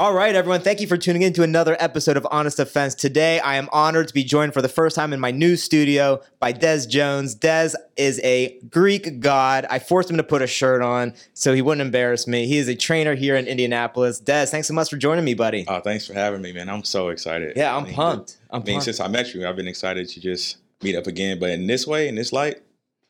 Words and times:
All 0.00 0.12
right, 0.12 0.34
everyone. 0.34 0.60
Thank 0.60 0.80
you 0.80 0.88
for 0.88 0.96
tuning 0.96 1.22
in 1.22 1.32
to 1.34 1.44
another 1.44 1.76
episode 1.78 2.16
of 2.16 2.26
Honest 2.32 2.58
Offense. 2.58 2.96
Today, 2.96 3.38
I 3.38 3.54
am 3.54 3.68
honored 3.70 4.08
to 4.08 4.14
be 4.14 4.24
joined 4.24 4.52
for 4.52 4.60
the 4.60 4.68
first 4.68 4.96
time 4.96 5.12
in 5.12 5.20
my 5.20 5.30
new 5.30 5.54
studio 5.54 6.20
by 6.40 6.50
Des 6.50 6.86
Jones. 6.88 7.36
Des 7.36 7.70
is 7.96 8.20
a 8.24 8.58
Greek 8.70 9.20
god. 9.20 9.66
I 9.70 9.78
forced 9.78 10.10
him 10.10 10.16
to 10.16 10.24
put 10.24 10.42
a 10.42 10.48
shirt 10.48 10.82
on 10.82 11.14
so 11.32 11.54
he 11.54 11.62
wouldn't 11.62 11.80
embarrass 11.86 12.26
me. 12.26 12.48
He 12.48 12.58
is 12.58 12.66
a 12.66 12.74
trainer 12.74 13.14
here 13.14 13.36
in 13.36 13.46
Indianapolis. 13.46 14.18
Des, 14.18 14.46
thanks 14.46 14.66
so 14.66 14.74
much 14.74 14.90
for 14.90 14.96
joining 14.96 15.24
me, 15.24 15.34
buddy. 15.34 15.64
Oh, 15.68 15.78
thanks 15.80 16.04
for 16.08 16.14
having 16.14 16.42
me, 16.42 16.52
man. 16.52 16.68
I'm 16.68 16.82
so 16.82 17.10
excited. 17.10 17.52
Yeah, 17.56 17.76
I'm 17.76 17.84
I 17.84 17.86
mean, 17.86 17.94
pumped. 17.94 18.38
I'm 18.50 18.62
I 18.62 18.64
mean, 18.64 18.74
pumped. 18.74 18.84
since 18.86 18.98
I 18.98 19.06
met 19.06 19.32
you, 19.32 19.46
I've 19.46 19.56
been 19.56 19.68
excited 19.68 20.08
to 20.08 20.20
just 20.20 20.56
meet 20.82 20.96
up 20.96 21.06
again. 21.06 21.38
But 21.38 21.50
in 21.50 21.68
this 21.68 21.86
way, 21.86 22.08
in 22.08 22.16
this 22.16 22.32
light, 22.32 22.60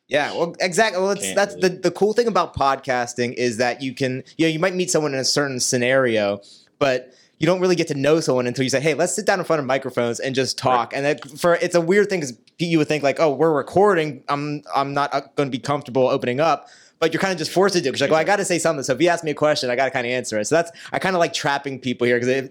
Yeah, 0.07 0.31
well, 0.33 0.55
exactly. 0.59 1.01
Well, 1.01 1.11
it's, 1.11 1.33
that's 1.33 1.55
really- 1.55 1.69
the 1.69 1.75
the 1.89 1.91
cool 1.91 2.13
thing 2.13 2.27
about 2.27 2.55
podcasting 2.55 3.33
is 3.33 3.57
that 3.57 3.81
you 3.81 3.95
can, 3.95 4.23
you 4.37 4.45
know, 4.45 4.51
you 4.51 4.59
might 4.59 4.75
meet 4.75 4.91
someone 4.91 5.15
in 5.15 5.19
a 5.19 5.25
certain 5.25 5.59
scenario, 5.59 6.41
but 6.79 7.13
you 7.39 7.45
don't 7.45 7.59
really 7.59 7.75
get 7.75 7.87
to 7.89 7.95
know 7.95 8.19
someone 8.21 8.47
until 8.47 8.63
you 8.63 8.69
say, 8.69 8.79
"Hey, 8.79 8.93
let's 8.93 9.13
sit 9.13 9.25
down 9.25 9.39
in 9.39 9.45
front 9.45 9.59
of 9.59 9.65
microphones 9.65 10.19
and 10.19 10.33
just 10.33 10.57
talk." 10.57 10.93
And 10.95 11.05
that 11.05 11.29
for 11.39 11.55
it's 11.55 11.75
a 11.75 11.81
weird 11.81 12.09
thing 12.09 12.21
because 12.21 12.37
you 12.59 12.77
would 12.77 12.87
think 12.87 13.03
like, 13.03 13.19
"Oh, 13.19 13.33
we're 13.33 13.53
recording. 13.53 14.23
I'm 14.29 14.63
I'm 14.73 14.93
not 14.93 15.13
uh, 15.13 15.21
going 15.35 15.47
to 15.47 15.51
be 15.51 15.59
comfortable 15.59 16.07
opening 16.07 16.39
up." 16.39 16.67
But 16.97 17.13
you're 17.13 17.19
kind 17.19 17.33
of 17.33 17.37
just 17.37 17.51
forced 17.51 17.75
to 17.75 17.81
do 17.81 17.89
because 17.89 17.99
like, 17.99 18.09
well, 18.09 18.19
I 18.21 18.23
got 18.23 18.37
to 18.37 18.45
say 18.45 18.57
something. 18.57 18.81
So 18.81 18.93
if 18.93 19.01
you 19.01 19.09
ask 19.09 19.21
me 19.21 19.31
a 19.31 19.35
question, 19.35 19.69
I 19.69 19.75
got 19.75 19.83
to 19.83 19.91
kind 19.91 20.07
of 20.07 20.11
answer 20.11 20.39
it. 20.39 20.45
So 20.45 20.55
that's 20.55 20.71
I 20.93 20.97
kind 20.97 21.13
of 21.13 21.19
like 21.19 21.33
trapping 21.33 21.77
people 21.77 22.07
here 22.07 22.17
because 22.17 22.49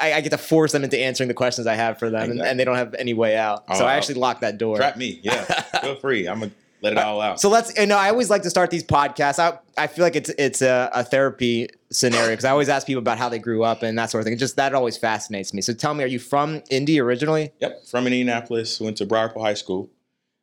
I, 0.00 0.14
I 0.14 0.20
get 0.22 0.30
to 0.30 0.38
force 0.38 0.72
them 0.72 0.82
into 0.82 0.98
answering 0.98 1.28
the 1.28 1.34
questions 1.34 1.66
I 1.66 1.74
have 1.74 1.98
for 1.98 2.08
them, 2.08 2.22
and, 2.22 2.32
Exactly. 2.32 2.50
and 2.50 2.58
they 2.58 2.64
don't 2.64 2.76
have 2.76 2.94
any 2.94 3.12
way 3.12 3.36
out. 3.36 3.64
Oh, 3.68 3.74
so 3.76 3.84
Oh, 3.84 3.86
I 3.86 3.96
actually 3.96 4.14
lock 4.14 4.40
that 4.40 4.56
door. 4.56 4.76
trap 4.78 4.96
me. 4.96 5.20
Yeah, 5.22 5.42
feel 5.82 5.96
free. 5.96 6.26
I'm 6.26 6.38
gonna 6.40 6.52
let 6.82 6.92
it 6.92 6.98
all 6.98 7.20
out. 7.20 7.40
So 7.40 7.48
let's. 7.48 7.76
You 7.78 7.86
know, 7.86 7.96
I 7.96 8.10
always 8.10 8.28
like 8.28 8.42
to 8.42 8.50
start 8.50 8.70
these 8.70 8.84
podcasts. 8.84 9.38
I 9.38 9.58
I 9.76 9.86
feel 9.86 10.04
like 10.04 10.16
it's 10.16 10.30
it's 10.30 10.60
a, 10.62 10.90
a 10.92 11.04
therapy 11.04 11.68
scenario 11.90 12.30
because 12.30 12.44
I 12.44 12.50
always 12.50 12.68
ask 12.68 12.86
people 12.86 12.98
about 12.98 13.18
how 13.18 13.28
they 13.28 13.38
grew 13.38 13.62
up 13.62 13.82
and 13.82 13.96
that 13.98 14.10
sort 14.10 14.20
of 14.20 14.24
thing. 14.26 14.34
It 14.34 14.38
just 14.38 14.56
that 14.56 14.74
always 14.74 14.96
fascinates 14.96 15.54
me. 15.54 15.62
So 15.62 15.72
tell 15.72 15.94
me, 15.94 16.04
are 16.04 16.08
you 16.08 16.18
from 16.18 16.62
Indy 16.70 17.00
originally? 17.00 17.52
Yep, 17.60 17.86
from 17.86 18.06
Indianapolis, 18.06 18.80
went 18.80 18.96
to 18.98 19.06
Broad 19.06 19.24
Ripple 19.24 19.42
High 19.44 19.54
School. 19.54 19.88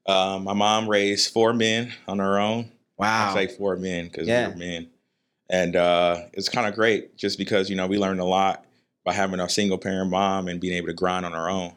Um, 0.07 0.45
my 0.45 0.53
mom 0.53 0.89
raised 0.89 1.31
four 1.31 1.53
men 1.53 1.93
on 2.07 2.19
her 2.19 2.39
own. 2.39 2.71
I 2.99 3.33
say 3.33 3.47
four 3.55 3.75
men 3.77 4.05
because 4.05 4.27
Yeah. 4.27 4.47
we're 4.49 4.55
men, 4.55 4.89
and 5.49 5.75
uh, 5.75 6.21
it's 6.33 6.49
kind 6.49 6.67
of 6.67 6.73
great 6.75 7.15
just 7.15 7.37
because 7.37 7.69
you 7.69 7.75
know 7.75 7.87
we 7.87 7.97
learned 7.97 8.19
a 8.19 8.25
lot 8.25 8.65
by 9.05 9.13
having 9.13 9.39
a 9.39 9.47
single 9.49 9.77
parent 9.77 10.09
mom 10.09 10.47
and 10.47 10.59
being 10.59 10.73
able 10.73 10.87
to 10.87 10.93
grind 10.93 11.25
on 11.25 11.33
our 11.33 11.49
own. 11.49 11.73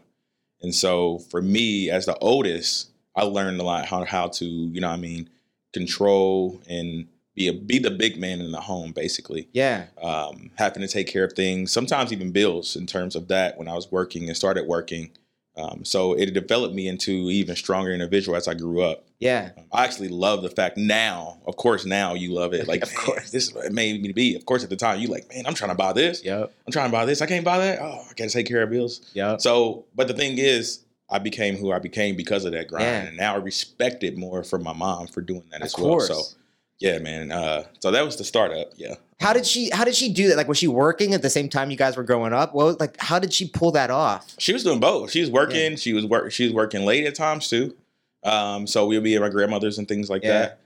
And 0.63 0.75
so 0.75 1.19
for 1.31 1.41
me, 1.43 1.91
as 1.91 2.07
the 2.07 2.17
oldest, 2.19 2.91
I 3.17 3.23
learned 3.25 3.61
a 3.61 3.65
lot 3.65 3.87
how 3.87 4.05
how 4.05 4.29
to 4.29 4.45
you 4.45 4.81
know 4.81 4.89
what 4.89 4.95
I 4.95 4.99
mean 4.99 5.29
control 5.73 6.61
and 6.69 7.07
be 7.35 7.49
a 7.49 7.53
be 7.53 7.79
the 7.79 7.91
big 7.91 8.19
man 8.19 8.41
in 8.41 8.53
the 8.53 8.61
home 8.61 8.93
basically 8.93 9.49
Yeah. 9.53 9.87
um, 10.03 10.51
having 10.57 10.83
to 10.83 10.89
take 10.89 11.07
care 11.09 11.25
of 11.25 11.33
things, 11.33 11.73
sometimes 11.73 12.13
even 12.13 12.31
bills 12.31 12.77
in 12.77 12.87
terms 12.87 13.17
of 13.17 13.29
that 13.29 13.57
when 13.59 13.69
I 13.69 13.75
was 13.75 13.91
working 13.91 14.29
and 14.29 14.37
started 14.37 14.67
working. 14.67 15.11
Um, 15.57 15.85
so 15.85 16.15
it 16.15 16.33
developed 16.33 16.75
me 16.75 16.89
into 16.89 17.13
even 17.31 17.57
stronger 17.57 17.91
individual 17.93 18.37
as 18.37 18.49
I 18.49 18.55
grew 18.55 18.81
up. 18.83 19.05
Yeah. 19.19 19.51
Um, 19.57 19.65
I 19.73 19.85
actually 19.85 20.09
love 20.09 20.43
the 20.43 20.49
fact 20.51 20.77
now, 20.79 21.39
of 21.47 21.57
course, 21.57 21.85
now 21.85 22.15
you 22.15 22.33
love 22.33 22.55
it. 22.55 22.67
Like, 22.73 22.83
Of 22.83 22.95
course. 22.95 23.07
course, 23.07 23.31
this 23.31 23.49
is 23.49 23.55
what 23.55 23.67
it 23.67 23.73
made 23.73 24.01
me 24.03 24.13
be. 24.13 24.35
Of 24.35 24.47
course, 24.47 24.65
at 24.65 24.71
the 24.71 24.77
time, 24.77 25.01
you 25.01 25.09
like, 25.09 25.29
man, 25.29 25.45
I'm 25.47 25.53
trying 25.55 25.71
to 25.71 25.75
buy 25.77 25.93
this. 25.93 26.25
Yep. 26.25 26.53
I'm 26.67 26.73
trying 26.73 26.89
to 26.89 26.93
buy 26.93 27.05
this. 27.05 27.21
I 27.21 27.27
can't 27.27 27.45
buy 27.45 27.59
that. 27.59 27.81
Oh, 27.83 28.01
I 28.03 28.15
got 28.15 28.25
to 28.25 28.31
take 28.31 28.47
care 28.47 28.63
of 28.63 28.71
bills. 28.71 29.11
Yeah. 29.15 29.37
So, 29.39 29.85
but 29.95 30.09
the 30.09 30.15
thing 30.15 30.39
is, 30.39 30.85
I 31.13 31.19
became 31.19 31.57
who 31.57 31.71
I 31.73 31.79
became 31.79 32.17
because 32.17 32.45
of 32.45 32.53
that 32.53 32.69
grind, 32.69 32.85
Yeah. 32.85 33.03
and 33.09 33.17
now 33.17 33.35
I 33.35 33.39
respect 33.39 34.03
it 34.03 34.17
more 34.17 34.43
from 34.43 34.63
my 34.63 34.73
mom 34.73 35.07
for 35.07 35.21
doing 35.21 35.45
that 35.51 35.61
Of 35.61 35.67
as 35.67 35.75
course. 35.75 36.09
well. 36.09 36.23
So, 36.23 36.37
yeah, 36.79 36.99
man. 36.99 37.31
Uh, 37.31 37.65
so 37.81 37.91
that 37.93 38.05
was 38.05 38.17
the 38.17 38.25
startup. 38.25 38.73
Yeah. 38.77 38.95
How 39.21 39.33
did 39.33 39.47
she 39.47 39.71
How 39.71 39.85
did 39.85 39.95
she 39.95 40.13
do 40.13 40.29
that? 40.29 40.37
Like, 40.37 40.49
was 40.49 40.59
she 40.59 40.67
working 40.67 41.15
at 41.15 41.23
the 41.23 41.31
same 41.31 41.49
time 41.49 41.71
you 41.71 41.77
guys 41.77 41.97
were 41.97 42.03
growing 42.03 42.33
up? 42.33 42.55
Well, 42.55 42.77
like, 42.81 42.97
how 42.99 43.19
did 43.21 43.33
she 43.33 43.47
pull 43.49 43.71
that 43.73 43.91
off? 43.91 44.35
She 44.39 44.53
was 44.53 44.65
doing 44.65 44.81
both. 44.81 45.13
She 45.13 45.21
was 45.21 45.31
working. 45.31 45.77
She 45.77 45.93
was 45.93 46.05
work. 46.07 46.33
She 46.33 46.45
was 46.45 46.53
working 46.53 46.85
late 46.85 47.05
at 47.07 47.15
times 47.15 47.49
too. 47.49 47.77
Um, 48.25 48.67
so 48.67 48.87
we'll 48.87 49.01
be 49.01 49.15
at 49.15 49.21
my 49.21 49.29
grandmother's 49.29 49.79
and 49.79 49.87
things 49.87 50.11
like 50.11 50.23
Yeah. 50.25 50.33
that. 50.41 50.59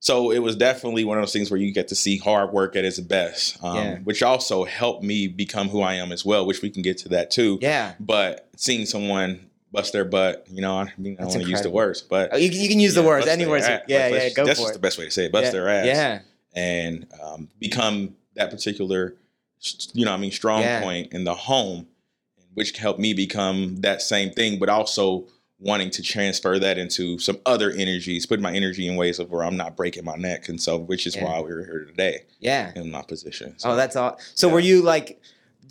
So 0.00 0.32
it 0.32 0.40
was 0.40 0.56
definitely 0.56 1.04
one 1.04 1.18
of 1.18 1.22
those 1.22 1.32
things 1.32 1.50
where 1.50 1.60
you 1.60 1.72
get 1.72 1.88
to 1.88 1.94
see 1.94 2.16
hard 2.16 2.50
work 2.52 2.74
at 2.74 2.84
its 2.84 2.98
best, 2.98 3.56
um, 3.62 3.76
Yeah. 3.76 3.98
which 3.98 4.22
also 4.22 4.64
helped 4.64 5.04
me 5.04 5.28
become 5.28 5.68
who 5.68 5.80
I 5.80 5.94
am 5.94 6.10
as 6.12 6.24
well. 6.24 6.44
Which 6.44 6.60
we 6.62 6.70
can 6.70 6.82
get 6.82 6.98
to 6.98 7.08
that 7.10 7.30
too. 7.30 7.58
Yeah. 7.62 7.92
But 8.00 8.48
seeing 8.56 8.84
someone 8.86 9.48
bust 9.72 9.92
their 9.92 10.04
butt, 10.04 10.46
you 10.50 10.60
know, 10.60 10.76
I 10.78 10.92
mean, 10.98 11.16
I 11.18 11.22
don't 11.22 11.30
want 11.30 11.42
to 11.44 11.48
use 11.50 11.62
the 11.62 11.70
words, 11.70 12.02
but 12.02 12.30
Oh, 12.32 12.36
you, 12.36 12.50
you 12.50 12.68
can 12.68 12.78
use 12.78 12.94
the 12.94 13.00
yeah, 13.00 13.06
words 13.06 13.24
bust 13.26 13.32
any 13.38 13.46
words. 13.46 13.64
ass. 13.64 13.80
Yeah. 13.88 14.08
Yeah. 14.08 14.28
Go 14.30 14.44
That's 14.44 14.58
just 14.60 14.70
it. 14.70 14.74
the 14.74 14.78
best 14.78 14.98
way 14.98 15.06
to 15.06 15.10
say 15.10 15.24
it. 15.26 15.32
Bust 15.32 15.46
yeah. 15.46 15.50
their 15.50 15.68
ass. 15.68 15.86
Yeah. 15.86 16.20
and 16.54 17.06
um, 17.22 17.48
become 17.58 18.14
that 18.34 18.50
particular, 18.50 19.14
you 19.94 20.04
know, 20.04 20.10
what 20.10 20.18
I 20.18 20.20
mean, 20.20 20.30
strong 20.32 20.60
Yeah. 20.60 20.82
point 20.82 21.12
in 21.14 21.24
the 21.24 21.34
home, 21.34 21.86
which 22.54 22.76
helped 22.76 23.00
me 23.00 23.14
become 23.14 23.76
that 23.80 24.02
same 24.02 24.30
thing, 24.30 24.58
but 24.58 24.68
also 24.68 25.26
wanting 25.58 25.88
to 25.90 26.02
transfer 26.02 26.58
that 26.58 26.76
into 26.76 27.18
some 27.18 27.38
other 27.46 27.70
energies, 27.70 28.26
put 28.26 28.40
my 28.40 28.52
energy 28.52 28.86
in 28.88 28.96
ways 28.96 29.18
of 29.20 29.30
where 29.30 29.44
I'm 29.44 29.56
not 29.56 29.76
breaking 29.76 30.04
my 30.04 30.16
neck, 30.16 30.48
and 30.48 30.60
so 30.60 30.76
which 30.76 31.06
is 31.06 31.14
Yeah. 31.16 31.24
why 31.24 31.40
we're 31.40 31.64
here 31.64 31.84
today 31.86 32.24
Yeah. 32.40 32.72
in 32.74 32.90
my 32.90 33.02
position. 33.02 33.54
Oh, 33.64 33.76
that's 33.76 33.94
all. 33.96 34.18
So 34.34 34.48
Yeah. 34.48 34.54
were 34.54 34.60
you 34.60 34.82
like? 34.82 35.20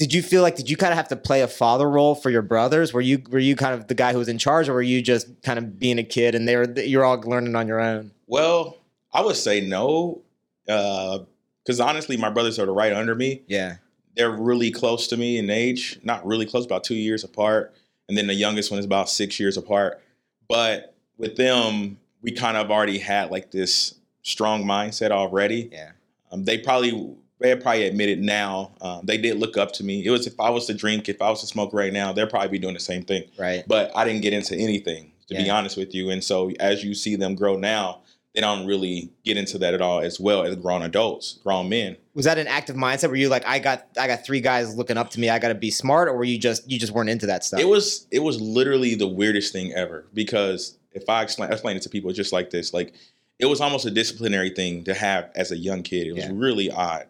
Did 0.01 0.16
you 0.16 0.23
feel 0.23 0.41
like 0.41 0.56
did 0.56 0.67
you 0.67 0.78
kind 0.78 0.91
of 0.91 0.97
have 0.97 1.09
to 1.09 1.16
play 1.16 1.41
a 1.41 1.47
father 1.47 1.88
role 1.88 2.16
for 2.16 2.31
your 2.31 2.41
brothers? 2.41 2.91
Were 2.91 3.01
you 3.01 3.22
were 3.29 3.38
you 3.38 3.56
kind 3.56 3.75
of 3.75 3.88
the 3.88 3.94
guy 3.94 4.13
who 4.13 4.17
was 4.17 4.28
in 4.28 4.39
charge, 4.39 4.67
or 4.67 4.73
were 4.73 4.81
you 4.81 5.00
just 5.00 5.28
kind 5.44 5.59
of 5.59 5.78
being 5.78 6.00
a 6.00 6.03
kid 6.03 6.34
and 6.34 6.47
they 6.47 6.56
were 6.56 6.67
you're 6.79 7.06
all 7.06 7.19
learning 7.22 7.56
on 7.56 7.67
your 7.67 7.79
own? 7.79 8.12
well. 8.25 8.78
I 9.13 9.22
would 9.22 9.35
say 9.35 9.59
no, 9.59 10.22
because 10.66 11.81
honestly, 11.81 12.16
my 12.16 12.29
brothers 12.29 12.57
are 12.59 12.73
right 12.73 12.94
under 12.94 13.13
me. 13.13 13.41
Yeah. 13.45 13.75
they're 14.16 14.31
really 14.31 14.72
close 14.72 15.07
to 15.07 15.17
me 15.17 15.38
in 15.38 15.50
age, 15.50 16.00
not 16.03 16.25
really 16.25 16.45
close, 16.45 16.66
about 16.66 16.83
two 16.83 16.95
years 16.95 17.23
apart. 17.23 17.73
And 18.07 18.18
then 18.18 18.28
the 18.28 18.33
youngest 18.33 18.72
one 18.72 18.79
is 18.79 18.85
about 18.85 19.09
six 19.09 19.39
years 19.39 19.57
apart. 19.57 20.01
But 20.47 20.95
with 21.18 21.38
them, 21.38 21.97
we 22.22 22.31
kind 22.31 22.57
of 22.57 22.72
already 22.72 23.00
had 23.00 23.31
like 23.31 23.51
this 23.51 23.95
strong 24.22 24.63
mindset 24.63 25.12
already. 25.12 25.69
Yeah. 25.72 25.91
Um, 26.31 26.45
they 26.45 26.57
probably 26.57 27.16
they 27.41 27.56
probably 27.56 27.85
admit 27.88 28.09
it 28.09 28.19
now. 28.19 28.72
Um, 28.81 29.02
they 29.03 29.18
did 29.18 29.38
look 29.38 29.57
up 29.57 29.72
to 29.74 29.84
me. 29.84 30.06
It 30.06 30.09
was 30.09 30.28
if 30.28 30.40
I 30.40 30.50
was 30.50 30.66
to 30.68 30.74
drink, 30.74 31.09
if 31.09 31.22
I 31.22 31.29
was 31.29 31.41
to 31.41 31.47
smoke 31.47 31.74
right 31.74 31.91
now, 31.91 32.12
they'd 32.13 32.29
probably 32.29 32.50
be 32.50 32.59
doing 32.59 32.74
the 32.74 32.79
same 32.79 33.03
thing. 33.03 33.24
Right. 33.38 33.63
But 33.68 33.91
I 33.96 34.06
didn't 34.06 34.22
get 34.22 34.34
into 34.34 34.56
anything, 34.56 35.12
to 35.28 35.35
be 35.35 35.50
honest 35.50 35.78
with 35.78 35.94
you. 35.96 36.09
And 36.09 36.24
so 36.24 36.51
as 36.59 36.84
you 36.84 36.94
see 36.94 37.16
them 37.16 37.35
grow 37.35 37.57
now, 37.57 38.01
they 38.34 38.40
don't 38.41 38.66
really 38.66 39.09
get 39.25 39.35
into 39.35 39.57
that 39.57 39.74
at 39.74 39.81
all 39.81 40.00
as 40.00 40.19
well 40.19 40.44
as 40.44 40.56
grown 40.56 40.84
adults, 40.84 41.40
grown 41.44 41.68
men. 41.68 41.97
Was 42.13 42.25
that 42.25 42.38
an 42.38 42.47
active 42.47 42.78
mindset? 42.78 43.09
Were 43.09 43.16
you 43.18 43.28
like, 43.28 43.46
I 43.46 43.59
got 43.59 43.88
I 44.00 44.07
got 44.07 44.25
three 44.25 44.40
guys 44.40 44.75
looking 44.75 44.97
up 44.97 45.09
to 45.12 45.19
me, 45.19 45.30
I 45.30 45.38
got 45.40 45.50
to 45.50 45.56
be 45.56 45.69
smart, 45.72 46.07
or 46.07 46.16
were 46.16 46.24
you 46.24 46.38
just 46.38 46.69
you 46.69 46.80
just 46.80 46.94
weren't 46.94 47.09
into 47.09 47.25
that 47.25 47.44
stuff? 47.44 47.59
It 47.59 47.68
was 47.68 48.07
it 48.09 48.19
was 48.19 48.40
literally 48.40 48.96
the 48.96 49.07
weirdest 49.07 49.51
thing 49.51 49.74
ever 49.74 50.06
because 50.13 50.78
if 50.94 51.09
I 51.09 51.24
explain 51.24 51.50
I 51.50 51.53
explain 51.53 51.75
it 51.75 51.81
to 51.84 51.90
people 51.90 52.12
just 52.13 52.31
like 52.31 52.51
this, 52.51 52.74
like 52.74 52.94
it 53.40 53.47
was 53.47 53.59
almost 53.59 53.85
a 53.85 53.91
disciplinary 53.91 54.51
thing 54.51 54.84
to 54.85 54.94
have 54.94 55.30
as 55.35 55.51
a 55.51 55.57
young 55.57 55.84
kid. 55.84 56.07
It 56.07 56.13
was 56.13 56.24
Yeah. 56.25 56.31
really 56.34 56.69
odd. 56.72 57.07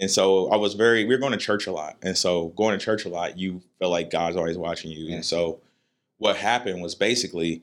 And 0.00 0.10
so 0.10 0.50
I 0.50 0.56
was 0.56 0.74
very 0.74 1.04
we 1.04 1.14
were 1.14 1.20
going 1.20 1.32
to 1.32 1.38
church 1.38 1.66
a 1.66 1.72
lot. 1.72 1.96
And 2.02 2.16
so 2.16 2.48
going 2.56 2.76
to 2.78 2.84
church 2.84 3.04
a 3.04 3.08
lot, 3.08 3.38
you 3.38 3.62
feel 3.78 3.90
like 3.90 4.10
God's 4.10 4.36
always 4.36 4.56
watching 4.56 4.90
you. 4.90 5.04
Yeah. 5.04 5.16
And 5.16 5.24
so 5.24 5.60
what 6.18 6.36
happened 6.36 6.82
was 6.82 6.94
basically 6.94 7.62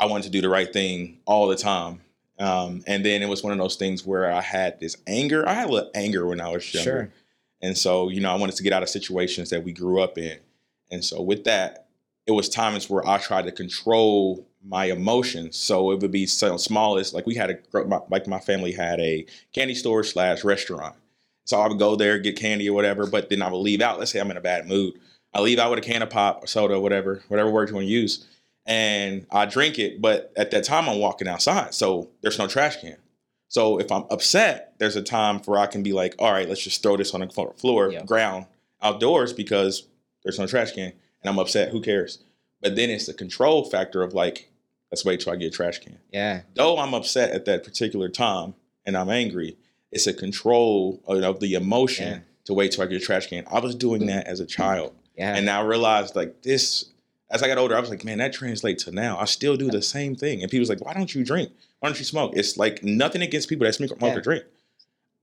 I 0.00 0.06
wanted 0.06 0.24
to 0.24 0.30
do 0.30 0.40
the 0.40 0.48
right 0.48 0.72
thing 0.72 1.18
all 1.24 1.48
the 1.48 1.56
time. 1.56 2.00
Um, 2.38 2.82
and 2.86 3.04
then 3.04 3.22
it 3.22 3.28
was 3.28 3.42
one 3.42 3.52
of 3.52 3.58
those 3.58 3.76
things 3.76 4.06
where 4.06 4.30
I 4.30 4.40
had 4.40 4.78
this 4.78 4.96
anger. 5.06 5.48
I 5.48 5.54
had 5.54 5.68
a 5.68 5.72
little 5.72 5.90
anger 5.94 6.26
when 6.26 6.40
I 6.40 6.50
was 6.50 6.72
younger. 6.72 6.90
Sure. 6.90 7.12
And 7.60 7.76
so, 7.76 8.08
you 8.08 8.20
know, 8.20 8.30
I 8.30 8.36
wanted 8.36 8.56
to 8.56 8.62
get 8.62 8.72
out 8.72 8.82
of 8.82 8.88
situations 8.88 9.50
that 9.50 9.64
we 9.64 9.72
grew 9.72 10.00
up 10.00 10.18
in. 10.18 10.38
And 10.90 11.04
so 11.04 11.20
with 11.20 11.44
that, 11.44 11.88
it 12.26 12.32
was 12.32 12.48
times 12.48 12.88
where 12.88 13.06
I 13.08 13.18
tried 13.18 13.46
to 13.46 13.52
control 13.52 14.46
my 14.64 14.86
emotions. 14.86 15.56
So 15.56 15.90
it 15.90 16.00
would 16.00 16.12
be 16.12 16.26
so 16.26 16.56
small 16.56 16.98
as 16.98 17.14
like 17.14 17.26
we 17.26 17.34
had 17.34 17.50
a 17.50 17.84
my, 17.86 18.00
like 18.10 18.26
my 18.26 18.38
family 18.38 18.72
had 18.72 19.00
a 19.00 19.26
candy 19.52 19.74
store 19.74 20.04
slash 20.04 20.44
restaurant. 20.44 20.94
So 21.48 21.58
I 21.58 21.66
would 21.66 21.78
go 21.78 21.96
there 21.96 22.18
get 22.18 22.36
candy 22.36 22.68
or 22.68 22.74
whatever, 22.74 23.06
but 23.06 23.30
then 23.30 23.40
I 23.40 23.50
would 23.50 23.56
leave 23.56 23.80
out. 23.80 23.98
Let's 23.98 24.10
say 24.10 24.20
I'm 24.20 24.30
in 24.30 24.36
a 24.36 24.40
bad 24.42 24.68
mood. 24.68 24.92
I 25.32 25.40
leave 25.40 25.58
out 25.58 25.70
with 25.70 25.78
a 25.78 25.82
can 25.82 26.02
of 26.02 26.10
pop 26.10 26.44
or 26.44 26.46
soda, 26.46 26.78
whatever, 26.78 27.22
whatever 27.28 27.50
word 27.50 27.70
you 27.70 27.74
want 27.74 27.86
to 27.86 27.90
use, 27.90 28.26
and 28.66 29.26
I 29.30 29.46
drink 29.46 29.78
it. 29.78 30.02
But 30.02 30.30
at 30.36 30.50
that 30.50 30.64
time, 30.64 30.90
I'm 30.90 30.98
walking 30.98 31.26
outside, 31.26 31.72
so 31.72 32.10
there's 32.20 32.38
no 32.38 32.48
trash 32.48 32.82
can. 32.82 32.98
So 33.48 33.80
if 33.80 33.90
I'm 33.90 34.04
upset, 34.10 34.74
there's 34.78 34.96
a 34.96 35.02
time 35.02 35.38
where 35.46 35.58
I 35.58 35.66
can 35.66 35.82
be 35.82 35.94
like, 35.94 36.14
all 36.18 36.32
right, 36.32 36.46
let's 36.46 36.62
just 36.62 36.82
throw 36.82 36.98
this 36.98 37.14
on 37.14 37.20
the 37.20 37.28
floor, 37.56 37.90
Yeah. 37.90 38.04
ground, 38.04 38.44
outdoors 38.82 39.32
because 39.32 39.86
there's 40.22 40.38
no 40.38 40.46
trash 40.46 40.72
can, 40.72 40.92
and 41.22 41.30
I'm 41.30 41.38
upset. 41.38 41.70
Who 41.70 41.80
cares? 41.80 42.18
But 42.60 42.76
then 42.76 42.90
it's 42.90 43.06
the 43.06 43.14
control 43.14 43.64
factor 43.64 44.02
of 44.02 44.12
like, 44.12 44.50
let's 44.92 45.02
wait 45.02 45.20
till 45.20 45.32
I 45.32 45.36
get 45.36 45.46
a 45.54 45.56
trash 45.56 45.78
can. 45.78 45.98
Yeah. 46.12 46.42
Though 46.54 46.76
I'm 46.76 46.92
upset 46.92 47.30
at 47.30 47.46
that 47.46 47.64
particular 47.64 48.10
time 48.10 48.52
and 48.84 48.98
I'm 48.98 49.08
angry, 49.08 49.56
it's 49.92 50.06
a 50.06 50.12
control 50.12 51.00
of, 51.06 51.22
of 51.22 51.40
the 51.40 51.54
emotion 51.54 52.08
Yeah. 52.08 52.18
to 52.44 52.54
wait 52.54 52.72
till 52.72 52.84
I 52.84 52.86
get 52.86 53.02
a 53.02 53.04
trash 53.04 53.26
can. 53.28 53.44
I 53.50 53.60
was 53.60 53.74
doing 53.74 54.06
that 54.06 54.26
as 54.26 54.40
a 54.40 54.46
child. 54.46 54.94
Yeah. 55.16 55.34
And 55.34 55.48
I 55.50 55.60
realized 55.62 56.14
like 56.16 56.42
this, 56.42 56.86
as 57.30 57.42
I 57.42 57.48
got 57.48 57.58
older, 57.58 57.76
I 57.76 57.80
was 57.80 57.90
like, 57.90 58.04
man, 58.04 58.18
that 58.18 58.32
translates 58.32 58.84
to 58.84 58.92
now. 58.92 59.18
I 59.18 59.24
still 59.24 59.56
do 59.56 59.70
the 59.70 59.82
same 59.82 60.14
thing. 60.14 60.42
And 60.42 60.50
people's 60.50 60.68
like, 60.70 60.84
why 60.84 60.94
don't 60.94 61.14
you 61.14 61.24
drink? 61.24 61.50
Why 61.80 61.88
don't 61.88 61.98
you 61.98 62.04
smoke? 62.04 62.32
It's 62.36 62.56
like 62.56 62.82
nothing 62.82 63.22
against 63.22 63.48
people 63.48 63.64
that 63.66 63.72
smoke 63.74 63.90
Yeah. 64.00 64.14
or 64.14 64.20
drink. 64.20 64.44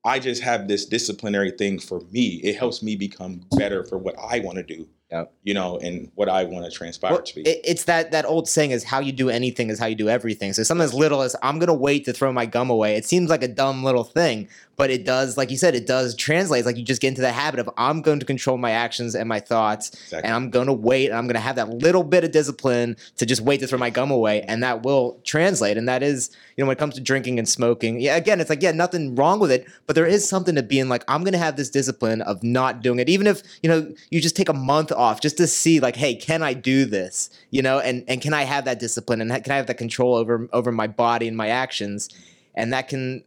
I 0.03 0.19
just 0.19 0.44
have 0.44 0.68
this 0.68 0.85
disciplinary 0.85 1.51
thing 1.51 1.79
for 1.79 2.01
me. 2.11 2.39
It 2.44 2.57
helps 2.57 2.83
me 2.83 2.95
become 2.95 3.41
better 3.57 3.83
for 3.83 3.97
what 3.97 4.15
I 4.19 4.39
want 4.39 4.57
to 4.57 4.63
do. 4.63 4.88
Yep. 5.12 5.34
You 5.44 5.54
know, 5.54 5.78
and 5.78 6.12
what 6.16 6.30
I 6.30 6.46
want 6.46 6.66
to 6.66 6.72
transpire 6.72 7.12
Well, 7.12 7.22
to 7.22 7.36
be. 7.36 7.42
It's 7.42 7.84
that 7.84 8.12
that 8.12 8.25
old 8.25 8.50
saying 8.50 8.72
is 8.72 8.84
how 8.84 9.00
you 9.00 9.12
do 9.12 9.30
anything 9.30 9.69
is 9.69 9.78
how 9.78 9.86
you 9.86 9.96
do 9.96 10.10
everything. 10.10 10.52
So 10.54 10.63
something 10.63 10.84
as 10.84 10.96
little 10.96 11.22
as 11.22 11.36
I'm 11.44 11.60
gonna 11.60 11.75
wait 11.75 12.06
to 12.06 12.13
throw 12.13 12.34
my 12.34 12.48
gum 12.48 12.72
away. 12.72 12.96
It 12.96 13.06
seems 13.06 13.30
like 13.30 13.44
a 13.44 13.48
dumb 13.48 13.84
little 13.84 14.04
thing, 14.04 14.48
but 14.77 14.89
it 14.89 15.06
does, 15.06 15.38
like 15.38 15.51
you 15.51 15.57
said, 15.57 15.75
it 15.75 15.88
does 15.88 16.16
translate. 16.16 16.60
It's 16.60 16.66
like 16.66 16.77
you 16.77 16.83
just 16.83 17.01
get 17.01 17.10
into 17.10 17.22
the 17.22 17.31
habit 17.31 17.60
of 17.60 17.69
I'm 17.77 18.01
going 18.01 18.19
to 18.19 18.25
control 18.25 18.57
my 18.57 18.72
actions 18.72 19.16
and 19.16 19.30
my 19.30 19.39
thoughts, 19.39 19.89
Exactly. 19.89 20.27
and 20.27 20.33
I'm 20.36 20.50
gonna 20.50 20.74
wait, 20.74 21.07
and 21.10 21.18
I'm 21.18 21.27
gonna 21.27 21.39
have 21.39 21.56
that 21.56 21.69
little 21.69 22.04
bit 22.04 22.24
of 22.24 22.31
discipline 22.31 22.98
to 23.18 23.25
just 23.25 23.42
wait 23.42 23.60
to 23.62 23.68
throw 23.68 23.80
my 23.80 23.89
gum 23.89 24.12
away, 24.12 24.42
and 24.44 24.62
that 24.63 24.83
will 24.83 25.19
translate. 25.24 25.77
And 25.77 25.88
that 25.88 26.04
is, 26.04 26.30
you 26.56 26.63
know, 26.63 26.68
when 26.68 26.75
it 26.75 26.80
comes 26.80 26.95
to 26.95 27.01
drinking 27.01 27.39
and 27.39 27.48
smoking, 27.48 28.00
yeah, 28.00 28.16
again, 28.16 28.39
it's 28.42 28.50
like 28.50 28.62
yeah, 28.62 28.72
nothing 28.72 29.16
wrong 29.16 29.39
with 29.39 29.51
it, 29.51 29.66
but 29.88 29.95
there 29.95 30.06
is 30.06 30.27
something 30.27 30.56
to 30.56 30.63
being 30.63 30.89
like 30.89 31.04
I'm 31.07 31.24
gonna 31.24 31.38
have 31.38 31.56
this 31.56 31.69
discipline 31.69 32.21
of 32.24 32.44
not 32.44 32.81
doing 32.81 33.00
it, 33.00 33.10
even 33.10 33.28
if 33.28 33.42
you 33.63 33.69
know 33.69 33.94
you 34.10 34.19
just 34.21 34.36
take 34.36 34.50
a 34.50 34.54
month 34.54 34.92
off 34.92 35.21
just 35.21 35.38
to 35.38 35.48
see 35.48 35.80
like, 35.80 35.95
hey, 35.95 36.16
can 36.16 36.44
I 36.44 36.54
do 36.54 36.86
this? 36.86 37.30
You 37.50 37.62
know, 37.62 37.80
and 37.80 38.04
and 38.07 38.21
can 38.21 38.33
I 38.33 38.44
have 38.44 38.66
that 38.66 38.80
discipline 38.80 39.21
and 39.21 39.31
can 39.44 39.51
I 39.51 39.57
have 39.57 39.68
that 39.68 39.78
control 39.78 40.16
over 40.16 40.48
over 40.51 40.71
my 40.71 40.88
body 40.88 41.28
and 41.28 41.38
my 41.38 41.48
actions, 41.48 42.10
and 42.56 42.74
that 42.74 42.88
can 42.89 43.24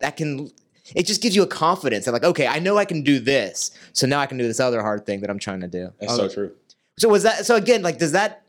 that 0.00 0.16
can. 0.16 0.50
It 0.94 1.06
just 1.06 1.20
gives 1.22 1.34
you 1.34 1.42
a 1.42 1.46
confidence 1.46 2.04
that, 2.04 2.12
like, 2.12 2.24
okay, 2.24 2.46
I 2.46 2.58
know 2.58 2.78
I 2.78 2.84
can 2.84 3.02
do 3.02 3.18
this, 3.18 3.70
so 3.92 4.06
now 4.06 4.20
I 4.20 4.26
can 4.26 4.38
do 4.38 4.46
this 4.46 4.60
other 4.60 4.80
hard 4.82 5.04
thing 5.06 5.20
that 5.20 5.30
I'm 5.30 5.38
trying 5.38 5.60
to 5.60 5.68
do. 5.68 5.92
That's 6.00 6.12
Oh, 6.12 6.16
so 6.16 6.28
true. 6.28 6.52
so 6.98 7.08
was 7.08 7.22
that 7.24 7.44
so 7.46 7.56
again? 7.56 7.82
Like, 7.82 7.98
does 7.98 8.12
that 8.12 8.42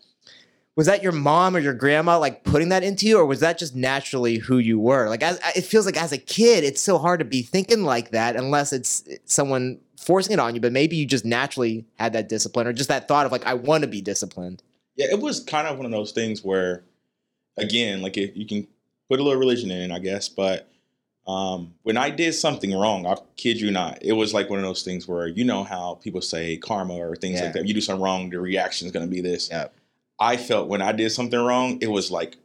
was 0.75 0.85
that 0.85 1.01
your 1.01 1.11
mom 1.11 1.55
or 1.55 1.59
your 1.59 1.73
grandma 1.73 2.19
like 2.19 2.43
putting 2.43 2.69
that 2.69 2.83
into 2.83 3.07
you, 3.07 3.17
or 3.17 3.25
was 3.25 3.39
that 3.39 3.57
just 3.57 3.75
naturally 3.75 4.37
who 4.37 4.59
you 4.59 4.79
were? 4.79 5.09
Like, 5.09 5.23
as, 5.23 5.39
it 5.55 5.63
feels 5.63 5.87
like 5.87 5.97
as 5.97 6.11
a 6.11 6.19
kid, 6.19 6.63
it's 6.63 6.81
so 6.81 6.99
hard 6.99 7.17
to 7.19 7.25
be 7.25 7.41
thinking 7.41 7.83
like 7.83 8.11
that 8.11 8.35
unless 8.35 8.71
it's 8.71 9.03
someone 9.25 9.79
forcing 9.99 10.33
it 10.33 10.39
on 10.39 10.53
you. 10.53 10.61
But 10.61 10.71
maybe 10.73 10.95
you 10.95 11.07
just 11.07 11.25
naturally 11.25 11.85
had 11.97 12.13
that 12.13 12.29
discipline, 12.29 12.67
or 12.67 12.73
just 12.73 12.89
that 12.89 13.07
thought 13.07 13.25
of 13.25 13.31
like, 13.31 13.45
I 13.47 13.55
want 13.55 13.81
to 13.81 13.87
be 13.87 14.01
disciplined. 14.01 14.61
Yeah, 14.95 15.07
it 15.11 15.19
was 15.19 15.43
kind 15.43 15.67
of 15.67 15.77
one 15.77 15.85
of 15.87 15.91
those 15.91 16.11
things 16.11 16.43
where, 16.43 16.83
again, 17.57 18.03
like 18.03 18.15
if 18.17 18.37
you 18.37 18.45
can 18.45 18.67
put 19.09 19.19
a 19.19 19.23
little 19.23 19.39
religion 19.39 19.71
in, 19.71 19.91
I 19.91 19.97
guess. 19.97 20.29
But 20.29 20.69
um, 21.27 21.73
when 21.83 21.97
I 21.97 22.09
did 22.09 22.33
something 22.33 22.73
wrong, 22.77 23.05
I 23.05 23.15
kid 23.35 23.59
you 23.59 23.69
not, 23.71 23.99
it 24.01 24.13
was 24.13 24.33
like 24.33 24.49
one 24.49 24.59
of 24.59 24.65
those 24.65 24.83
things 24.83 25.07
where 25.07 25.27
you 25.27 25.43
know 25.43 25.63
how 25.63 25.95
people 25.95 26.21
say 26.21 26.57
karma 26.57 26.95
or 26.95 27.15
things 27.15 27.39
Yeah. 27.39 27.45
like 27.45 27.53
that. 27.53 27.67
You 27.67 27.73
do 27.73 27.81
something 27.81 28.01
wrong, 28.03 28.29
the 28.29 28.39
reaction 28.39 28.85
is 28.87 28.91
going 28.93 29.05
to 29.05 29.11
be 29.13 29.21
this. 29.21 29.49
Yep. 29.49 29.73
I 30.19 30.37
felt 30.37 30.67
when 30.67 30.81
I 30.81 30.93
did 30.93 31.11
something 31.11 31.39
wrong, 31.39 31.79
it 31.81 31.87
was 31.91 32.09
like 32.11 32.37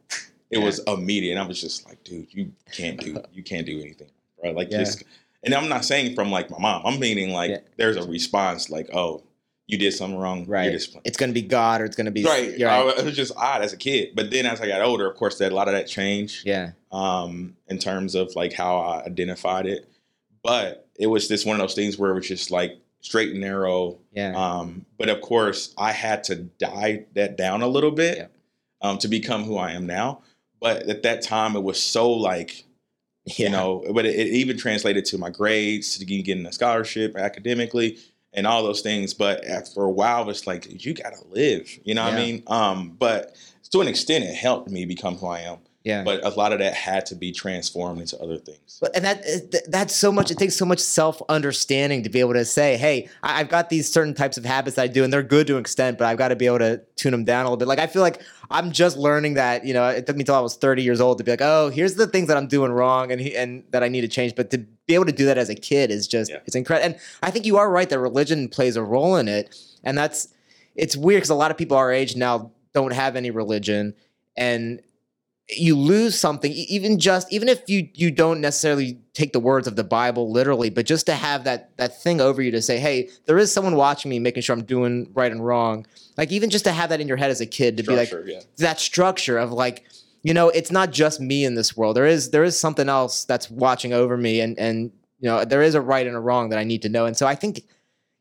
it 0.51 0.59
Yeah. 0.59 0.65
was 0.65 0.79
immediate. 0.85 1.31
And 1.31 1.39
I 1.39 1.47
was 1.47 1.59
just 1.61 1.87
like, 1.87 2.03
dude, 2.03 2.27
you 2.33 2.51
can't 2.71 2.99
do 2.99 3.21
you 3.33 3.41
can't 3.41 3.65
do 3.65 3.79
anything, 3.79 4.09
right? 4.43 4.55
Like 4.55 4.69
Yeah. 4.71 4.79
just. 4.79 5.03
And 5.45 5.53
I'm 5.53 5.67
not 5.67 5.83
saying 5.83 6.15
from 6.15 6.31
like 6.31 6.49
my 6.49 6.59
mom. 6.59 6.83
I'm 6.85 6.99
meaning 6.99 7.31
like 7.31 7.65
there's 7.77 7.95
a 7.97 8.03
response, 8.03 8.69
like, 8.69 8.89
oh, 8.93 9.23
you 9.67 9.77
did 9.77 9.93
something 9.93 10.19
wrong. 10.19 10.45
Right. 10.45 10.71
It's 10.71 11.17
going 11.17 11.29
to 11.29 11.33
be 11.33 11.41
God, 11.41 11.81
or 11.81 11.85
it's 11.85 11.95
going 11.95 12.05
to 12.05 12.11
be 12.11 12.23
Right. 12.23 12.51
Right. 12.51 12.61
I- 12.63 12.99
it 12.99 13.05
was 13.05 13.15
just 13.15 13.31
odd 13.35 13.61
as 13.61 13.73
a 13.73 13.77
kid. 13.77 14.09
But 14.13 14.29
then 14.29 14.45
as 14.45 14.61
I 14.61 14.67
got 14.67 14.81
older, 14.81 15.09
of 15.09 15.15
course, 15.17 15.37
that 15.39 15.51
a 15.51 15.55
lot 15.55 15.67
of 15.67 15.73
that 15.73 15.87
changed 15.87 16.45
yeah, 16.45 16.71
um, 16.93 17.57
in 17.67 17.77
terms 17.79 18.15
of 18.15 18.33
like 18.35 18.53
how 18.53 18.77
I 18.77 19.03
identified 19.05 19.65
it. 19.65 19.89
But 20.43 20.87
it 20.97 21.07
was 21.07 21.27
just 21.27 21.45
one 21.45 21.55
of 21.55 21.61
those 21.61 21.73
things 21.75 21.97
where 21.97 22.11
it 22.11 22.15
was 22.15 22.27
just 22.27 22.51
like 22.51 22.77
straight 23.01 23.31
and 23.31 23.41
narrow. 23.41 23.97
yeah, 24.13 24.33
Um, 24.35 24.85
but 24.97 25.09
of 25.09 25.19
course, 25.21 25.73
I 25.77 25.91
had 25.91 26.23
to 26.25 26.35
die 26.35 27.05
that 27.15 27.35
down 27.37 27.61
a 27.61 27.67
little 27.67 27.91
bit 27.91 28.17
Yeah. 28.17 28.27
um, 28.81 28.97
to 28.99 29.07
become 29.09 29.43
who 29.43 29.57
I 29.57 29.71
am 29.71 29.85
now. 29.85 30.21
But 30.61 30.83
at 30.89 31.03
that 31.03 31.21
time, 31.21 31.55
it 31.57 31.63
was 31.63 31.81
so 31.81 32.09
like 32.11 32.63
yeah. 33.25 33.45
you 33.47 33.49
know 33.49 33.83
but 33.93 34.05
it, 34.05 34.15
it 34.15 34.27
even 34.27 34.57
translated 34.57 35.05
to 35.05 35.17
my 35.17 35.29
grades 35.29 35.97
to 35.97 36.03
getting 36.05 36.45
a 36.45 36.51
scholarship 36.51 37.15
academically 37.17 37.97
and 38.33 38.45
all 38.45 38.63
those 38.63 38.81
things 38.81 39.13
but 39.13 39.45
after 39.45 39.81
a 39.83 39.89
while 39.89 40.29
it's 40.29 40.45
like 40.45 40.83
you 40.85 40.93
gotta 40.93 41.23
live 41.29 41.69
you 41.85 41.93
know 41.93 42.03
what 42.03 42.13
i 42.15 42.17
Yeah. 42.19 42.25
mean 42.25 42.43
um 42.47 42.89
but 42.99 43.33
to 43.71 43.79
an 43.79 43.87
extent 43.87 44.25
it 44.25 44.35
helped 44.35 44.69
me 44.69 44.83
become 44.83 45.15
who 45.15 45.27
i 45.27 45.39
am 45.39 45.59
yeah. 45.83 46.03
but 46.03 46.23
a 46.25 46.29
lot 46.29 46.53
of 46.53 46.59
that 46.59 46.73
had 46.73 47.05
to 47.07 47.15
be 47.15 47.31
transformed 47.31 47.99
into 48.01 48.17
other 48.21 48.37
things 48.37 48.77
But 48.81 48.95
and 48.95 49.03
that 49.05 49.19
uh, 49.25 49.57
that's 49.67 49.95
so 49.95 50.11
much. 50.11 50.31
It 50.31 50.37
takes 50.37 50.55
so 50.55 50.65
much 50.65 50.79
self 50.79 51.21
understanding 51.29 52.03
to 52.03 52.09
be 52.09 52.19
able 52.19 52.33
to 52.33 52.45
say, 52.45 52.77
"Hey, 52.77 53.09
I've 53.21 53.49
got 53.49 53.69
these 53.69 53.91
certain 53.91 54.13
types 54.13 54.37
of 54.37 54.45
habits 54.45 54.75
that 54.77 54.83
I 54.83 54.87
do, 54.87 55.03
and 55.03 55.11
they're 55.11 55.23
good 55.23 55.47
to 55.47 55.53
an 55.55 55.59
extent, 55.61 55.97
but 55.97 56.05
I've 56.05 56.17
got 56.17 56.29
to 56.29 56.35
be 56.35 56.45
able 56.47 56.59
to 56.59 56.81
tune 56.95 57.11
them 57.11 57.23
down 57.25 57.45
a 57.45 57.49
little 57.49 57.57
bit." 57.57 57.67
Like 57.67 57.79
I 57.79 57.87
feel 57.87 58.01
like 58.01 58.21
I'm 58.49 58.71
just 58.71 58.97
learning 58.97 59.33
that. 59.35 59.65
You 59.65 59.73
know, 59.73 59.87
it 59.89 60.05
took 60.07 60.15
me 60.15 60.23
till 60.23 60.35
I 60.35 60.39
was 60.39 60.55
30 60.55 60.83
years 60.83 61.01
old 61.01 61.17
to 61.19 61.23
be 61.23 61.31
like, 61.31 61.41
"Oh, 61.41 61.69
here's 61.69 61.95
the 61.95 62.07
things 62.07 62.27
that 62.29 62.37
I'm 62.37 62.47
doing 62.47 62.71
wrong 62.71 63.11
and 63.11 63.21
and 63.21 63.63
that 63.71 63.83
I 63.83 63.89
need 63.89 64.01
to 64.01 64.07
change." 64.07 64.35
But 64.35 64.49
to 64.51 64.57
be 64.87 64.95
able 64.95 65.05
to 65.05 65.11
do 65.11 65.25
that 65.25 65.37
as 65.37 65.49
a 65.49 65.55
kid 65.55 65.91
is 65.91 66.07
just 66.07 66.31
Yeah. 66.31 66.39
it's 66.45 66.55
incredible. 66.55 66.85
And 66.93 66.95
I 67.21 67.29
think 67.31 67.45
you 67.45 67.57
are 67.57 67.69
right 67.69 67.89
that 67.89 67.99
religion 67.99 68.47
plays 68.49 68.75
a 68.75 68.83
role 68.83 69.15
in 69.17 69.27
it, 69.27 69.55
and 69.83 69.97
that's 69.97 70.29
it's 70.75 70.95
weird 70.97 71.17
because 71.19 71.29
a 71.29 71.35
lot 71.35 71.51
of 71.51 71.57
people 71.57 71.77
our 71.77 71.91
age 71.91 72.15
now 72.15 72.51
don't 72.73 72.93
have 72.93 73.15
any 73.15 73.31
religion, 73.31 73.93
and 74.35 74.81
you 75.49 75.77
lose 75.77 76.17
something 76.17 76.53
even 76.53 76.97
just 76.97 77.31
even 77.31 77.49
if 77.49 77.61
you 77.67 77.89
you 77.93 78.09
don't 78.09 78.39
necessarily 78.39 78.97
take 79.13 79.33
the 79.33 79.39
words 79.41 79.67
of 79.67 79.75
the 79.75 79.83
bible 79.83 80.31
literally 80.31 80.69
but 80.69 80.85
just 80.85 81.05
to 81.05 81.13
have 81.13 81.43
that 81.43 81.75
that 81.75 82.01
thing 82.01 82.21
over 82.21 82.41
you 82.41 82.49
to 82.49 82.61
say 82.61 82.79
hey 82.79 83.09
there 83.25 83.37
is 83.37 83.51
someone 83.51 83.75
watching 83.75 84.09
me 84.09 84.19
making 84.19 84.41
sure 84.41 84.55
i'm 84.55 84.63
doing 84.63 85.11
right 85.13 85.33
and 85.33 85.45
wrong. 85.45 85.85
Like 86.17 86.31
even 86.31 86.49
just 86.49 86.65
to 86.65 86.71
have 86.71 86.89
that 86.89 87.01
in 87.01 87.07
your 87.07 87.17
head 87.17 87.31
as 87.31 87.41
a 87.41 87.45
kid 87.45 87.77
to 87.77 87.83
be 87.83 87.95
like 87.95 88.11
yeah. 88.25 88.39
that 88.57 88.79
structure 88.79 89.37
of 89.37 89.51
like 89.51 89.83
you 90.21 90.33
know 90.33 90.49
it's 90.49 90.71
not 90.71 90.91
just 90.91 91.19
me 91.19 91.43
in 91.43 91.55
this 91.55 91.75
world. 91.75 91.95
There 91.95 92.05
is 92.05 92.31
there 92.31 92.43
is 92.43 92.57
something 92.59 92.87
else 92.87 93.25
that's 93.25 93.49
watching 93.49 93.93
over 93.93 94.17
me 94.17 94.39
and 94.39 94.57
and 94.57 94.91
you 95.19 95.29
know 95.29 95.43
there 95.43 95.61
is 95.61 95.75
a 95.75 95.81
right 95.81 96.07
and 96.07 96.15
a 96.15 96.19
wrong 96.19 96.49
that 96.49 96.59
i 96.59 96.63
need 96.63 96.81
to 96.83 96.89
know. 96.89 97.05
And 97.05 97.17
so 97.17 97.27
i 97.27 97.35
think 97.35 97.63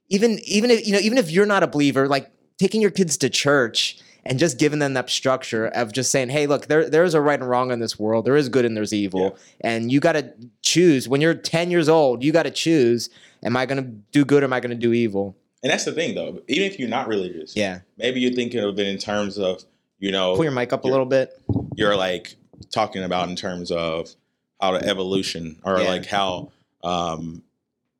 even 0.08 0.38
even 0.44 0.70
if 0.70 0.86
you 0.86 0.92
know 0.92 0.98
even 0.98 1.18
if 1.18 1.30
you're 1.30 1.46
not 1.46 1.62
a 1.62 1.66
believer 1.66 2.08
like 2.08 2.30
taking 2.58 2.80
your 2.80 2.90
kids 2.90 3.16
to 3.18 3.30
church 3.30 3.98
and 4.24 4.38
just 4.38 4.58
giving 4.58 4.78
them 4.78 4.94
that 4.94 5.10
structure 5.10 5.66
of 5.66 5.92
just 5.92 6.10
saying 6.10 6.28
hey 6.28 6.46
look 6.46 6.66
there 6.66 6.88
there's 6.88 7.14
a 7.14 7.20
right 7.20 7.40
and 7.40 7.48
wrong 7.48 7.70
in 7.70 7.80
this 7.80 7.98
world. 7.98 8.24
There 8.24 8.36
is 8.36 8.48
good 8.48 8.64
and 8.64 8.76
there's 8.76 8.92
evil. 8.92 9.36
And 9.60 9.90
you 9.90 10.00
got 10.00 10.12
to 10.12 10.32
choose 10.62 11.08
when 11.08 11.20
you're 11.20 11.34
10 11.34 11.70
years 11.70 11.88
old 11.88 12.22
you 12.22 12.32
got 12.32 12.44
to 12.44 12.50
choose 12.50 13.10
am 13.42 13.56
i 13.56 13.66
going 13.66 13.82
to 13.82 13.90
do 14.12 14.24
good 14.24 14.42
or 14.42 14.46
am 14.46 14.52
i 14.52 14.60
going 14.60 14.70
to 14.70 14.76
do 14.76 14.92
evil? 14.92 15.36
And 15.62 15.70
that's 15.70 15.84
the 15.84 15.92
thing 15.92 16.14
though. 16.14 16.40
Even 16.48 16.66
if 16.70 16.78
you're 16.78 16.88
not 16.88 17.08
religious 17.08 17.56
yeah. 17.56 17.80
maybe 17.98 18.20
you're 18.20 18.32
thinking 18.32 18.60
of 18.60 18.78
it 18.78 18.86
in 18.86 18.98
terms 18.98 19.38
of 19.38 19.64
you 19.98 20.12
know 20.12 20.34
pull 20.34 20.44
your 20.44 20.52
mic 20.52 20.72
up 20.72 20.84
a 20.84 20.88
little 20.88 21.06
bit. 21.06 21.40
you're 21.76 21.96
like 21.96 22.36
talking 22.70 23.02
about 23.02 23.28
in 23.28 23.36
terms 23.36 23.70
of 23.70 24.14
how 24.60 24.72
the 24.72 24.86
evolution 24.88 25.60
or 25.64 25.80
Yeah. 25.80 25.88
like 25.88 26.06
how 26.06 26.52
um 26.84 27.42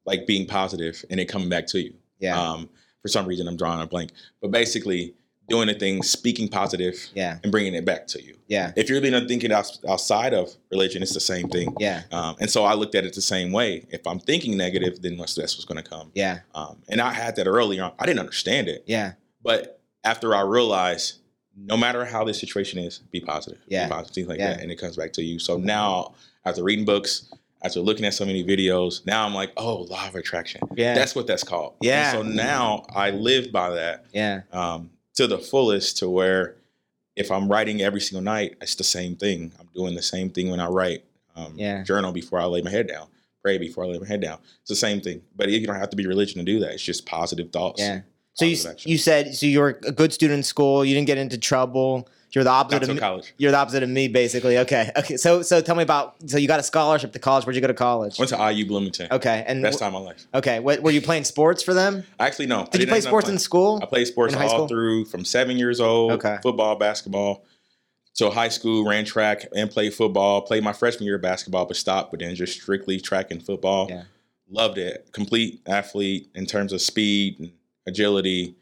like 0.04 0.26
being 0.26 0.46
positive 0.46 1.04
and 1.10 1.20
it 1.20 1.26
coming 1.26 1.48
back 1.48 1.66
to 1.68 1.80
you. 1.80 1.94
Yeah. 2.18 2.40
Um 2.40 2.68
for 3.02 3.08
some 3.08 3.26
reason 3.26 3.48
i'm 3.48 3.56
drawing 3.56 3.80
a 3.82 3.86
blank. 3.86 4.10
But 4.40 4.52
basically 4.52 5.14
doing 5.48 5.66
the 5.66 5.74
thing 5.74 6.02
speaking 6.02 6.48
positive 6.48 6.94
yeah 7.14 7.38
and 7.42 7.50
bringing 7.52 7.74
it 7.74 7.84
back 7.84 8.06
to 8.06 8.22
you 8.22 8.34
yeah 8.48 8.72
if 8.76 8.88
you're 8.88 9.00
really 9.00 9.26
thinking 9.28 9.52
outside 9.52 10.32
of 10.32 10.50
religion 10.70 11.02
it's 11.02 11.12
the 11.14 11.20
same 11.20 11.48
thing 11.48 11.74
yeah 11.78 12.02
um, 12.12 12.36
and 12.40 12.50
so 12.50 12.64
i 12.64 12.74
looked 12.74 12.94
at 12.94 13.04
it 13.04 13.12
the 13.14 13.20
same 13.20 13.52
way 13.52 13.84
if 13.90 14.06
i'm 14.06 14.18
thinking 14.20 14.56
negative 14.56 15.02
then 15.02 15.16
that's, 15.16 15.34
that's 15.34 15.54
what's 15.56 15.64
going 15.64 15.82
to 15.82 15.88
come 15.88 16.10
yeah 16.14 16.40
um, 16.54 16.78
and 16.88 17.00
i 17.00 17.12
had 17.12 17.36
that 17.36 17.46
earlier 17.46 17.84
on 17.84 17.92
i 17.98 18.06
didn't 18.06 18.20
understand 18.20 18.68
it 18.68 18.84
yeah 18.86 19.12
but 19.42 19.80
after 20.04 20.34
I 20.34 20.40
realized, 20.40 21.18
no 21.56 21.76
matter 21.76 22.04
how 22.04 22.24
this 22.24 22.40
situation 22.40 22.80
is, 22.80 22.98
be 23.10 23.20
positive. 23.20 23.60
Yeah. 23.68 23.86
Be 23.86 23.90
positive, 23.92 24.14
things 24.14 24.28
like 24.28 24.38
Yeah. 24.40 24.54
that. 24.54 24.62
And 24.62 24.70
it 24.72 24.76
comes 24.80 24.96
back 24.96 25.12
to 25.12 25.22
you. 25.22 25.38
So 25.38 25.56
now, 25.56 26.14
after 26.44 26.64
reading 26.64 26.84
books, 26.84 27.32
after 27.62 27.78
looking 27.80 28.04
at 28.04 28.14
so 28.14 28.24
many 28.24 28.42
videos, 28.42 29.06
now 29.06 29.24
I'm 29.24 29.32
like, 29.32 29.52
oh, 29.56 29.82
law 29.82 30.08
of 30.08 30.16
attraction. 30.16 30.60
yeah 30.76 30.94
That's 30.94 31.14
what 31.14 31.28
that's 31.28 31.44
called. 31.44 31.74
And 31.80 31.86
Yeah. 31.86 32.12
so 32.12 32.22
now 32.22 32.84
I 32.94 33.10
live 33.10 33.52
by 33.52 33.70
that 33.70 34.06
yeah 34.12 34.40
um, 34.52 34.90
to 35.14 35.26
the 35.26 35.38
fullest 35.38 35.98
to 35.98 36.08
where 36.08 36.56
if 37.16 37.30
I'm 37.30 37.48
writing 37.50 37.82
every 37.82 38.00
single 38.00 38.22
night, 38.22 38.56
it's 38.60 38.74
the 38.74 38.84
same 38.84 39.16
thing. 39.16 39.52
I'm 39.60 39.68
doing 39.74 39.94
the 39.94 40.02
same 40.02 40.30
thing 40.30 40.50
when 40.50 40.60
I 40.60 40.66
write. 40.68 41.04
Um, 41.36 41.54
Yeah. 41.56 41.82
Journal 41.82 42.12
before 42.12 42.38
I 42.38 42.44
lay 42.46 42.62
my 42.62 42.70
head 42.70 42.86
down. 42.88 43.08
Pray 43.42 43.58
before 43.58 43.84
I 43.84 43.88
lay 43.88 43.98
my 43.98 44.06
head 44.06 44.20
down. 44.20 44.38
It's 44.60 44.68
the 44.68 44.76
same 44.76 45.00
thing. 45.00 45.22
But 45.36 45.48
you 45.50 45.66
don't 45.66 45.76
have 45.76 45.90
to 45.90 45.96
be 45.96 46.06
religion 46.06 46.38
to 46.38 46.44
do 46.44 46.60
that. 46.60 46.72
It's 46.72 46.82
just 46.82 47.06
positive 47.06 47.50
thoughts. 47.50 47.80
Yeah. 47.80 48.00
So 48.34 48.46
you 48.46 48.56
action. 48.66 48.90
you 48.90 48.96
said 48.96 49.34
so 49.34 49.44
you 49.44 49.60
were 49.60 49.78
a 49.84 49.92
good 49.92 50.12
student 50.12 50.38
in 50.38 50.42
school. 50.42 50.84
You 50.84 50.94
didn't 50.94 51.06
get 51.06 51.18
into 51.18 51.36
trouble. 51.36 52.08
You're 52.34 52.44
the 52.44 52.50
opposite 52.50 52.82
of 52.84 52.88
me. 52.88 52.98
college. 52.98 53.34
You're 53.36 53.50
the 53.50 53.58
opposite 53.58 53.82
of 53.82 53.88
me, 53.90 54.08
basically. 54.08 54.58
Okay. 54.58 54.90
Okay. 54.96 55.16
So 55.16 55.42
so 55.42 55.60
tell 55.60 55.74
me 55.74 55.82
about. 55.82 56.16
So 56.26 56.38
you 56.38 56.48
got 56.48 56.60
a 56.60 56.62
scholarship 56.62 57.12
to 57.12 57.18
college. 57.18 57.44
Where'd 57.44 57.54
you 57.56 57.60
go 57.60 57.66
to 57.66 57.74
college? 57.74 58.18
Went 58.18 58.30
to 58.30 58.52
IU 58.52 58.66
Bloomington. 58.66 59.08
Okay. 59.10 59.44
And 59.46 59.62
Best 59.62 59.78
time 59.80 59.94
of 59.94 60.02
my 60.02 60.10
life. 60.10 60.26
okay. 60.34 60.60
What 60.60 60.80
were 60.82 60.90
you 60.90 61.02
playing 61.02 61.24
sports 61.24 61.62
for 61.62 61.74
them? 61.74 62.04
Actually, 62.18 62.46
no. 62.46 62.66
Did 62.70 62.80
you 62.80 62.86
play 62.86 63.00
sports 63.00 63.24
playing. 63.24 63.36
in 63.36 63.38
school? 63.40 63.80
I 63.82 63.86
played 63.86 64.06
sports 64.06 64.34
all 64.34 64.48
school? 64.48 64.68
through 64.68 65.04
from 65.06 65.24
seven 65.24 65.56
years 65.58 65.80
old. 65.80 66.12
Okay. 66.12 66.38
Football, 66.42 66.76
basketball. 66.76 67.44
So 68.14 68.30
high 68.30 68.48
school, 68.48 68.84
ran 68.86 69.04
track 69.04 69.46
and 69.56 69.70
played 69.70 69.94
football. 69.94 70.42
Played 70.42 70.62
my 70.62 70.72
freshman 70.72 71.06
year 71.06 71.16
of 71.16 71.22
basketball, 71.22 71.64
but 71.66 71.76
stopped. 71.76 72.10
But 72.10 72.20
then 72.20 72.34
just 72.34 72.60
strictly 72.60 73.00
track 73.00 73.30
and 73.30 73.42
football. 73.44 73.88
Yeah. 73.90 74.04
Loved 74.50 74.78
it. 74.78 75.08
Complete 75.12 75.60
athlete 75.66 76.28
in 76.34 76.46
terms 76.46 76.72
of 76.72 76.80
speed 76.82 77.40
and 77.40 77.52
agility. 77.86 78.54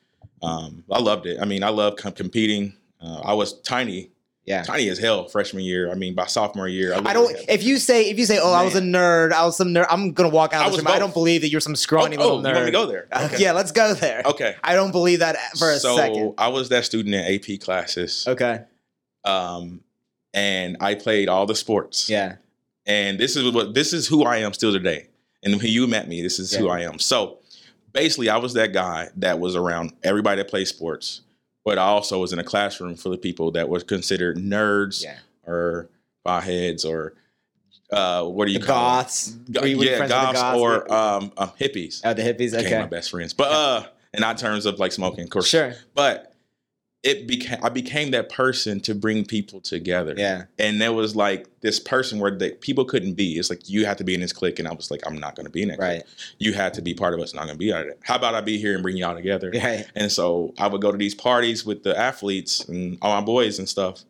Um, 0.43 0.85
I 0.91 1.00
loved 1.00 1.27
it. 1.27 1.39
I 1.41 1.45
mean, 1.45 1.62
I 1.65 1.69
love 1.71 1.97
com- 1.97 2.12
competing. 2.12 2.75
Uh, 3.02 3.21
I 3.25 3.33
was 3.35 3.61
tiny 3.62 4.11
Yeah. 4.47 4.62
tiny 4.62 4.88
as 4.88 4.99
hell 4.99 5.26
freshman 5.28 5.62
year. 5.64 5.90
I 5.90 5.95
mean, 5.95 6.14
by 6.14 6.26
sophomore 6.26 6.69
year, 6.69 6.92
I 6.92 7.12
don't. 7.12 7.25
literally 7.28 7.45
If 7.49 7.62
you 7.62 7.78
say 7.78 8.11
if 8.11 8.19
you 8.19 8.26
say, 8.26 8.38
"Oh, 8.42 8.52
I 8.52 8.62
was 8.64 8.75
a 8.75 8.80
nerd," 8.80 9.33
I 9.33 9.45
was 9.45 9.57
some 9.57 9.69
nerd. 9.69 9.87
I'm 9.90 10.12
gonna 10.12 10.28
walk 10.28 10.52
out. 10.52 10.62
I 10.62 10.66
Of 10.66 10.73
the 10.73 10.76
was 10.78 10.85
room. 10.85 10.95
I 10.95 10.99
don't 10.99 11.14
believe 11.14 11.40
that 11.42 11.50
you're 11.50 11.61
some 11.61 11.76
scrawny 11.76 12.16
oh, 12.16 12.21
little 12.21 12.38
oh, 12.38 12.42
nerd. 12.42 12.54
want 12.54 12.66
me 12.66 12.71
go 12.73 12.87
there? 12.87 13.07
Uh, 13.12 13.28
Okay. 13.33 13.42
yeah, 13.42 13.52
let's 13.52 13.73
go 13.73 13.95
there. 13.95 14.23
Okay. 14.25 14.54
I 14.64 14.75
don't 14.75 14.90
believe 14.92 15.21
that 15.21 15.37
for 15.59 15.71
a 15.71 15.78
so 15.78 15.97
second. 15.97 16.35
I 16.38 16.49
was 16.49 16.69
that 16.71 16.85
student 16.85 17.14
in 17.14 17.23
AP 17.35 17.61
classes, 17.61 18.25
Okay. 18.28 18.61
um, 19.25 19.80
and 20.35 20.76
I 20.80 20.95
played 20.95 21.28
all 21.28 21.47
the 21.47 21.54
sports. 21.54 22.09
Yeah. 22.09 22.37
and 22.87 23.19
this 23.21 23.37
is 23.37 23.50
what 23.52 23.75
this 23.75 23.92
is 23.92 24.07
who 24.09 24.25
I 24.25 24.38
am 24.38 24.52
still 24.52 24.73
today. 24.73 25.07
And 25.42 25.57
when 25.57 25.66
you 25.66 25.87
met 25.87 26.09
me, 26.09 26.23
this 26.23 26.38
is 26.38 26.52
who 26.54 26.69
I 26.69 26.80
am. 26.80 26.99
So 26.99 27.38
basically, 27.92 28.28
I 28.28 28.37
was 28.38 28.54
that 28.54 28.73
guy 28.73 29.09
that 29.16 29.38
was 29.38 29.54
around 29.57 29.92
everybody 30.02 30.37
that 30.42 30.49
plays 30.50 30.69
sports, 30.69 31.23
but 31.64 31.79
I 31.79 31.83
also 31.83 32.19
was 32.21 32.33
in 32.33 32.38
a 32.38 32.45
classroom 32.45 32.97
full 32.97 33.12
of 33.12 33.21
people 33.23 33.50
that 33.52 33.69
were 33.69 33.81
considered 33.81 34.37
nerds 34.38 35.02
Yeah. 35.02 35.19
or 35.47 35.88
heads 36.26 36.85
or 36.85 37.14
uh, 37.93 38.25
what 38.25 38.47
do 38.47 38.52
you 38.52 38.61
The 38.61 38.67
call 38.67 38.76
them? 38.99 39.02
goths. 39.02 39.31
Go- 39.50 39.61
Were 39.62 39.67
you- 39.67 39.79
were 39.79 39.85
yeah, 39.85 40.07
goths, 40.07 40.40
goths? 40.40 40.59
or 40.61 40.93
um, 40.93 41.33
um, 41.37 41.50
hippies. 41.59 42.00
Oh, 42.05 42.14
the 42.14 42.23
hippies. 42.23 42.57
Became 42.57 42.83
my 42.83 42.87
best 42.87 43.11
friends, 43.11 43.33
but 43.33 43.50
uh, 43.50 43.87
and 44.14 44.21
not 44.21 44.37
in 44.37 44.40
terms 44.40 44.64
of 44.67 44.79
like 44.79 44.93
smoking, 44.93 45.25
of 45.25 45.31
course. 45.31 45.49
Sure. 45.49 45.75
But 45.95 46.30
it 47.02 47.26
became 47.26 47.59
I 47.62 47.71
became 47.71 48.11
that 48.11 48.28
person 48.28 48.78
to 48.80 48.95
bring 48.95 49.25
people 49.25 49.61
together 49.61 50.14
Yeah. 50.16 50.45
and 50.59 50.80
there 50.80 50.92
was 50.92 51.16
like 51.16 51.47
this 51.62 51.80
person 51.80 52.19
where 52.19 52.30
the 52.30 52.50
people 52.61 52.85
couldn't 52.85 53.14
be. 53.14 53.38
It's 53.38 53.49
like 53.50 53.69
you 53.69 53.87
had 53.87 53.97
to 53.99 54.04
be 54.04 54.14
in 54.14 54.21
this 54.21 54.33
clique, 54.33 54.59
and 54.59 54.69
I 54.69 54.73
was 54.73 54.90
like, 54.90 55.00
I'm 55.07 55.16
not 55.19 55.35
going 55.37 55.47
to 55.47 55.50
be 55.52 55.62
in 55.62 55.69
that. 55.69 55.78
Right. 55.78 56.02
Clique. 56.02 56.07
You 56.38 56.52
had 56.54 56.75
to 56.75 56.83
be 56.83 56.92
part 56.95 57.14
of 57.14 57.21
us. 57.21 57.33
Not 57.35 57.45
going 57.45 57.54
to 57.54 57.59
be 57.59 57.73
out 57.73 57.83
of 57.83 57.88
it. 57.88 58.00
How 58.02 58.16
about 58.16 58.35
I 58.35 58.40
be 58.42 58.59
here 58.59 58.75
and 58.75 58.83
bring 58.83 58.97
y'all 58.97 59.14
together? 59.14 59.50
Right. 59.54 59.87
And 59.95 60.11
so 60.12 60.54
I 60.59 60.66
would 60.69 60.80
go 60.83 60.90
to 60.92 60.99
these 60.99 61.14
parties 61.14 61.64
with 61.66 61.83
the 61.83 61.99
athletes 61.99 62.66
and 62.69 62.97
all 63.02 63.19
my 63.21 63.25
boys 63.25 63.59
and 63.59 63.69
stuff, 63.69 64.04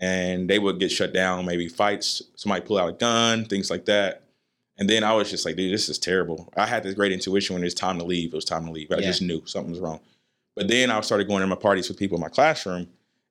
and 0.00 0.48
they 0.48 0.58
would 0.58 0.78
get 0.80 0.90
shut 0.92 1.12
down. 1.12 1.44
Maybe 1.46 1.68
fights. 1.68 2.22
Somebody 2.36 2.64
pull 2.64 2.78
out 2.78 2.88
a 2.88 2.92
gun, 2.92 3.44
things 3.44 3.70
like 3.70 3.84
that. 3.86 4.22
And 4.76 4.88
then 4.88 5.02
I 5.02 5.12
was 5.12 5.28
just 5.30 5.44
like, 5.44 5.56
dude, 5.56 5.72
this 5.74 5.88
is 5.88 5.98
terrible. 5.98 6.52
I 6.56 6.66
had 6.66 6.84
this 6.84 6.94
great 6.94 7.10
intuition 7.10 7.54
when 7.54 7.62
it 7.62 7.66
was 7.66 7.74
time 7.74 7.98
to 7.98 8.04
leave. 8.04 8.32
It 8.32 8.36
was 8.36 8.44
time 8.44 8.64
to 8.66 8.70
leave. 8.72 8.92
I 8.92 8.96
Yeah. 8.96 9.02
just 9.06 9.22
knew 9.22 9.42
something 9.44 9.70
was 9.72 9.80
wrong. 9.80 9.98
But 10.58 10.66
then 10.68 10.90
I 10.90 11.00
started 11.02 11.28
going 11.28 11.40
to 11.42 11.46
my 11.46 11.54
parties 11.54 11.88
with 11.88 11.96
people 11.98 12.16
in 12.16 12.20
my 12.20 12.28
classroom, 12.28 12.88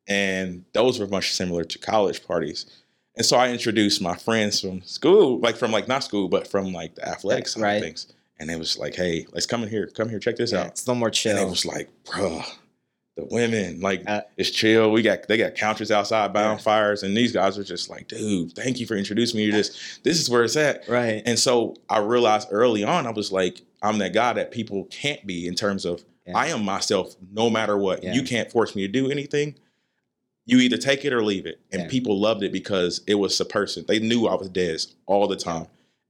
and 0.08 0.64
those 0.74 0.98
were 0.98 1.08
much 1.08 1.34
similar 1.34 1.66
to 1.66 1.78
college 1.78 2.26
parties. 2.26 2.66
And 3.18 3.26
so 3.26 3.36
I 3.36 3.50
introduced 3.52 4.02
my 4.02 4.16
friends 4.16 4.62
from 4.62 4.82
school, 4.84 5.40
like 5.40 5.58
from 5.58 5.72
like 5.72 5.90
not 5.90 6.04
school, 6.06 6.30
but 6.30 6.48
from 6.48 6.72
like 6.72 6.96
the 6.96 7.06
athletic 7.08 7.48
side 7.50 7.62
Right. 7.62 7.74
of 7.76 7.82
things. 7.84 8.14
And 8.40 8.50
it 8.50 8.58
was 8.58 8.78
like, 8.78 8.96
hey, 8.96 9.26
let's 9.34 9.46
come 9.46 9.62
in 9.64 9.70
here, 9.70 9.88
come 9.88 10.08
here, 10.08 10.20
check 10.20 10.38
this 10.38 10.54
Yeah, 10.54 10.62
out. 10.62 10.68
It's 10.68 10.86
a 10.88 10.92
little 10.92 11.00
more 11.00 11.10
And 11.10 11.38
it 11.40 11.50
was 11.50 11.66
like, 11.66 11.90
bro, 12.06 12.44
the 13.18 13.26
women, 13.26 13.82
like 13.82 14.04
Uh, 14.08 14.22
it's 14.38 14.52
chill. 14.52 14.92
We 14.92 15.02
got 15.02 15.28
they 15.28 15.38
got 15.38 15.56
counters 15.56 15.92
outside, 15.92 16.32
bonfires, 16.32 17.04
and 17.04 17.18
these 17.18 17.34
guys 17.34 17.58
were 17.58 17.64
just 17.66 17.90
like, 17.90 18.08
dude, 18.08 18.54
thank 18.54 18.80
you 18.80 18.86
for 18.86 18.96
introducing 18.96 19.40
me 19.40 19.48
to 19.48 19.52
this. 19.52 20.00
This 20.04 20.22
is 20.22 20.30
where 20.30 20.44
it's 20.44 20.56
at. 20.56 20.88
right. 20.88 21.24
And 21.26 21.38
so 21.38 21.76
I 21.90 21.98
realized 22.00 22.48
early 22.52 22.84
on, 22.86 23.06
I 23.08 23.12
was 23.12 23.32
like, 23.34 23.62
I'm 23.82 23.98
that 23.98 24.14
guy 24.14 24.32
that 24.34 24.52
people 24.52 24.86
can't 24.86 25.26
be 25.28 25.48
in 25.48 25.56
terms 25.56 25.84
of 25.84 26.06
Yeah. 26.28 26.38
I 26.38 26.48
am 26.48 26.64
myself 26.64 27.16
no 27.32 27.50
matter 27.50 27.78
what. 27.78 28.04
Yeah. 28.04 28.14
You 28.14 28.24
can't 28.24 28.52
force 28.52 28.76
me 28.76 28.82
to 28.84 28.88
do 28.88 29.10
anything. 29.10 29.56
You 30.46 30.60
either 30.60 30.78
take 30.78 31.04
it 31.06 31.14
or 31.14 31.24
leave 31.24 31.46
it. 31.46 31.60
And 31.72 31.84
Yeah. 31.84 31.88
people 31.88 32.20
loved 32.20 32.44
it 32.44 32.52
because 32.52 33.02
it 33.08 33.16
was 33.16 33.40
a 33.40 33.46
person. 33.46 33.86
They 33.88 34.00
knew 34.00 34.28
I 34.28 34.36
was 34.36 34.50
Dez 34.50 34.94
all 35.06 35.28
the 35.28 35.36
time. 35.36 35.68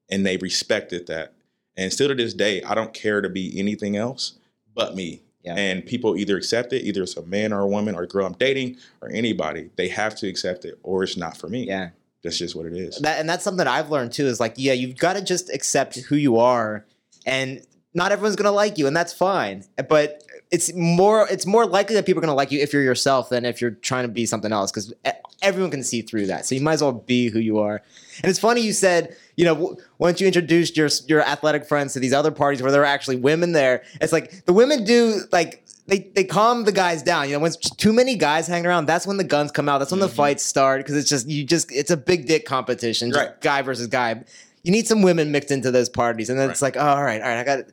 And 0.09 0.25
they 0.25 0.37
respected 0.37 1.07
that. 1.07 1.33
And 1.75 1.91
still 1.93 2.07
to 2.07 2.15
this 2.15 2.33
day, 2.33 2.61
I 2.63 2.73
don't 2.75 2.93
care 2.93 3.21
to 3.21 3.29
be 3.29 3.57
anything 3.59 3.95
else 3.97 4.33
but 4.75 4.95
me. 4.95 5.21
And 5.45 5.85
people 5.85 6.17
either 6.17 6.35
accept 6.35 6.73
it, 6.73 6.83
either 6.83 7.03
it's 7.03 7.15
a 7.15 7.21
man 7.21 7.53
or 7.53 7.61
a 7.61 7.67
woman 7.67 7.95
or 7.95 8.03
a 8.03 8.07
girl 8.07 8.25
I'm 8.25 8.33
dating 8.33 8.75
or 9.01 9.09
anybody. 9.09 9.69
They 9.77 9.87
have 9.87 10.13
to 10.17 10.27
accept 10.27 10.65
it 10.65 10.77
or 10.83 11.03
it's 11.03 11.15
not 11.15 11.37
for 11.37 11.47
me. 11.47 11.65
yeah. 11.67 11.91
That's 12.21 12.37
just 12.37 12.53
what 12.55 12.65
it 12.65 12.73
is. 12.73 12.97
That 12.97 13.19
and 13.21 13.29
that's 13.29 13.45
something 13.45 13.65
I've 13.65 13.89
learned 13.89 14.11
too. 14.11 14.25
Is 14.27 14.39
like, 14.41 14.55
yeah, 14.57 14.73
you've 14.73 14.97
got 14.97 15.13
to 15.13 15.21
just 15.21 15.49
accept 15.53 15.95
who 15.97 16.17
you 16.17 16.37
are, 16.37 16.83
and 17.25 17.61
not 17.97 18.11
everyone's 18.13 18.35
gonna 18.37 18.51
like 18.51 18.77
you, 18.77 18.87
and 18.87 18.95
that's 18.95 19.11
fine. 19.11 19.63
But 19.89 20.23
it's 20.51 20.73
more 20.73 21.27
it's 21.29 21.45
more 21.45 21.65
likely 21.65 21.95
that 21.95 22.05
people 22.05 22.19
are 22.19 22.25
gonna 22.25 22.35
like 22.35 22.51
you 22.51 22.59
if 22.61 22.71
you're 22.71 22.83
yourself 22.83 23.29
than 23.29 23.43
if 23.43 23.59
you're 23.59 23.71
trying 23.71 24.03
to 24.05 24.07
be 24.13 24.25
something 24.25 24.53
else, 24.53 24.71
because 24.71 24.93
everyone 25.41 25.71
can 25.71 25.83
see 25.83 26.01
through 26.01 26.27
that. 26.27 26.45
So 26.45 26.55
you 26.55 26.61
might 26.61 26.73
as 26.73 26.81
well 26.81 26.93
be 26.93 27.29
who 27.29 27.39
you 27.39 27.57
are. 27.59 27.81
And 28.23 28.29
it's 28.29 28.39
funny 28.39 28.61
you 28.61 28.71
said, 28.73 29.15
you 29.35 29.45
know, 29.45 29.77
once 29.97 30.21
you 30.21 30.27
introduced 30.27 30.77
your 30.77 30.89
your 31.07 31.21
athletic 31.21 31.65
friends 31.65 31.93
to 31.93 31.99
these 31.99 32.13
other 32.13 32.31
parties 32.31 32.61
where 32.61 32.71
there 32.71 32.83
are 32.83 32.85
actually 32.85 33.17
women 33.17 33.51
there, 33.51 33.83
it's 33.99 34.13
like 34.13 34.45
the 34.45 34.53
women 34.53 34.83
do 34.85 35.21
like. 35.31 35.63
They, 35.89 35.99
they 35.99 36.25
calm 36.25 36.65
the 36.65 36.73
guys 36.73 37.01
down. 37.01 37.29
You 37.29 37.35
know, 37.35 37.39
when 37.39 37.53
too 37.77 37.93
many 37.93 38.17
guys 38.17 38.45
hang 38.45 38.65
around, 38.65 38.87
that's 38.87 39.07
when 39.07 39.15
the 39.15 39.23
guns 39.23 39.53
come 39.53 39.69
out. 39.69 39.77
That's 39.77 39.89
when 39.91 40.01
the 40.01 40.07
Mhm. 40.09 40.15
fights 40.21 40.43
start 40.43 40.81
because 40.81 40.97
it's 40.97 41.09
just 41.09 41.29
you 41.29 41.45
just 41.45 41.71
it's 41.71 41.89
a 41.91 41.95
big 41.95 42.27
dick 42.27 42.43
competition, 42.45 43.09
just 43.11 43.17
Right. 43.25 43.39
guy 43.39 43.61
versus 43.61 43.87
guy. 43.87 44.21
You 44.63 44.71
need 44.71 44.87
some 44.87 45.01
women 45.01 45.31
mixed 45.31 45.51
into 45.51 45.71
those 45.71 45.87
parties, 45.87 46.29
and 46.29 46.37
then 46.37 46.49
it's 46.49 46.61
like, 46.61 46.75
oh, 46.75 46.81
all 46.81 47.03
right, 47.03 47.21
all 47.21 47.27
right, 47.29 47.37
I 47.39 47.43
got. 47.43 47.65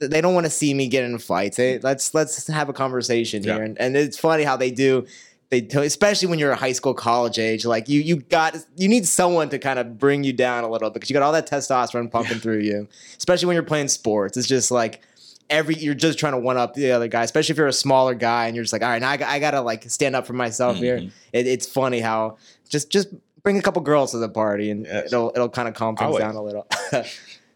They 0.00 0.20
don't 0.20 0.34
want 0.34 0.46
to 0.46 0.50
see 0.50 0.72
me 0.72 0.88
get 0.88 1.04
in 1.04 1.18
fights. 1.18 1.56
They, 1.58 1.78
let's 1.80 2.14
let's 2.14 2.46
have 2.46 2.68
a 2.68 2.72
conversation 2.72 3.42
Yeah. 3.42 3.54
here, 3.56 3.62
and, 3.64 3.78
and 3.78 3.96
it's 3.96 4.18
funny 4.18 4.44
how 4.44 4.56
they 4.56 4.70
do. 4.70 5.06
They 5.50 5.62
tell, 5.62 5.82
especially 5.82 6.28
when 6.28 6.38
you're 6.38 6.52
a 6.52 6.56
high 6.56 6.72
school, 6.72 6.94
college 6.94 7.38
age, 7.38 7.64
like 7.66 7.88
you 7.88 8.00
you 8.00 8.16
got 8.16 8.56
you 8.76 8.88
need 8.88 9.06
someone 9.06 9.48
to 9.50 9.58
kind 9.58 9.78
of 9.78 9.98
bring 9.98 10.22
you 10.24 10.32
down 10.32 10.64
a 10.64 10.68
little 10.70 10.90
because 10.90 11.08
you 11.10 11.14
got 11.14 11.22
all 11.22 11.32
that 11.32 11.48
testosterone 11.48 12.10
pumping 12.10 12.38
through 12.38 12.58
you. 12.60 12.86
Especially 13.16 13.46
when 13.46 13.54
you're 13.54 13.62
playing 13.62 13.88
sports, 13.88 14.36
it's 14.36 14.46
just 14.46 14.70
like 14.70 15.00
every 15.50 15.74
you're 15.76 15.94
just 15.94 16.18
trying 16.18 16.34
to 16.34 16.38
one 16.38 16.58
up 16.58 16.74
the 16.74 16.92
other 16.92 17.08
guy. 17.08 17.24
Especially 17.24 17.52
if 17.54 17.58
you're 17.58 17.66
a 17.66 17.72
smaller 17.72 18.14
guy 18.14 18.46
and 18.46 18.54
you're 18.56 18.62
just 18.62 18.72
like, 18.74 18.82
all 18.82 18.90
right, 18.90 19.00
now 19.00 19.08
I, 19.10 19.16
got- 19.16 19.28
I 19.30 19.38
gotta 19.38 19.60
like 19.62 19.84
stand 19.90 20.14
up 20.14 20.26
for 20.26 20.34
myself 20.34 20.76
here. 20.76 20.98
Mhm. 20.98 21.10
It, 21.32 21.46
it's 21.46 21.66
funny 21.66 22.00
how 22.00 22.36
just 22.68 22.90
just 22.90 23.08
bring 23.48 23.58
a 23.58 23.62
couple 23.62 23.80
girls 23.80 24.10
to 24.10 24.18
the 24.18 24.28
party 24.28 24.70
and 24.70 24.84
Yes. 24.84 25.06
it'll 25.06 25.32
it'll 25.34 25.48
kind 25.48 25.68
of 25.68 25.74
calm 25.74 25.96
things 25.96 26.06
Always. 26.08 26.20
down 26.22 26.34
a 26.34 26.42
little. 26.42 26.66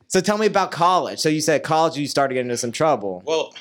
so 0.09 0.21
tell 0.21 0.39
me 0.39 0.47
about 0.47 0.71
college. 0.71 1.19
So 1.19 1.29
you 1.29 1.43
said 1.43 1.63
college 1.63 1.97
you 1.99 2.07
started 2.09 2.33
getting 2.35 2.47
into 2.51 2.57
some 2.57 2.73
trouble. 2.73 3.23
Well, 3.27 3.55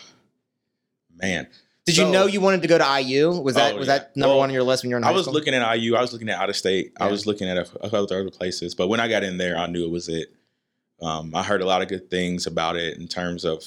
man, 1.22 1.48
Did 1.86 1.98
you 1.98 2.10
know 2.10 2.26
you 2.28 2.40
wanted 2.40 2.62
to 2.62 2.68
go 2.70 2.78
to 2.78 3.02
IU? 3.02 3.32
Was 3.42 3.56
that 3.56 3.74
Oh, 3.74 3.78
was 3.80 3.88
yeah. 3.88 3.98
that 4.00 4.16
number 4.16 4.30
Well, 4.32 4.40
one 4.40 4.50
on 4.50 4.54
your 4.54 4.64
list 4.64 4.84
when 4.84 4.92
you 4.92 4.96
were 4.96 5.00
in 5.00 5.04
I 5.04 5.12
was 5.12 5.24
school? 5.24 5.34
looking 5.34 5.54
at 5.54 5.76
IU. 5.78 5.96
I 5.96 6.02
was 6.02 6.14
looking 6.14 6.30
at 6.30 6.40
out 6.40 6.50
of 6.50 6.56
state. 6.56 6.94
I 7.00 7.12
was 7.12 7.26
looking 7.28 7.50
at 7.50 7.58
a, 7.58 7.62
a 7.82 7.90
couple 7.90 8.04
other 8.04 8.30
places. 8.30 8.74
But 8.76 8.88
when 8.88 9.00
I 9.02 9.08
got 9.10 9.24
in 9.24 9.38
there, 9.38 9.58
I 9.58 9.68
knew 9.68 9.84
it 9.84 9.92
was 9.92 10.08
it. 10.08 10.32
Um, 11.02 11.34
I 11.36 11.44
heard 11.44 11.62
a 11.62 11.66
lot 11.66 11.82
of 11.82 11.88
good 11.90 12.10
things 12.10 12.46
about 12.48 12.76
it 12.78 12.98
in 12.98 13.08
terms 13.08 13.44
of 13.44 13.66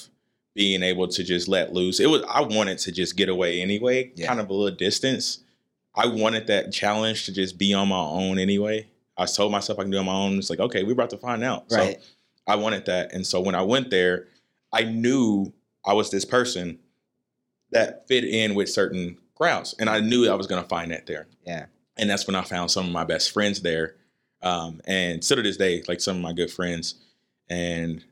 being 0.55 0.81
able 0.83 1.07
to 1.09 1.23
just 1.23 1.47
let 1.49 1.73
loose. 1.73 1.99
It 1.99 2.09
was 2.09 2.23
I 2.29 2.41
wanted 2.41 2.77
to 2.79 2.91
just 2.91 3.15
get 3.17 3.27
away 3.29 3.61
anyway, 3.61 4.11
Yeah. 4.15 4.27
kind 4.27 4.39
of 4.39 4.49
a 4.49 4.53
little 4.53 4.75
distance. 4.75 5.39
I 5.95 6.07
wanted 6.07 6.47
that 6.47 6.71
challenge 6.73 7.25
to 7.25 7.31
just 7.31 7.57
be 7.57 7.73
on 7.73 7.87
my 7.87 7.99
own 7.99 8.37
anyway. 8.37 8.87
I 9.17 9.25
told 9.25 9.51
myself 9.51 9.79
I 9.79 9.83
can 9.83 9.91
do 9.91 9.97
it 9.97 10.01
on 10.01 10.05
my 10.05 10.13
own. 10.13 10.37
It's 10.37 10.49
like, 10.49 10.59
okay, 10.59 10.83
we're 10.83 10.91
about 10.91 11.11
to 11.11 11.17
find 11.17 11.43
out. 11.43 11.65
Right. 11.71 12.01
So 12.01 12.09
I 12.47 12.55
wanted 12.55 12.85
that. 12.85 13.13
And 13.13 13.25
so 13.25 13.39
when 13.39 13.55
I 13.55 13.61
went 13.61 13.89
there, 13.89 14.27
I 14.73 14.83
knew 14.83 15.53
I 15.85 15.93
was 15.93 16.11
this 16.11 16.25
person 16.25 16.79
that 17.71 18.07
fit 18.07 18.25
in 18.25 18.55
with 18.55 18.69
certain 18.69 19.17
crowds. 19.35 19.73
And 19.79 19.89
I 19.89 20.01
knew 20.01 20.29
I 20.29 20.35
was 20.35 20.47
going 20.47 20.61
to 20.61 20.67
find 20.67 20.91
that 20.91 21.05
there. 21.05 21.27
Yeah. 21.45 21.67
And 21.97 22.09
that's 22.09 22.27
when 22.27 22.35
I 22.35 22.41
found 22.41 22.71
some 22.71 22.85
of 22.87 22.91
my 22.91 23.05
best 23.05 23.31
friends 23.31 23.61
there. 23.61 23.95
Um, 24.41 24.81
and 24.85 25.23
still 25.23 25.37
to 25.37 25.43
this 25.43 25.57
day, 25.57 25.81
like 25.87 26.01
some 26.01 26.17
of 26.17 26.21
my 26.21 26.33
good 26.33 26.51
friends. 26.51 26.95
And 27.49 28.03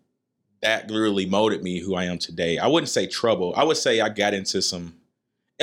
that 0.61 0.89
really 0.89 1.25
molded 1.25 1.61
me 1.61 1.79
who 1.79 1.95
I 1.95 2.05
am 2.05 2.17
today. 2.17 2.57
I 2.57 2.67
wouldn't 2.67 2.89
say 2.89 3.07
trouble. 3.07 3.53
I 3.57 3.65
would 3.65 3.77
say 3.77 3.99
I 3.99 4.07
got 4.07 4.33
into 4.33 4.61
some, 4.61 4.95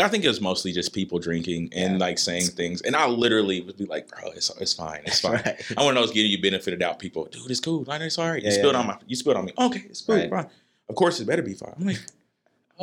I 0.01 0.09
think 0.09 0.25
it 0.25 0.29
was 0.29 0.41
mostly 0.41 0.73
just 0.73 0.93
people 0.93 1.19
drinking 1.19 1.71
and 1.73 1.95
Yeah. 1.95 1.99
like 1.99 2.19
saying 2.19 2.47
things. 2.47 2.81
And 2.83 2.95
I 2.97 3.07
literally 3.07 3.61
would 3.61 3.77
be 3.77 3.87
like, 3.87 4.09
bro, 4.09 4.31
it's, 4.31 4.51
it's 4.61 4.73
fine. 4.75 5.03
It's 5.05 5.21
fine. 5.21 5.33
Right. 5.45 5.63
I 5.77 5.83
want 5.85 5.97
to 5.97 6.01
those 6.03 6.13
getting 6.13 6.31
you 6.31 6.41
benefited 6.41 6.83
out 6.83 6.99
people. 6.99 7.27
Dude, 7.27 7.51
it's 7.51 7.61
cool. 7.61 7.85
Like, 7.85 8.01
it's 8.03 8.19
all 8.19 8.29
right. 8.31 8.43
You 8.43 8.49
yeah, 8.51 8.55
spilled 8.57 8.75
yeah. 8.75 8.81
on 8.81 8.87
my 8.87 8.97
you 9.07 9.17
spilled 9.17 9.37
on 9.37 9.45
me. 9.47 9.53
Okay, 9.59 9.83
it's 9.89 10.01
cool. 10.03 10.17
Right. 10.17 10.31
Fine. 10.31 10.47
Of 10.89 10.95
course 10.97 11.21
it 11.21 11.27
better 11.27 11.43
be 11.43 11.55
fine. 11.55 11.75
I'm 11.79 11.87
like, 11.87 11.99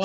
Oh, 0.00 0.04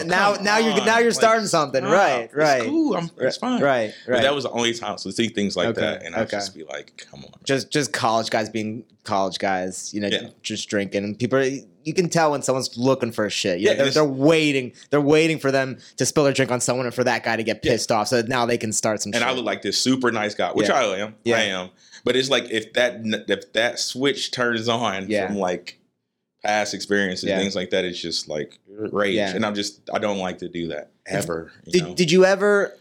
oh, 0.00 0.02
now 0.04 0.34
now 0.34 0.58
you're 0.58 0.74
now 0.84 0.98
you're 0.98 1.08
Like, 1.08 1.14
starting 1.14 1.46
something. 1.46 1.82
nah, 1.82 1.90
right. 1.90 2.30
Right. 2.34 2.58
It's 2.58 2.66
cool. 2.66 2.94
I'm, 2.94 3.10
it's 3.18 3.38
fine. 3.38 3.62
Right. 3.62 3.94
Right. 4.06 4.16
But 4.16 4.22
that 4.22 4.34
was 4.34 4.44
the 4.44 4.50
only 4.50 4.74
time 4.74 4.96
to 4.98 5.12
see 5.12 5.28
things 5.28 5.56
like 5.56 5.68
Okay, 5.68 5.80
that, 5.80 6.02
and 6.02 6.14
I 6.14 6.20
okay. 6.24 6.32
just 6.36 6.54
be 6.54 6.62
like, 6.64 7.06
"Come 7.10 7.24
on." 7.24 7.30
just 7.42 7.70
just 7.70 7.90
college 7.94 8.28
guys 8.28 8.50
being 8.50 8.84
college 9.04 9.38
guys, 9.38 9.94
you 9.94 10.00
know, 10.02 10.08
Yeah. 10.08 10.28
just 10.42 10.68
drinking, 10.68 11.04
and 11.04 11.18
people. 11.18 11.40
You 11.84 11.94
can 11.94 12.08
tell 12.08 12.30
when 12.32 12.42
someone's 12.42 12.76
looking 12.78 13.12
for 13.12 13.28
shit. 13.30 13.60
You 13.60 13.66
know, 13.66 13.70
Yeah, 13.72 13.76
they're, 13.84 13.90
they're 13.90 14.04
waiting. 14.04 14.72
They're 14.90 15.00
waiting 15.00 15.38
for 15.38 15.50
them 15.50 15.78
to 15.98 16.06
spill 16.06 16.24
their 16.24 16.32
drink 16.32 16.50
on 16.50 16.60
someone 16.60 16.86
and 16.86 16.94
for 16.94 17.04
that 17.04 17.22
guy 17.24 17.36
to 17.36 17.42
get 17.42 17.60
Yeah. 17.62 17.72
pissed 17.72 17.92
off, 17.92 18.08
so 18.08 18.16
that 18.16 18.28
now 18.28 18.46
they 18.46 18.58
can 18.58 18.72
start 18.72 19.02
some. 19.02 19.12
Shit. 19.12 19.22
And 19.22 19.28
shit. 19.28 19.32
I 19.32 19.36
look 19.36 19.44
like 19.44 19.62
this 19.62 19.78
super 19.78 20.10
nice 20.10 20.34
guy, 20.34 20.50
which 20.52 20.68
Yeah. 20.68 20.74
I 20.80 20.96
am. 20.98 21.14
Yeah. 21.24 21.36
I 21.36 21.40
am. 21.42 21.70
But 22.04 22.16
it's 22.16 22.30
like 22.30 22.50
if 22.50 22.72
that 22.74 23.00
if 23.28 23.52
that 23.52 23.78
switch 23.78 24.30
turns 24.30 24.68
on 24.68 25.08
Yeah. 25.08 25.26
from 25.26 25.36
like 25.36 25.78
past 26.44 26.74
experiences, 26.74 27.28
Yeah. 27.28 27.38
things 27.38 27.54
like 27.56 27.70
that, 27.70 27.84
it's 27.84 27.98
just 28.00 28.28
like 28.28 28.58
rage. 28.68 29.14
Yeah. 29.14 29.34
And 29.34 29.44
I'm 29.44 29.54
just 29.54 29.80
I 29.92 29.98
don't 29.98 30.18
like 30.18 30.38
to 30.38 30.48
do 30.48 30.68
that 30.68 30.90
ever. 31.06 31.50
You 31.64 31.72
did 31.72 31.82
know? 31.82 31.94
Did 31.94 32.10
you 32.12 32.24
ever 32.24 32.76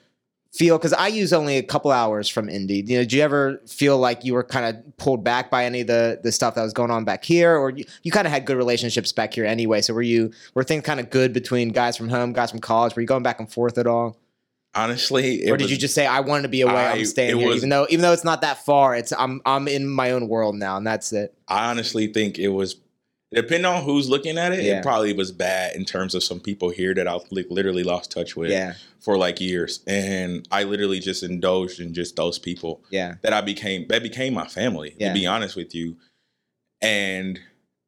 feel? 0.53 0.77
Because 0.77 0.93
IU's 0.93 1.33
only 1.33 1.57
a 1.57 1.63
couple 1.63 1.91
hours 1.91 2.29
from 2.29 2.47
Indy. 2.47 2.83
You 2.85 2.99
know, 2.99 3.05
do 3.05 3.17
you 3.17 3.23
ever 3.23 3.61
feel 3.67 3.97
like 3.97 4.23
you 4.23 4.33
were 4.33 4.43
kind 4.43 4.65
of 4.65 4.97
pulled 4.97 5.23
back 5.23 5.49
by 5.49 5.65
any 5.65 5.81
of 5.81 5.87
the 5.87 6.19
the 6.23 6.31
stuff 6.31 6.55
that 6.55 6.63
was 6.63 6.73
going 6.73 6.91
on 6.91 7.03
back 7.05 7.23
here, 7.23 7.57
or 7.57 7.71
you, 7.71 7.85
you 8.03 8.11
kind 8.11 8.27
of 8.27 8.33
had 8.33 8.45
good 8.45 8.57
relationships 8.57 9.11
back 9.11 9.33
here 9.33 9.45
anyway? 9.45 9.81
So 9.81 9.93
were 9.93 10.01
you 10.01 10.31
were 10.53 10.63
things 10.63 10.83
kind 10.83 10.99
of 10.99 11.09
good 11.09 11.33
between 11.33 11.69
guys 11.69 11.97
from 11.97 12.09
home, 12.09 12.33
guys 12.33 12.51
from 12.51 12.59
college? 12.59 12.95
Were 12.95 13.01
you 13.01 13.07
going 13.07 13.23
back 13.23 13.39
and 13.39 13.51
forth 13.51 13.77
at 13.77 13.87
all? 13.87 14.17
Honestly, 14.75 15.47
or 15.47 15.55
did 15.57 15.65
was- 15.65 15.71
you 15.71 15.77
just 15.77 15.93
say 15.93 16.05
I 16.07 16.21
wanted 16.21 16.43
to 16.43 16.47
be 16.49 16.61
away? 16.61 16.73
I- 16.73 16.91
I'm 16.93 17.05
staying 17.05 17.37
here, 17.37 17.47
was- 17.47 17.57
even 17.57 17.69
though 17.69 17.85
even 17.89 18.01
though 18.01 18.13
it's 18.13 18.23
not 18.23 18.41
that 18.41 18.65
far. 18.65 18.95
It's 18.95 19.13
I'm 19.13 19.41
I'm 19.45 19.67
in 19.67 19.87
my 19.87 20.11
own 20.11 20.27
world 20.27 20.55
now, 20.55 20.77
and 20.77 20.85
that's 20.85 21.13
it. 21.13 21.33
I 21.47 21.69
honestly 21.69 22.07
think 22.07 22.39
it 22.39 22.47
was 22.49 22.75
depending 23.33 23.65
on 23.65 23.83
who's 23.83 24.09
looking 24.09 24.37
at 24.37 24.51
it, 24.53 24.63
Yeah. 24.63 24.79
it 24.79 24.83
probably 24.83 25.13
was 25.13 25.31
bad 25.31 25.75
in 25.75 25.85
terms 25.85 26.15
of 26.15 26.23
some 26.23 26.39
people 26.39 26.69
here 26.69 26.93
that 26.93 27.07
I 27.07 27.17
li- 27.31 27.45
literally 27.49 27.83
lost 27.83 28.11
touch 28.11 28.35
with 28.35 28.51
Yeah, 28.51 28.73
for 28.99 29.17
like 29.17 29.41
years. 29.41 29.81
And 29.87 30.47
I 30.51 30.63
literally 30.63 30.99
just 30.99 31.23
indulged 31.23 31.79
in 31.79 31.93
just 31.93 32.15
those 32.15 32.39
people 32.39 32.81
yeah, 32.91 33.15
that 33.21 33.33
I 33.33 33.41
became 33.41 33.87
that 33.89 34.03
became 34.03 34.33
my 34.33 34.47
family, 34.47 34.95
Yeah. 34.99 35.09
to 35.09 35.13
be 35.19 35.25
honest 35.25 35.55
with 35.55 35.73
you. 35.75 35.97
And 36.81 37.39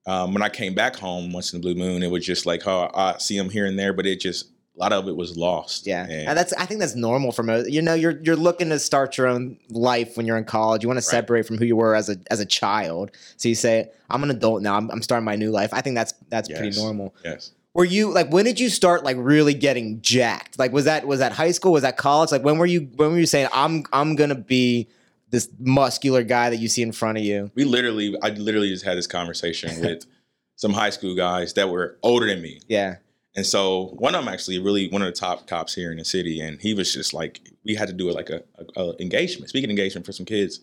um, 0.08 0.34
when 0.34 0.44
I 0.44 0.50
came 0.50 0.74
back 0.76 0.96
home 0.96 1.34
once 1.34 1.54
in 1.54 1.60
the 1.60 1.64
blue 1.64 1.76
moon, 1.76 2.04
it 2.04 2.12
was 2.12 2.26
just 2.26 2.46
like, 2.46 2.66
oh, 2.68 2.90
I 2.94 3.18
see 3.18 3.38
them 3.38 3.50
here 3.50 3.66
and 3.66 3.78
there, 3.78 3.92
but 3.94 4.06
it 4.06 4.20
just 4.20 4.52
a 4.76 4.80
lot 4.80 4.92
of 4.94 5.08
it 5.08 5.16
was 5.16 5.38
lost. 5.38 5.88
yeah. 5.88 6.04
And- 6.04 6.30
And 6.30 6.38
that's 6.38 6.52
I 6.54 6.66
think 6.66 6.80
that's 6.82 6.96
normal 6.96 7.32
for 7.32 7.44
most. 7.44 7.70
You 7.70 7.82
know, 7.82 7.94
you're 7.94 8.20
you're 8.24 8.36
looking 8.36 8.70
to 8.70 8.80
start 8.80 9.18
your 9.18 9.28
own 9.28 9.58
life 9.70 10.18
when 10.18 10.26
you're 10.26 10.38
in 10.38 10.44
college. 10.46 10.84
You 10.84 10.90
want 10.90 11.00
to 11.00 11.06
Right. 11.08 11.12
separate 11.12 11.46
from 11.48 11.58
who 11.58 11.66
you 11.66 11.76
were 11.76 11.96
as 11.96 12.10
a 12.10 12.18
as 12.30 12.40
a 12.40 12.46
child. 12.46 13.12
So 13.38 13.48
you 13.50 13.56
say, 13.56 13.90
I'm 14.10 14.22
an 14.24 14.32
adult 14.32 14.62
now. 14.62 14.76
I'm, 14.76 14.90
I'm 14.92 15.02
starting 15.02 15.26
my 15.26 15.36
new 15.36 15.52
life. 15.52 15.70
I 15.74 15.82
think 15.82 15.96
that's 15.96 16.14
that's 16.30 16.50
pretty 16.50 16.76
normal. 16.80 17.16
yes. 17.24 17.52
Were 17.74 17.84
you 17.86 18.14
like 18.14 18.32
when 18.32 18.46
did 18.46 18.60
you 18.60 18.70
start 18.70 19.04
like 19.04 19.18
really 19.20 19.54
getting 19.54 20.02
jacked? 20.02 20.58
Like 20.60 20.72
was 20.72 20.86
that 20.86 21.06
was 21.08 21.20
that 21.20 21.32
high 21.34 21.52
school? 21.52 21.74
Was 21.74 21.82
that 21.84 21.98
college? 21.98 22.32
Like 22.32 22.44
when 22.44 22.58
were 22.58 22.66
you 22.66 22.90
when 22.96 23.12
were 23.12 23.20
you 23.20 23.26
saying 23.26 23.50
I'm 23.54 23.84
I'm 23.94 24.16
gonna 24.16 24.36
be 24.36 24.88
this 25.30 25.50
muscular 25.60 26.24
guy 26.24 26.50
that 26.50 26.58
you 26.58 26.68
see 26.70 26.82
in 26.82 26.92
front 26.94 27.18
of 27.18 27.24
you? 27.26 27.52
We 27.56 27.66
literally, 27.66 28.16
I 28.22 28.30
literally 28.30 28.70
just 28.70 28.86
had 28.86 28.98
this 28.98 29.08
conversation 29.08 29.82
with 29.82 30.06
some 30.56 30.72
high 30.72 30.92
school 30.92 31.16
guys 31.16 31.54
that 31.54 31.70
were 31.70 31.98
older 32.04 32.28
than 32.28 32.42
me. 32.42 32.62
Yeah. 32.70 32.98
And 33.36 33.46
so 33.46 33.96
one 33.98 34.16
of 34.16 34.24
them 34.24 34.34
actually 34.34 34.60
really 34.60 34.88
one 34.90 35.02
of 35.02 35.08
the 35.08 35.20
top 35.20 35.46
cops 35.48 35.76
here 35.76 35.92
in 35.92 35.98
the 35.98 36.06
city, 36.06 36.40
and 36.40 36.62
he 36.62 36.74
was 36.74 36.94
just 36.94 37.14
like, 37.14 37.42
we 37.66 37.76
had 37.76 37.88
to 37.88 37.94
do 37.94 38.10
like 38.12 38.30
a, 38.30 38.44
a, 38.58 38.82
a 38.82 39.02
engagement, 39.02 39.50
speaking 39.50 39.70
engagement 39.70 40.06
for 40.06 40.14
some 40.14 40.26
kids, 40.26 40.62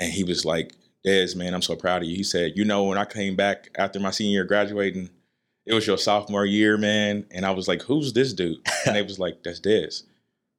and 0.00 0.12
he 0.12 0.24
was 0.24 0.44
like, 0.44 0.72
Des, 1.04 1.34
man, 1.36 1.54
I'm 1.54 1.62
so 1.62 1.76
proud 1.76 2.02
of 2.02 2.08
you. 2.08 2.16
He 2.16 2.22
said, 2.22 2.52
you 2.54 2.64
know, 2.64 2.84
when 2.84 2.98
I 2.98 3.04
came 3.04 3.34
back 3.34 3.70
after 3.76 3.98
my 4.00 4.10
senior 4.10 4.32
year 4.32 4.44
graduating, 4.44 5.10
it 5.66 5.74
was 5.74 5.86
your 5.86 5.98
sophomore 5.98 6.46
year, 6.46 6.76
man, 6.76 7.24
and 7.30 7.46
I 7.46 7.52
was 7.52 7.68
like, 7.68 7.82
who's 7.82 8.12
this 8.12 8.32
dude? 8.32 8.58
And 8.86 8.96
they 8.96 9.02
was 9.02 9.20
like, 9.20 9.44
that's 9.44 9.60
Des, 9.60 10.02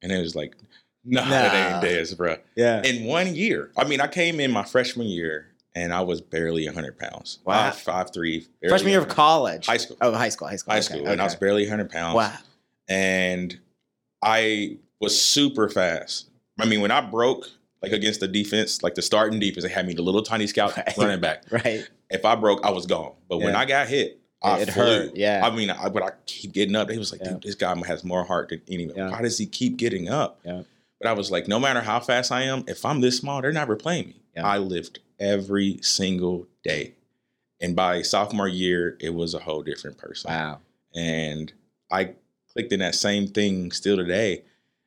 and 0.01 0.11
it 0.13 0.19
was 0.19 0.35
like, 0.35 0.55
nah, 1.03 1.27
that 1.27 1.83
ain't 1.83 2.09
Des, 2.09 2.15
bro. 2.15 2.37
Yeah. 2.55 2.81
In 2.83 3.05
one 3.05 3.35
year, 3.35 3.69
I 3.75 3.83
mean, 3.83 3.99
I 3.99 4.07
came 4.07 4.39
in 4.39 4.49
my 4.49 4.63
freshman 4.63 5.07
year, 5.07 5.47
and 5.75 5.91
I 5.93 6.01
was 6.01 6.21
barely 6.21 6.65
100 6.65 6.97
pounds. 6.99 7.39
Wow. 7.45 7.71
Five, 7.71 7.77
five 7.79 8.13
three. 8.13 8.47
Freshman 8.67 8.91
year 8.91 8.99
of 9.01 9.07
college. 9.07 9.65
High 9.65 9.77
school. 9.77 9.97
Oh, 10.01 10.11
high 10.13 10.29
school, 10.29 10.47
high 10.47 10.55
school. 10.57 10.73
High 10.73 10.79
okay, 10.79 10.95
school, 10.99 11.07
and 11.07 11.19
I 11.21 11.23
was 11.25 11.35
barely 11.35 11.63
100 11.63 11.89
pounds 11.89 12.15
Wow. 12.15 12.33
and 12.87 13.59
I 14.23 14.77
was 14.99 15.19
super 15.19 15.69
fast. 15.69 16.29
I 16.59 16.65
mean, 16.65 16.81
when 16.81 16.91
I 16.91 17.01
broke 17.01 17.47
like 17.81 17.91
against 17.91 18.19
the 18.21 18.27
defense, 18.27 18.83
like 18.83 18.95
the 18.95 19.01
starting 19.01 19.39
defense, 19.39 19.63
they 19.65 19.69
had 19.71 19.85
me 19.87 19.93
the 19.93 20.01
little 20.01 20.21
tiny 20.23 20.47
scout 20.47 20.75
Right. 20.77 20.97
running 20.97 21.19
back. 21.19 21.43
Right. 21.51 21.87
If 22.09 22.23
I 22.25 22.35
broke, 22.35 22.63
I 22.63 22.69
was 22.69 22.85
gone. 22.85 23.13
But 23.27 23.39
when 23.39 23.55
I 23.55 23.65
got 23.65 23.87
hit, 23.87 24.19
I 24.41 24.59
It 24.59 24.69
flew. 24.71 24.83
hurt, 24.83 25.15
yeah. 25.15 25.41
I 25.43 25.55
mean, 25.55 25.69
I, 25.69 25.89
but 25.89 26.03
I 26.03 26.11
keep 26.25 26.51
getting 26.53 26.75
up. 26.75 26.87
They 26.89 26.97
was 26.97 27.11
like, 27.11 27.21
Yeah. 27.23 27.31
dude, 27.33 27.43
this 27.43 27.55
guy 27.55 27.75
has 27.87 28.03
more 28.03 28.23
heart 28.23 28.49
than 28.49 28.61
anyone. 28.69 28.95
Yeah. 28.95 29.09
Why 29.09 29.21
does 29.21 29.37
he 29.37 29.45
keep 29.45 29.77
getting 29.77 30.09
up? 30.09 30.39
Yeah. 30.45 30.63
But 30.99 31.09
I 31.09 31.13
was 31.13 31.31
like, 31.31 31.47
no 31.47 31.59
matter 31.59 31.81
how 31.81 31.99
fast 31.99 32.31
I 32.31 32.43
am, 32.43 32.63
if 32.67 32.85
I'm 32.85 33.01
this 33.01 33.17
small, 33.17 33.41
they're 33.41 33.51
never 33.53 33.75
playing 33.75 34.07
me. 34.07 34.15
Yeah. 34.35 34.45
I 34.47 34.57
lived 34.57 34.99
every 35.23 35.79
single 35.81 36.47
day. 36.63 36.93
And 37.61 37.75
by 37.75 38.01
sophomore 38.01 38.47
year, 38.47 38.97
it 38.99 39.13
was 39.13 39.33
a 39.33 39.39
whole 39.39 39.63
different 39.63 39.97
person 39.97 40.29
Wow. 40.31 40.59
and 40.93 41.51
I 41.91 42.13
clicked 42.51 42.73
in 42.73 42.79
that 42.79 42.95
same 42.95 43.27
thing 43.27 43.71
still 43.71 43.95
today, 43.97 44.43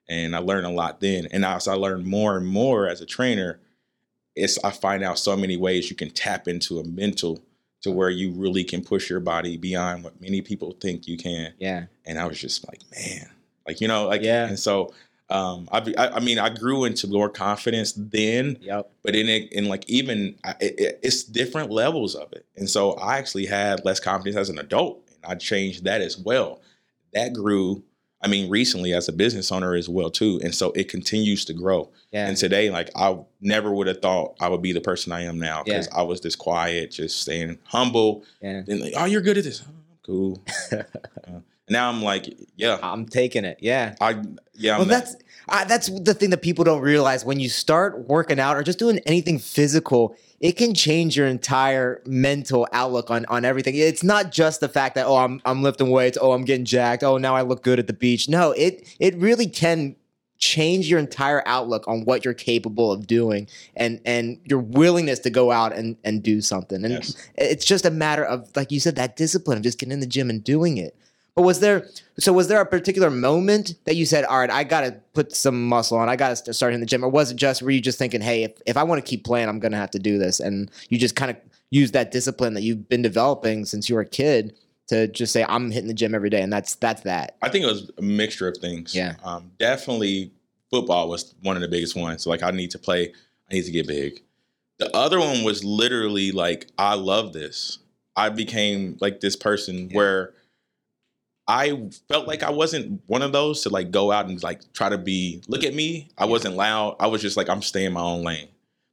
and 0.08 0.36
I 0.36 0.38
learned 0.38 0.66
a 0.66 0.70
lot 0.70 1.00
then. 1.00 1.26
And 1.32 1.44
as 1.44 1.66
I 1.68 1.74
learned 1.74 2.06
more 2.06 2.36
and 2.36 2.46
more 2.46 2.88
as 2.88 3.00
a 3.00 3.06
trainer, 3.06 3.58
it's 4.34 4.62
I 4.62 4.70
find 4.70 5.02
out 5.02 5.18
so 5.18 5.36
many 5.36 5.56
ways 5.56 5.88
you 5.90 5.96
can 5.96 6.10
tap 6.10 6.46
into 6.48 6.78
a 6.78 6.84
mental 6.84 7.40
to 7.82 7.90
where 7.90 8.10
you 8.10 8.30
really 8.32 8.64
can 8.64 8.84
push 8.84 9.08
your 9.08 9.20
body 9.20 9.56
beyond 9.56 10.04
what 10.04 10.20
many 10.20 10.42
people 10.42 10.72
think 10.80 11.06
you 11.08 11.16
can. 11.16 11.54
Yeah. 11.58 11.84
And 12.04 12.18
I 12.18 12.26
was 12.26 12.38
just 12.40 12.66
like, 12.68 12.80
man, 12.94 13.30
like 13.66 13.80
you 13.80 13.88
know, 13.88 14.06
like 14.06 14.22
Yeah. 14.22 14.46
And 14.46 14.58
so, 14.58 14.92
um, 15.28 15.68
I, 15.72 15.78
I, 15.98 16.08
I 16.16 16.20
mean, 16.20 16.38
I 16.38 16.48
grew 16.50 16.84
into 16.84 17.08
more 17.08 17.28
confidence 17.28 17.92
then, 17.96 18.58
Yep. 18.60 18.90
but 19.02 19.16
in 19.16 19.28
it, 19.28 19.52
in 19.52 19.66
like 19.68 19.88
even 19.88 20.36
it, 20.60 20.74
it, 20.78 21.00
it's 21.02 21.24
different 21.24 21.70
levels 21.70 22.14
of 22.14 22.32
it. 22.32 22.46
And 22.56 22.70
so 22.70 22.92
i 22.92 23.18
actually 23.18 23.46
had 23.46 23.84
less 23.84 23.98
confidence 24.00 24.36
as 24.36 24.48
an 24.50 24.58
adult 24.58 25.02
and 25.08 25.32
i 25.32 25.34
changed 25.34 25.84
that 25.84 26.00
as 26.00 26.16
well. 26.16 26.60
That 27.12 27.32
grew 27.32 27.82
i 28.22 28.28
mean 28.28 28.48
recently 28.48 28.94
as 28.94 29.08
a 29.08 29.12
business 29.12 29.52
owner 29.52 29.74
as 29.74 29.88
well 29.90 30.10
too 30.10 30.40
and 30.42 30.54
so 30.54 30.72
it 30.72 30.88
continues 30.88 31.44
to 31.44 31.52
grow. 31.52 31.90
Yeah. 32.12 32.28
and 32.28 32.36
today 32.36 32.70
like 32.70 32.88
i 32.96 33.18
never 33.40 33.70
would 33.74 33.88
have 33.88 34.00
thought 34.00 34.36
i 34.40 34.48
would 34.48 34.62
be 34.62 34.72
the 34.72 34.80
person 34.80 35.12
i 35.12 35.20
am 35.22 35.38
now 35.38 35.62
because 35.62 35.86
i 35.94 36.02
was 36.02 36.20
this 36.22 36.34
quiet 36.36 36.92
just 36.92 37.20
staying 37.20 37.58
humble. 37.64 38.24
Yeah. 38.40 38.62
and 38.66 38.80
like 38.80 38.94
oh 38.96 39.04
you're 39.04 39.20
good 39.20 39.36
at 39.38 39.44
this. 39.44 39.62
Oh, 39.68 39.72
cool. 40.04 40.44
Uh, 40.72 41.40
now 41.68 41.88
i'm 41.88 42.02
like 42.02 42.32
yeah 42.56 42.78
I'm 42.82 43.06
taking 43.06 43.44
it. 43.44 43.58
Yeah. 43.60 43.94
i 44.00 44.22
yeah 44.54 44.74
I'm 44.74 44.78
well, 44.80 44.86
that's 44.86 45.16
uh, 45.48 45.64
that's 45.64 45.88
the 46.00 46.12
thing 46.14 46.30
that 46.30 46.42
people 46.42 46.64
don't 46.64 46.80
realize. 46.82 47.24
When 47.24 47.38
you 47.38 47.48
start 47.48 48.08
working 48.08 48.40
out 48.40 48.56
or 48.56 48.64
just 48.64 48.80
doing 48.80 48.98
anything 49.06 49.38
physical, 49.38 50.16
it 50.40 50.52
can 50.56 50.74
change 50.74 51.16
your 51.16 51.28
entire 51.28 52.02
mental 52.04 52.66
outlook 52.72 53.10
on 53.10 53.26
on 53.26 53.44
everything. 53.44 53.76
It's 53.76 54.02
not 54.02 54.32
just 54.32 54.60
the 54.60 54.68
fact 54.68 54.96
that 54.96 55.06
oh, 55.06 55.16
I'm 55.16 55.40
I'm 55.44 55.62
lifting 55.62 55.90
weights. 55.90 56.18
Oh, 56.20 56.32
I'm 56.32 56.44
getting 56.44 56.64
jacked. 56.64 57.04
Oh, 57.04 57.16
now 57.18 57.36
I 57.36 57.42
look 57.42 57.62
good 57.62 57.78
at 57.78 57.86
the 57.86 57.92
beach. 57.92 58.28
No, 58.28 58.50
it 58.52 58.88
it 58.98 59.16
really 59.18 59.46
can 59.46 59.94
change 60.38 60.88
your 60.90 60.98
entire 60.98 61.42
outlook 61.46 61.86
on 61.86 62.04
what 62.04 62.24
you're 62.24 62.34
capable 62.34 62.90
of 62.92 63.06
doing 63.06 63.48
and 63.76 64.00
and 64.04 64.38
your 64.44 64.58
willingness 64.58 65.20
to 65.20 65.30
go 65.30 65.50
out 65.52 65.72
and 65.72 65.96
and 66.04 66.22
do 66.22 66.40
something 66.42 66.84
and 66.84 66.92
Yes. 66.92 67.16
it's 67.36 67.64
just 67.64 67.86
a 67.86 67.90
matter 67.90 68.22
of 68.22 68.50
like 68.54 68.70
you 68.70 68.78
said 68.78 68.96
that 68.96 69.16
discipline 69.16 69.56
of 69.56 69.62
just 69.64 69.78
getting 69.78 69.92
in 69.94 70.00
the 70.00 70.06
gym 70.06 70.28
and 70.28 70.44
doing 70.44 70.76
it 70.76 70.94
but 71.36 71.42
was 71.42 71.60
there 71.60 71.86
so 72.18 72.32
was 72.32 72.48
there 72.48 72.60
a 72.62 72.66
particular 72.66 73.10
moment 73.10 73.74
that 73.84 73.94
you 73.94 74.06
said, 74.06 74.24
"All 74.24 74.38
right, 74.38 74.50
I 74.50 74.64
got 74.64 74.80
to 74.80 74.92
put 75.12 75.36
some 75.36 75.68
muscle 75.68 75.98
on. 75.98 76.08
I 76.08 76.16
got 76.16 76.34
to 76.34 76.54
start 76.54 76.72
in 76.72 76.80
the 76.80 76.86
gym," 76.86 77.04
or 77.04 77.10
was 77.10 77.30
it 77.30 77.36
just 77.36 77.60
were 77.62 77.70
you 77.70 77.80
just 77.80 77.98
thinking, 77.98 78.22
"Hey, 78.22 78.44
if, 78.44 78.52
if 78.66 78.76
I 78.78 78.82
want 78.82 79.04
to 79.04 79.08
keep 79.08 79.22
playing, 79.22 79.48
I'm 79.48 79.60
going 79.60 79.72
to 79.72 79.78
have 79.78 79.90
to 79.92 79.98
do 79.98 80.18
this," 80.18 80.40
and 80.40 80.70
you 80.88 80.98
just 80.98 81.14
kind 81.14 81.30
of 81.30 81.36
use 81.70 81.92
that 81.92 82.10
discipline 82.10 82.54
that 82.54 82.62
you've 82.62 82.88
been 82.88 83.02
developing 83.02 83.66
since 83.66 83.88
you 83.88 83.96
were 83.96 84.00
a 84.00 84.08
kid 84.08 84.56
to 84.88 85.08
just 85.08 85.30
say, 85.30 85.44
"I'm 85.46 85.70
hitting 85.70 85.88
the 85.88 85.94
gym 85.94 86.14
every 86.14 86.30
day," 86.30 86.40
and 86.40 86.50
that's 86.50 86.74
that's 86.76 87.02
that. 87.02 87.36
I 87.42 87.50
think 87.50 87.64
it 87.64 87.68
was 87.68 87.90
a 87.98 88.02
mixture 88.02 88.48
of 88.48 88.56
things. 88.56 88.94
Yeah. 88.94 89.16
Um, 89.22 89.50
definitely 89.58 90.32
football 90.70 91.10
was 91.10 91.34
one 91.42 91.54
of 91.56 91.60
the 91.62 91.68
biggest 91.68 91.94
ones. 91.94 92.22
So 92.22 92.30
like 92.30 92.42
I 92.42 92.50
need 92.50 92.70
to 92.70 92.78
play, 92.78 93.12
I 93.50 93.54
need 93.54 93.64
to 93.64 93.70
get 93.72 93.86
big. 93.86 94.22
The 94.78 94.94
other 94.96 95.20
one 95.20 95.44
was 95.44 95.62
literally 95.64 96.32
like, 96.32 96.66
I 96.78 96.94
love 96.94 97.32
this. 97.32 97.78
I 98.16 98.30
became 98.30 98.96
like 99.00 99.20
this 99.20 99.36
person 99.36 99.88
Yeah. 99.90 99.96
where 99.96 100.34
I 101.48 101.88
felt 102.08 102.26
like 102.26 102.42
I 102.42 102.50
wasn't 102.50 103.02
one 103.06 103.22
of 103.22 103.32
those 103.32 103.62
to 103.62 103.68
like 103.68 103.90
go 103.90 104.10
out 104.10 104.26
and 104.28 104.42
like 104.42 104.72
try 104.72 104.88
to 104.88 104.98
be 104.98 105.42
look 105.48 105.64
at 105.64 105.74
me. 105.74 106.08
I 106.18 106.24
wasn't 106.26 106.56
loud. 106.56 106.96
I 106.98 107.06
was 107.06 107.22
just 107.22 107.36
like 107.36 107.48
I'm 107.48 107.62
staying 107.62 107.92
my 107.92 108.00
own 108.00 108.22
lane. 108.22 108.48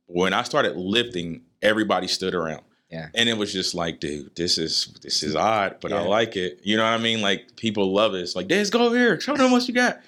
When 0.05 0.33
I 0.33 0.43
started 0.43 0.75
lifting, 0.75 1.41
everybody 1.61 2.07
stood 2.07 2.35
around. 2.35 2.61
Yeah. 2.91 3.07
And 3.15 3.27
it 3.27 3.37
was 3.37 3.51
just 3.51 3.73
like, 3.73 3.99
dude, 3.99 4.35
this 4.35 4.59
is 4.59 4.93
this 5.01 5.23
is 5.23 5.35
odd, 5.51 5.77
but 5.81 5.91
I 5.91 6.03
like 6.05 6.35
it. 6.35 6.59
You 6.63 6.77
know 6.77 6.83
what 6.83 6.99
I 6.99 6.99
mean? 6.99 7.21
Like 7.21 7.55
people 7.55 7.91
love 7.91 8.13
it. 8.13 8.19
It's 8.19 8.35
like, 8.35 8.47
Des, 8.47 8.69
go 8.69 8.85
over 8.85 8.95
here, 8.95 9.19
show 9.19 9.35
them 9.35 9.51
what 9.51 9.67
you 9.67 9.73
got. 9.73 9.99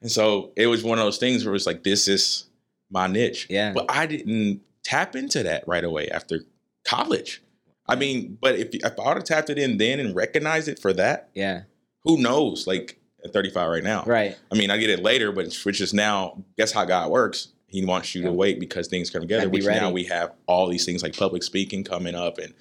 And 0.00 0.10
so 0.10 0.52
it 0.54 0.68
was 0.68 0.84
one 0.84 0.98
of 1.00 1.04
those 1.04 1.18
things 1.18 1.44
where 1.44 1.56
it's 1.56 1.66
like, 1.66 1.82
this 1.82 2.06
is 2.06 2.44
my 2.90 3.08
niche. 3.08 3.48
Yeah. 3.50 3.72
But 3.72 3.86
I 3.88 4.06
didn't 4.06 4.60
tap 4.84 5.16
into 5.16 5.42
that 5.42 5.66
right 5.66 5.82
away 5.82 6.08
after 6.10 6.44
college. 6.84 7.42
I 7.88 7.96
mean, 7.96 8.38
but 8.40 8.54
if 8.54 8.68
if 8.72 8.84
I 9.00 9.08
would 9.08 9.16
have 9.16 9.24
tapped 9.24 9.50
it 9.50 9.58
in 9.58 9.78
then 9.78 9.98
and 9.98 10.14
recognized 10.14 10.68
it 10.68 10.78
for 10.78 10.92
that, 10.92 11.30
Yeah. 11.34 11.62
Who 12.08 12.16
knows? 12.20 12.66
Like 12.66 12.98
at 13.24 13.32
35 13.32 13.70
right 13.70 13.84
now. 13.84 14.02
Right. 14.06 14.36
I 14.50 14.56
mean, 14.56 14.70
I 14.70 14.78
get 14.78 14.90
it 14.90 15.02
later, 15.02 15.30
but 15.30 15.54
which 15.64 15.80
is 15.80 15.92
now, 15.94 16.42
guess 16.56 16.72
how 16.72 16.84
God 16.84 17.10
works? 17.10 17.48
He 17.66 17.84
wants 17.84 18.14
you 18.14 18.22
Yeah. 18.22 18.28
to 18.28 18.32
wait 18.32 18.58
because 18.58 18.88
things 18.88 19.10
come 19.10 19.20
together, 19.22 19.48
which 19.48 19.66
now 19.66 19.90
we 19.90 20.04
have 20.04 20.32
all 20.46 20.66
these 20.68 20.86
things 20.86 21.02
like 21.02 21.16
public 21.16 21.42
speaking 21.42 21.84
coming 21.84 22.14
up. 22.14 22.38
And 22.38 22.54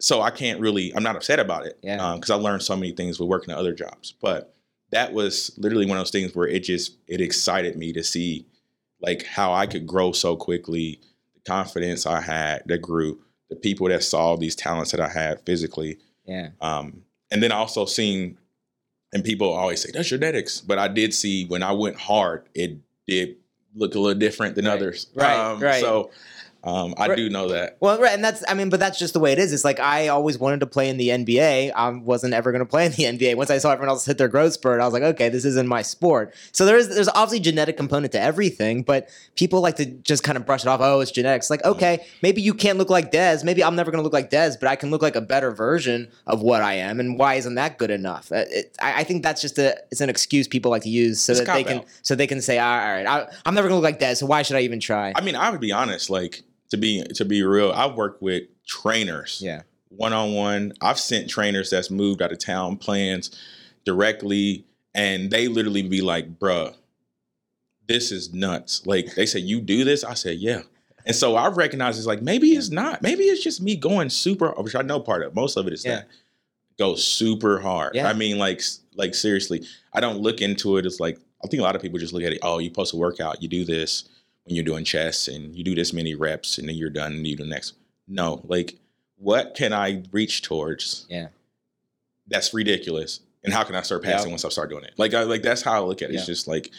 so 0.00 0.20
I 0.22 0.30
can't 0.30 0.60
really, 0.60 0.94
I'm 0.94 1.02
not 1.02 1.16
upset 1.16 1.40
about 1.40 1.66
it 1.66 1.78
Yeah. 1.82 2.14
because 2.14 2.30
I 2.30 2.36
learned 2.36 2.62
so 2.62 2.76
many 2.76 2.92
things 2.92 3.18
with 3.18 3.28
working 3.28 3.50
at 3.52 3.58
other 3.58 3.74
jobs. 3.74 4.14
But 4.22 4.54
that 4.92 5.12
was 5.12 5.52
literally 5.58 5.86
one 5.86 5.96
of 5.98 6.02
those 6.02 6.10
things 6.12 6.34
where 6.36 6.46
it 6.46 6.60
just, 6.60 6.92
it 7.08 7.20
excited 7.20 7.76
me 7.76 7.92
to 7.94 8.04
see 8.04 8.46
like 9.00 9.24
how 9.24 9.52
I 9.52 9.66
could 9.66 9.86
grow 9.88 10.12
so 10.12 10.36
quickly, 10.36 11.00
the 11.34 11.40
confidence 11.40 12.06
I 12.06 12.20
had 12.20 12.62
that 12.66 12.78
grew, 12.82 13.18
the 13.50 13.56
people 13.56 13.88
that 13.88 14.04
saw 14.04 14.36
these 14.36 14.54
talents 14.54 14.92
that 14.92 15.00
I 15.00 15.08
had 15.08 15.40
physically. 15.44 15.98
Yeah. 16.26 16.50
Um, 16.60 17.02
and 17.32 17.42
then 17.42 17.50
also 17.50 17.86
seeing, 17.86 18.36
and 19.12 19.22
people 19.24 19.52
always 19.52 19.82
say 19.82 19.90
that's 19.92 20.08
genetics, 20.08 20.60
but 20.60 20.78
I 20.78 20.88
did 20.88 21.12
see 21.14 21.44
when 21.46 21.62
I 21.62 21.72
went 21.72 21.96
hard, 21.96 22.44
it 22.54 22.78
did 23.06 23.36
look 23.74 23.94
a 23.94 23.98
little 23.98 24.18
different 24.18 24.54
than 24.54 24.66
Right. 24.66 24.72
others. 24.74 25.06
Right, 25.14 25.38
um, 25.52 25.60
right. 25.60 25.80
So 25.80 26.10
Um, 26.64 26.94
I 26.96 27.08
Right. 27.08 27.16
do 27.16 27.28
know 27.28 27.48
that. 27.48 27.76
Well, 27.80 27.98
right, 28.00 28.12
and 28.12 28.22
that's 28.24 28.44
I 28.48 28.54
mean, 28.54 28.68
but 28.70 28.78
that's 28.78 28.96
just 28.98 29.14
the 29.14 29.20
way 29.20 29.32
it 29.32 29.38
is. 29.40 29.52
It's 29.52 29.64
like 29.64 29.80
I 29.80 30.08
always 30.08 30.38
wanted 30.38 30.60
to 30.60 30.66
play 30.66 30.88
in 30.88 30.96
the 30.96 31.08
NBA. 31.08 31.72
I 31.74 31.88
wasn't 31.90 32.34
ever 32.34 32.52
going 32.52 32.60
to 32.64 32.70
play 32.70 32.86
in 32.86 32.92
the 32.92 33.04
NBA. 33.04 33.34
Once 33.36 33.50
I 33.50 33.58
saw 33.58 33.72
everyone 33.72 33.88
else 33.88 34.04
hit 34.04 34.16
their 34.16 34.28
growth 34.28 34.52
spurt, 34.52 34.80
I 34.80 34.84
was 34.84 34.92
like, 34.92 35.02
okay, 35.02 35.28
this 35.28 35.44
isn't 35.44 35.66
my 35.66 35.82
sport. 35.82 36.32
So 36.52 36.64
there 36.64 36.76
is 36.76 36.88
there's 36.94 37.08
obviously 37.08 37.40
genetic 37.40 37.76
component 37.76 38.12
to 38.12 38.20
everything, 38.20 38.82
but 38.82 39.08
people 39.34 39.60
like 39.60 39.74
to 39.76 39.86
just 39.86 40.22
kind 40.22 40.38
of 40.38 40.46
brush 40.46 40.62
it 40.62 40.68
off. 40.68 40.80
Oh, 40.80 41.00
it's 41.00 41.10
genetics. 41.10 41.50
Like, 41.50 41.64
okay, 41.64 42.06
maybe 42.22 42.40
you 42.40 42.54
can't 42.54 42.78
look 42.78 42.90
like 42.90 43.10
Dez. 43.10 43.42
Maybe 43.42 43.64
I'm 43.64 43.74
never 43.74 43.90
going 43.90 43.98
to 43.98 44.04
look 44.04 44.12
like 44.12 44.30
Dez, 44.30 44.58
but 44.58 44.68
I 44.68 44.76
can 44.76 44.90
look 44.90 45.02
like 45.02 45.16
a 45.16 45.20
better 45.20 45.50
version 45.50 46.08
of 46.28 46.42
what 46.42 46.62
I 46.62 46.74
am. 46.74 47.00
And 47.00 47.18
why 47.18 47.34
isn't 47.34 47.56
that 47.56 47.76
good 47.78 47.90
enough? 47.90 48.30
Uh, 48.30 48.44
It, 48.48 48.76
I, 48.80 49.00
I 49.00 49.04
think 49.04 49.24
that's 49.24 49.40
just 49.42 49.58
a 49.58 49.76
it's 49.90 50.00
an 50.00 50.08
excuse 50.10 50.46
people 50.46 50.70
like 50.70 50.82
to 50.82 50.88
use 50.90 51.20
so 51.20 51.32
It's 51.32 51.40
that 51.40 51.52
they 51.52 51.64
cop-out. 51.64 51.82
can 51.86 51.90
so 52.02 52.14
they 52.14 52.28
can 52.28 52.40
say, 52.40 52.58
all 52.60 52.76
right, 52.78 53.04
I, 53.06 53.26
I'm 53.44 53.54
never 53.54 53.66
going 53.68 53.80
to 53.80 53.82
look 53.84 53.90
like 53.92 53.98
Dez, 54.00 54.18
so 54.18 54.26
why 54.26 54.42
should 54.42 54.56
I 54.56 54.60
even 54.60 54.78
try? 54.78 55.12
I 55.16 55.20
mean, 55.22 55.34
I 55.34 55.50
would 55.50 55.60
be 55.60 55.72
honest. 55.72 56.08
Like 56.08 56.42
to 56.72 56.78
be 56.78 57.02
to 57.14 57.24
be 57.26 57.42
real, 57.42 57.70
I've 57.70 57.94
worked 57.94 58.22
with 58.22 58.44
trainers. 58.66 59.40
yeah, 59.44 59.62
one 59.90 60.14
on 60.14 60.32
one. 60.32 60.72
I've 60.80 60.98
sent 60.98 61.28
trainers 61.28 61.68
that's 61.68 61.90
moved 61.90 62.22
out 62.22 62.32
of 62.32 62.38
town 62.38 62.78
plans 62.78 63.30
directly, 63.84 64.64
and 64.94 65.30
they 65.30 65.48
literally 65.48 65.82
be 65.82 66.00
like, 66.00 66.38
bruh, 66.38 66.74
this 67.86 68.10
is 68.10 68.32
nuts. 68.32 68.86
Like 68.86 69.14
they 69.14 69.26
say, 69.26 69.38
you 69.40 69.60
do 69.60 69.84
this? 69.84 70.02
I 70.02 70.14
said, 70.14 70.38
yeah. 70.38 70.62
And 71.04 71.14
so 71.14 71.34
I 71.36 71.48
recognize 71.48 71.98
it's 71.98 72.06
like 72.06 72.22
maybe 72.22 72.48
it's 72.52 72.70
not. 72.70 73.02
Maybe 73.02 73.24
it's 73.24 73.44
just 73.44 73.60
me 73.60 73.76
going 73.76 74.08
super, 74.08 74.50
which 74.52 74.74
I 74.74 74.80
know 74.82 74.98
part 74.98 75.22
of. 75.22 75.34
Most 75.34 75.58
of 75.58 75.66
it 75.66 75.74
is 75.74 75.84
Yeah. 75.84 75.96
that 75.96 76.08
go 76.78 76.94
super 76.94 77.60
hard. 77.60 77.94
Yeah. 77.94 78.08
I 78.08 78.14
mean, 78.14 78.38
like, 78.38 78.62
like 78.94 79.14
seriously, 79.14 79.66
I 79.92 80.00
don't 80.00 80.20
look 80.20 80.40
into 80.40 80.78
it. 80.78 80.86
It's 80.86 81.00
like 81.00 81.18
I 81.44 81.48
think 81.48 81.60
a 81.60 81.64
lot 81.64 81.76
of 81.76 81.82
people 81.82 81.98
just 81.98 82.14
look 82.14 82.22
at 82.22 82.32
it. 82.32 82.38
Oh, 82.42 82.58
you 82.60 82.70
post 82.70 82.94
a 82.94 82.96
workout, 82.96 83.42
you 83.42 83.48
do 83.48 83.64
this 83.66 84.04
when 84.44 84.56
you're 84.56 84.64
doing 84.64 84.84
chest, 84.84 85.28
and 85.28 85.54
you 85.56 85.62
do 85.64 85.74
this 85.74 85.92
many 85.92 86.14
reps, 86.14 86.58
and 86.58 86.68
then 86.68 86.76
you're 86.76 86.90
done, 86.90 87.12
and 87.12 87.26
you 87.26 87.36
do 87.36 87.44
the 87.44 87.48
next. 87.50 87.74
No, 88.08 88.40
like, 88.44 88.76
what 89.16 89.54
can 89.54 89.72
I 89.72 90.02
reach 90.12 90.42
towards? 90.42 91.06
Yeah. 91.08 91.28
that's 92.28 92.52
ridiculous. 92.54 93.20
And 93.44 93.52
how 93.52 93.64
can 93.64 93.74
I 93.74 93.82
surpass 93.82 94.20
Yep. 94.20 94.26
it 94.26 94.30
once 94.30 94.44
I 94.44 94.48
start 94.48 94.70
doing 94.70 94.84
it? 94.84 94.94
Like, 94.96 95.12
I, 95.14 95.22
like 95.24 95.42
that's 95.42 95.62
how 95.62 95.72
I 95.72 95.84
look 95.86 96.00
at 96.02 96.10
it. 96.10 96.14
It's 96.14 96.26
just 96.26 96.46
like 96.46 96.70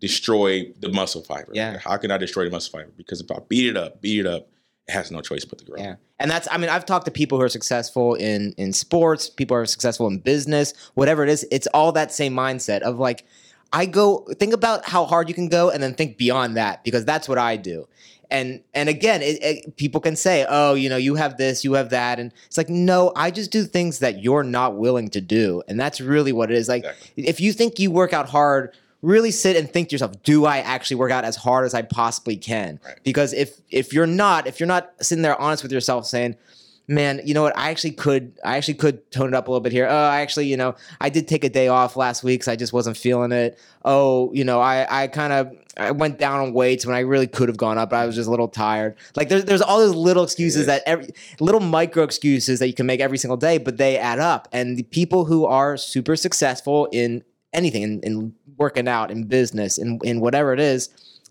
destroy 0.00 0.72
the 0.80 0.88
muscle 0.90 1.22
fiber. 1.22 1.50
Yeah. 1.54 1.78
How 1.78 1.96
can 1.96 2.10
I 2.10 2.18
destroy 2.18 2.44
the 2.44 2.50
muscle 2.50 2.78
fiber? 2.78 2.90
Because 2.96 3.20
if 3.20 3.30
I 3.30 3.38
beat 3.48 3.66
it 3.68 3.76
up, 3.76 4.00
beat 4.00 4.20
it 4.20 4.26
up, 4.26 4.48
it 4.88 4.92
has 4.92 5.10
no 5.10 5.20
choice 5.20 5.44
but 5.44 5.58
to 5.58 5.64
grow. 5.64 5.80
Yeah. 5.82 5.96
And 6.20 6.30
that's 6.30 6.46
I 6.50 6.56
mean, 6.58 6.70
I've 6.70 6.86
talked 6.86 7.04
to 7.06 7.10
people 7.10 7.38
who 7.38 7.44
are 7.44 7.48
successful 7.48 8.14
in 8.14 8.52
in 8.56 8.72
sports, 8.72 9.28
people 9.28 9.56
who 9.56 9.62
are 9.62 9.66
successful 9.66 10.06
in 10.06 10.18
business, 10.18 10.72
whatever 10.94 11.22
it 11.24 11.28
is, 11.28 11.46
it's 11.50 11.66
all 11.74 11.92
that 11.92 12.12
same 12.12 12.32
mindset 12.34 12.80
of 12.82 12.98
like 12.98 13.24
I 13.72 13.86
go 13.86 14.26
think 14.38 14.52
about 14.52 14.86
how 14.86 15.06
hard 15.06 15.28
you 15.28 15.34
can 15.34 15.48
go 15.48 15.70
and 15.70 15.82
then 15.82 15.94
think 15.94 16.18
beyond 16.18 16.56
that 16.56 16.84
because 16.84 17.04
that's 17.04 17.28
what 17.28 17.38
I 17.38 17.56
do. 17.56 17.88
And 18.30 18.62
and 18.72 18.88
again, 18.88 19.20
it, 19.22 19.42
it, 19.42 19.76
people 19.76 20.00
can 20.00 20.16
say, 20.16 20.46
"Oh, 20.48 20.72
you 20.74 20.88
know, 20.88 20.96
you 20.96 21.16
have 21.16 21.36
this, 21.36 21.64
you 21.64 21.74
have 21.74 21.90
that." 21.90 22.18
And 22.18 22.32
it's 22.46 22.56
like, 22.56 22.70
"No, 22.70 23.12
I 23.14 23.30
just 23.30 23.50
do 23.50 23.64
things 23.64 23.98
that 23.98 24.22
you're 24.22 24.42
not 24.42 24.76
willing 24.76 25.10
to 25.10 25.20
do." 25.20 25.62
And 25.68 25.78
that's 25.78 26.00
really 26.00 26.32
what 26.32 26.50
it 26.50 26.56
is. 26.56 26.66
Like 26.68 26.84
Exactly. 26.84 27.28
if 27.28 27.40
you 27.40 27.52
think 27.52 27.78
you 27.78 27.90
work 27.90 28.14
out 28.14 28.30
hard, 28.30 28.74
really 29.02 29.30
sit 29.30 29.56
and 29.56 29.70
think 29.70 29.90
to 29.90 29.94
yourself, 29.94 30.22
do 30.22 30.46
I 30.46 30.58
actually 30.58 30.96
work 30.96 31.12
out 31.12 31.24
as 31.24 31.36
hard 31.36 31.66
as 31.66 31.74
I 31.74 31.82
possibly 31.82 32.36
can? 32.36 32.80
Right. 32.84 32.98
Because 33.04 33.34
if 33.34 33.60
if 33.70 33.92
you're 33.92 34.06
not, 34.06 34.46
if 34.46 34.60
you're 34.60 34.66
not 34.66 34.92
sitting 35.02 35.22
there 35.22 35.38
honest 35.38 35.62
with 35.62 35.72
yourself 35.72 36.06
saying, 36.06 36.36
man, 36.88 37.20
you 37.24 37.32
know 37.34 37.42
what, 37.42 37.56
I 37.56 37.70
actually 37.70 37.92
could 37.92 38.32
I 38.44 38.56
actually 38.56 38.74
could 38.74 39.10
tone 39.10 39.28
it 39.28 39.34
up 39.34 39.48
a 39.48 39.50
little 39.50 39.60
bit 39.60 39.72
here. 39.72 39.86
Oh, 39.88 39.94
I 40.04 40.20
actually, 40.20 40.46
you 40.46 40.56
know, 40.56 40.74
I 41.00 41.08
did 41.08 41.28
take 41.28 41.44
a 41.44 41.48
day 41.48 41.68
off 41.68 41.96
last 41.96 42.22
week 42.24 42.40
cuz 42.40 42.48
I 42.48 42.56
just 42.56 42.72
wasn't 42.72 42.96
feeling 42.96 43.32
it. 43.32 43.58
Oh, 43.84 44.32
you 44.32 44.44
know, 44.44 44.60
I 44.60 44.86
I 45.04 45.06
kind 45.06 45.32
of 45.32 45.50
I 45.76 45.90
went 45.92 46.18
down 46.18 46.40
on 46.40 46.52
weights 46.52 46.84
when 46.84 46.94
I 46.94 47.00
really 47.00 47.26
could 47.26 47.48
have 47.48 47.56
gone 47.56 47.78
up, 47.78 47.90
but 47.90 47.96
I 47.96 48.06
was 48.06 48.14
just 48.14 48.28
a 48.28 48.30
little 48.30 48.48
tired. 48.48 48.96
Like 49.16 49.28
there's 49.28 49.44
there's 49.44 49.62
all 49.62 49.78
those 49.78 49.94
little 49.94 50.24
excuses 50.24 50.62
Yeah. 50.66 50.74
that 50.74 50.82
every 50.86 51.08
little 51.40 51.60
micro 51.60 52.02
excuses 52.04 52.58
that 52.58 52.66
you 52.66 52.74
can 52.74 52.86
make 52.86 53.00
every 53.00 53.16
single 53.18 53.36
day, 53.38 53.58
but 53.58 53.76
they 53.78 53.96
add 53.96 54.18
up. 54.18 54.48
And 54.52 54.76
the 54.76 54.82
people 54.82 55.24
who 55.24 55.46
are 55.46 55.76
super 55.76 56.16
successful 56.16 56.88
in 56.92 57.22
anything, 57.54 57.82
in, 57.82 58.00
in 58.00 58.34
working 58.58 58.88
out, 58.88 59.10
in 59.10 59.24
business, 59.24 59.78
in 59.78 59.98
in 60.04 60.20
whatever 60.20 60.52
it 60.52 60.60
is, 60.60 60.90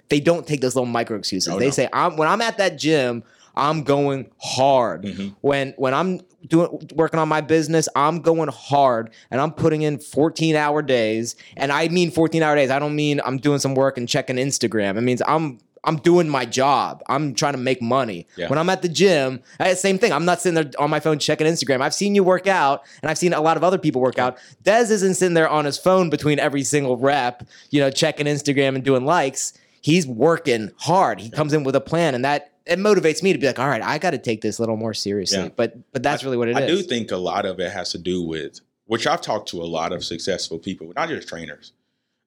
they 0.10 0.20
don't 0.20 0.48
take 0.48 0.62
those 0.62 0.76
little 0.76 0.86
micro 0.88 1.18
excuses. 1.18 1.54
Oh, 1.54 1.60
they 1.60 1.66
no. 1.66 1.72
say, 1.72 1.88
"I'm 1.94 2.18
when 2.18 2.28
I'm 2.28 2.42
at 2.42 2.58
that 2.58 2.78
gym, 2.80 3.24
I'm 3.56 3.84
going 3.84 4.30
hard. 4.40 5.04
Mhm. 5.04 5.36
When 5.42 5.74
when 5.78 5.94
I'm 5.94 6.22
doing 6.48 6.90
working 6.96 7.20
on 7.20 7.28
my 7.28 7.42
business, 7.42 7.88
I'm 7.96 8.20
going 8.20 8.50
hard 8.50 9.12
and 9.30 9.40
I'm 9.40 9.52
putting 9.52 9.82
in 9.84 10.00
14 10.00 10.56
hour 10.56 10.82
days. 10.82 11.36
And 11.58 11.72
I 11.72 11.88
mean 11.90 12.12
14 12.12 12.42
hour 12.44 12.56
days. 12.56 12.72
I 12.72 12.80
don't 12.80 12.96
mean 12.96 13.22
I'm 13.26 13.38
doing 13.38 13.60
some 13.60 13.76
work 13.76 13.98
and 13.98 14.08
checking 14.08 14.38
Instagram. 14.38 14.98
It 14.98 15.02
means 15.02 15.22
I'm 15.28 15.60
I'm 15.84 15.98
doing 15.98 16.30
my 16.30 16.46
job. 16.46 17.02
I'm 17.08 17.34
trying 17.34 17.54
to 17.54 17.60
make 17.60 17.82
money. 17.82 18.28
Yeah. 18.36 18.50
When 18.50 18.60
I'm 18.60 18.70
at 18.70 18.84
the 18.84 18.88
gym, 18.90 19.40
I, 19.60 19.74
same 19.74 19.98
thing. 19.98 20.14
I'm 20.14 20.26
not 20.26 20.40
sitting 20.40 20.54
there 20.54 20.72
on 20.78 20.92
my 20.92 21.00
phone 21.00 21.18
checking 21.18 21.48
Instagram. 21.48 21.82
I've 21.82 21.94
seen 21.96 22.14
you 22.14 22.24
work 22.24 22.46
out, 22.46 22.84
and 23.02 23.10
I've 23.10 23.18
seen 23.18 23.34
a 23.34 23.42
lot 23.42 23.58
of 23.58 23.64
other 23.64 23.80
people 23.80 24.00
work 24.00 24.20
out. 24.20 24.38
Dez 24.64 24.92
isn't 24.92 25.16
sitting 25.16 25.34
there 25.34 25.50
on 25.50 25.66
his 25.66 25.80
phone 25.80 26.12
between 26.12 26.38
every 26.38 26.64
single 26.64 26.98
rep, 26.98 27.48
you 27.72 27.80
know, 27.82 27.90
checking 27.90 28.28
Instagram 28.28 28.76
and 28.76 28.84
doing 28.84 29.06
likes. 29.06 29.54
He's 29.82 30.06
working 30.06 30.70
hard. 30.78 31.20
He 31.20 31.32
comes 31.32 31.52
in 31.52 31.64
with 31.64 31.76
a 31.76 31.82
plan, 31.82 32.14
and 32.14 32.24
that 32.24 32.51
it 32.72 32.80
motivates 32.80 33.22
me 33.22 33.34
to 33.34 33.40
be 33.40 33.48
like, 33.48 33.60
all 33.60 33.68
right, 33.68 33.82
I 33.82 33.98
got 33.98 34.12
to 34.12 34.18
take 34.18 34.42
this 34.42 34.58
a 34.58 34.62
little 34.62 34.78
more 34.78 34.94
seriously. 34.94 35.38
Yeah. 35.40 35.50
But 35.56 35.92
but 35.92 36.04
that's 36.04 36.24
really 36.24 36.38
what 36.38 36.48
it 36.48 36.58
is. 36.58 36.64
I 36.64 36.68
do 36.68 36.82
think 36.82 37.12
a 37.12 37.18
lot 37.18 37.46
of 37.46 37.60
it 37.60 37.72
has 37.72 37.92
to 37.92 37.98
do 37.98 38.22
with 38.24 38.60
which 38.86 39.08
I've 39.08 39.22
talked 39.22 39.48
to 39.50 39.62
a 39.62 39.64
lot 39.64 39.94
of 39.94 40.04
successful 40.04 40.60
people, 40.60 40.92
not 40.98 41.08
just 41.08 41.28
trainers. 41.28 41.72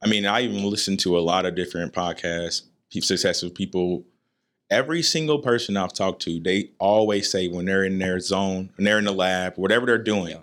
I 0.02 0.06
mean, 0.08 0.24
I 0.24 0.40
even 0.42 0.64
listen 0.64 0.96
to 0.98 1.18
a 1.18 1.20
lot 1.20 1.44
of 1.44 1.54
different 1.54 1.92
podcasts, 1.92 2.62
successful 2.90 3.50
people. 3.50 4.04
Every 4.70 5.02
single 5.02 5.40
person 5.40 5.76
I've 5.76 5.92
talked 5.92 6.22
to, 6.22 6.40
they 6.40 6.70
always 6.78 7.30
say 7.30 7.48
when 7.48 7.66
they're 7.66 7.84
in 7.84 7.98
their 7.98 8.18
zone, 8.18 8.70
when 8.76 8.86
they're 8.86 8.98
in 8.98 9.04
the 9.04 9.12
lab, 9.12 9.56
whatever 9.56 9.84
they're 9.84 9.98
doing, 9.98 10.28
Yeah. 10.28 10.38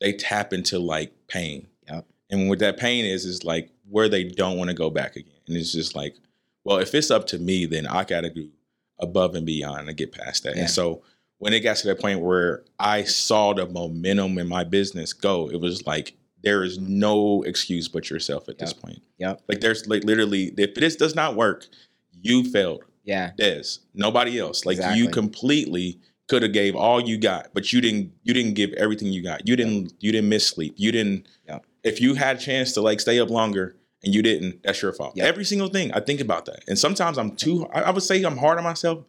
they 0.00 0.12
tap 0.12 0.52
into 0.52 0.78
like 0.78 1.12
pain. 1.26 1.66
Yep. 1.88 2.06
And 2.30 2.48
what 2.48 2.60
that 2.60 2.76
pain 2.76 3.04
is 3.04 3.24
is 3.24 3.42
like 3.42 3.70
where 3.90 4.08
they 4.08 4.22
don't 4.22 4.56
want 4.56 4.70
to 4.70 4.74
go 4.74 4.88
back 4.88 5.16
again. 5.16 5.32
And 5.48 5.56
it's 5.56 5.72
just 5.72 5.96
like, 5.96 6.14
well, 6.62 6.78
if 6.78 6.94
it's 6.94 7.10
up 7.10 7.26
to 7.28 7.38
me, 7.38 7.66
then 7.66 7.88
I 7.88 8.04
got 8.04 8.20
to 8.20 8.30
do 8.30 8.50
above 8.98 9.34
and 9.34 9.46
beyond 9.46 9.86
to 9.88 9.94
get 9.94 10.12
past 10.12 10.44
that. 10.44 10.56
Yeah. 10.56 10.62
And 10.62 10.70
so 10.70 11.02
when 11.38 11.52
it 11.52 11.60
got 11.60 11.76
to 11.78 11.86
that 11.88 12.00
point 12.00 12.20
where 12.20 12.64
I 12.78 13.04
saw 13.04 13.52
the 13.52 13.66
momentum 13.66 14.38
in 14.38 14.48
my 14.48 14.64
business 14.64 15.12
go, 15.12 15.50
it 15.50 15.60
was 15.60 15.86
like 15.86 16.14
there 16.42 16.62
is 16.62 16.78
no 16.78 17.42
excuse 17.42 17.88
but 17.88 18.08
yourself 18.08 18.48
at 18.48 18.58
this 18.58 18.72
point. 18.72 19.02
Yep. 19.18 19.42
Like 19.48 19.60
there's 19.60 19.86
like 19.86 20.04
literally, 20.04 20.54
if 20.56 20.74
this 20.74 20.96
does 20.96 21.14
not 21.14 21.34
work, 21.36 21.66
you 22.12 22.44
failed. 22.44 22.84
Yeah. 23.04 23.32
Des, 23.36 23.62
nobody 23.94 24.38
else. 24.38 24.64
Like 24.64 24.76
Exactly. 24.76 25.00
you 25.00 25.08
completely 25.08 26.00
could 26.28 26.42
have 26.42 26.52
gave 26.52 26.74
all 26.74 27.00
you 27.00 27.18
got, 27.18 27.50
but 27.54 27.72
you 27.72 27.80
didn't. 27.80 28.12
You 28.24 28.34
didn't 28.34 28.54
give 28.54 28.72
everything 28.72 29.12
you 29.12 29.22
got. 29.22 29.46
You 29.46 29.54
didn't. 29.54 29.92
You 30.00 30.10
didn't 30.10 30.28
miss 30.28 30.46
sleep. 30.46 30.74
You 30.76 30.90
didn't. 30.90 31.28
Yep. 31.46 31.64
If 31.84 32.00
you 32.00 32.14
had 32.14 32.36
a 32.36 32.40
chance 32.40 32.72
to 32.72 32.80
like 32.80 32.98
stay 32.98 33.20
up 33.20 33.30
longer 33.30 33.76
and 34.04 34.14
you 34.14 34.22
didn't, 34.22 34.62
that's 34.62 34.80
your 34.82 34.92
fault. 34.92 35.16
Yep. 35.16 35.26
Every 35.26 35.44
single 35.44 35.68
thing. 35.68 35.92
I 35.92 36.00
think 36.00 36.20
about 36.20 36.46
that, 36.46 36.64
and 36.68 36.78
sometimes 36.78 37.18
I'm 37.18 37.36
too. 37.36 37.66
I, 37.72 37.82
I 37.82 37.90
would 37.90 38.02
say 38.02 38.22
I'm 38.22 38.36
hard 38.36 38.58
on 38.58 38.64
myself, 38.64 39.04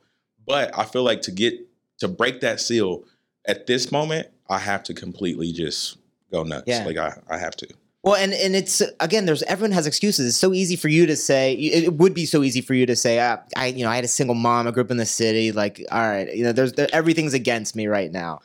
but 0.45 0.77
I 0.77 0.85
feel 0.85 1.03
like 1.03 1.21
to 1.23 1.31
get 1.31 1.53
to 1.99 2.07
break 2.07 2.41
that 2.41 2.59
seal 2.61 3.03
at 3.45 3.67
this 3.67 3.91
moment, 3.91 4.27
I 4.49 4.59
have 4.59 4.83
to 4.83 4.93
completely 4.93 5.51
just 5.51 5.97
go 6.31 6.43
nuts. 6.43 6.65
Yeah. 6.67 6.85
Like 6.85 6.97
I, 6.97 7.19
I 7.29 7.37
have 7.37 7.55
to. 7.57 7.67
Well, 8.03 8.15
and 8.15 8.33
and 8.33 8.55
it's 8.55 8.81
again, 8.99 9.25
there's 9.25 9.43
everyone 9.43 9.71
has 9.71 9.87
excuses. 9.87 10.27
It's 10.27 10.37
so 10.37 10.53
easy 10.53 10.75
for 10.75 10.87
you 10.87 11.05
to 11.07 11.15
say. 11.15 11.53
It 11.53 11.93
would 11.95 12.13
be 12.13 12.25
so 12.25 12.43
easy 12.43 12.61
for 12.61 12.73
you 12.73 12.85
to 12.85 12.95
say, 12.95 13.19
uh, 13.19 13.37
I, 13.55 13.67
you 13.67 13.83
know, 13.83 13.89
I 13.89 13.95
had 13.95 14.05
a 14.05 14.07
single 14.07 14.35
mom. 14.35 14.67
I 14.67 14.71
grew 14.71 14.83
up 14.83 14.91
in 14.91 14.97
the 14.97 15.05
city. 15.05 15.51
Like, 15.51 15.83
all 15.91 16.07
right, 16.07 16.33
you 16.33 16.43
know, 16.43 16.53
there's 16.53 16.73
there, 16.73 16.87
everything's 16.93 17.33
against 17.33 17.75
me 17.75 17.87
right 17.87 18.11
now. 18.11 18.39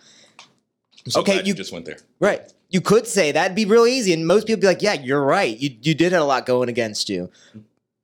Okay, 1.16 1.42
you 1.44 1.54
just 1.54 1.72
went 1.72 1.84
there. 1.84 1.98
Right. 2.18 2.40
You 2.72 2.80
could 2.80 3.06
say 3.06 3.30
that'd 3.32 3.54
be 3.54 3.64
real 3.66 3.86
easy, 3.86 4.12
and 4.12 4.26
most 4.26 4.46
people 4.46 4.60
be 4.62 4.66
like, 4.66 4.82
"Yeah, 4.82 4.94
you're 4.94 5.22
right. 5.22 5.56
You 5.56 5.70
you 5.82 5.94
did 5.94 6.12
have 6.12 6.22
a 6.22 6.24
lot 6.24 6.46
going 6.46 6.68
against 6.68 7.08
you," 7.08 7.30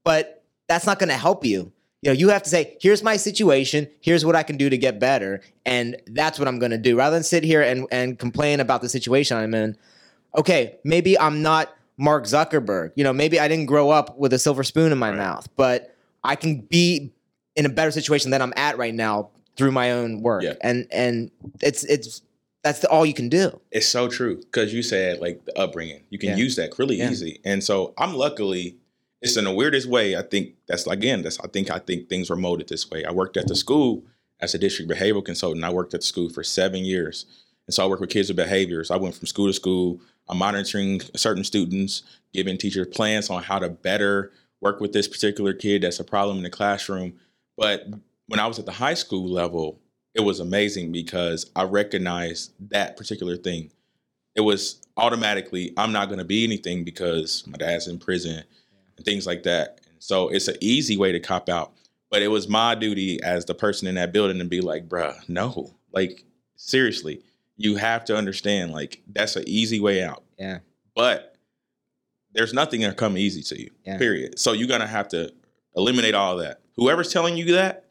but 0.04 0.44
that's 0.68 0.86
not 0.86 0.98
going 0.98 1.08
to 1.08 1.16
help 1.16 1.44
you. 1.44 1.72
You 2.02 2.10
know, 2.10 2.12
you 2.12 2.28
have 2.28 2.42
to 2.44 2.50
say, 2.50 2.76
"Here's 2.80 3.02
my 3.02 3.16
situation. 3.16 3.88
Here's 4.00 4.24
what 4.24 4.36
I 4.36 4.42
can 4.42 4.56
do 4.56 4.68
to 4.70 4.76
get 4.78 5.00
better," 5.00 5.40
and 5.66 5.96
that's 6.08 6.38
what 6.38 6.46
I'm 6.46 6.58
going 6.58 6.70
to 6.70 6.78
do. 6.78 6.96
Rather 6.96 7.16
than 7.16 7.22
sit 7.24 7.42
here 7.44 7.62
and 7.62 7.86
and 7.90 8.18
complain 8.18 8.60
about 8.60 8.82
the 8.82 8.88
situation 8.88 9.36
I'm 9.36 9.54
in. 9.54 9.76
Okay, 10.36 10.78
maybe 10.84 11.18
I'm 11.18 11.40
not 11.42 11.74
Mark 11.96 12.24
Zuckerberg. 12.24 12.92
You 12.94 13.04
know, 13.04 13.12
maybe 13.14 13.40
I 13.40 13.48
didn't 13.48 13.66
grow 13.66 13.90
up 13.90 14.18
with 14.18 14.32
a 14.34 14.38
silver 14.38 14.62
spoon 14.62 14.92
in 14.92 14.98
my 14.98 15.08
Right. 15.08 15.16
mouth, 15.16 15.48
but 15.56 15.94
I 16.22 16.36
can 16.36 16.60
be 16.60 17.10
in 17.56 17.64
a 17.66 17.70
better 17.70 17.90
situation 17.90 18.30
than 18.30 18.42
I'm 18.42 18.52
at 18.56 18.76
right 18.78 18.94
now 18.94 19.30
through 19.56 19.72
my 19.72 19.92
own 19.92 20.20
work. 20.22 20.42
Yeah. 20.44 20.54
And 20.60 20.86
and 20.92 21.30
it's 21.62 21.82
it's 21.84 22.20
that's 22.68 22.80
the, 22.80 22.88
all 22.88 23.04
you 23.06 23.14
can 23.14 23.28
do. 23.28 23.60
It's 23.72 23.86
so 23.88 24.08
true 24.08 24.36
because 24.36 24.72
you 24.74 24.82
said 24.82 25.20
like 25.20 25.44
the 25.46 25.58
upbringing. 25.58 26.02
You 26.10 26.18
can 26.18 26.30
Yeah. 26.30 26.36
use 26.36 26.56
that 26.56 26.78
really 26.78 26.96
Yeah. 26.98 27.10
easy, 27.10 27.40
and 27.44 27.62
so 27.64 27.94
I'm 27.98 28.14
luckily. 28.14 28.76
It's 29.20 29.36
in 29.36 29.44
the 29.44 29.52
weirdest 29.52 29.88
way. 29.88 30.14
I 30.14 30.22
think 30.22 30.54
that's 30.68 30.86
again. 30.86 31.22
That's 31.22 31.40
I 31.40 31.48
think 31.48 31.70
I 31.70 31.78
think 31.80 32.08
things 32.08 32.30
were 32.30 32.36
molded 32.36 32.68
this 32.68 32.88
way. 32.88 33.04
I 33.04 33.10
worked 33.10 33.36
at 33.36 33.48
the 33.48 33.56
school 33.56 34.04
as 34.38 34.54
a 34.54 34.58
district 34.58 34.88
behavioral 34.90 35.24
consultant. 35.24 35.64
I 35.64 35.70
worked 35.72 35.92
at 35.94 36.02
the 36.02 36.06
school 36.06 36.28
for 36.28 36.44
seven 36.44 36.84
years, 36.84 37.26
and 37.66 37.74
so 37.74 37.82
I 37.82 37.86
work 37.88 37.98
with 38.00 38.10
kids 38.10 38.28
with 38.28 38.36
behaviors. 38.36 38.90
I 38.92 38.96
went 38.96 39.16
from 39.16 39.26
school 39.26 39.48
to 39.48 39.52
school. 39.52 40.00
I'm 40.28 40.38
monitoring 40.38 41.00
certain 41.16 41.42
students, 41.42 42.02
giving 42.32 42.58
teachers 42.58 42.86
plans 42.92 43.28
on 43.30 43.42
how 43.42 43.58
to 43.58 43.68
better 43.68 44.30
work 44.60 44.80
with 44.80 44.92
this 44.92 45.08
particular 45.08 45.52
kid 45.52 45.82
that's 45.82 45.98
a 45.98 46.04
problem 46.04 46.36
in 46.36 46.44
the 46.44 46.50
classroom. 46.50 47.14
But 47.56 47.88
when 48.28 48.38
I 48.38 48.46
was 48.46 48.58
at 48.60 48.66
the 48.66 48.72
high 48.72 48.94
school 48.94 49.26
level, 49.28 49.80
it 50.14 50.20
was 50.20 50.40
amazing 50.40 50.92
because 50.92 51.50
I 51.54 51.64
recognized 51.64 52.52
that 52.70 52.96
particular 52.96 53.36
thing. 53.36 53.70
It 54.34 54.40
was 54.40 54.80
automatically, 54.96 55.72
I'm 55.76 55.92
not 55.92 56.08
going 56.08 56.18
to 56.18 56.24
be 56.24 56.44
anything 56.44 56.84
because 56.84 57.44
my 57.46 57.56
dad's 57.56 57.88
in 57.88 57.98
prison 57.98 58.44
and 58.96 59.04
things 59.04 59.26
like 59.26 59.42
that. 59.44 59.80
And 59.86 60.02
so 60.02 60.28
it's 60.28 60.48
an 60.48 60.56
easy 60.60 60.96
way 60.96 61.12
to 61.12 61.20
cop 61.20 61.48
out. 61.48 61.72
But 62.10 62.22
it 62.22 62.28
was 62.28 62.48
my 62.48 62.74
duty 62.74 63.22
as 63.22 63.44
the 63.44 63.54
person 63.54 63.86
in 63.86 63.96
that 63.96 64.12
building 64.12 64.38
to 64.38 64.44
be 64.44 64.60
like, 64.60 64.88
bruh, 64.88 65.16
no. 65.28 65.74
Like, 65.92 66.24
seriously, 66.56 67.22
you 67.56 67.76
have 67.76 68.04
to 68.06 68.16
understand, 68.16 68.72
like, 68.72 69.02
that's 69.08 69.36
an 69.36 69.44
easy 69.46 69.78
way 69.78 70.02
out. 70.02 70.22
Yeah. 70.38 70.60
But 70.94 71.36
there's 72.32 72.54
nothing 72.54 72.80
gonna 72.80 72.94
come 72.94 73.18
easy 73.18 73.42
to 73.42 73.60
you. 73.60 73.70
Yeah. 73.84 73.98
Period. 73.98 74.38
So 74.38 74.52
you're 74.52 74.68
gonna 74.68 74.86
have 74.86 75.08
to 75.08 75.32
eliminate 75.76 76.14
all 76.14 76.36
that. 76.36 76.60
Whoever's 76.76 77.12
telling 77.12 77.36
you 77.36 77.52
that, 77.52 77.84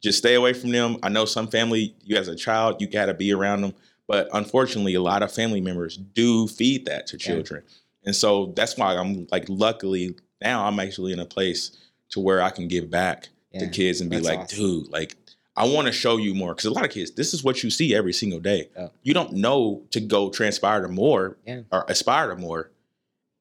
just 0.00 0.18
stay 0.18 0.34
away 0.34 0.52
from 0.52 0.70
them. 0.70 0.96
I 1.02 1.08
know 1.08 1.24
some 1.24 1.48
family, 1.48 1.94
you 2.04 2.16
as 2.16 2.28
a 2.28 2.36
child, 2.36 2.80
you 2.80 2.86
gotta 2.86 3.14
be 3.14 3.32
around 3.32 3.62
them. 3.62 3.74
But 4.06 4.28
unfortunately, 4.32 4.94
a 4.94 5.02
lot 5.02 5.22
of 5.22 5.30
family 5.32 5.60
members 5.60 5.96
do 5.96 6.48
feed 6.48 6.86
that 6.86 7.06
to 7.08 7.16
Yeah. 7.18 7.26
children. 7.26 7.62
And 8.04 8.14
so 8.16 8.52
that's 8.56 8.76
why 8.76 8.94
I'm 8.96 9.26
like 9.30 9.44
luckily 9.48 10.14
now 10.40 10.64
I'm 10.66 10.78
actually 10.80 11.12
in 11.12 11.18
a 11.18 11.24
place 11.26 11.72
to 12.10 12.20
where 12.20 12.40
I 12.40 12.50
can 12.50 12.68
give 12.68 12.90
back 12.90 13.28
to 13.58 13.66
kids 13.68 14.00
and 14.00 14.08
be 14.08 14.16
That's 14.16 14.28
like, 14.28 14.38
awesome. 14.40 14.58
dude, 14.58 14.88
like 14.92 15.16
I 15.56 15.66
want 15.66 15.88
to 15.88 15.92
show 15.92 16.16
you 16.16 16.32
more 16.34 16.54
because 16.54 16.66
a 16.66 16.70
lot 16.70 16.84
of 16.84 16.92
kids, 16.92 17.10
this 17.10 17.34
is 17.34 17.42
what 17.42 17.64
you 17.64 17.70
see 17.70 17.92
every 17.94 18.12
single 18.12 18.38
day. 18.38 18.68
Yeah. 18.76 18.88
You 19.02 19.12
don't 19.14 19.32
know 19.32 19.82
to 19.90 19.98
go 20.00 20.30
transpire 20.30 20.80
to 20.82 20.88
more 20.88 21.36
Yeah. 21.44 21.62
or 21.72 21.84
aspire 21.88 22.28
to 22.28 22.36
more 22.36 22.70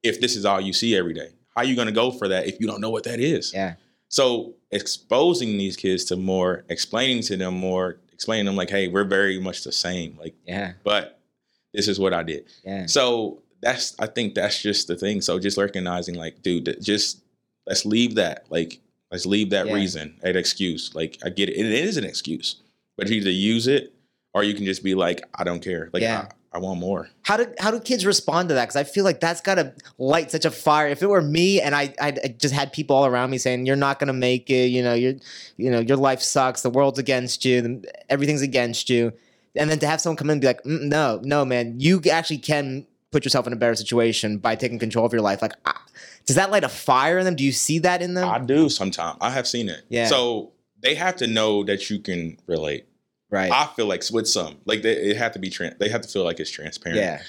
if 0.02 0.20
this 0.20 0.36
is 0.36 0.44
all 0.44 0.60
you 0.60 0.74
see 0.74 0.96
every 0.98 1.14
day. 1.14 1.30
How 1.56 1.62
are 1.62 1.66
you 1.66 1.76
going 1.76 1.88
to 1.88 1.94
go 1.94 2.10
for 2.12 2.28
that 2.30 2.48
if 2.48 2.60
you 2.60 2.66
don't 2.68 2.82
know 2.82 2.90
what 2.90 3.04
that 3.04 3.20
is? 3.20 3.54
Yeah. 3.54 3.76
So 4.10 4.56
exposing 4.72 5.58
these 5.58 5.76
kids 5.76 6.06
to 6.06 6.16
more, 6.16 6.64
explaining 6.70 7.22
to 7.24 7.38
them 7.38 7.54
more, 7.56 7.98
explaining 8.14 8.46
them 8.46 8.56
like, 8.56 8.70
hey, 8.70 8.88
we're 8.88 9.04
very 9.04 9.40
much 9.40 9.64
the 9.64 9.72
same. 9.72 10.18
Like, 10.20 10.36
Yeah. 10.48 10.74
but 10.84 11.20
this 11.74 11.88
is 11.88 12.00
what 12.00 12.14
I 12.14 12.24
did. 12.24 12.46
Yeah. 12.66 12.86
So 12.86 13.44
that's 13.62 13.96
I 14.00 14.08
think 14.08 14.36
that's 14.36 14.62
just 14.62 14.88
the 14.88 14.96
thing. 14.96 15.22
So 15.22 15.40
just 15.40 15.58
recognizing 15.58 16.16
like, 16.16 16.42
dude, 16.42 16.78
just 16.82 17.22
let's 17.66 17.86
leave 17.86 18.16
that. 18.16 18.46
Like, 18.50 18.80
let's 19.12 19.26
leave 19.26 19.50
that 19.52 19.68
Yeah. 19.68 19.74
reason, 19.74 20.16
that 20.22 20.36
excuse. 20.36 20.94
Like, 20.96 21.18
I 21.24 21.30
get 21.30 21.50
it. 21.50 21.58
And 21.58 21.68
it 21.68 21.86
is 21.86 21.98
an 21.98 22.04
excuse. 22.06 22.58
But 22.98 23.10
you 23.10 23.18
either 23.18 23.30
use 23.30 23.68
it 23.68 23.94
or 24.34 24.44
you 24.44 24.54
can 24.54 24.66
just 24.66 24.84
be 24.84 24.96
like, 24.96 25.22
I 25.36 25.44
don't 25.44 25.62
care. 25.62 25.90
Like 25.94 26.02
Yeah. 26.02 26.28
I, 26.32 26.47
I 26.58 26.60
want 26.60 26.80
more. 26.80 27.08
How 27.22 27.38
do 27.38 27.46
how 27.60 27.70
do 27.70 27.80
kids 27.80 28.04
respond 28.04 28.50
to 28.50 28.56
that? 28.56 28.64
Because 28.64 28.76
I 28.76 28.84
feel 28.84 29.04
like 29.04 29.20
that's 29.20 29.42
got 29.42 29.56
to 29.56 29.74
light 30.00 30.32
such 30.32 30.44
a 30.44 30.50
fire. 30.50 30.88
If 30.88 31.04
it 31.04 31.08
were 31.08 31.22
me 31.22 31.62
and 31.62 31.76
I, 31.76 31.94
I 32.02 32.12
just 32.12 32.54
had 32.54 32.74
people 32.74 32.96
all 32.96 33.06
around 33.06 33.30
me 33.30 33.38
saying 33.38 33.68
you're 33.68 33.76
not 33.76 34.00
gonna 34.00 34.12
make 34.12 34.50
it, 34.50 34.70
you 34.70 34.82
know, 34.82 34.96
you're 34.96 35.14
you 35.58 35.70
know 35.70 35.80
your 35.80 35.98
life 35.98 36.22
sucks, 36.22 36.64
the 36.64 36.72
world's 36.72 36.98
against 36.98 37.46
you, 37.46 37.84
everything's 38.10 38.42
against 38.42 38.90
you, 38.90 39.14
and 39.56 39.70
then 39.70 39.78
to 39.80 39.88
have 39.88 40.02
someone 40.02 40.18
come 40.18 40.32
in 40.32 40.34
and 40.34 40.42
be 40.42 40.48
like, 40.48 40.64
mm, 40.64 40.82
no, 40.82 41.22
no, 41.24 41.46
man, 41.46 41.76
you 41.80 42.02
actually 42.12 42.40
can 42.40 42.88
put 43.12 43.24
yourself 43.24 43.46
in 43.46 43.54
a 43.54 43.56
better 43.56 43.76
situation 43.76 44.40
by 44.40 44.56
taking 44.56 44.80
control 44.80 45.06
of 45.06 45.14
your 45.14 45.22
life. 45.22 45.44
Like, 45.44 45.54
ah, 45.68 45.86
does 46.26 46.38
that 46.38 46.50
light 46.50 46.64
a 46.64 46.70
fire 46.70 47.20
in 47.20 47.26
them? 47.26 47.36
Do 47.36 47.44
you 47.44 47.52
see 47.52 47.78
that 47.80 48.02
in 48.02 48.16
them? 48.16 48.28
I 48.28 48.40
do 48.40 48.68
sometimes. 48.70 49.20
I 49.22 49.30
have 49.30 49.48
seen 49.48 49.70
it. 49.70 49.84
Yeah. 49.90 50.08
So 50.08 50.54
they 50.82 50.96
have 50.96 51.18
to 51.18 51.28
know 51.28 51.64
that 51.66 51.90
you 51.92 52.00
can 52.00 52.40
relate. 52.48 52.88
Right. 53.30 53.52
I 53.52 53.66
feel 53.68 53.86
like 53.86 54.04
with 54.12 54.28
some, 54.28 54.58
like 54.66 54.82
they 54.82 54.94
it 54.94 55.18
have 55.18 55.34
to 55.34 55.40
be 55.40 55.50
trans. 55.50 55.76
They 55.80 55.90
have 55.90 56.02
to 56.02 56.08
feel 56.08 56.24
like 56.24 56.40
it's 56.40 56.52
transparent. 56.52 57.00
yeah. 57.00 57.22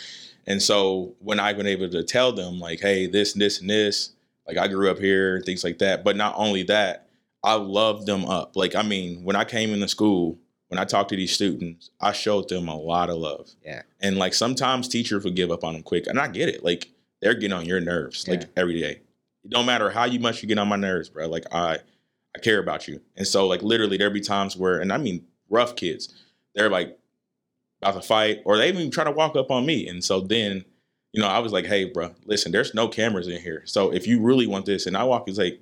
And 0.47 0.63
so 0.63 1.15
when 1.19 1.39
I've 1.41 1.57
been 1.59 1.67
able 1.67 1.91
to 1.91 2.03
tell 2.03 2.33
them 2.33 2.59
like, 2.59 2.81
hey, 2.81 3.07
this, 3.07 3.35
and 3.35 3.43
this, 3.43 3.61
and 3.61 3.69
this, 3.69 4.13
like 4.47 4.57
I 4.57 4.67
grew 4.69 4.91
up 4.91 4.99
here 4.99 5.37
and 5.37 5.45
things 5.45 5.63
like 5.63 5.79
that. 5.79 6.05
But 6.05 6.17
not 6.17 6.35
only 6.39 6.63
that, 6.65 7.07
I 7.45 7.55
love 7.55 8.07
them 8.07 8.25
up. 8.25 8.57
Like, 8.57 8.75
I 8.75 8.83
mean, 8.83 9.23
when 9.25 9.37
I 9.37 9.45
came 9.45 9.71
into 9.75 9.89
school, 9.89 10.39
when 10.69 10.79
I 10.79 10.85
talked 10.85 11.11
to 11.11 11.17
these 11.17 11.33
students, 11.33 11.91
I 12.01 12.13
showed 12.13 12.49
them 12.49 12.69
a 12.69 12.77
lot 12.77 13.11
of 13.11 13.17
love. 13.19 13.51
Yeah. 13.65 13.83
And 14.01 14.17
like 14.17 14.33
sometimes 14.35 14.89
teachers 14.89 15.23
would 15.25 15.37
give 15.37 15.51
up 15.51 15.65
on 15.65 15.75
them 15.75 15.83
quick. 15.83 16.07
And 16.07 16.19
I 16.19 16.29
get 16.29 16.49
it. 16.49 16.65
Like 16.65 16.89
they're 17.21 17.35
getting 17.35 17.53
on 17.53 17.67
your 17.67 17.81
nerves 17.81 18.27
like 18.27 18.41
Yeah. 18.43 18.47
every 18.57 18.81
day. 18.81 19.01
It 19.45 19.51
don't 19.51 19.67
matter 19.67 19.91
how 19.91 20.05
you 20.05 20.19
much 20.19 20.43
you 20.43 20.49
get 20.49 20.59
on 20.59 20.69
my 20.69 20.77
nerves, 20.77 21.09
bro. 21.11 21.29
Like 21.29 21.45
I 21.53 21.79
I 22.35 22.39
care 22.41 22.59
about 22.59 22.89
you. 22.89 23.01
And 23.17 23.27
so 23.27 23.47
like 23.47 23.63
literally 23.63 23.97
there'd 23.99 24.13
be 24.13 24.21
times 24.21 24.57
where, 24.57 24.81
and 24.81 24.93
I 24.93 24.99
mean 24.99 25.25
rough 25.49 25.77
kids, 25.77 26.15
they're 26.55 26.71
like 26.71 26.99
about 27.83 27.95
to 27.95 28.03
fight, 28.07 28.41
or 28.45 28.57
they 28.57 28.69
even 28.69 28.91
try 28.91 29.05
to 29.05 29.11
walk 29.11 29.37
up 29.37 29.51
on 29.51 29.65
me. 29.67 29.87
And 29.89 30.03
so 30.03 30.21
then, 30.21 30.65
you 31.13 31.23
know, 31.23 31.29
I 31.29 31.39
was 31.39 31.53
like, 31.53 31.65
hey, 31.67 31.85
bro, 31.85 32.15
listen, 32.25 32.51
there's 32.53 32.75
no 32.75 32.89
cameras 32.89 33.29
in 33.29 33.41
here. 33.41 33.63
So 33.67 33.93
if 33.93 34.07
you 34.07 34.21
really 34.21 34.47
want 34.47 34.67
this, 34.67 34.87
and 34.87 34.97
I 34.97 35.05
walk 35.05 35.29
is 35.29 35.39
like, 35.39 35.61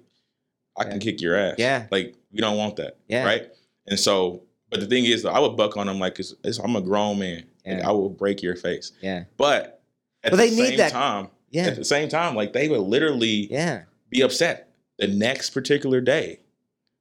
I 0.78 0.84
can 0.84 0.98
kick 0.98 1.20
your 1.20 1.36
ass. 1.36 1.54
Yeah. 1.58 1.86
Like, 1.90 2.14
we 2.32 2.40
don't 2.40 2.56
want 2.56 2.76
that. 2.76 2.98
Yeah. 3.08 3.24
Right. 3.24 3.50
And 3.86 3.98
so, 3.98 4.42
but 4.70 4.80
the 4.80 4.86
thing 4.86 5.04
is, 5.04 5.22
though, 5.22 5.30
I 5.30 5.38
would 5.38 5.56
buck 5.56 5.76
on 5.76 5.86
them 5.86 5.98
like, 5.98 6.18
it's, 6.18 6.34
it's, 6.44 6.58
I'm 6.58 6.76
a 6.76 6.80
grown 6.80 7.18
man. 7.18 7.44
Like, 7.66 7.78
Yeah. 7.78 7.88
I 7.88 7.92
will 7.92 8.10
break 8.10 8.42
your 8.42 8.56
face. 8.56 8.92
Yeah. 9.00 9.24
But 9.36 9.82
at 10.24 10.32
Well, 10.32 10.40
the 10.40 10.48
they 10.50 10.56
need 10.56 10.68
same 10.70 10.76
that- 10.78 10.92
time, 10.92 11.28
Yeah. 11.50 11.64
at 11.66 11.76
the 11.76 11.84
same 11.84 12.08
time, 12.08 12.34
like 12.34 12.52
they 12.52 12.68
would 12.68 12.80
literally 12.80 13.50
Yeah. 13.50 13.82
be 14.10 14.22
upset 14.22 14.70
the 14.98 15.06
next 15.06 15.50
particular 15.50 16.00
day. 16.00 16.40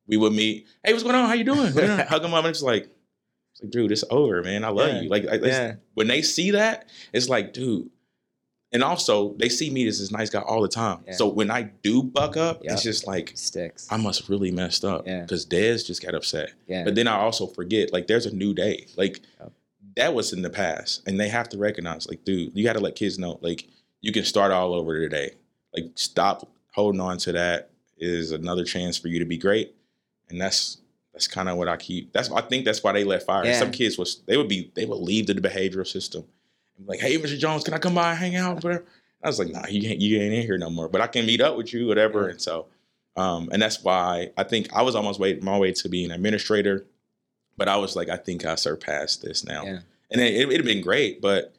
We 0.08 0.18
would 0.18 0.34
meet. 0.34 0.68
Hey, 0.84 0.94
what's 0.94 1.04
going 1.04 1.16
on? 1.16 1.28
How 1.28 1.34
you 1.34 1.44
doing? 1.44 1.72
Hug 1.74 2.22
them 2.22 2.34
up, 2.34 2.46
and 2.46 2.48
it's 2.52 2.62
like, 2.62 2.84
it's 3.54 3.62
like, 3.64 3.72
dude, 3.72 3.92
it's 3.92 4.04
over, 4.10 4.44
man. 4.44 4.64
I 4.64 4.70
love 4.70 4.90
Yeah. 4.94 5.02
you. 5.02 5.10
Like, 5.10 5.24
Yeah. 5.24 5.76
when 5.94 6.08
they 6.08 6.22
see 6.22 6.52
that, 6.52 6.90
it's 7.14 7.30
like, 7.30 7.54
dude. 7.54 7.90
And 8.72 8.84
also, 8.84 9.34
they 9.38 9.48
see 9.48 9.70
me 9.70 9.88
as 9.88 10.00
this 10.00 10.12
nice 10.12 10.30
guy 10.30 10.42
all 10.42 10.62
the 10.62 10.68
time. 10.68 11.00
Yeah. 11.08 11.14
So 11.14 11.28
when 11.30 11.50
I 11.50 11.64
do 11.64 12.04
buck 12.04 12.36
up, 12.36 12.62
Yeah. 12.64 12.74
it's 12.74 12.84
just 12.84 13.08
like 13.08 13.32
Sticks. 13.36 13.88
I 13.90 13.96
must 13.98 14.28
really 14.28 14.52
messed 14.52 14.84
up 14.84 15.08
Yeah. 15.08 15.22
because 15.22 15.46
Dez 15.46 15.86
just 15.86 16.02
got 16.04 16.14
upset. 16.14 16.52
yeah. 16.68 16.84
But 16.84 16.96
then 16.96 17.08
I 17.08 17.16
also 17.18 17.48
forget, 17.48 17.94
like, 17.94 18.08
there's 18.08 18.26
a 18.26 18.36
new 18.36 18.54
day. 18.54 18.88
Like, 18.98 19.22
Yep. 19.40 19.52
that 19.96 20.14
was 20.14 20.34
in 20.34 20.42
the 20.42 20.50
past. 20.50 21.04
And 21.08 21.18
they 21.20 21.30
have 21.30 21.48
to 21.50 21.58
recognize, 21.58 22.06
like, 22.08 22.26
dude, 22.26 22.52
you 22.54 22.64
got 22.66 22.74
to 22.74 22.80
let 22.82 22.96
kids 22.96 23.18
know, 23.18 23.40
like, 23.42 23.66
you 24.02 24.12
can 24.12 24.26
start 24.26 24.52
all 24.52 24.74
over 24.74 25.00
today. 25.00 25.36
Like, 25.74 25.92
stop 25.96 26.52
holding 26.74 27.00
on 27.00 27.18
to 27.20 27.32
that 27.32 27.70
is 27.98 28.32
another 28.32 28.66
chance 28.66 28.98
for 28.98 29.08
you 29.08 29.20
to 29.20 29.26
be 29.26 29.38
great. 29.38 29.74
And 30.30 30.40
that's 30.40 30.78
that's 31.14 31.28
kind 31.28 31.48
of 31.48 31.58
what 31.58 31.68
I 31.70 31.78
keep. 31.78 32.12
That's 32.14 32.30
I 32.32 32.42
think 32.42 32.66
that's 32.66 32.84
why 32.84 32.92
they 32.92 33.04
let 33.04 33.24
fire. 33.24 33.46
Yeah. 33.46 33.58
Some 33.60 33.72
kids 33.72 33.98
was 33.98 34.22
they 34.26 34.38
would 34.38 34.50
be 34.50 34.72
they 34.76 34.86
would 34.86 35.00
leave 35.00 35.28
the 35.28 35.36
behavioral 35.36 35.88
system. 35.88 36.26
And 36.78 36.86
be 36.86 36.92
like, 36.92 37.00
hey, 37.00 37.18
Mr. 37.18 37.38
Jones, 37.38 37.64
can 37.64 37.74
I 37.74 37.78
come 37.78 37.96
by 37.96 38.12
and 38.12 38.20
hang 38.20 38.36
out? 38.36 38.56
Whatever. 38.64 38.86
I 39.24 39.28
was 39.28 39.40
like, 39.40 39.50
nah, 39.50 39.66
you 39.68 39.90
ain't 39.90 40.02
you 40.02 40.20
ain't 40.22 40.34
in 40.34 40.42
here 40.42 40.58
no 40.58 40.70
more. 40.70 40.90
But 40.90 41.02
I 41.02 41.08
can 41.08 41.26
meet 41.26 41.42
up 41.42 41.58
with 41.58 41.74
you, 41.74 41.88
whatever. 41.88 42.26
Yeah. 42.26 42.32
And 42.32 42.42
so, 42.42 42.68
um, 43.16 43.50
and 43.52 43.62
that's 43.62 43.84
why 43.84 44.32
I 44.38 44.44
think 44.44 44.74
I 44.74 44.82
was 44.82 44.96
almost 44.96 45.20
way 45.20 45.40
my 45.42 45.58
way 45.58 45.72
to 45.72 45.90
being 45.90 46.06
an 46.06 46.12
administrator, 46.12 46.86
but 47.58 47.68
I 47.70 47.78
was 47.78 47.96
like, 47.96 48.10
I 48.10 48.18
think 48.18 48.46
I 48.46 48.56
surpassed 48.56 49.22
this 49.22 49.44
now. 49.46 49.64
Yeah. 49.64 49.80
And 50.12 50.22
it, 50.22 50.50
it 50.52 50.58
have 50.58 50.66
been 50.66 50.82
great, 50.82 51.22
but 51.22 51.56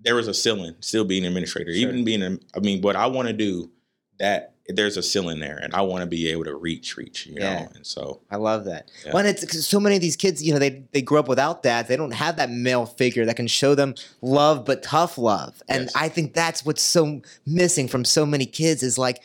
there 0.00 0.14
was 0.14 0.28
a 0.28 0.34
ceiling 0.34 0.76
still 0.80 1.04
being 1.04 1.24
an 1.24 1.28
administrator, 1.28 1.72
Sure. 1.72 1.80
even 1.80 2.04
being. 2.04 2.22
A, 2.22 2.38
I 2.54 2.60
mean, 2.60 2.80
what 2.80 2.96
I 2.96 3.06
want 3.06 3.28
to 3.28 3.34
do, 3.34 3.70
that 4.18 4.54
there's 4.68 4.96
a 4.98 5.02
ceiling 5.02 5.40
there, 5.40 5.56
and 5.56 5.72
I 5.74 5.80
want 5.82 6.02
to 6.02 6.06
be 6.06 6.28
able 6.28 6.44
to 6.44 6.54
reach, 6.54 6.96
reach, 6.96 7.26
you 7.26 7.36
Yeah. 7.38 7.60
know. 7.60 7.68
And 7.74 7.86
so, 7.86 8.20
I 8.30 8.36
love 8.36 8.64
that. 8.66 8.90
Yeah. 9.04 9.12
Well, 9.12 9.18
and 9.24 9.28
it's 9.28 9.44
'cause 9.44 9.66
so 9.66 9.80
many 9.80 9.96
of 9.96 10.02
these 10.02 10.16
kids, 10.16 10.42
you 10.42 10.52
know, 10.52 10.58
they 10.58 10.82
they 10.92 11.00
grew 11.02 11.18
up 11.18 11.26
without 11.28 11.62
that. 11.62 11.88
They 11.88 11.96
don't 11.96 12.10
have 12.12 12.36
that 12.36 12.50
male 12.50 12.84
figure 12.84 13.24
that 13.26 13.36
can 13.36 13.46
show 13.46 13.74
them 13.74 13.94
love, 14.20 14.64
but 14.64 14.82
tough 14.82 15.16
love. 15.18 15.62
And 15.68 15.84
Yes. 15.84 15.92
I 15.94 16.08
think 16.08 16.34
that's 16.34 16.64
what's 16.66 16.82
so 16.82 17.22
missing 17.46 17.88
from 17.88 18.04
so 18.04 18.26
many 18.26 18.44
kids 18.46 18.82
is 18.82 18.98
like, 18.98 19.22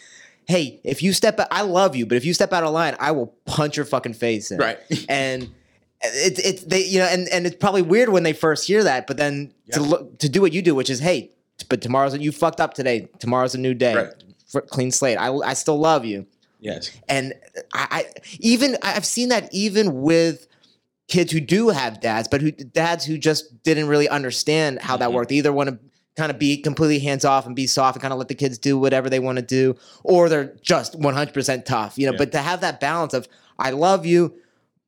hey, 0.48 0.80
if 0.84 1.02
you 1.04 1.14
step, 1.14 1.40
out, 1.40 1.48
I 1.52 1.62
love 1.62 1.96
you, 1.96 2.06
but 2.06 2.16
if 2.18 2.26
you 2.26 2.34
step 2.34 2.54
out 2.54 2.64
of 2.64 2.72
line, 2.74 2.96
I 3.00 3.12
will 3.12 3.28
punch 3.46 3.76
your 3.78 3.86
fucking 3.86 4.14
face 4.14 4.50
in. 4.52 4.58
right, 4.60 4.80
And 5.10 5.50
it's 6.06 6.40
it's 6.40 6.64
they 6.64 6.86
you 6.86 7.00
know, 7.00 7.06
and 7.06 7.28
and 7.30 7.46
it's 7.46 7.56
probably 7.56 7.82
weird 7.82 8.10
when 8.10 8.24
they 8.24 8.34
first 8.34 8.68
hear 8.68 8.84
that, 8.84 9.08
but 9.08 9.18
then 9.18 9.54
to 9.72 9.82
look 9.82 10.20
to 10.20 10.28
do 10.30 10.42
what 10.42 10.52
you 10.54 10.62
do, 10.62 10.76
which 10.76 10.90
is 10.90 11.00
hey, 11.00 11.32
but 11.70 11.82
tomorrow's 11.82 12.18
you 12.18 12.32
fucked 12.32 12.60
up 12.60 12.74
today. 12.74 13.08
Tomorrow's 13.20 13.56
a 13.56 13.58
new 13.58 13.74
day. 13.74 13.96
Right. 13.96 14.14
Clean 14.62 14.92
slate. 14.92 15.18
I, 15.18 15.34
I 15.34 15.54
still 15.54 15.80
love 15.80 16.06
you 16.06 16.26
yes, 16.60 16.92
and 17.10 17.34
I, 17.74 17.88
I 17.92 18.06
even 18.40 18.78
I've 18.82 19.06
seen 19.06 19.30
that 19.30 19.50
even 19.54 20.02
with 20.02 20.48
kids 21.08 21.32
who 21.34 21.40
do 21.42 21.70
have 21.70 22.00
dads, 22.00 22.28
but 22.28 22.42
who 22.42 22.52
dads 22.52 23.06
who 23.06 23.18
just 23.18 23.62
didn't 23.64 23.88
really 23.88 24.08
understand 24.10 24.80
how 24.82 24.96
that 24.98 25.10
Mhm. 25.10 25.14
worked. 25.14 25.30
They 25.30 25.36
either 25.36 25.52
want 25.54 25.70
to 25.70 25.78
kind 26.16 26.32
of 26.32 26.38
be 26.40 26.58
completely 26.58 27.00
hands 27.00 27.26
off 27.26 27.46
and 27.46 27.56
be 27.56 27.66
soft 27.68 27.96
and 27.96 28.02
kind 28.02 28.14
of 28.14 28.20
let 28.20 28.28
the 28.28 28.36
kids 28.36 28.58
do 28.58 28.78
whatever 28.78 29.10
they 29.10 29.20
want 29.20 29.38
to 29.38 29.42
do, 29.42 29.76
or 30.04 30.30
they're 30.30 30.56
just 30.62 30.94
100% 31.00 31.66
tough, 31.66 31.98
you 31.98 32.06
know. 32.06 32.12
Yeah. 32.14 32.18
But 32.20 32.32
to 32.34 32.38
have 32.38 32.62
that 32.62 32.80
balance 32.80 33.14
of 33.14 33.28
I 33.60 33.72
love 33.72 34.06
you, 34.06 34.34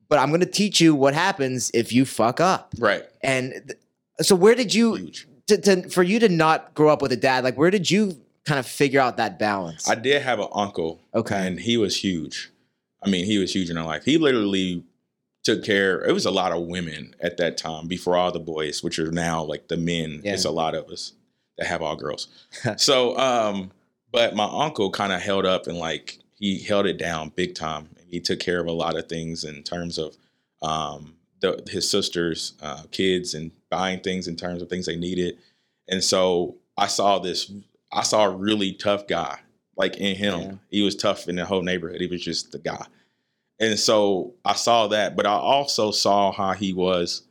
but 0.08 0.20
I'm 0.20 0.30
going 0.30 0.40
to 0.42 0.46
teach 0.46 0.80
you 0.80 0.94
what 0.96 1.14
happens 1.16 1.72
if 1.74 1.92
you 1.92 2.06
fuck 2.06 2.40
up. 2.40 2.74
right, 2.80 3.04
And 3.24 3.52
th- 3.68 3.80
so, 4.22 4.36
where 4.36 4.56
did 4.56 4.74
you 4.74 5.12
to, 5.48 5.58
to 5.58 5.90
for 5.90 6.04
you 6.04 6.20
to 6.20 6.30
not 6.30 6.74
grow 6.76 6.90
up 6.90 7.02
with 7.02 7.12
a 7.12 7.18
dad? 7.18 7.44
Like, 7.44 7.58
where 7.58 7.72
did 7.72 7.90
you 7.92 8.22
kind 8.46 8.60
of 8.60 8.66
figure 8.66 9.00
out 9.00 9.18
that 9.18 9.40
balance? 9.40 9.90
I 9.90 9.96
did 9.96 10.22
have 10.22 10.40
an 10.40 10.48
uncle, 10.54 11.02
okay, 11.14 11.48
and 11.48 11.60
he 11.60 11.78
was 11.78 12.04
huge. 12.04 12.52
I 13.04 13.10
mean, 13.10 13.26
he 13.26 13.38
was 13.38 13.54
huge 13.54 13.70
in 13.70 13.78
our 13.78 13.86
life. 13.86 14.06
He 14.06 14.18
literally 14.18 14.84
took 15.44 15.64
care. 15.64 16.04
It 16.04 16.12
was 16.12 16.26
a 16.26 16.32
lot 16.32 16.52
of 16.52 16.64
women 16.64 17.16
at 17.22 17.38
that 17.38 17.58
time 17.58 17.88
before 17.88 18.18
all 18.18 18.32
the 18.32 18.40
boys, 18.40 18.84
which 18.84 18.98
are 18.98 19.12
now 19.12 19.44
like 19.44 19.68
the 19.68 19.78
men. 19.78 20.22
Yeah. 20.24 20.34
It's 20.34 20.46
a 20.46 20.52
lot 20.52 20.74
of 20.74 20.90
us 20.90 21.14
that 21.58 21.68
have 21.68 21.82
all 21.82 21.96
girls. 21.96 22.28
so, 22.78 23.18
um, 23.18 23.72
but 24.12 24.36
my 24.36 24.50
uncle 24.50 24.90
kind 24.90 25.14
of 25.14 25.22
held 25.22 25.46
up 25.46 25.68
and 25.68 25.78
like 25.78 26.20
he 26.38 26.60
held 26.60 26.86
it 26.86 26.98
down 26.98 27.32
big 27.36 27.56
time. 27.56 27.90
he 28.08 28.20
took 28.20 28.40
care 28.40 28.60
of 28.60 28.68
a 28.68 28.72
lot 28.72 28.98
of 28.98 29.08
things 29.08 29.44
in 29.44 29.64
terms 29.64 29.98
of 29.98 30.16
um, 30.62 31.16
the, 31.42 31.64
his 31.70 31.90
sister's 31.90 32.54
uh, 32.62 32.84
kids 32.92 33.34
and 33.34 33.52
buying 33.70 34.00
things 34.00 34.28
in 34.28 34.36
terms 34.36 34.62
of 34.62 34.70
things 34.70 34.86
they 34.86 34.96
needed. 34.96 35.38
And 35.88 36.04
so 36.04 36.58
I 36.78 36.88
saw 36.88 37.20
this. 37.20 37.52
I 37.96 38.04
saw 38.04 38.26
a 38.26 38.30
really 38.30 38.74
tough 38.74 39.08
guy, 39.08 39.40
like 39.78 39.98
in 39.98 40.16
him. 40.16 40.40
Yeah. 40.40 40.52
He 40.70 40.82
was 40.84 40.96
tough 40.96 41.28
in 41.28 41.36
the 41.38 41.46
whole 41.46 41.62
neighborhood. 41.64 42.02
He 42.02 42.08
was 42.08 42.22
just 42.24 42.52
the 42.52 42.60
guy. 42.60 42.86
And 43.60 43.80
so 43.80 44.34
I 44.44 44.54
saw 44.54 44.88
that, 44.88 45.16
but 45.16 45.26
I 45.26 45.32
also 45.34 45.92
saw 45.92 46.32
how 46.32 46.54
he 46.54 46.74
was 46.74 47.24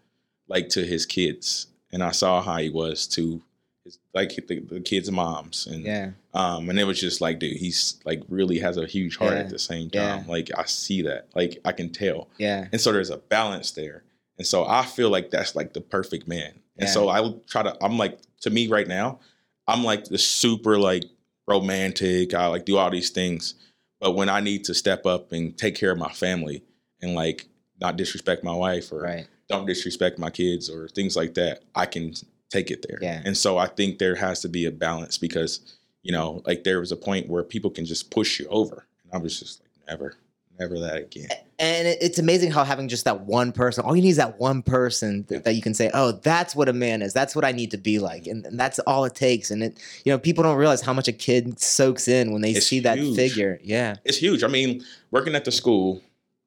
like 0.48 0.70
to 0.70 0.85
his 0.85 1.05
kids, 1.07 1.66
and 1.92 2.03
I 2.03 2.11
saw 2.12 2.40
how 2.42 2.57
he 2.59 2.70
was 2.70 3.07
to 3.09 3.42
his 3.85 3.98
like 4.14 4.31
the, 4.48 4.61
the 4.61 4.81
kids' 4.81 5.11
moms, 5.11 5.66
and 5.66 5.85
Yeah. 5.85 6.11
um, 6.33 6.70
and 6.70 6.79
it 6.79 6.85
was 6.85 6.98
just 6.98 7.20
like, 7.20 7.38
dude, 7.38 7.59
he's 7.59 8.00
like 8.07 8.22
really 8.29 8.59
has 8.61 8.79
a 8.79 8.87
huge 8.87 9.18
heart 9.18 9.35
Yeah. 9.35 9.40
at 9.40 9.50
the 9.50 9.59
same 9.59 9.90
Yeah. 9.92 10.16
time. 10.16 10.27
Like 10.27 10.50
I 10.57 10.64
see 10.64 11.03
that, 11.03 11.29
like 11.35 11.61
I 11.66 11.72
can 11.72 11.90
tell, 11.90 12.29
Yeah. 12.38 12.68
and 12.72 12.81
so 12.81 12.90
there's 12.92 13.11
a 13.11 13.18
balance 13.18 13.72
there, 13.72 14.05
and 14.38 14.46
so 14.46 14.64
I 14.66 14.85
feel 14.87 15.11
like 15.11 15.31
that's 15.31 15.55
like 15.55 15.74
the 15.74 15.83
perfect 15.83 16.27
man, 16.27 16.53
and 16.79 16.87
Yeah. 16.88 16.94
so 16.94 17.09
I 17.09 17.20
would 17.20 17.46
try 17.46 17.62
to. 17.62 17.77
I'm 17.85 17.98
like 17.98 18.18
to 18.40 18.48
me 18.50 18.66
right 18.66 18.88
now, 18.88 19.20
I'm 19.66 19.85
like 19.85 20.05
the 20.05 20.18
super 20.18 20.79
like 20.79 21.05
romantic. 21.46 22.35
I 22.35 22.46
like 22.46 22.64
do 22.64 22.77
all 22.77 22.90
these 22.90 23.11
things, 23.11 23.55
but 24.00 24.12
when 24.12 24.29
I 24.29 24.40
need 24.40 24.64
to 24.64 24.74
step 24.74 25.07
up 25.07 25.33
and 25.33 25.57
take 25.57 25.74
care 25.74 25.90
of 25.90 25.98
my 25.98 26.12
family 26.12 26.62
and 27.03 27.14
like 27.14 27.46
not 27.81 27.96
disrespect 27.96 28.44
my 28.44 28.55
wife 28.55 28.92
or 28.92 29.00
Right. 29.03 29.27
don't 29.48 29.66
disrespect 29.66 30.18
my 30.18 30.31
kids 30.31 30.70
or 30.70 30.88
things 30.88 31.16
like 31.16 31.35
that, 31.35 31.62
I 31.74 31.87
can 31.87 32.14
take 32.50 32.70
it 32.70 32.85
there. 32.88 32.98
Yeah. 33.03 33.22
And 33.24 33.37
so 33.37 33.59
I 33.59 33.66
think 33.66 33.98
there 33.98 34.14
has 34.14 34.40
to 34.42 34.48
be 34.48 34.66
a 34.66 34.70
balance 34.70 35.18
because, 35.18 35.77
you 36.03 36.12
know, 36.12 36.42
like 36.46 36.64
there 36.64 36.81
was 36.81 36.92
a 36.92 36.96
point 36.96 37.29
where 37.29 37.42
people 37.42 37.70
can 37.70 37.85
just 37.85 38.11
push 38.11 38.38
you 38.40 38.46
over. 38.48 38.87
And 39.03 39.12
I 39.12 39.18
was 39.18 39.38
just 39.38 39.61
like, 39.61 39.70
never, 39.88 40.16
never 40.59 40.79
that 40.81 40.96
again. 40.98 41.29
And 41.59 41.87
it's 41.87 42.19
amazing 42.19 42.51
how 42.51 42.64
having 42.64 42.88
just 42.88 43.05
that 43.05 43.21
one 43.23 43.53
person, 43.53 43.85
all 43.85 43.95
you 43.95 44.03
need 44.03 44.11
is 44.11 44.17
that 44.17 44.40
one 44.40 44.62
person 44.62 45.25
th- 45.25 45.45
that 45.45 45.55
you 45.55 45.62
can 45.62 45.75
say, 45.75 45.90
oh, 45.95 46.12
that's 46.12 46.57
what 46.57 46.69
a 46.69 46.73
man 46.73 47.03
is. 47.03 47.12
That's 47.12 47.37
what 47.37 47.45
I 47.45 47.53
need 47.53 47.71
to 47.71 47.79
be 47.79 47.99
like. 47.99 48.27
And, 48.27 48.45
and 48.45 48.59
that's 48.59 48.79
all 48.81 49.05
it 49.05 49.14
takes. 49.14 49.51
And 49.51 49.62
it, 49.62 49.79
you 50.05 50.12
know, 50.12 50.19
people 50.19 50.43
don't 50.43 50.57
realize 50.57 50.81
how 50.81 50.93
much 50.93 51.07
a 51.07 51.12
kid 51.12 51.61
soaks 51.61 52.09
in 52.09 52.33
when 52.33 52.43
they 52.43 52.53
It's 52.53 52.67
see 52.67 52.81
that 52.81 52.99
figure. 52.99 53.61
Yeah. 53.62 53.97
It's 54.05 54.19
huge. 54.19 54.43
I 54.43 54.49
mean, 54.49 54.85
working 55.11 55.35
at 55.35 55.45
the 55.45 55.53
school, 55.53 56.03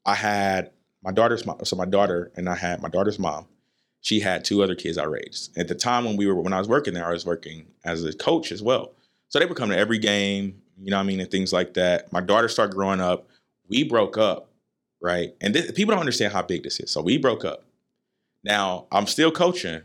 I 0.06 0.16
had 0.16 0.72
my 1.04 1.12
daughter's 1.12 1.46
mom. 1.46 1.64
So 1.64 1.76
my 1.76 1.86
daughter 1.86 2.32
and 2.36 2.50
I 2.50 2.56
had 2.56 2.82
my 2.82 2.90
daughter's 2.90 3.20
mom. 3.20 3.46
She 4.02 4.20
had 4.20 4.46
two 4.46 4.62
other 4.62 4.76
kids 4.76 4.98
I 4.98 5.06
raised. 5.06 5.58
At 5.58 5.68
the 5.68 5.76
time 5.76 6.06
when 6.06 6.18
we 6.18 6.28
were 6.28 6.36
when 6.36 6.54
I 6.54 6.60
was 6.60 6.68
working 6.68 6.94
there, 6.94 7.06
I 7.06 7.12
was 7.12 7.26
working 7.26 7.66
as 7.84 8.04
a 8.04 8.14
coach 8.14 8.52
as 8.52 8.62
well. 8.62 8.94
So 9.30 9.40
they 9.40 9.46
would 9.46 9.58
come 9.58 9.70
to 9.70 9.78
every 9.78 9.98
game, 9.98 10.62
you 10.82 10.92
know 10.92 10.98
what 10.98 11.04
I 11.04 11.08
mean, 11.08 11.20
and 11.20 11.30
things 11.30 11.52
like 11.52 11.74
that. 11.74 12.12
My 12.14 12.22
daughter 12.22 12.48
started 12.48 12.74
growing 12.74 13.02
up. 13.02 13.28
We 13.68 13.84
broke 13.84 14.18
up, 14.18 14.47
right? 15.02 15.34
And 15.42 15.54
this, 15.56 15.72
people 15.72 15.92
don't 15.94 16.00
understand 16.00 16.34
how 16.34 16.42
big 16.42 16.64
this 16.64 16.80
is. 16.80 16.92
So 16.92 17.02
we 17.02 17.18
broke 17.18 17.46
up. 17.46 17.64
Now 18.44 18.88
I'm 18.92 19.08
still 19.08 19.32
coaching, 19.32 19.82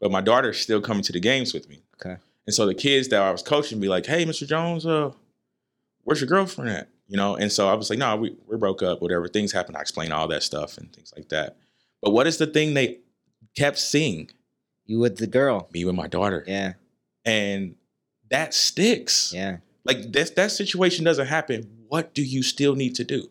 but 0.00 0.10
my 0.10 0.20
daughter's 0.20 0.58
still 0.58 0.80
coming 0.80 1.02
to 1.04 1.12
the 1.12 1.20
games 1.20 1.52
with 1.54 1.68
me. 1.68 1.82
Okay. 2.00 2.16
And 2.46 2.54
so 2.54 2.66
the 2.66 2.74
kids 2.74 3.08
that 3.08 3.20
I 3.22 3.30
was 3.32 3.42
coaching 3.42 3.80
be 3.80 3.88
like, 3.88 4.06
"Hey, 4.06 4.24
Mr. 4.24 4.46
Jones, 4.46 4.86
uh, 4.86 5.10
where's 6.04 6.20
your 6.20 6.28
girlfriend 6.28 6.70
at?" 6.70 6.88
You 7.08 7.16
know, 7.16 7.34
and 7.36 7.50
so 7.50 7.68
I 7.68 7.74
was 7.74 7.90
like, 7.90 7.98
"No, 7.98 8.14
we 8.16 8.36
we 8.46 8.56
broke 8.56 8.82
up. 8.82 9.00
Whatever 9.02 9.26
things 9.28 9.52
happen, 9.52 9.74
I 9.76 9.80
explain 9.80 10.12
all 10.12 10.28
that 10.28 10.42
stuff 10.42 10.78
and 10.78 10.92
things 10.92 11.12
like 11.16 11.28
that." 11.30 11.56
But 12.02 12.10
what 12.10 12.26
is 12.26 12.38
the 12.38 12.46
thing 12.46 12.74
they 12.74 12.98
kept 13.56 13.78
seeing? 13.78 14.30
You 14.84 15.00
with 15.00 15.16
the 15.16 15.26
girl. 15.26 15.68
Me 15.72 15.84
with 15.84 15.96
my 15.96 16.06
daughter, 16.06 16.44
Yeah. 16.46 16.74
and 17.24 17.74
that 18.30 18.54
sticks. 18.54 19.32
Yeah. 19.34 19.56
Like 19.84 20.12
that 20.12 20.36
that 20.36 20.52
situation 20.52 21.04
doesn't 21.04 21.26
happen. 21.26 21.68
What 21.88 22.14
do 22.14 22.22
you 22.22 22.42
still 22.44 22.76
need 22.76 22.94
to 22.96 23.04
do? 23.04 23.28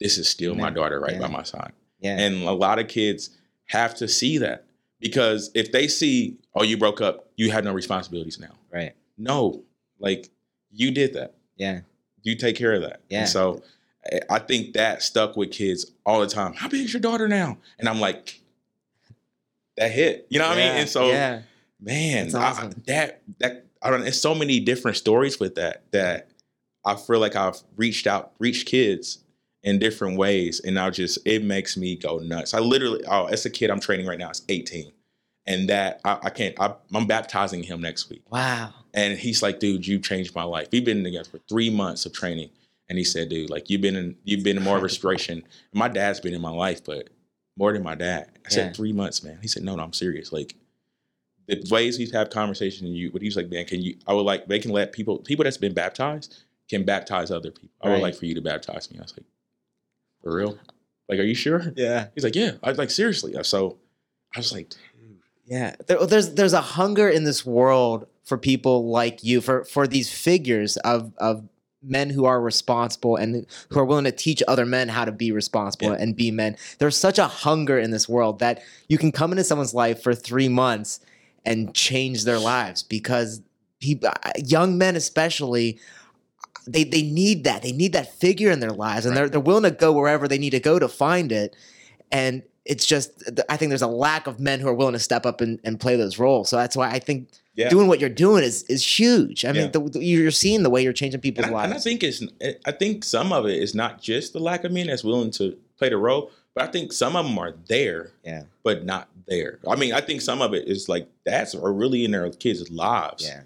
This 0.00 0.18
is 0.18 0.28
still 0.28 0.54
my 0.54 0.70
daughter 0.70 0.98
right 1.00 1.20
by 1.20 1.28
my 1.28 1.42
side, 1.42 1.72
Yeah. 2.00 2.18
and 2.18 2.42
a 2.44 2.52
lot 2.52 2.78
of 2.78 2.88
kids 2.88 3.30
have 3.66 3.94
to 3.96 4.08
see 4.08 4.38
that 4.38 4.64
because 4.98 5.50
if 5.54 5.70
they 5.72 5.86
see, 5.88 6.36
"Oh, 6.54 6.62
you 6.62 6.76
broke 6.76 7.00
up, 7.00 7.30
you 7.36 7.50
have 7.50 7.64
no 7.64 7.72
responsibilities 7.72 8.38
now." 8.38 8.56
right. 8.72 8.94
No, 9.18 9.62
like 9.98 10.30
you 10.72 10.90
did 10.90 11.12
that. 11.14 11.34
Yeah. 11.56 11.80
You 12.22 12.34
take 12.36 12.56
care 12.56 12.72
of 12.72 12.82
that. 12.82 13.00
Yeah. 13.10 13.20
And 13.20 13.28
so 13.28 13.62
I- 14.30 14.38
think 14.38 14.72
that 14.74 15.02
stuck 15.02 15.36
with 15.36 15.50
kids 15.52 15.92
all 16.06 16.20
the 16.20 16.26
time. 16.26 16.54
How 16.54 16.68
big 16.68 16.80
is 16.86 16.92
your 16.94 17.00
daughter 17.00 17.28
now? 17.28 17.58
And 17.78 17.86
I'm 17.88 18.00
like, 18.00 18.40
that 19.76 19.90
hit. 19.90 20.26
You 20.30 20.38
know 20.38 20.48
what 20.48 20.56
I 20.58 20.60
mean? 20.60 20.70
And 20.80 20.88
so, 20.88 21.08
yeah. 21.08 21.42
man, 21.80 22.28
That's 22.28 22.58
I- 22.58 22.70
that 22.86 23.22
that 23.40 23.66
I 23.82 23.90
don't. 23.90 24.06
It's 24.06 24.18
so 24.18 24.34
many 24.34 24.60
different 24.60 24.96
stories 24.96 25.38
with 25.40 25.54
that 25.56 25.82
that 25.92 26.28
I 26.84 26.94
feel 26.96 27.18
like 27.18 27.36
I've 27.36 27.58
reached 27.76 28.06
out, 28.06 28.32
reached 28.38 28.66
kids 28.66 29.18
in 29.62 29.78
different 29.78 30.16
ways, 30.16 30.60
and 30.60 30.74
now 30.74 30.90
just 30.90 31.18
it 31.26 31.44
makes 31.44 31.76
me 31.76 31.96
go 31.96 32.18
nuts. 32.18 32.54
I 32.54 32.60
literally, 32.60 33.04
oh, 33.08 33.26
as 33.26 33.44
a 33.44 33.50
kid, 33.50 33.70
I'm 33.70 33.80
training 33.80 34.06
right 34.06 34.18
now. 34.18 34.30
It's 34.30 34.42
18, 34.48 34.90
and 35.46 35.68
that 35.68 36.00
I, 36.04 36.18
I 36.24 36.30
can't. 36.30 36.58
I, 36.60 36.74
I'm 36.94 37.06
baptizing 37.06 37.62
him 37.62 37.80
next 37.80 38.08
week. 38.08 38.22
Wow. 38.30 38.72
And 38.94 39.18
he's 39.18 39.42
like, 39.42 39.60
dude, 39.60 39.86
you 39.86 39.98
changed 39.98 40.34
my 40.34 40.42
life. 40.44 40.68
We've 40.72 40.84
been 40.84 41.04
together 41.04 41.28
for 41.28 41.38
three 41.48 41.70
months 41.70 42.06
of 42.06 42.12
training. 42.12 42.50
And 42.88 42.98
he 42.98 43.04
said, 43.04 43.28
dude, 43.28 43.50
like 43.50 43.70
you've 43.70 43.80
been 43.82 43.94
in 43.94 44.16
you've 44.24 44.42
been 44.42 44.56
in 44.56 44.64
more 44.64 44.76
of 44.76 44.82
inspiration. 44.82 45.44
My 45.72 45.86
dad's 45.86 46.18
been 46.18 46.34
in 46.34 46.40
my 46.40 46.50
life, 46.50 46.82
but 46.84 47.08
more 47.56 47.72
than 47.72 47.84
my 47.84 47.94
dad. 47.94 48.30
I 48.44 48.48
said, 48.48 48.66
Yeah. 48.66 48.72
three 48.72 48.92
months, 48.92 49.22
man. 49.22 49.38
He 49.42 49.46
said, 49.46 49.62
No, 49.62 49.76
no, 49.76 49.84
I'm 49.84 49.92
serious. 49.92 50.32
Like 50.32 50.56
the 51.46 51.62
ways 51.70 51.96
he's 51.96 52.10
had 52.12 52.30
conversation 52.32 52.86
and 52.88 52.96
you 52.96 53.12
but 53.12 53.22
he's 53.22 53.36
like, 53.36 53.48
Man, 53.48 53.64
can 53.64 53.80
you 53.80 53.96
I 54.08 54.12
would 54.12 54.22
like 54.26 54.46
they 54.48 54.58
can 54.58 54.72
let 54.72 54.92
people 54.92 55.18
people 55.18 55.44
that's 55.44 55.56
been 55.56 55.72
baptized 55.74 56.42
can 56.68 56.84
baptize 56.84 57.30
other 57.30 57.52
people. 57.52 57.68
I 57.80 57.88
would 57.90 57.94
Right. 57.94 58.02
like 58.02 58.14
for 58.16 58.26
you 58.26 58.34
to 58.34 58.40
baptize 58.40 58.90
me. 58.90 58.98
I 58.98 59.02
was 59.02 59.14
like, 59.16 59.26
For 60.22 60.34
real? 60.34 60.58
Like, 61.08 61.18
are 61.18 61.24
you 61.24 61.34
sure? 61.34 61.72
Yeah. 61.76 62.08
He's 62.14 62.24
like, 62.24 62.36
Yeah. 62.36 62.52
I 62.62 62.68
was 62.68 62.78
like, 62.78 62.90
seriously. 62.90 63.34
So 63.42 63.78
I 64.34 64.38
was 64.38 64.52
like, 64.52 64.70
dude. 64.70 64.78
Yeah, 65.46 65.74
there, 65.88 66.06
there's 66.06 66.34
there's 66.34 66.52
a 66.52 66.60
hunger 66.60 67.08
in 67.08 67.24
this 67.24 67.44
world 67.44 68.06
for 68.24 68.38
people 68.38 68.88
like 68.90 69.24
you, 69.24 69.40
for 69.40 69.64
for 69.64 69.86
these 69.88 70.12
figures 70.12 70.76
of 70.78 71.12
of 71.18 71.42
men 71.82 72.10
who 72.10 72.26
are 72.26 72.40
responsible 72.40 73.16
and 73.16 73.46
who 73.70 73.80
are 73.80 73.84
willing 73.84 74.04
to 74.04 74.12
teach 74.12 74.42
other 74.46 74.64
men 74.66 74.88
how 74.88 75.04
to 75.04 75.10
be 75.10 75.32
responsible 75.32 75.88
Yeah. 75.88 75.96
and 75.98 76.14
be 76.14 76.30
men. 76.30 76.56
There's 76.78 76.96
such 76.96 77.18
a 77.18 77.24
hunger 77.26 77.78
in 77.80 77.90
this 77.90 78.08
world 78.08 78.38
that 78.40 78.62
you 78.88 78.98
can 78.98 79.10
come 79.10 79.32
into 79.32 79.42
someone's 79.42 79.74
life 79.74 80.02
for 80.02 80.14
three 80.14 80.48
months 80.48 81.00
and 81.44 81.74
change 81.74 82.24
their 82.24 82.38
lives 82.38 82.82
because 82.84 83.40
people, 83.80 84.10
uh, 84.10 84.30
young 84.36 84.78
men 84.78 84.94
especially. 84.94 85.80
They, 86.66 86.84
they 86.84 87.02
need 87.02 87.44
that. 87.44 87.62
They 87.62 87.72
need 87.72 87.92
that 87.94 88.14
figure 88.14 88.50
in 88.50 88.60
their 88.60 88.70
lives, 88.72 89.06
and 89.06 89.14
Right. 89.14 89.22
they're 89.22 89.28
they're 89.30 89.40
willing 89.40 89.62
to 89.64 89.70
go 89.70 89.92
wherever 89.92 90.28
they 90.28 90.38
need 90.38 90.50
to 90.50 90.60
go 90.60 90.78
to 90.78 90.88
find 90.88 91.32
it. 91.32 91.56
And 92.12 92.42
it's 92.64 92.84
just 92.86 93.10
I 93.48 93.56
think 93.56 93.70
there's 93.70 93.82
a 93.82 93.86
lack 93.86 94.26
of 94.26 94.38
men 94.40 94.60
who 94.60 94.68
are 94.68 94.74
willing 94.74 94.92
to 94.92 94.98
step 94.98 95.24
up 95.26 95.40
and, 95.40 95.58
and 95.64 95.80
play 95.80 95.96
those 95.96 96.18
roles. 96.18 96.48
So 96.48 96.56
that's 96.56 96.76
why 96.76 96.90
I 96.90 96.98
think 96.98 97.28
Yeah. 97.56 97.68
doing 97.70 97.88
what 97.88 98.00
you're 98.00 98.08
doing 98.10 98.44
is 98.44 98.62
is 98.64 98.84
huge. 98.84 99.44
I 99.44 99.52
mean, 99.52 99.62
Yeah. 99.62 99.68
the, 99.68 99.80
the- 99.80 100.04
you're 100.04 100.30
seeing 100.30 100.62
the 100.62 100.70
way 100.70 100.82
you're 100.82 100.92
changing 100.92 101.20
people's 101.20 101.46
And 101.46 101.56
I, 101.56 101.64
and 101.64 101.74
I 101.74 101.78
think 101.78 102.02
it's 102.02 102.22
I 102.66 102.72
think 102.72 103.04
some 103.04 103.32
of 103.32 103.46
it 103.46 103.62
is 103.62 103.74
not 103.74 104.00
just 104.02 104.32
the 104.32 104.40
lack 104.40 104.64
of 104.64 104.72
men 104.72 104.88
that's 104.88 105.02
willing 105.04 105.30
to 105.32 105.56
play 105.78 105.88
the 105.88 105.96
role, 105.96 106.30
but 106.54 106.64
I 106.64 106.66
think 106.70 106.92
some 106.92 107.16
of 107.16 107.24
them 107.26 107.38
are 107.38 107.54
there, 107.68 108.10
yeah, 108.24 108.42
but 108.62 108.84
not 108.84 109.08
there. 109.26 109.58
I 109.68 109.76
mean, 109.76 109.92
I 109.94 110.00
think 110.02 110.20
some 110.20 110.42
of 110.42 110.52
it 110.52 110.68
is 110.68 110.88
like 110.88 111.08
dads 111.24 111.54
are 111.54 111.72
really 111.72 112.04
in 112.04 112.10
their 112.10 112.28
kids' 112.30 112.70
lives, 112.70 113.24
yeah, 113.24 113.42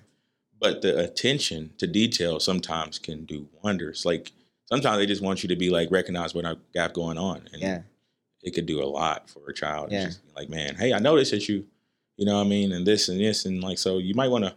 but 0.64 0.82
the 0.82 0.98
attention 0.98 1.70
to 1.78 1.86
detail 1.86 2.40
sometimes 2.40 2.98
can 2.98 3.24
do 3.24 3.46
wonders. 3.62 4.04
Like 4.04 4.32
sometimes 4.66 4.98
they 4.98 5.06
just 5.06 5.22
want 5.22 5.42
you 5.42 5.48
to 5.50 5.56
be 5.56 5.70
like 5.70 5.90
recognize 5.90 6.34
what 6.34 6.44
I 6.44 6.54
got 6.72 6.94
going 6.94 7.18
on, 7.18 7.48
and 7.52 7.60
yeah, 7.62 7.82
it 8.42 8.54
could 8.54 8.66
do 8.66 8.82
a 8.82 8.86
lot 8.86 9.28
for 9.28 9.48
a 9.48 9.54
child. 9.54 9.92
Yeah. 9.92 10.06
It's 10.06 10.16
just 10.16 10.36
like, 10.36 10.48
man, 10.48 10.74
hey, 10.76 10.92
I 10.92 10.98
noticed 10.98 11.32
that 11.32 11.48
you, 11.48 11.66
you 12.16 12.24
know 12.26 12.36
what 12.36 12.46
I 12.46 12.48
mean, 12.48 12.72
and 12.72 12.86
this 12.86 13.08
and 13.08 13.20
this, 13.20 13.44
and 13.44 13.62
like, 13.62 13.78
so 13.78 13.98
you 13.98 14.14
might 14.14 14.28
want 14.28 14.44
to, 14.44 14.54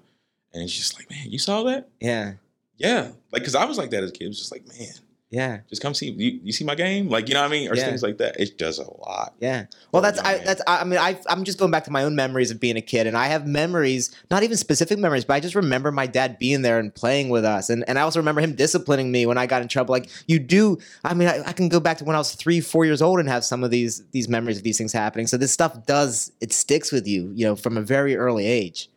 and 0.53 0.63
it's 0.63 0.73
just 0.73 0.97
like, 0.97 1.09
man, 1.09 1.29
you 1.29 1.39
saw 1.39 1.63
that? 1.63 1.89
yeah, 1.99 2.33
Yeah, 2.77 3.11
like 3.31 3.41
because 3.41 3.55
I 3.55 3.65
was 3.65 3.77
like 3.77 3.89
that 3.91 4.03
as 4.03 4.09
a 4.11 4.13
kid. 4.13 4.25
It 4.25 4.29
was 4.29 4.39
just 4.39 4.51
like, 4.51 4.67
man, 4.67 4.93
yeah, 5.29 5.59
just 5.69 5.81
come 5.81 5.93
see 5.93 6.09
you. 6.11 6.39
You 6.41 6.53
see 6.53 6.63
my 6.63 6.73
game, 6.75 7.09
like 7.09 7.27
you 7.27 7.33
know 7.33 7.41
what 7.41 7.47
I 7.47 7.51
mean, 7.51 7.69
or 7.69 7.75
Yeah. 7.75 7.85
things 7.85 8.01
like 8.01 8.17
that. 8.19 8.39
It 8.39 8.57
does 8.57 8.79
a 8.79 8.89
lot. 8.89 9.33
yeah. 9.41 9.65
Well, 9.91 10.01
that's 10.01 10.17
young 10.17 10.25
I 10.25 10.37
that's 10.37 10.61
I, 10.65 10.79
I 10.79 10.83
mean 10.85 10.99
I 10.99 11.19
I'm 11.29 11.43
just 11.43 11.59
going 11.59 11.69
back 11.69 11.83
to 11.83 11.91
my 11.91 12.03
own 12.03 12.15
memories 12.15 12.49
of 12.49 12.59
being 12.61 12.77
a 12.77 12.81
kid, 12.81 13.07
and 13.07 13.17
I 13.17 13.27
have 13.27 13.45
memories, 13.45 14.15
not 14.31 14.43
even 14.43 14.55
specific 14.55 14.97
memories, 14.99 15.25
but 15.25 15.33
I 15.33 15.39
just 15.41 15.53
remember 15.55 15.91
my 15.91 16.07
dad 16.07 16.39
being 16.39 16.61
there 16.61 16.79
and 16.79 16.95
playing 16.95 17.27
with 17.27 17.43
us, 17.43 17.69
and 17.69 17.83
and 17.89 17.99
I 17.99 18.03
also 18.03 18.19
remember 18.19 18.39
him 18.39 18.55
disciplining 18.55 19.11
me 19.11 19.25
when 19.25 19.37
I 19.37 19.47
got 19.47 19.61
in 19.61 19.67
trouble. 19.67 19.91
Like 19.91 20.09
you 20.27 20.39
do, 20.39 20.77
I 21.03 21.13
mean, 21.13 21.27
I, 21.27 21.43
I 21.47 21.51
can 21.51 21.67
go 21.67 21.81
back 21.81 21.97
to 21.97 22.05
when 22.05 22.15
I 22.15 22.19
was 22.19 22.33
three, 22.33 22.61
four 22.61 22.85
years 22.85 23.01
old 23.01 23.19
and 23.19 23.27
have 23.27 23.43
some 23.43 23.65
of 23.65 23.69
these 23.71 24.03
these 24.11 24.29
memories 24.29 24.57
of 24.57 24.63
these 24.63 24.77
things 24.77 24.93
happening. 24.93 25.27
So 25.27 25.35
this 25.35 25.51
stuff 25.51 25.85
does 25.85 26.31
it 26.39 26.53
sticks 26.53 26.89
with 26.91 27.05
you, 27.05 27.31
you 27.35 27.45
know, 27.45 27.55
from 27.57 27.75
a 27.77 27.81
very 27.81 28.15
early 28.15 28.45
age. 28.47 28.89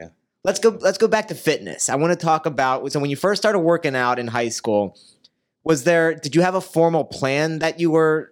Yeah. 0.00 0.08
Let's 0.42 0.58
go. 0.58 0.70
Let's 0.80 0.98
go 0.98 1.06
back 1.06 1.28
to 1.28 1.36
fitness. 1.36 1.88
I 1.88 1.94
want 1.94 2.18
to 2.18 2.24
talk 2.24 2.44
about 2.46 2.90
so 2.90 2.98
when 2.98 3.08
you 3.10 3.16
first 3.16 3.40
started 3.40 3.60
working 3.60 3.94
out 3.94 4.18
in 4.18 4.26
high 4.26 4.48
school. 4.48 4.98
Was 5.66 5.82
there? 5.82 6.14
Did 6.14 6.36
you 6.36 6.42
have 6.42 6.54
a 6.54 6.60
formal 6.60 7.02
plan 7.02 7.58
that 7.58 7.80
you 7.80 7.90
were 7.90 8.30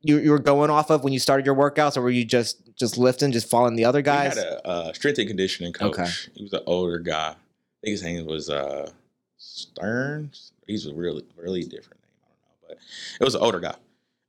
you, 0.00 0.18
you 0.18 0.30
were 0.30 0.38
going 0.38 0.70
off 0.70 0.90
of 0.90 1.02
when 1.02 1.12
you 1.12 1.18
started 1.18 1.44
your 1.44 1.56
workouts, 1.56 1.96
or 1.96 2.02
were 2.02 2.10
you 2.10 2.24
just 2.24 2.72
just 2.76 2.96
lifting, 2.96 3.32
just 3.32 3.50
following 3.50 3.74
the 3.74 3.84
other 3.84 4.00
guys? 4.00 4.36
We 4.36 4.42
had 4.42 4.52
a 4.52 4.66
uh, 4.68 4.92
strength 4.92 5.18
and 5.18 5.26
conditioning 5.26 5.72
coach. 5.72 5.98
Okay. 5.98 6.08
He 6.34 6.44
was 6.44 6.52
an 6.52 6.60
older 6.66 7.00
guy. 7.00 7.30
I 7.30 7.34
think 7.82 7.90
his 7.90 8.04
name 8.04 8.26
was 8.26 8.48
uh, 8.48 8.92
Stern. 9.38 10.30
He's 10.68 10.86
a 10.86 10.94
really, 10.94 11.24
really 11.36 11.64
different 11.64 12.00
name. 12.00 12.22
I 12.22 12.28
don't 12.28 12.42
know, 12.42 12.68
but 12.68 12.78
it 13.20 13.24
was 13.24 13.34
an 13.34 13.42
older 13.42 13.58
guy, 13.58 13.74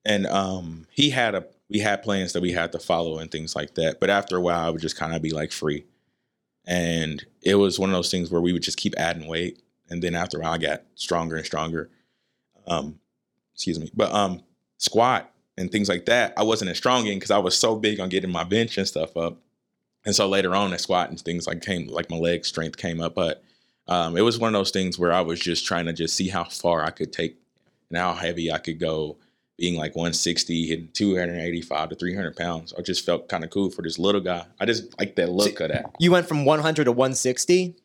and 0.04 0.26
um, 0.26 0.88
he 0.90 1.12
had 1.12 1.36
a 1.36 1.46
we 1.70 1.78
had 1.78 2.02
plans 2.02 2.34
that 2.34 2.42
we 2.42 2.54
had 2.54 2.72
to 2.72 2.80
follow 2.80 3.20
and 3.20 3.30
things 3.30 3.56
like 3.56 3.76
that. 3.76 4.00
But 4.00 4.10
after 4.10 4.38
a 4.38 4.42
while, 4.42 4.66
I 4.66 4.72
would 4.72 4.82
just 4.82 4.98
kind 4.98 5.14
of 5.14 5.22
be 5.22 5.30
like 5.30 5.52
free, 5.52 5.86
and 6.66 7.24
it 7.44 7.56
was 7.56 7.78
one 7.78 7.92
of 7.92 7.96
those 7.96 8.10
things 8.10 8.32
where 8.32 8.42
we 8.42 8.54
would 8.54 8.64
just 8.64 8.80
keep 8.80 8.96
adding 8.98 9.28
weight, 9.28 9.62
and 9.88 10.02
then 10.02 10.16
after 10.16 10.40
a 10.40 10.42
while, 10.42 10.54
I 10.54 10.58
got 10.58 10.82
stronger 10.96 11.36
and 11.36 11.46
stronger. 11.46 11.92
Um, 12.70 13.00
excuse 13.54 13.80
me, 13.80 13.92
but 13.94 14.12
um, 14.14 14.42
squat 14.78 15.32
and 15.58 15.72
things 15.72 15.90
like 15.90 16.06
that, 16.06 16.34
I 16.38 16.44
wasn't 16.44 16.72
as 16.72 16.78
strong 16.78 17.08
in 17.08 17.16
because 17.16 17.32
I 17.32 17.38
was 17.38 17.58
so 17.58 17.76
big 17.76 18.00
on 18.00 18.10
getting 18.10 18.32
my 18.32 18.44
bench 18.44 18.78
and 18.78 18.88
stuff 18.88 19.18
up. 19.18 19.38
And 20.06 20.16
so 20.16 20.30
later 20.30 20.56
on, 20.56 20.72
that 20.72 20.80
squat 20.80 21.10
and 21.10 21.20
things 21.20 21.46
like 21.46 21.62
came, 21.62 21.88
like 21.88 22.10
my 22.10 22.18
leg 22.18 22.46
strength 22.46 22.78
came 22.78 23.02
up. 23.02 23.16
But 23.16 23.44
um, 23.88 24.16
it 24.16 24.22
was 24.22 24.40
one 24.40 24.56
of 24.56 24.60
those 24.60 24.72
things 24.72 24.98
where 24.98 25.12
I 25.12 25.22
was 25.22 25.40
just 25.40 25.66
trying 25.66 25.86
to 25.86 25.94
just 25.94 26.16
see 26.16 26.30
how 26.30 26.46
far 26.46 26.84
I 26.84 26.92
could 26.92 27.12
take 27.12 27.38
and 27.90 27.98
how 27.98 28.14
heavy 28.14 28.52
I 28.52 28.60
could 28.60 28.80
go, 28.80 29.18
being 29.58 29.76
like 29.76 29.96
160, 29.96 30.68
hitting 30.68 30.90
285 30.94 31.90
to 31.90 31.96
300 31.96 32.36
pounds. 32.36 32.74
I 32.78 32.82
just 32.82 33.06
felt 33.06 33.28
kind 33.28 33.44
of 33.44 33.50
cool 33.50 33.70
for 33.70 33.82
this 33.82 34.00
little 34.00 34.22
guy. 34.22 34.46
I 34.60 34.66
just 34.66 34.98
like 34.98 35.16
that 35.16 35.30
look 35.30 35.60
of 35.60 35.70
that. 35.70 35.96
You 36.00 36.12
went 36.12 36.28
from 36.28 36.46
100 36.46 36.86
to 36.86 36.92
160. 36.92 37.76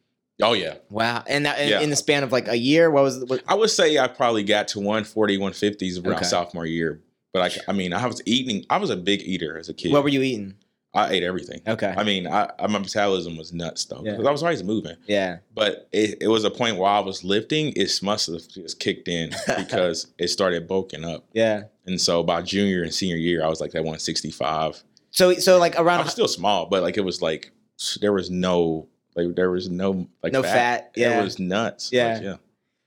Oh 0.42 0.52
yeah, 0.52 0.74
Wow, 0.90 1.22
and 1.28 1.46
that 1.46 1.60
in, 1.60 1.68
Yeah. 1.68 1.80
in 1.80 1.90
the 1.90 1.96
span 1.96 2.22
of 2.24 2.32
like 2.32 2.48
a 2.48 2.56
year, 2.58 2.90
what 2.90 3.04
was 3.04 3.24
what, 3.26 3.42
I 3.46 3.54
would 3.54 3.70
say 3.70 3.98
I 3.98 4.08
probably 4.08 4.42
got 4.42 4.68
to 4.68 4.80
140, 4.80 5.38
150s 5.38 6.04
around 6.04 6.16
Okay. 6.16 6.24
sophomore 6.24 6.66
year. 6.66 7.00
But 7.32 7.52
I, 7.66 7.70
I 7.70 7.72
mean, 7.72 7.92
I 7.92 8.06
was 8.06 8.20
eating. 8.26 8.64
I 8.70 8.78
was 8.78 8.90
a 8.90 8.96
big 8.96 9.22
eater 9.22 9.58
as 9.58 9.68
a 9.68 9.74
kid. 9.74 9.92
what 9.92 10.02
were 10.02 10.08
you 10.08 10.22
eating? 10.22 10.54
I 10.96 11.10
ate 11.10 11.24
everything. 11.24 11.60
Okay, 11.66 11.92
I 11.96 12.04
mean, 12.04 12.28
I, 12.28 12.48
I 12.58 12.68
my 12.68 12.78
metabolism 12.78 13.36
was 13.36 13.52
nuts 13.52 13.84
though 13.86 14.00
Yeah. 14.04 14.12
because 14.12 14.26
I 14.26 14.30
was 14.30 14.42
always 14.44 14.62
moving. 14.62 14.96
yeah, 15.08 15.38
But 15.52 15.88
it, 15.92 16.18
it 16.20 16.28
was 16.28 16.44
a 16.44 16.50
point 16.50 16.76
where 16.78 16.88
I 16.88 17.00
was 17.00 17.24
lifting, 17.24 17.72
it 17.74 17.90
must 18.00 18.28
have 18.28 18.46
just 18.48 18.78
kicked 18.78 19.08
in 19.08 19.30
because 19.58 20.06
it 20.18 20.28
started 20.28 20.68
bulking 20.68 21.04
up. 21.04 21.26
yeah. 21.32 21.62
And 21.86 22.00
so 22.00 22.22
by 22.22 22.42
junior 22.42 22.82
and 22.84 22.94
senior 22.94 23.16
year, 23.16 23.44
I 23.44 23.48
was 23.48 23.60
like 23.60 23.72
that 23.72 23.82
165. 23.82 24.84
So 25.10 25.34
so 25.34 25.58
like 25.58 25.74
around. 25.74 25.86
I 25.88 25.94
around 25.96 26.04
was 26.04 26.12
still 26.12 26.28
small, 26.28 26.66
but 26.66 26.82
like 26.84 26.96
it 26.96 27.04
was 27.04 27.20
like 27.20 27.50
there 28.00 28.12
was 28.12 28.30
no 28.30 28.88
like 29.16 29.34
there 29.34 29.50
was 29.50 29.68
no 29.68 30.06
like 30.22 30.32
No 30.32 30.42
fat, 30.42 30.92
yeah. 30.96 31.20
It 31.20 31.24
was 31.24 31.38
nuts. 31.38 31.90
Yeah. 31.92 32.14
Like, 32.14 32.22
yeah. 32.22 32.36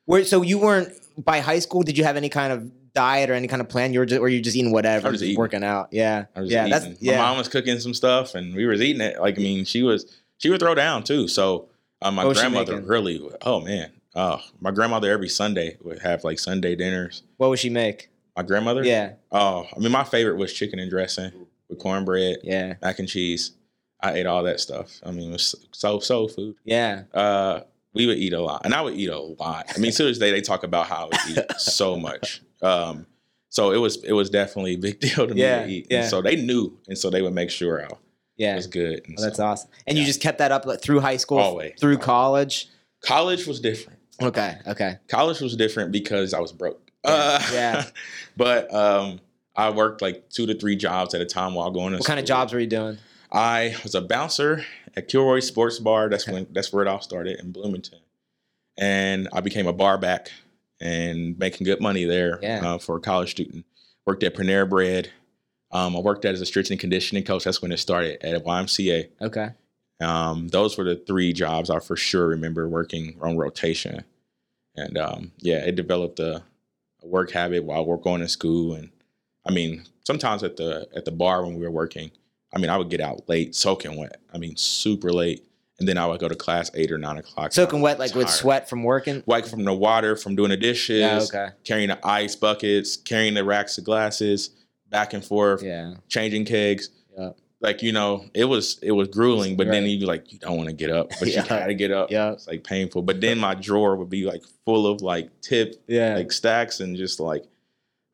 where 0.06 0.26
so 0.26 0.42
you 0.42 0.58
weren't 0.60 0.90
by 1.18 1.40
high 1.40 1.60
school. 1.60 1.84
Did 1.84 1.98
you 1.98 2.04
have 2.04 2.18
any 2.18 2.30
kind 2.30 2.54
of 2.54 2.72
diet 2.94 3.30
or 3.30 3.34
any 3.34 3.48
kind 3.48 3.62
of 3.62 3.70
plan? 3.70 3.94
You 3.94 4.00
were 4.00 4.06
just 4.06 4.20
or 4.22 4.30
you 4.30 4.42
just 4.42 4.56
eating 4.56 4.72
whatever, 4.72 5.08
I 5.08 5.12
was 5.12 5.20
just 5.20 5.30
eating. 5.30 5.40
working 5.40 5.64
out. 5.64 5.90
Yeah, 5.92 6.26
yeah. 6.36 6.68
eating. 6.68 6.72
That's 6.72 7.02
My 7.02 7.16
mom 7.18 7.38
was 7.38 7.48
cooking 7.48 7.80
some 7.80 7.94
stuff 7.94 8.36
and 8.36 8.56
we 8.56 8.66
was 8.66 8.82
eating 8.82 9.02
it. 9.02 9.20
Like 9.20 9.38
I 9.38 9.42
mean, 9.42 9.66
she 9.66 9.84
was 9.84 10.18
she 10.38 10.50
would 10.50 10.60
throw 10.60 10.76
down 10.76 11.04
too. 11.04 11.28
So 11.28 11.70
uh, 12.02 12.12
my 12.12 12.26
What 12.26 12.36
grandmother 12.36 12.80
really 12.82 13.22
oh 13.42 13.62
man. 13.62 13.92
Oh, 14.16 14.40
my 14.60 14.72
grandmother 14.72 15.12
every 15.12 15.30
Sunday 15.30 15.78
would 15.84 16.00
have 16.00 16.24
like 16.24 16.40
Sunday 16.40 16.76
dinners. 16.76 17.22
what 17.38 17.52
would 17.52 17.60
she 17.60 17.70
make? 17.70 18.10
My 18.36 18.42
grandmother? 18.42 18.84
Yeah, 18.84 19.14
Oh, 19.32 19.68
I 19.76 19.80
mean, 19.80 19.92
my 19.92 20.04
favorite 20.04 20.38
was 20.38 20.52
chicken 20.52 20.80
and 20.80 20.90
dressing 20.90 21.32
with 21.70 21.78
cornbread, 21.78 22.38
yeah, 22.44 22.76
mac 22.82 22.98
and 22.98 23.08
cheese. 23.08 23.52
I 24.00 24.14
ate 24.14 24.26
all 24.26 24.44
that 24.44 24.60
stuff. 24.60 25.00
I 25.04 25.12
mean, 25.12 25.30
it 25.30 25.34
was 25.34 25.56
so 25.72 26.00
soul 26.00 26.28
food. 26.28 26.56
yeah. 26.64 27.04
Uh, 27.14 27.62
we 27.94 28.06
would 28.06 28.18
eat 28.18 28.34
a 28.34 28.40
lot, 28.42 28.62
and 28.64 28.76
I 28.76 28.82
would 28.82 28.94
eat 28.94 29.10
a 29.10 29.18
lot. 29.20 29.72
I 29.76 29.80
mean, 29.80 29.92
to 29.92 30.04
this 30.04 30.20
day, 30.20 30.30
they 30.30 30.42
talk 30.42 30.64
about 30.64 30.86
how 30.86 31.06
I 31.06 31.06
would 31.06 31.38
eat 31.38 31.52
so 31.60 31.98
much. 31.98 32.42
Um, 32.62 33.08
so 33.50 33.72
it 33.72 33.78
was 33.78 34.04
it 34.04 34.12
was 34.14 34.30
definitely 34.30 34.74
a 34.76 34.78
big 34.78 35.00
deal 35.06 35.28
to 35.28 35.34
me 35.34 35.42
Yeah, 35.42 35.64
to 35.66 35.72
eat. 35.72 35.88
yeah. 35.90 36.02
And 36.02 36.10
so 36.10 36.22
they 36.22 36.36
knew, 36.36 36.78
and 36.88 36.96
so 36.98 37.10
they 37.10 37.24
would 37.24 37.34
make 37.34 37.50
sure 37.50 37.84
I 37.84 37.88
Yeah, 38.36 38.56
was 38.56 38.68
good. 38.68 39.02
Oh, 39.18 39.22
that's 39.24 39.38
so, 39.38 39.46
awesome. 39.46 39.70
And 39.88 39.98
you 39.98 40.06
just 40.06 40.22
kept 40.22 40.38
that 40.38 40.52
up 40.52 40.68
like, 40.68 40.80
through 40.82 41.00
high 41.00 41.18
school, 41.18 41.40
Always. 41.40 41.74
through 41.80 41.98
college. 41.98 42.68
college 43.02 43.48
was 43.48 43.60
different. 43.60 43.98
Okay, 44.22 44.58
okay. 44.68 44.98
College 45.08 45.40
was 45.42 45.56
different 45.56 45.92
because 45.92 46.36
I 46.36 46.40
was 46.40 46.52
broke. 46.52 46.92
Uh, 47.04 47.42
yeah. 47.52 47.86
but 48.38 48.72
um, 48.74 49.20
I 49.56 49.72
worked 49.72 50.04
like 50.04 50.30
two 50.30 50.46
to 50.46 50.54
three 50.54 50.76
jobs 50.76 51.16
at 51.16 51.22
a 51.22 51.26
time 51.26 51.56
while 51.56 51.72
going 51.72 51.94
to 51.94 51.98
What 51.98 52.06
kind 52.06 52.20
of 52.20 52.26
jobs 52.28 52.54
were 52.54 52.60
you 52.60 52.68
doing? 52.68 52.98
I 53.32 53.76
was 53.84 53.96
a 53.96 54.02
bouncer 54.02 54.64
at 54.96 55.08
Kilroy 55.08 55.40
Sports 55.42 55.80
Bar. 55.80 56.10
That's 56.10 56.28
when 56.28 56.48
that's 56.52 56.72
where 56.72 56.84
it 56.84 56.88
all 56.88 57.02
started 57.02 57.40
in 57.40 57.52
Bloomington, 57.52 58.00
and 58.78 59.28
I 59.34 59.42
became 59.42 59.68
a 59.68 59.74
bar 59.74 59.98
back 59.98 60.32
and 60.80 61.38
making 61.38 61.66
good 61.66 61.82
money 61.82 62.06
there 62.06 62.40
Yeah. 62.42 62.62
uh, 62.74 62.78
for 62.78 62.98
a 62.98 63.02
college 63.02 63.32
student. 63.32 63.66
Worked 64.06 64.24
at 64.24 64.36
Panera 64.36 64.70
Bread. 64.70 65.10
Um, 65.72 65.96
I 65.98 66.00
worked 66.00 66.24
at 66.24 66.34
as 66.34 66.42
a 66.42 66.46
strength 66.46 66.72
and 66.72 66.80
conditioning 66.80 67.24
coach. 67.24 67.44
That's 67.44 67.62
when 67.62 67.72
it 67.74 67.78
started 67.78 68.24
at 68.24 68.46
YMCA. 68.46 69.10
Okay. 69.22 69.50
Um, 70.00 70.48
those 70.50 70.78
were 70.78 70.84
the 70.86 70.96
three 70.96 71.34
jobs 71.34 71.70
I 71.70 71.80
for 71.80 71.96
sure 71.98 72.28
remember 72.28 72.70
working 72.70 73.18
on 73.22 73.36
rotation, 73.36 74.04
and 74.76 74.98
um, 74.98 75.32
yeah, 75.40 75.58
it 75.58 75.76
developed 75.76 76.20
a, 76.20 76.44
a 77.04 77.08
work 77.08 77.32
habit 77.32 77.64
while 77.64 77.86
we're 77.86 77.98
going 77.98 78.22
to 78.22 78.28
school. 78.30 78.76
And 78.76 78.92
I 79.46 79.52
mean, 79.52 79.84
sometimes 80.06 80.44
at 80.44 80.56
the 80.56 80.88
at 80.96 81.04
the 81.06 81.12
bar 81.12 81.44
when 81.44 81.56
we 81.56 81.66
were 81.66 81.72
working, 81.72 82.12
I 82.54 82.60
mean, 82.60 82.70
I 82.70 82.78
would 82.78 82.90
get 82.90 83.02
out 83.02 83.28
late, 83.28 83.56
soaking 83.56 83.96
wet. 83.98 84.22
I 84.34 84.38
mean, 84.38 84.56
super 84.56 85.12
late, 85.12 85.46
and 85.80 85.88
then 85.88 85.98
I 85.98 86.06
would 86.08 86.20
go 86.20 86.28
to 86.30 86.36
class 86.36 86.72
eight 86.74 86.92
or 86.92 86.98
nine 86.98 87.18
o'clock. 87.18 87.52
Soaking 87.54 87.82
wet, 87.82 88.00
like 88.00 88.16
with 88.16 88.30
sweat 88.30 88.70
from 88.70 88.84
working. 88.84 89.24
like 89.28 89.46
from 89.46 89.64
the 89.64 89.74
water, 89.74 90.16
from 90.16 90.36
doing 90.36 90.50
the 90.50 90.58
dishes, 90.58 91.00
Yeah. 91.02 91.20
Okay. 91.24 91.54
carrying 91.64 91.90
the 91.90 92.00
ice 92.08 92.36
buckets, 92.36 92.96
carrying 92.98 93.34
the 93.34 93.44
racks 93.44 93.78
of 93.78 93.84
glasses, 93.84 94.52
back 94.90 95.14
and 95.14 95.24
forth, 95.24 95.62
Yeah. 95.62 95.96
changing 96.08 96.46
kegs 96.46 96.90
Yeah. 97.18 97.32
like 97.60 97.82
you 97.82 97.92
know 97.92 98.24
it 98.34 98.46
was 98.46 98.80
it 98.82 98.92
was 98.94 99.08
grueling 99.10 99.58
but 99.58 99.68
then 99.68 99.84
Right. 99.84 99.90
you 99.90 100.06
like 100.06 100.32
you 100.32 100.40
don't 100.40 100.56
want 100.56 100.70
to 100.70 100.76
get 100.76 100.92
up 100.92 101.10
but 101.20 101.28
Yeah. 101.28 101.44
you 101.44 101.50
gotta 101.50 101.74
get 101.74 101.92
up 101.92 102.10
Yeah. 102.10 102.32
it's 102.32 102.48
like 102.48 102.64
painful 102.64 103.02
but 103.02 103.20
then 103.20 103.38
my 103.40 103.54
drawer 103.56 103.96
would 103.98 104.10
be 104.10 104.24
like 104.26 104.44
full 104.64 104.88
of 104.88 105.02
like 105.02 105.30
tip 105.42 105.76
Yeah. 105.88 106.16
like 106.16 106.32
stacks 106.32 106.80
and 106.80 106.96
just 106.96 107.20
like 107.20 107.44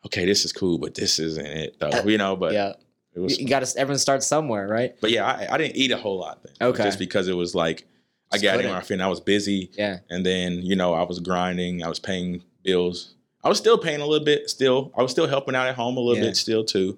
okay 0.05 0.25
this 0.25 0.45
is 0.45 0.51
cool 0.53 0.77
but 0.79 0.95
this 0.95 1.19
isn't 1.19 1.45
it 1.45 1.75
though 1.79 1.89
uh, 1.89 2.01
you 2.05 2.17
know 2.17 2.35
but 2.35 2.53
yeah. 2.53 2.73
It 3.15 3.19
was 3.19 3.39
You 3.39 3.47
got 3.47 3.63
to. 3.65 3.79
Everyone 3.79 3.99
starts 3.99 4.25
somewhere, 4.27 4.67
right? 4.67 4.95
but 5.01 5.11
yeah 5.11 5.25
I, 5.25 5.53
I 5.53 5.57
didn't 5.57 5.75
eat 5.75 5.91
a 5.91 5.97
whole 5.97 6.19
lot 6.19 6.43
then 6.43 6.69
Okay. 6.69 6.83
just 6.83 6.99
because 6.99 7.27
it 7.27 7.33
was 7.35 7.53
like 7.55 7.85
I 8.31 8.37
got 8.39 8.59
in 8.61 8.71
my 8.71 8.81
fin 8.81 9.01
I 9.01 9.07
was 9.07 9.19
busy 9.19 9.69
Yeah. 9.77 9.99
and 10.09 10.25
then 10.25 10.61
you 10.63 10.75
know 10.75 10.93
I 10.93 11.03
was 11.03 11.19
grinding 11.19 11.83
I 11.83 11.87
was 11.89 11.99
paying 11.99 12.43
bills 12.63 13.13
I 13.43 13.49
was 13.49 13.57
still 13.57 13.77
paying 13.77 14.01
a 14.01 14.05
little 14.05 14.25
bit 14.25 14.49
still 14.49 14.91
I 14.97 15.01
was 15.03 15.11
still 15.11 15.27
helping 15.27 15.55
out 15.55 15.67
at 15.67 15.75
home 15.75 15.97
a 15.97 15.99
little 15.99 16.17
Yeah. 16.23 16.29
bit 16.29 16.37
still 16.37 16.63
too 16.63 16.97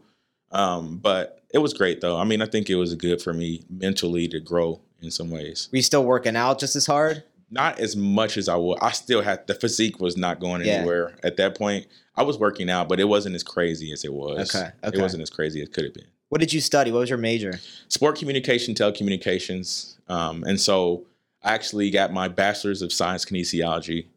um, 0.51 0.97
but 0.97 1.41
it 1.53 1.57
was 1.57 1.73
great 1.73 2.01
though 2.01 2.17
I 2.17 2.23
mean 2.23 2.41
I 2.41 2.45
think 2.45 2.69
it 2.69 2.75
was 2.75 2.93
good 2.95 3.21
for 3.21 3.33
me 3.33 3.63
mentally 3.69 4.27
to 4.29 4.39
grow 4.39 4.79
in 5.01 5.11
some 5.11 5.29
ways 5.29 5.67
Were 5.71 5.77
you 5.77 5.81
still 5.83 6.05
working 6.05 6.35
out 6.35 6.59
just 6.59 6.75
as 6.75 6.85
hard? 6.85 7.23
Not 7.51 7.79
as 7.79 7.95
much 7.95 8.37
as 8.37 8.49
I 8.49 8.55
would 8.55 8.79
I 8.81 8.91
still 8.91 9.21
had 9.21 9.45
the 9.47 9.53
physique 9.55 9.99
was 9.99 10.17
not 10.17 10.39
going 10.39 10.61
Yeah. 10.65 10.73
anywhere 10.73 11.15
at 11.23 11.37
that 11.37 11.57
point 11.57 11.87
I 12.15 12.23
was 12.23 12.37
working 12.37 12.69
out 12.69 12.89
but 12.89 12.99
it 12.99 13.05
wasn't 13.05 13.35
as 13.35 13.43
crazy 13.43 13.91
as 13.91 14.03
it 14.03 14.13
was 14.13 14.55
Okay, 14.55 14.69
okay. 14.83 14.97
it 14.97 15.01
wasn't 15.01 15.21
as 15.23 15.29
crazy 15.29 15.61
as 15.61 15.67
it 15.67 15.73
could 15.73 15.83
have 15.85 15.93
been 15.93 16.07
What 16.29 16.41
did 16.41 16.51
you 16.53 16.61
study? 16.61 16.91
What 16.91 16.99
was 16.99 17.09
your 17.09 17.19
major? 17.19 17.59
sport 17.87 18.17
communication 18.17 18.73
telecommunications 18.73 19.97
um, 20.09 20.43
and 20.43 20.59
so 20.59 21.05
i 21.43 21.53
actually 21.53 21.89
got 21.91 22.11
my 22.11 22.27
bachelor's 22.27 22.81
of 22.81 22.91
science 22.91 23.25
kinesiology 23.25 24.07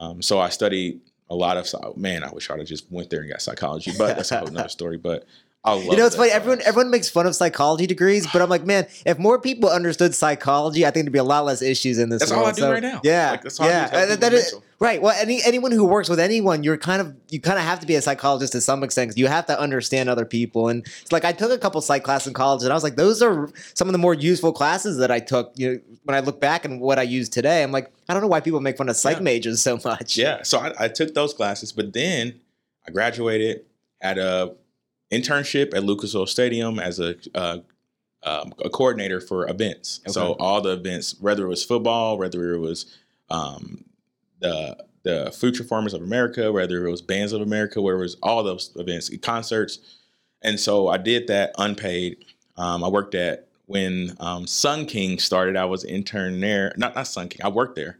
um, 0.00 0.22
so 0.22 0.40
i 0.40 0.48
studied 0.48 1.00
a 1.30 1.34
lot 1.34 1.56
of 1.56 1.96
man 1.96 2.24
i 2.24 2.30
wish 2.30 2.50
i'd 2.50 2.58
have 2.58 2.66
just 2.68 2.90
went 2.90 3.08
there 3.10 3.20
and 3.20 3.30
got 3.30 3.40
psychology 3.42 3.92
but 3.96 4.16
that's 4.16 4.32
a 4.32 4.38
whole 4.38 4.48
nother 4.48 4.68
story 4.80 4.96
but 4.96 5.26
You 5.64 5.96
know, 5.96 6.06
it's 6.06 6.16
that 6.16 6.22
funny. 6.22 6.30
Everyone, 6.32 6.58
class. 6.58 6.68
everyone 6.68 6.90
makes 6.90 7.08
fun 7.08 7.24
of 7.24 7.36
psychology 7.36 7.86
degrees, 7.86 8.26
but 8.32 8.42
I'm 8.42 8.50
like, 8.50 8.64
man, 8.66 8.88
if 9.06 9.16
more 9.18 9.38
people 9.40 9.68
understood 9.70 10.12
psychology, 10.12 10.84
I 10.84 10.90
think 10.90 11.04
there'd 11.04 11.12
be 11.12 11.20
a 11.20 11.24
lot 11.24 11.44
less 11.44 11.62
issues 11.62 11.98
in 11.98 12.08
this. 12.08 12.18
That's 12.18 12.32
all 12.32 12.38
world. 12.42 12.48
I 12.48 12.52
do 12.56 12.60
So, 12.62 12.72
right 12.72 12.82
now. 12.82 13.00
Yeah, 13.04 13.30
Like, 13.30 13.42
that's 13.42 13.60
all 13.60 13.66
I 13.66 13.68
do 13.68 13.72
yeah. 13.74 13.80
help 13.82 13.92
Uh, 13.94 14.00
people 14.00 14.16
that 14.16 14.32
is- 14.32 14.54
right. 14.80 15.00
Well, 15.00 15.14
any 15.20 15.40
anyone 15.44 15.70
who 15.70 15.84
works 15.84 16.08
with 16.08 16.18
anyone, 16.18 16.64
you're 16.64 16.76
kind 16.76 17.00
of 17.00 17.14
you 17.28 17.40
kind 17.40 17.58
of 17.60 17.64
have 17.64 17.78
to 17.78 17.86
be 17.86 17.94
a 17.94 18.02
psychologist 18.02 18.52
to 18.54 18.60
some 18.60 18.82
extent. 18.82 19.16
you 19.16 19.28
have 19.28 19.46
to 19.46 19.60
understand 19.60 20.08
other 20.08 20.24
people, 20.24 20.68
and 20.68 20.84
it's 21.02 21.12
like 21.12 21.24
I 21.24 21.30
took 21.30 21.52
a 21.52 21.58
couple 21.58 21.80
psych 21.80 22.02
classes 22.02 22.26
in 22.26 22.34
college, 22.34 22.64
and 22.64 22.72
I 22.72 22.74
was 22.74 22.82
like, 22.82 22.96
those 22.96 23.22
are 23.22 23.48
some 23.74 23.86
of 23.86 23.92
the 23.92 23.98
more 23.98 24.14
useful 24.14 24.52
classes 24.52 24.96
that 24.98 25.12
I 25.12 25.20
took. 25.20 25.52
You 25.54 25.74
know, 25.74 25.78
when 26.02 26.16
I 26.16 26.20
look 26.20 26.40
back 26.40 26.64
and 26.64 26.80
what 26.80 26.98
I 26.98 27.02
use 27.02 27.28
today, 27.28 27.62
I'm 27.62 27.70
like, 27.70 27.88
I 28.08 28.14
don't 28.14 28.22
know 28.22 28.28
why 28.28 28.40
people 28.40 28.58
make 28.58 28.76
fun 28.76 28.88
of 28.88 28.96
psych 28.96 29.18
Yeah. 29.18 29.22
majors 29.22 29.60
so 29.60 29.78
much. 29.84 30.16
yeah 30.16 30.42
so 30.42 30.58
I, 30.58 30.72
I 30.80 30.88
took 30.88 31.14
those 31.14 31.32
classes 31.32 31.70
but 31.70 31.92
then 31.92 32.40
i 32.86 32.90
graduated 32.90 33.60
had 34.00 34.18
a 34.18 34.54
internship 35.12 35.74
at 35.74 35.84
lucas 35.84 36.14
oil 36.14 36.26
stadium 36.26 36.78
as 36.78 36.98
a 36.98 37.16
uh, 37.34 37.58
um, 38.24 38.54
a 38.64 38.70
coordinator 38.70 39.20
for 39.20 39.48
events. 39.48 40.00
So 40.06 40.36
all 40.38 40.60
the 40.60 40.72
events, 40.72 41.16
whether 41.20 41.44
it 41.44 41.48
was 41.48 41.64
football, 41.64 42.18
whether 42.18 42.54
it 42.54 42.58
was 42.58 42.98
um, 43.30 43.84
the 44.40 44.76
the 45.02 45.32
Future 45.36 45.64
Farmers 45.64 45.94
of 45.94 46.02
America, 46.02 46.52
whether 46.52 46.86
it 46.86 46.90
was 46.90 47.02
Bands 47.02 47.32
of 47.32 47.40
America, 47.42 47.82
where 47.82 47.96
it 47.96 48.00
was 48.00 48.16
all 48.22 48.44
those 48.44 48.70
events, 48.76 49.10
concerts, 49.18 49.98
and 50.42 50.58
so 50.60 50.88
I 50.88 50.98
did 50.98 51.26
that 51.26 51.52
unpaid. 51.58 52.24
Um, 52.56 52.84
I 52.84 52.88
worked 52.88 53.14
at 53.14 53.48
when 53.66 54.16
um, 54.20 54.46
Sun 54.46 54.86
King 54.86 55.18
started. 55.18 55.56
I 55.56 55.64
was 55.64 55.82
an 55.84 55.90
intern 55.90 56.40
there. 56.40 56.72
Not 56.76 56.94
not 56.94 57.08
Sun 57.08 57.30
King. 57.30 57.40
I 57.44 57.48
worked 57.48 57.74
there. 57.74 57.98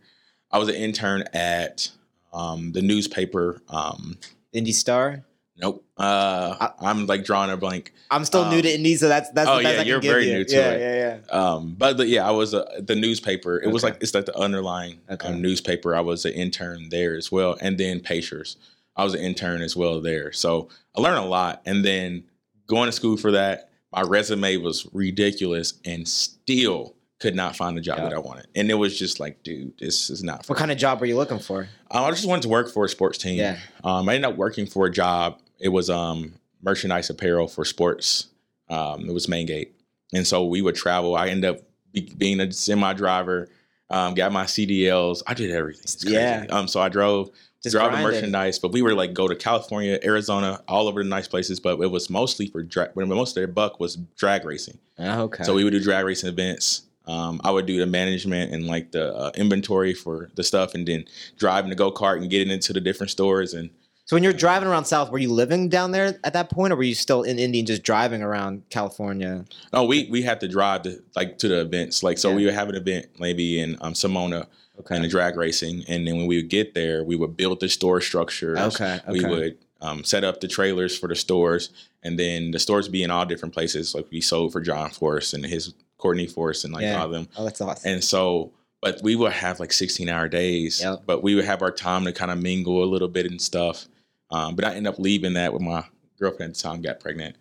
I 0.51 0.59
was 0.59 0.69
an 0.69 0.77
intern 0.77 1.25
at 1.33 1.91
um, 2.33 2.73
the 2.73 2.83
newspaper. 2.83 3.61
Um, 3.69 4.19
Indy 4.53 4.73
Star. 4.73 5.25
nope. 5.57 5.85
Uh, 6.03 6.69
I'm 6.81 7.07
like 7.07 7.25
drawing 7.25 7.51
a 7.51 7.57
blank. 7.57 7.93
I'm 8.11 8.25
still 8.25 8.49
new 8.51 8.57
Um, 8.57 8.63
to 8.63 8.75
Indy, 8.75 8.97
so 8.97 9.09
that's 9.09 9.31
that's 9.31 9.49
oh, 9.49 9.59
the 9.59 9.63
best 9.63 9.77
yeah, 9.77 9.83
I 9.83 9.85
you're 9.85 10.01
very 10.01 10.27
you. 10.27 10.35
new 10.39 10.45
to 10.45 10.55
yeah, 10.57 10.71
it. 10.71 10.81
Yeah, 10.81 11.21
yeah, 11.31 11.39
Um, 11.41 11.75
but, 11.79 11.97
but 11.97 12.09
yeah, 12.09 12.27
I 12.27 12.33
was 12.33 12.55
uh, 12.55 12.65
the 12.81 12.97
newspaper. 12.97 13.61
It 13.63 13.69
was 13.71 13.83
like 13.85 13.99
it's 14.01 14.13
like 14.15 14.27
the 14.27 14.37
underlying 14.37 14.99
Okay. 15.09 15.29
um, 15.29 15.41
newspaper. 15.41 15.95
I 15.95 16.01
was 16.01 16.25
an 16.25 16.33
intern 16.33 16.89
there 16.91 17.17
as 17.17 17.31
well, 17.31 17.57
and 17.61 17.79
then 17.79 18.01
Pacers. 18.01 18.57
I 18.97 19.05
was 19.05 19.15
an 19.15 19.21
intern 19.21 19.63
as 19.63 19.75
well 19.77 20.01
there. 20.01 20.33
So 20.33 20.69
I 20.97 21.01
learned 21.01 21.19
a 21.25 21.29
lot. 21.29 21.63
And 21.65 21.83
then 21.85 22.25
going 22.67 22.87
to 22.87 22.93
school 22.93 23.17
for 23.17 23.31
that, 23.33 23.71
my 23.91 24.03
resume 24.03 24.57
was 24.59 24.87
ridiculous 24.93 25.75
and 25.87 26.07
still 26.07 26.95
could 27.19 27.35
not 27.35 27.57
find 27.57 27.75
the 27.77 27.81
job 27.81 27.99
Yeah. 27.99 28.05
that 28.11 28.13
I 28.15 28.19
wanted. 28.19 28.49
And 28.55 28.71
it 28.71 28.75
was 28.75 28.99
just 28.99 29.19
like, 29.21 29.43
dude, 29.45 29.79
this 29.79 30.11
is 30.11 30.23
not 30.23 30.47
What 30.47 30.59
kind 30.59 30.71
of 30.71 30.77
job 30.77 31.01
were 31.01 31.07
you 31.07 31.17
looking 31.17 31.39
for? 31.39 31.69
I 31.91 32.11
just 32.11 32.27
wanted 32.27 32.43
to 32.43 32.49
work 32.49 32.69
for 32.71 32.85
a 32.85 32.89
sports 32.89 33.17
team. 33.17 33.39
Yeah. 33.39 33.57
Um, 33.85 34.09
I 34.09 34.17
ended 34.17 34.31
up 34.31 34.37
working 34.37 34.67
for 34.67 34.87
a 34.87 34.91
job. 34.91 35.39
It 35.63 35.69
was 35.69 35.89
um, 35.89 36.35
merchandise 36.63 37.09
apparel 37.09 37.47
for 37.49 37.65
sports. 37.65 38.29
Um, 38.69 39.09
it 39.09 39.13
was 39.13 39.27
Maingate, 39.27 39.69
and 40.13 40.27
so 40.27 40.45
we 40.45 40.61
would 40.61 40.75
travel. 40.75 41.15
I 41.15 41.29
ended 41.29 41.51
up 41.51 41.63
be- 41.93 42.13
being 42.17 42.41
a 42.41 42.51
semi 42.53 42.93
driver. 42.95 43.49
Um, 43.91 44.15
got 44.15 44.33
my 44.33 44.45
CDLs. 44.45 45.23
I 45.27 45.35
did 45.35 45.51
everything. 45.51 45.83
It's 45.85 46.03
crazy. 46.03 46.17
Yeah. 46.17 46.47
Um, 46.49 46.67
so 46.67 46.81
I 46.81 46.89
drove 46.89 47.31
Just 47.63 47.77
drove 47.77 47.93
the 47.93 47.99
merchandise, 47.99 48.59
but 48.59 48.73
we 48.73 48.81
were 48.81 48.95
like 48.95 49.13
go 49.13 49.29
to 49.29 49.37
California, 49.37 49.99
Arizona, 50.03 50.63
all 50.67 50.89
over 50.89 51.03
the 51.03 51.09
nice 51.09 51.29
places. 51.29 51.61
But 51.61 51.79
it 51.79 51.91
was 51.91 52.09
mostly 52.09 52.47
for 52.47 52.63
drag. 52.63 52.93
But 52.95 53.07
most 53.07 53.31
of 53.31 53.35
their 53.35 53.47
buck 53.47 53.79
was 53.81 53.97
drag 54.17 54.47
racing. 54.47 54.79
Oh, 54.99 55.25
okay. 55.25 55.45
So 55.45 55.55
we 55.55 55.63
would 55.65 55.73
do 55.73 55.83
drag 55.83 56.07
racing 56.07 56.31
events. 56.31 56.83
Um, 57.07 57.41
I 57.45 57.51
would 57.51 57.67
do 57.67 57.79
the 57.79 57.87
management 57.87 58.53
and 58.55 58.67
like 58.67 58.93
the 58.93 59.15
uh, 59.15 59.31
inventory 59.35 59.93
for 59.93 60.31
the 60.37 60.45
stuff, 60.45 60.75
and 60.75 60.89
then 60.89 61.05
driving 61.37 61.69
the 61.69 61.77
go 61.77 61.93
kart 61.93 62.17
and 62.17 62.31
getting 62.31 62.51
into 62.51 62.73
the 62.73 62.81
different 62.81 63.11
stores. 63.11 63.53
And 63.53 63.69
So 64.05 64.17
when 64.17 64.23
you're 64.25 64.33
driving 64.33 64.69
around 64.69 64.85
South, 64.87 65.11
were 65.11 65.19
you 65.19 65.33
living 65.33 65.69
down 65.69 65.93
there 65.93 66.19
at 66.25 66.33
that 66.33 66.51
point, 66.51 66.73
or 66.73 66.77
were 66.77 66.83
you 66.83 66.95
still 66.95 67.23
in 67.23 67.39
Indy 67.39 67.61
and 67.61 67.67
just 67.69 67.83
driving 67.85 68.21
around 68.23 68.63
California? 68.69 69.45
oh, 69.73 69.85
we 69.85 70.09
we 70.11 70.23
had 70.23 70.41
to 70.41 70.49
drive 70.49 70.83
to 70.83 71.01
like 71.15 71.39
to 71.39 71.49
the 71.49 71.61
events. 71.61 72.03
Like 72.03 72.19
so, 72.19 72.31
Yeah. 72.31 72.37
we 72.37 72.45
would 72.47 72.55
have 72.55 72.69
an 72.69 72.75
event 72.75 73.07
maybe 73.21 73.61
in 73.61 73.77
um, 73.81 73.93
Simona 73.95 74.47
Okay. 74.81 74.97
and 74.97 75.05
the 75.05 75.09
drag 75.09 75.37
racing, 75.37 75.85
and 75.87 76.07
then 76.07 76.17
when 76.17 76.27
we 76.27 76.37
would 76.37 76.49
get 76.49 76.75
there, 76.75 77.05
we 77.05 77.15
would 77.15 77.37
build 77.37 77.61
the 77.61 77.69
store 77.69 78.01
structures. 78.01 78.59
Okay. 78.59 78.99
Okay. 79.07 79.13
We 79.13 79.25
would 79.25 79.59
um, 79.81 80.03
set 80.03 80.25
up 80.25 80.41
the 80.41 80.49
trailers 80.49 80.99
for 80.99 81.09
the 81.09 81.15
stores, 81.17 81.71
and 82.03 82.19
then 82.19 82.51
the 82.51 82.59
stores 82.59 82.87
would 82.87 82.93
be 82.93 83.03
in 83.05 83.11
all 83.11 83.25
different 83.25 83.55
places. 83.55 83.95
Like 83.95 84.07
we 84.11 84.21
sold 84.21 84.51
for 84.53 84.61
John 84.61 84.91
Force 84.91 85.33
and 85.33 85.45
his 85.45 85.75
Courtney 85.99 86.27
Force 86.27 86.65
and 86.65 86.73
like 86.75 86.83
Yeah. 86.83 86.99
all 87.01 87.07
of 87.07 87.13
them. 87.13 87.29
oh, 87.37 87.45
that's 87.45 87.61
awesome. 87.61 87.89
And 87.93 88.03
so, 88.03 88.51
but 88.83 89.01
we 89.03 89.17
would 89.17 89.33
have 89.33 89.61
like 89.61 89.73
16 89.73 90.09
hour 90.09 90.29
days, 90.29 90.83
Yep. 90.83 91.05
but 91.07 91.23
we 91.23 91.35
would 91.35 91.45
have 91.45 91.63
our 91.63 91.71
time 91.71 92.05
to 92.05 92.13
kind 92.13 92.31
of 92.31 92.39
mingle 92.39 92.83
a 92.83 92.85
little 92.85 93.09
bit 93.09 93.27
and 93.27 93.41
stuff. 93.41 93.87
Um, 94.31 94.57
but 94.57 94.65
I 94.65 94.75
ended 94.75 94.93
up 94.93 94.99
leaving 94.99 95.35
that 95.35 95.53
with 95.53 95.63
my 95.63 95.85
girlfriend 96.19 96.51
at 96.51 96.57
the 96.57 96.63
time, 96.63 96.83
got 96.83 97.01
pregnant 97.01 97.37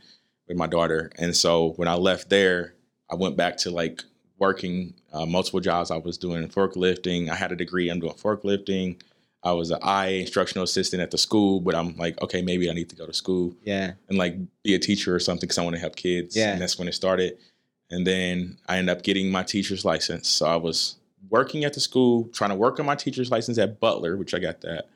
with 0.48 0.56
my 0.56 0.68
daughter. 0.68 1.12
And 1.18 1.36
so 1.36 1.72
when 1.72 1.88
I 1.88 1.96
left 1.96 2.30
there, 2.30 2.76
I 3.10 3.16
went 3.16 3.36
back 3.36 3.58
to 3.58 3.72
like 3.72 4.04
working 4.38 4.94
uh, 5.12 5.26
multiple 5.26 5.60
jobs. 5.60 5.90
I 5.92 5.98
was 5.98 6.18
doing 6.18 6.48
forklifting. 6.48 7.30
I 7.30 7.36
had 7.36 7.52
a 7.52 7.56
degree. 7.56 7.90
I'm 7.90 8.00
doing 8.00 8.14
forklifting. 8.14 9.02
I 9.44 9.54
was 9.54 9.72
an 9.72 9.80
IA 9.84 10.22
instructional 10.22 10.64
assistant 10.64 11.02
at 11.02 11.10
the 11.10 11.18
school, 11.18 11.60
but 11.60 11.74
I'm 11.74 11.96
like, 11.98 12.22
okay, 12.22 12.44
maybe 12.44 12.70
I 12.70 12.74
need 12.74 12.90
to 12.90 12.96
go 12.96 13.08
to 13.08 13.14
school 13.14 13.56
yeah. 13.64 13.94
and 14.08 14.18
like 14.18 14.36
be 14.64 14.76
a 14.76 14.80
teacher 14.80 15.16
or 15.16 15.20
something 15.20 15.42
because 15.48 15.58
I 15.58 15.64
want 15.64 15.76
to 15.76 15.80
help 15.80 15.96
kids. 15.96 16.36
Yeah. 16.36 16.52
And 16.52 16.62
that's 16.62 16.78
when 16.78 16.88
it 16.88 16.94
started. 16.94 17.38
And 17.90 18.06
then 18.06 18.60
I 18.68 18.78
ended 18.78 18.96
up 18.96 19.04
getting 19.04 19.32
my 19.32 19.42
teacher's 19.42 19.84
license. 19.84 20.30
So 20.30 20.46
I 20.46 20.58
was 20.58 20.98
working 21.32 21.64
at 21.64 21.74
the 21.74 21.80
school, 21.80 22.30
trying 22.34 22.52
to 22.52 22.56
work 22.56 22.80
on 22.80 22.86
my 22.86 22.96
teacher's 22.96 23.32
license 23.32 23.58
at 23.58 23.80
Butler, 23.80 24.18
which 24.18 24.36
I 24.36 24.40
got 24.40 24.62
that. 24.62 24.90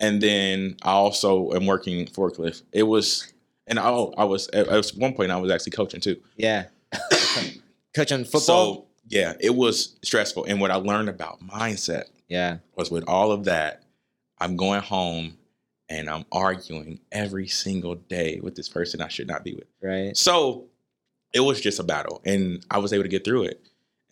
And 0.00 0.22
then 0.22 0.76
I 0.82 0.92
also 0.92 1.52
am 1.52 1.66
working 1.66 2.06
forklift. 2.06 2.62
It 2.72 2.84
was, 2.84 3.32
and 3.66 3.78
I, 3.78 3.88
oh, 3.88 4.14
I 4.16 4.24
was 4.24 4.48
at, 4.48 4.68
at 4.68 4.88
one 4.90 5.14
point 5.14 5.30
I 5.30 5.36
was 5.36 5.50
actually 5.50 5.72
coaching 5.72 6.00
too. 6.00 6.16
Yeah. 6.36 6.66
Coaching 7.94 8.24
football. 8.24 8.40
So 8.40 8.86
yeah, 9.06 9.34
it 9.40 9.54
was 9.54 9.96
stressful. 10.02 10.44
And 10.44 10.60
what 10.60 10.70
I 10.70 10.76
learned 10.76 11.08
about 11.08 11.40
mindset 11.46 12.04
yeah. 12.28 12.58
was 12.74 12.90
with 12.90 13.04
all 13.08 13.30
of 13.30 13.44
that, 13.44 13.82
I'm 14.38 14.56
going 14.56 14.80
home 14.80 15.36
and 15.88 16.08
I'm 16.08 16.24
arguing 16.32 17.00
every 17.12 17.46
single 17.46 17.94
day 17.94 18.40
with 18.42 18.56
this 18.56 18.68
person 18.68 19.00
I 19.00 19.08
should 19.08 19.28
not 19.28 19.44
be 19.44 19.54
with. 19.54 19.68
Right. 19.82 20.16
So 20.16 20.66
it 21.32 21.40
was 21.40 21.60
just 21.60 21.78
a 21.78 21.82
battle, 21.82 22.22
and 22.24 22.64
I 22.70 22.78
was 22.78 22.92
able 22.92 23.02
to 23.02 23.08
get 23.08 23.24
through 23.24 23.44
it. 23.44 23.60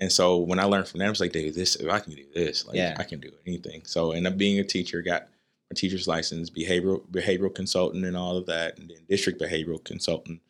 And 0.00 0.10
so 0.10 0.38
when 0.38 0.58
I 0.58 0.64
learned 0.64 0.88
from 0.88 0.98
that, 0.98 1.06
I 1.06 1.10
was 1.10 1.20
like, 1.20 1.32
"Dave, 1.32 1.54
this 1.54 1.76
if 1.76 1.88
I 1.88 2.00
can 2.00 2.14
do 2.14 2.24
this, 2.34 2.66
like 2.66 2.76
Yeah. 2.76 2.96
I 2.98 3.04
can 3.04 3.20
do 3.20 3.30
anything." 3.46 3.82
So 3.84 4.12
I 4.12 4.16
ended 4.16 4.32
up 4.32 4.38
being 4.38 4.58
a 4.58 4.64
teacher, 4.64 5.00
got 5.02 5.28
my 5.70 5.74
teacher's 5.74 6.08
license, 6.08 6.50
behavioral 6.50 7.02
behavioral 7.08 7.54
consultant, 7.54 8.04
and 8.04 8.16
all 8.16 8.36
of 8.36 8.46
that, 8.46 8.78
and 8.78 8.90
then 8.90 8.98
district 9.08 9.40
behavioral 9.40 9.82
consultant 9.82 10.40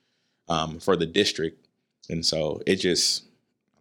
um, 0.49 0.81
for 0.81 0.97
the 0.97 1.07
district. 1.07 1.67
And 2.09 2.25
so 2.25 2.63
it 2.67 2.77
just, 2.77 3.25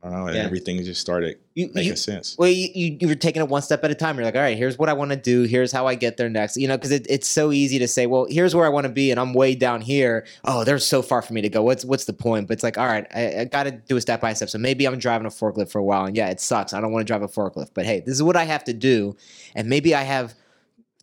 I 0.03 0.09
don't 0.09 0.19
know, 0.19 0.25
and 0.27 0.35
Yeah. 0.35 0.43
everything 0.43 0.83
just 0.83 0.99
started 0.99 1.37
You, 1.53 1.67
making 1.75 1.91
you, 1.91 1.95
sense. 1.95 2.35
well, 2.35 2.49
you, 2.49 2.97
you, 2.99 3.07
were 3.07 3.13
taking 3.13 3.39
it 3.41 3.47
one 3.47 3.61
step 3.61 3.83
at 3.83 3.91
a 3.91 3.95
time. 3.95 4.15
You're 4.15 4.25
like, 4.25 4.35
all 4.35 4.41
right, 4.41 4.57
here's 4.57 4.79
what 4.79 4.89
I 4.89 4.93
want 4.93 5.11
to 5.11 5.15
do. 5.15 5.43
Here's 5.43 5.71
how 5.71 5.85
I 5.85 5.93
get 5.93 6.17
there 6.17 6.27
next. 6.27 6.57
You 6.57 6.67
know, 6.67 6.75
because 6.75 6.89
it, 6.89 7.05
it's 7.07 7.27
so 7.27 7.51
easy 7.51 7.77
to 7.77 7.87
say, 7.87 8.07
well, 8.07 8.25
here's 8.27 8.55
where 8.55 8.65
I 8.65 8.69
want 8.69 8.85
to 8.87 8.91
be, 8.91 9.11
and 9.11 9.19
I'm 9.19 9.31
way 9.33 9.53
down 9.53 9.81
here. 9.81 10.25
Oh, 10.43 10.63
there's 10.63 10.85
so 10.85 11.03
far 11.03 11.21
for 11.21 11.33
me 11.33 11.41
to 11.41 11.49
go. 11.49 11.61
What's 11.61 11.85
what's 11.85 12.05
the 12.05 12.13
point? 12.13 12.47
But 12.47 12.53
it's 12.55 12.63
like, 12.63 12.79
all 12.79 12.87
right, 12.87 13.05
I, 13.13 13.41
I 13.41 13.45
got 13.45 13.63
to 13.63 13.71
do 13.71 13.95
a 13.95 14.01
step 14.01 14.21
by 14.21 14.33
step. 14.33 14.49
So 14.49 14.57
maybe 14.57 14.87
I'm 14.87 14.97
driving 14.97 15.27
a 15.27 15.29
forklift 15.29 15.71
for 15.71 15.77
a 15.77 15.83
while, 15.83 16.05
and 16.05 16.17
yeah, 16.17 16.29
it 16.29 16.39
sucks. 16.39 16.73
I 16.73 16.81
don't 16.81 16.91
want 16.91 17.05
to 17.05 17.07
drive 17.07 17.21
a 17.21 17.27
forklift, 17.27 17.69
but 17.75 17.85
hey, 17.85 17.99
this 17.99 18.15
is 18.15 18.23
what 18.23 18.35
I 18.35 18.45
have 18.45 18.63
to 18.63 18.73
do, 18.73 19.15
and 19.53 19.69
maybe 19.69 19.93
I 19.93 20.01
have 20.01 20.33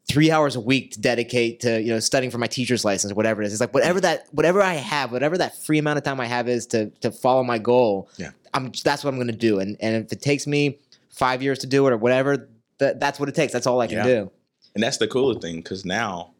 three 0.09 0.31
hours 0.31 0.57
a 0.57 0.61
week 0.61 0.93
to 0.93 1.01
dedicate 1.01 1.61
to 1.61 1.81
you 1.83 1.93
know 1.93 2.01
studying 2.01 2.31
for 2.31 2.39
my 2.39 2.47
teacher's 2.47 2.85
license 2.85 3.13
or 3.13 3.15
whatever 3.15 3.43
it 3.43 3.47
is. 3.47 3.53
It's 3.53 3.61
like 3.61 3.75
whatever 3.75 4.01
that 4.01 4.27
whatever 4.33 4.61
I 4.63 4.75
have, 4.75 5.13
whatever 5.13 5.39
that 5.39 5.57
free 5.63 5.79
amount 5.79 5.99
of 5.99 6.05
time 6.05 6.19
I 6.19 6.27
have 6.27 6.49
is 6.49 6.67
to 6.69 6.91
to 7.03 7.13
follow 7.13 7.45
my 7.45 7.59
goal. 7.59 8.09
Yeah. 8.17 8.31
I'm 8.55 8.73
that's 8.85 9.05
what 9.05 9.11
I'm 9.11 9.17
going 9.17 9.29
to 9.29 9.33
do, 9.33 9.59
and 9.61 9.77
and 9.81 10.05
if 10.05 10.13
it 10.13 10.21
takes 10.23 10.47
me 10.47 10.79
five 11.11 11.43
years 11.43 11.59
to 11.61 11.67
do 11.67 11.87
it 11.87 11.93
or 11.93 11.97
whatever, 11.97 12.49
that 12.79 13.01
that's 13.01 13.19
what 13.21 13.29
it 13.29 13.35
takes. 13.35 13.53
That's 13.53 13.67
all 13.67 13.81
I 13.81 13.87
can 13.87 13.99
Yeah. 13.99 14.05
do. 14.05 14.31
And 14.75 14.83
that's 14.83 14.99
the 14.99 15.09
cooler 15.09 15.39
thing 15.41 15.57
because 15.57 15.85
now, 15.85 16.35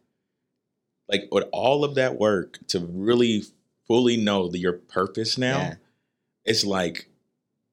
like 1.07 1.27
with 1.31 1.45
all 1.51 1.83
of 1.83 1.95
that 1.95 2.17
work 2.19 2.59
to 2.67 2.79
really 2.79 3.43
fully 3.87 4.15
know 4.17 4.47
the, 4.47 4.59
your 4.59 4.73
purpose 4.73 5.37
now, 5.37 5.57
Yeah. 5.57 5.75
it's 6.45 6.63
like 6.63 7.07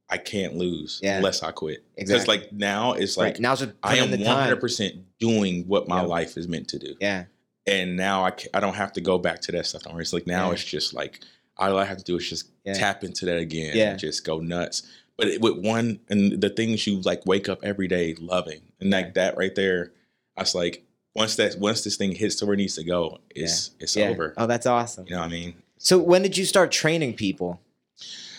I 0.09 0.19
can't 0.19 0.57
lose 0.57 1.01
Yeah. 1.03 1.17
unless 1.19 1.43
I 1.43 1.51
quit. 1.51 1.85
Because 1.97 2.11
Exactly. 2.11 2.39
like 2.39 2.53
now 2.53 2.93
it's 2.93 3.17
like 3.17 3.35
right 3.35 3.43
just 3.43 3.67
I 3.83 3.97
am 3.97 4.11
one 4.11 4.21
hundred 4.23 4.61
percent 4.61 4.95
doing 5.19 5.65
what 5.67 5.89
my 5.89 6.01
Yeah. 6.01 6.07
life 6.07 6.37
is 6.37 6.49
meant 6.49 6.69
to 6.69 6.79
do, 6.79 6.95
Yeah, 7.01 7.25
and 7.67 7.97
now 7.97 8.25
I 8.25 8.33
I 8.55 8.61
don't 8.61 8.75
have 8.75 8.93
to 8.95 9.01
go 9.01 9.19
back 9.19 9.41
to 9.43 9.53
that 9.53 9.67
stuff. 9.67 9.83
It's 9.87 10.13
like 10.13 10.27
now 10.27 10.49
Yeah. 10.49 10.53
it's 10.55 10.65
just 10.65 10.95
like 10.95 11.21
all 11.59 11.79
I 11.79 11.85
have 11.85 11.99
to 11.99 12.05
do 12.05 12.17
is 12.17 12.29
just 12.29 12.49
Yeah. 12.65 12.75
tap 12.75 13.05
into 13.05 13.25
that 13.27 13.39
again 13.39 13.77
Yeah. 13.77 13.91
and 13.91 13.99
just 13.99 14.25
go 14.25 14.39
nuts. 14.41 14.83
But 15.17 15.29
it, 15.29 15.41
with 15.41 15.59
one 15.59 16.01
and 16.11 16.41
the 16.41 16.51
things 16.51 16.87
you 16.87 17.01
like 17.01 17.25
wake 17.27 17.49
up 17.49 17.61
every 17.65 17.89
day 17.89 18.15
loving, 18.21 18.61
and 18.81 18.91
like 18.91 19.15
that 19.15 19.37
right 19.39 19.55
there, 19.55 19.93
I 20.37 20.43
was 20.43 20.55
like, 20.55 20.85
once 21.15 21.37
that 21.37 21.59
once 21.59 21.83
this 21.85 21.97
thing 21.97 22.13
hits 22.13 22.35
to 22.37 22.47
where 22.47 22.53
it 22.55 22.59
needs 22.59 22.75
to 22.77 22.85
go, 22.85 23.19
it's 23.35 23.71
it's 23.81 23.97
yeah. 23.97 24.09
over. 24.09 24.35
Oh, 24.37 24.47
that's 24.47 24.67
awesome. 24.67 25.07
You 25.07 25.13
know 25.15 25.21
what 25.21 25.27
I 25.29 25.31
mean? 25.31 25.55
So 25.79 25.99
when 25.99 26.23
did 26.23 26.37
you 26.37 26.45
start 26.45 26.71
training 26.71 27.15
people? 27.15 27.61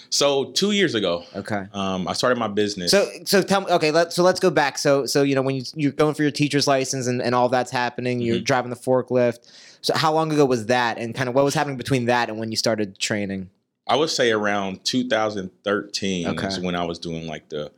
So 0.10 0.52
two 0.52 0.72
years 0.72 0.96
ago, 0.96 1.26
Okay. 1.36 1.66
um, 1.74 2.08
I 2.08 2.14
started 2.14 2.40
my 2.40 2.48
business. 2.48 2.92
So 2.92 3.10
so 3.26 3.42
tell 3.42 3.62
me 3.62 3.68
okay 3.72 3.92
let 3.92 4.14
so 4.14 4.24
let's 4.24 4.40
go 4.40 4.50
back 4.50 4.78
so 4.78 5.06
so 5.06 5.22
you 5.24 5.36
know 5.36 5.42
when 5.42 5.56
you, 5.56 5.64
you're 5.76 5.92
going 5.92 6.14
for 6.14 6.22
your 6.22 6.32
teacher's 6.32 6.66
license 6.68 7.08
and, 7.08 7.22
and 7.22 7.36
all 7.36 7.50
that's 7.50 7.72
happening 7.72 8.20
you're 8.22 8.38
Mhm. 8.38 8.44
driving 8.46 8.70
the 8.70 8.78
forklift 8.78 9.40
so 9.82 9.94
how 9.96 10.14
long 10.14 10.32
ago 10.32 10.46
was 10.46 10.66
that 10.68 10.98
and 10.98 11.14
kind 11.16 11.30
of 11.30 11.36
what 11.36 11.44
was 11.46 11.54
happening 11.54 11.78
between 11.78 12.06
that 12.06 12.30
and 12.30 12.38
when 12.40 12.50
you 12.52 12.58
started 12.58 12.98
training 13.00 13.50
I 13.90 13.96
would 13.96 14.10
say 14.10 14.32
around 14.32 14.84
2013 14.84 16.28
Okay. 16.28 16.48
is 16.48 16.60
when 16.60 16.76
I 16.76 16.84
was 16.86 17.00
doing 17.00 17.26
like 17.28 17.50
the 17.50 17.72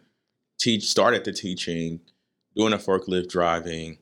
teach, 0.58 0.86
started 0.90 1.24
the 1.24 1.32
teaching, 1.32 2.00
doing 2.56 2.72
the 2.72 2.78
forklift 2.78 3.30
driving, 3.30 3.98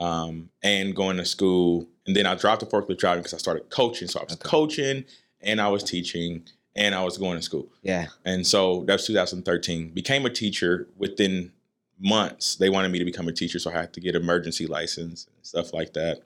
um, 0.00 0.48
and 0.62 0.96
going 0.96 1.16
to 1.18 1.24
school. 1.24 1.86
And 2.06 2.16
then 2.16 2.26
I 2.26 2.34
dropped 2.34 2.60
the 2.60 2.66
forklift 2.66 2.98
driving 2.98 3.20
because 3.22 3.34
I 3.34 3.36
started 3.38 3.68
coaching. 3.70 4.08
So 4.08 4.20
I 4.20 4.24
was 4.24 4.32
Okay. 4.34 4.48
coaching 4.48 5.04
and 5.42 5.60
I 5.60 5.68
was 5.68 5.84
teaching 5.84 6.44
and 6.74 6.94
I 6.94 7.04
was 7.04 7.18
going 7.18 7.36
to 7.36 7.42
school. 7.42 7.68
yeah 7.82 8.06
And 8.24 8.46
so 8.46 8.84
that 8.86 8.94
was 8.94 9.06
2013. 9.06 9.90
Became 9.90 10.24
a 10.24 10.30
teacher 10.30 10.88
within 10.96 11.52
months. 12.00 12.56
They 12.56 12.70
wanted 12.70 12.90
me 12.90 12.98
to 12.98 13.04
become 13.04 13.28
a 13.28 13.32
teacher, 13.32 13.58
so 13.58 13.70
I 13.70 13.74
had 13.74 13.92
to 13.92 14.00
get 14.00 14.14
emergency 14.16 14.66
license 14.66 15.26
and 15.26 15.36
stuff 15.46 15.72
like 15.74 15.92
that. 15.92 16.22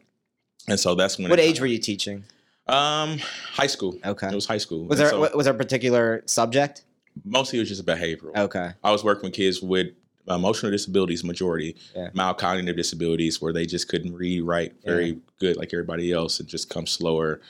And 0.68 0.78
so 0.78 0.94
that's 0.94 1.18
when. 1.18 1.28
what 1.28 1.40
age 1.40 1.60
were 1.60 1.66
you 1.66 1.78
teaching 1.78 2.24
Um, 2.66 3.18
high 3.52 3.66
school. 3.68 3.96
okay 4.04 4.28
It 4.28 4.34
was 4.34 4.46
high 4.46 4.58
school. 4.58 4.84
was 4.84 4.98
And 4.98 5.06
there 5.06 5.10
so 5.10 5.36
was 5.36 5.44
there 5.46 5.54
a 5.54 5.56
particular 5.56 6.22
subject 6.26 6.82
mostly 7.24 7.58
it 7.58 7.62
was 7.62 7.68
just 7.70 7.86
behavioral. 7.86 8.36
okay 8.36 8.72
I 8.84 8.90
was 8.90 9.02
working 9.04 9.24
with 9.28 9.34
kids 9.34 9.62
with 9.62 9.88
emotional 10.28 10.72
disabilities, 10.72 11.22
majority 11.24 11.76
Yeah. 11.94 12.10
mild 12.12 12.38
cognitive 12.38 12.76
disabilities, 12.76 13.40
where 13.40 13.52
they 13.52 13.64
just 13.64 13.88
couldn't 13.88 14.14
read, 14.14 14.42
write 14.42 14.74
very 14.84 15.20
good 15.38 15.56
like 15.56 15.72
everybody 15.72 16.12
else, 16.12 16.40
and 16.40 16.48
just 16.48 16.68
come 16.68 16.86
slower. 16.86 17.40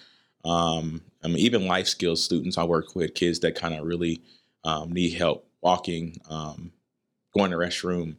Um, 0.44 1.00
I 1.24 1.28
mean, 1.28 1.38
even 1.38 1.66
life 1.66 1.88
skills 1.88 2.22
students 2.22 2.58
I 2.58 2.64
work 2.64 2.94
with, 2.94 3.14
kids 3.14 3.40
that 3.40 3.54
kind 3.54 3.74
of 3.74 3.84
really 3.86 4.20
um, 4.62 4.92
need 4.92 5.14
help 5.14 5.48
walking, 5.62 6.20
um, 6.28 6.70
going 7.34 7.50
to 7.50 7.56
the 7.56 7.62
restroom, 7.64 8.16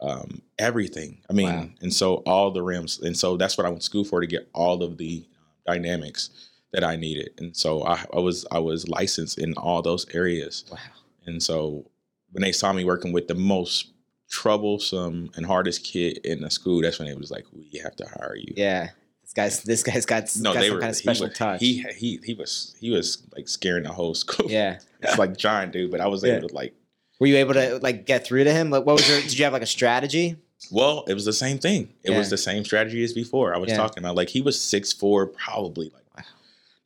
um, 0.00 0.42
everything. 0.58 1.18
I 1.28 1.32
mean, 1.32 1.46
Wow. 1.48 1.68
and 1.80 1.92
so 1.92 2.16
all 2.26 2.50
the 2.50 2.62
rims, 2.62 3.00
and 3.00 3.16
so 3.16 3.36
that's 3.36 3.56
what 3.58 3.66
I 3.66 3.70
went 3.70 3.80
to 3.82 3.86
school 3.86 4.04
for 4.04 4.20
to 4.20 4.26
get 4.26 4.48
all 4.54 4.82
of 4.82 4.96
the 4.98 5.24
uh, 5.66 5.72
dynamics 5.72 6.30
that 6.72 6.84
I 6.84 6.96
needed, 6.96 7.30
and 7.38 7.56
so 7.56 7.84
I, 7.84 8.04
I 8.12 8.18
was 8.20 8.46
I 8.50 8.58
was 8.58 8.88
licensed 8.88 9.38
in 9.38 9.54
all 9.54 9.80
those 9.82 10.06
areas. 10.14 10.64
wow 10.70 10.78
And 11.26 11.42
so 11.42 11.86
when 12.32 12.42
they 12.42 12.52
saw 12.52 12.72
me 12.72 12.84
working 12.84 13.12
with 13.12 13.26
the 13.28 13.34
most 13.34 13.92
troublesome 14.28 15.30
and 15.36 15.44
hardest 15.46 15.82
kid 15.84 16.18
in 16.24 16.40
the 16.42 16.50
school, 16.50 16.80
that's 16.82 16.98
when 16.98 17.08
it 17.08 17.18
was 17.18 17.30
like, 17.30 17.44
we 17.52 17.78
have 17.82 17.96
to 17.96 18.06
hire 18.06 18.36
you. 18.36 18.52
yeah 18.56 18.90
This 19.22 19.32
guy's 19.32 19.62
this 19.62 19.82
guy's 19.82 20.06
got, 20.06 20.24
No, 20.36 20.52
got 20.54 20.60
they 20.60 20.68
some 20.68 20.74
were 20.76 20.80
kind 20.80 20.90
of 20.90 20.96
he 20.96 21.02
special 21.02 21.28
was- 21.28 21.36
touch. 21.38 21.60
He 21.60 21.82
he 21.96 22.20
he 22.24 22.34
was 22.34 22.74
he 22.78 22.90
was 22.90 23.22
like 23.36 23.48
scaring 23.48 23.84
the 23.84 23.92
whole 23.92 24.14
school. 24.22 24.50
yeah. 24.50 24.78
it's 25.02 25.18
like 25.18 25.36
giant 25.36 25.72
dude, 25.72 25.90
but 25.90 26.00
I 26.00 26.06
was 26.06 26.22
Yeah. 26.22 26.34
able 26.36 26.48
to 26.48 26.54
like. 26.54 26.74
Were 27.20 27.26
you 27.26 27.36
able 27.36 27.54
to 27.54 27.78
like 27.82 28.06
get 28.06 28.24
through 28.26 28.44
to 28.44 28.52
him? 28.52 28.70
Like, 28.70 28.84
what 28.86 28.94
was 28.96 29.08
your? 29.08 29.20
Did 29.20 29.36
you 29.38 29.44
have 29.44 29.52
like 29.52 29.62
a 29.62 29.66
strategy? 29.66 30.36
Well, 30.70 31.04
it 31.08 31.14
was 31.14 31.24
the 31.24 31.32
same 31.32 31.58
thing. 31.58 31.94
It 32.02 32.10
was 32.10 32.30
the 32.30 32.36
same 32.38 32.64
strategy 32.64 33.02
as 33.04 33.12
before. 33.12 33.54
I 33.54 33.58
was 33.58 33.70
Yeah. 33.70 33.76
talking 33.76 34.02
about 34.02 34.16
like 34.16 34.28
he 34.28 34.40
was 34.40 34.60
six 34.60 34.92
four, 34.92 35.26
probably 35.26 35.90
like 36.16 36.24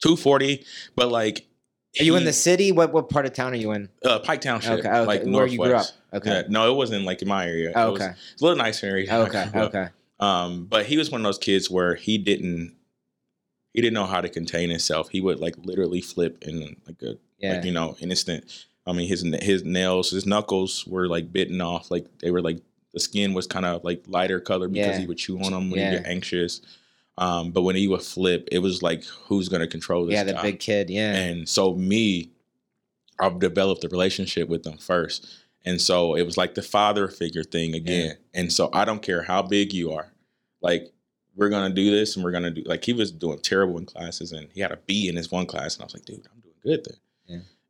two 0.02 0.16
forty, 0.16 0.64
but 0.96 1.10
like. 1.10 1.46
Are 2.00 2.04
you 2.04 2.16
in 2.16 2.24
the 2.24 2.32
city? 2.32 2.72
What 2.72 2.92
what 2.94 3.10
part 3.10 3.26
of 3.26 3.34
town 3.34 3.52
are 3.52 3.56
you 3.56 3.72
in? 3.72 3.90
uh, 4.02 4.18
Pike 4.20 4.40
Township? 4.40 4.78
Okay, 4.78 4.88
okay. 4.88 5.00
like 5.06 5.24
Where 5.24 5.46
you 5.46 5.58
grew 5.58 5.74
up? 5.74 5.86
Okay. 6.14 6.30
Yeah, 6.30 6.42
no, 6.48 6.72
it 6.72 6.74
wasn't 6.74 7.04
like 7.04 7.20
in 7.20 7.28
my 7.28 7.46
area. 7.46 7.70
Oh, 7.74 7.88
It 7.88 7.92
was- 7.92 8.02
okay. 8.02 8.12
it's 8.32 8.40
a 8.40 8.44
little 8.46 8.56
nicer 8.56 8.86
area. 8.86 9.14
Okay. 9.14 9.46
Okay. 9.54 9.88
Um, 10.18 10.64
but 10.66 10.86
he 10.86 10.96
was 10.96 11.10
one 11.10 11.20
of 11.20 11.24
those 11.24 11.36
kids 11.38 11.70
where 11.70 11.94
he 11.94 12.16
didn't 12.16 12.74
he 13.74 13.80
didn't 13.82 13.92
know 13.94 14.06
how 14.06 14.20
to 14.22 14.28
contain 14.30 14.70
himself. 14.70 15.10
He 15.10 15.20
would 15.20 15.38
like 15.40 15.54
literally 15.58 16.00
flip 16.00 16.38
in 16.42 16.76
like 16.86 17.02
a 17.02 17.18
Yeah. 17.38 17.54
like 17.56 17.64
you 17.64 17.72
know 17.72 17.96
an 18.00 18.10
instant. 18.10 18.44
I 18.86 18.92
mean 18.92 19.08
his 19.08 19.22
his 19.42 19.64
nails, 19.64 20.10
his 20.10 20.26
knuckles 20.26 20.86
were 20.86 21.06
like 21.08 21.32
bitten 21.32 21.60
off. 21.60 21.90
Like 21.90 22.06
they 22.20 22.30
were 22.30 22.42
like 22.42 22.58
the 22.92 23.00
skin 23.00 23.32
was 23.32 23.46
kind 23.46 23.64
of 23.64 23.82
like 23.84 24.04
lighter 24.06 24.40
color 24.40 24.68
because 24.68 24.96
Yeah. 24.96 24.98
he 25.00 25.06
would 25.06 25.18
chew 25.18 25.38
on 25.40 25.52
them 25.52 25.70
when 25.70 25.80
Yeah. 25.80 25.90
he 25.90 25.96
get 25.98 26.06
anxious. 26.06 26.60
Um, 27.18 27.50
but 27.52 27.62
when 27.62 27.76
he 27.76 27.88
would 27.88 28.02
flip, 28.02 28.48
it 28.52 28.58
was 28.58 28.82
like 28.82 29.04
who's 29.04 29.48
gonna 29.48 29.66
control 29.68 30.06
this 30.06 30.14
yeah. 30.14 30.24
The 30.24 30.32
guy? 30.34 30.42
big 30.42 30.58
kid. 30.60 30.90
Yeah. 30.90 31.14
And 31.14 31.48
so 31.48 31.74
me, 31.74 32.30
I've 33.20 33.38
developed 33.38 33.84
a 33.84 33.88
relationship 33.88 34.48
with 34.48 34.62
them 34.64 34.78
first. 34.78 35.26
And 35.64 35.80
so 35.80 36.16
it 36.16 36.22
was 36.22 36.36
like 36.36 36.54
the 36.54 36.62
father 36.62 37.06
figure 37.08 37.44
thing 37.44 37.74
again. 37.74 38.16
And 38.34 38.52
so 38.52 38.68
I 38.72 38.84
don't 38.84 39.00
care 39.02 39.22
how 39.22 39.42
big 39.42 39.72
you 39.72 39.92
are. 39.92 40.12
Like 40.60 40.92
we're 41.36 41.50
gonna 41.50 41.72
do 41.74 41.90
this 41.90 42.16
and 42.16 42.24
we're 42.24 42.32
gonna 42.32 42.50
do 42.50 42.62
like 42.66 42.84
he 42.84 42.92
was 42.92 43.12
doing 43.12 43.38
terrible 43.38 43.78
in 43.78 43.86
classes 43.86 44.32
and 44.32 44.48
he 44.52 44.60
had 44.60 44.72
a 44.72 44.78
B 44.86 45.08
in 45.08 45.16
his 45.16 45.30
one 45.30 45.46
class 45.46 45.76
and 45.76 45.82
I 45.82 45.86
was 45.86 45.94
like, 45.94 46.04
dude, 46.04 46.26
I'm 46.34 46.40
doing 46.40 46.54
good 46.62 46.84
there. 46.84 46.96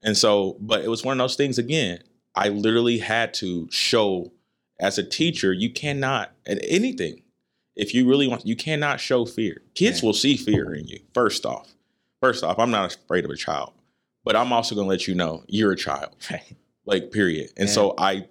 And 0.02 0.16
so, 0.16 0.56
but 0.60 0.82
it 0.84 0.88
was 0.88 1.04
one 1.04 1.12
of 1.20 1.24
those 1.24 1.36
things 1.36 1.58
again. 1.58 2.02
I 2.34 2.48
literally 2.48 2.98
had 2.98 3.34
to 3.34 3.68
show 3.70 4.32
as 4.80 4.98
a 4.98 5.04
teacher, 5.04 5.52
you 5.52 5.70
cannot 5.70 6.32
at 6.46 6.58
anything. 6.66 7.22
If 7.76 7.94
you 7.94 8.08
really 8.08 8.26
want, 8.26 8.46
you 8.46 8.56
cannot 8.56 9.00
show 9.00 9.24
fear. 9.24 9.62
Kids 9.74 10.02
Yeah. 10.02 10.06
will 10.06 10.12
see 10.14 10.36
fear 10.36 10.74
in 10.74 10.86
you. 10.88 10.98
First 11.14 11.46
off, 11.46 11.72
first 12.20 12.42
off, 12.42 12.58
I'm 12.58 12.70
not 12.70 12.94
afraid 12.96 13.24
of 13.24 13.30
a 13.30 13.36
child, 13.36 13.72
but 14.24 14.34
I'm 14.34 14.52
also 14.52 14.74
gonna 14.74 14.88
let 14.88 15.06
you 15.06 15.14
know 15.14 15.44
you're 15.46 15.72
a 15.72 15.76
child. 15.76 16.16
Right. 16.30 16.42
Like 16.84 17.12
period. 17.12 17.50
And 17.56 17.68
Yeah. 17.68 17.74
so 17.74 17.94
I 17.96 18.26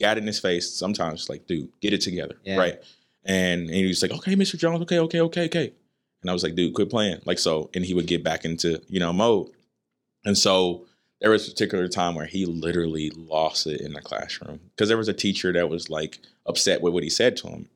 got 0.00 0.18
in 0.18 0.26
his 0.26 0.38
face 0.38 0.70
sometimes, 0.72 1.28
like, 1.28 1.46
dude, 1.48 1.68
get 1.80 1.92
it 1.92 2.00
together, 2.00 2.36
Yeah. 2.44 2.56
right? 2.56 2.80
And, 3.24 3.62
and 3.62 3.74
he 3.74 3.86
was 3.86 4.00
like, 4.00 4.12
okay, 4.12 4.36
Mr. 4.36 4.56
Jones, 4.56 4.80
okay, 4.82 5.00
okay, 5.00 5.20
okay, 5.22 5.44
okay. 5.46 5.72
And 6.22 6.30
I 6.30 6.32
was 6.32 6.44
like, 6.44 6.54
dude, 6.54 6.74
quit 6.74 6.88
playing. 6.90 7.20
Like 7.24 7.38
so, 7.40 7.70
and 7.74 7.84
he 7.84 7.92
would 7.94 8.06
get 8.06 8.22
back 8.22 8.44
into 8.44 8.80
you 8.88 9.00
know 9.00 9.12
mode. 9.12 9.50
And 10.24 10.38
so 10.38 10.86
there 11.20 11.30
was 11.30 11.48
a 11.48 11.50
particular 11.50 11.88
time 11.88 12.14
where 12.14 12.26
he 12.26 12.46
literally 12.46 13.10
lost 13.10 13.66
it 13.66 13.80
in 13.80 13.92
the 13.92 14.00
classroom 14.00 14.60
because 14.74 14.88
there 14.88 14.98
was 14.98 15.08
a 15.08 15.12
teacher 15.12 15.52
that 15.52 15.68
was 15.68 15.90
like 15.90 16.18
upset 16.46 16.80
with 16.80 16.92
what 16.94 17.02
he 17.02 17.10
said 17.10 17.36
to 17.38 17.48
him, 17.48 17.68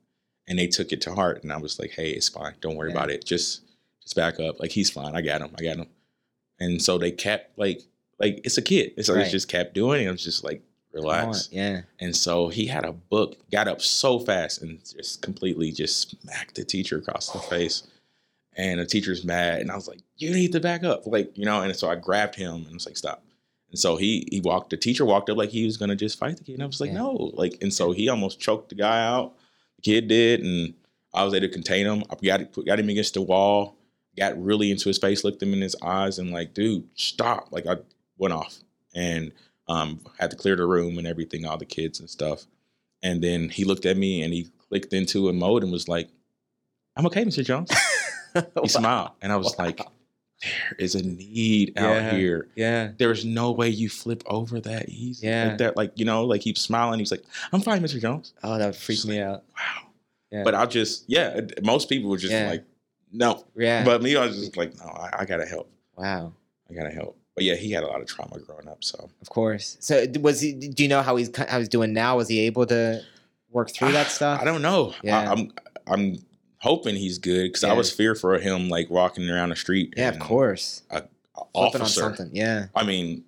and 0.46 0.58
they 0.58 0.66
took 0.68 0.92
it 0.92 1.00
to 1.02 1.14
heart. 1.14 1.42
And 1.42 1.52
I 1.52 1.56
was 1.56 1.78
like, 1.78 1.90
hey, 1.90 2.10
it's 2.10 2.28
fine, 2.28 2.54
don't 2.60 2.76
worry 2.76 2.90
Yeah. 2.90 2.96
about 2.98 3.10
it. 3.10 3.24
Just 3.24 3.62
just 4.02 4.16
back 4.16 4.38
up. 4.40 4.58
Like 4.60 4.70
he's 4.72 4.90
fine. 4.90 5.14
I 5.16 5.20
got 5.22 5.40
him. 5.40 5.50
I 5.58 5.62
got 5.62 5.76
him. 5.76 5.86
And 6.60 6.80
so 6.82 6.98
they 6.98 7.10
kept 7.10 7.58
like 7.58 7.82
like 8.20 8.40
it's 8.44 8.58
a 8.58 8.62
kid. 8.62 8.92
So 9.04 9.14
Right. 9.14 9.24
they 9.24 9.30
just 9.30 9.48
kept 9.48 9.74
doing 9.74 10.04
it. 10.04 10.08
I 10.08 10.12
was 10.12 10.22
just 10.24 10.44
like, 10.44 10.62
relax. 10.92 11.48
Yeah. 11.50 11.82
And 11.98 12.14
so 12.14 12.48
he 12.48 12.66
had 12.66 12.84
a 12.84 12.92
book, 12.92 13.36
got 13.50 13.66
up 13.66 13.80
so 13.80 14.18
fast 14.20 14.62
and 14.62 14.78
just 14.84 15.22
completely 15.22 15.72
just 15.72 16.10
smacked 16.22 16.54
the 16.54 16.64
teacher 16.64 16.98
across 16.98 17.30
the 17.30 17.38
face. 17.40 17.82
And 18.56 18.78
the 18.80 18.84
teacher's 18.86 19.24
mad. 19.24 19.60
And 19.62 19.70
I 19.70 19.74
was 19.76 19.88
like, 19.88 20.00
you 20.18 20.30
need 20.32 20.52
to 20.52 20.60
back 20.60 20.84
up. 20.84 21.06
Like, 21.06 21.36
you 21.38 21.46
know, 21.46 21.62
and 21.62 21.74
so 21.74 21.88
I 21.90 21.94
grabbed 21.94 22.34
him 22.34 22.56
and 22.66 22.72
was 22.74 22.84
like, 22.86 22.98
stop. 22.98 23.24
And 23.72 23.78
so 23.78 23.96
he 23.96 24.28
he 24.30 24.40
walked, 24.40 24.70
the 24.70 24.76
teacher 24.76 25.04
walked 25.04 25.28
up 25.30 25.36
like 25.36 25.50
he 25.50 25.64
was 25.64 25.76
gonna 25.76 25.96
just 25.96 26.18
fight 26.18 26.36
the 26.36 26.44
kid. 26.44 26.54
And 26.54 26.62
I 26.62 26.66
was 26.66 26.80
like, 26.80 26.90
Yeah. 26.90 26.98
no. 26.98 27.32
Like, 27.34 27.58
and 27.60 27.72
so 27.74 27.90
he 27.92 28.08
almost 28.08 28.38
choked 28.38 28.68
the 28.68 28.74
guy 28.76 29.04
out. 29.04 29.34
The 29.76 29.82
kid 29.82 30.08
did, 30.08 30.40
and 30.44 30.74
I 31.14 31.24
was 31.24 31.34
able 31.34 31.46
to 31.48 31.52
contain 31.52 31.86
him. 31.86 32.04
I 32.10 32.14
got 32.24 32.64
got 32.66 32.78
him 32.78 32.88
against 32.88 33.14
the 33.14 33.22
wall, 33.22 33.76
got 34.16 34.40
really 34.42 34.70
into 34.70 34.88
his 34.88 34.98
face, 34.98 35.24
looked 35.24 35.42
him 35.42 35.52
in 35.54 35.60
his 35.60 35.74
eyes, 35.82 36.18
and 36.18 36.30
like, 36.30 36.54
dude, 36.54 36.86
stop. 36.94 37.48
Like 37.50 37.66
I 37.66 37.76
went 38.18 38.34
off. 38.34 38.58
And 38.94 39.32
um, 39.68 40.00
had 40.18 40.30
to 40.32 40.36
clear 40.36 40.54
the 40.54 40.66
room 40.66 40.98
and 40.98 41.06
everything, 41.06 41.46
all 41.46 41.56
the 41.56 41.64
kids 41.64 41.98
and 41.98 42.10
stuff. 42.10 42.44
And 43.02 43.22
then 43.24 43.48
he 43.48 43.64
looked 43.64 43.86
at 43.86 43.96
me 43.96 44.22
and 44.22 44.32
he 44.34 44.50
clicked 44.68 44.92
into 44.92 45.28
a 45.30 45.32
mode 45.32 45.62
and 45.62 45.72
was 45.72 45.88
like, 45.88 46.10
I'm 46.94 47.06
okay, 47.06 47.24
Mr. 47.24 47.42
Jones. 47.44 47.70
He 48.62 48.68
smiled. 48.68 49.10
And 49.22 49.30
I 49.32 49.36
was 49.36 49.54
Wow. 49.58 49.64
like, 49.66 49.80
there 50.42 50.76
is 50.78 50.94
a 50.94 51.02
need 51.02 51.72
Yeah. 51.76 51.86
out 52.08 52.12
here. 52.14 52.48
Yeah. 52.56 52.90
There's 52.98 53.24
no 53.24 53.52
way 53.52 53.68
you 53.68 53.88
flip 53.88 54.22
over 54.26 54.60
that 54.60 54.88
easy. 54.88 55.26
Yeah. 55.26 55.48
Like 55.48 55.58
that, 55.58 55.76
like, 55.76 55.92
you 55.96 56.04
know, 56.04 56.24
like 56.24 56.42
he's 56.42 56.58
smiling. 56.60 56.98
He's 56.98 57.10
like, 57.10 57.22
I'm 57.52 57.60
fine, 57.60 57.82
Mr. 57.82 58.00
Jones. 58.00 58.32
Oh, 58.42 58.58
that 58.58 58.66
would 58.66 58.76
freak 58.76 58.98
Just 58.98 59.08
me 59.08 59.20
out. 59.20 59.44
Wow. 59.56 59.88
Yeah. 60.30 60.42
But 60.44 60.54
I'll 60.54 60.66
just, 60.66 61.04
yeah, 61.08 61.40
most 61.62 61.88
people 61.88 62.10
were 62.10 62.16
just 62.16 62.32
Yeah. 62.32 62.48
like, 62.50 62.64
no. 63.12 63.44
Yeah. 63.56 63.84
But 63.84 64.02
me, 64.02 64.16
I 64.16 64.26
was 64.26 64.38
just 64.38 64.56
like, 64.56 64.76
no, 64.78 64.84
I, 64.86 65.10
I 65.20 65.24
gotta 65.24 65.46
help. 65.46 65.70
wow. 65.96 66.32
I 66.70 66.74
gotta 66.74 66.90
help. 66.90 67.18
But 67.34 67.44
yeah, 67.44 67.54
he 67.54 67.70
had 67.70 67.82
a 67.82 67.86
lot 67.86 68.00
of 68.00 68.06
trauma 68.06 68.38
growing 68.40 68.68
up. 68.68 68.82
So 68.84 69.08
Of 69.20 69.28
course. 69.30 69.76
So 69.80 70.06
was 70.20 70.40
he? 70.40 70.52
Do 70.52 70.82
you 70.82 70.88
know 70.88 71.02
how 71.02 71.16
he's 71.16 71.30
how 71.36 71.58
he's 71.58 71.68
doing 71.68 71.92
now? 71.92 72.16
Was 72.16 72.28
he 72.28 72.40
able 72.40 72.64
to 72.66 73.02
work 73.50 73.70
through 73.70 73.92
that 73.92 74.06
stuff? 74.10 74.40
I 74.40 74.44
don't 74.44 74.60
know. 74.62 74.94
Yeah. 75.02 75.18
I, 75.20 75.32
I'm 75.32 75.52
I'm 75.86 76.18
hoping 76.62 76.94
he's 76.96 77.18
good 77.18 77.48
because 77.48 77.64
I 77.64 77.72
was 77.72 77.92
fearful 77.92 78.32
of 78.34 78.40
him 78.42 78.68
like 78.68 78.88
walking 78.88 79.28
around 79.28 79.50
the 79.50 79.56
street. 79.56 79.94
Yeah, 79.96 80.08
of 80.08 80.18
course. 80.20 80.82
a 80.90 81.02
on 81.34 81.46
Officer. 81.54 82.00
something. 82.00 82.30
Yeah. 82.32 82.66
I 82.74 82.84
mean, 82.84 83.24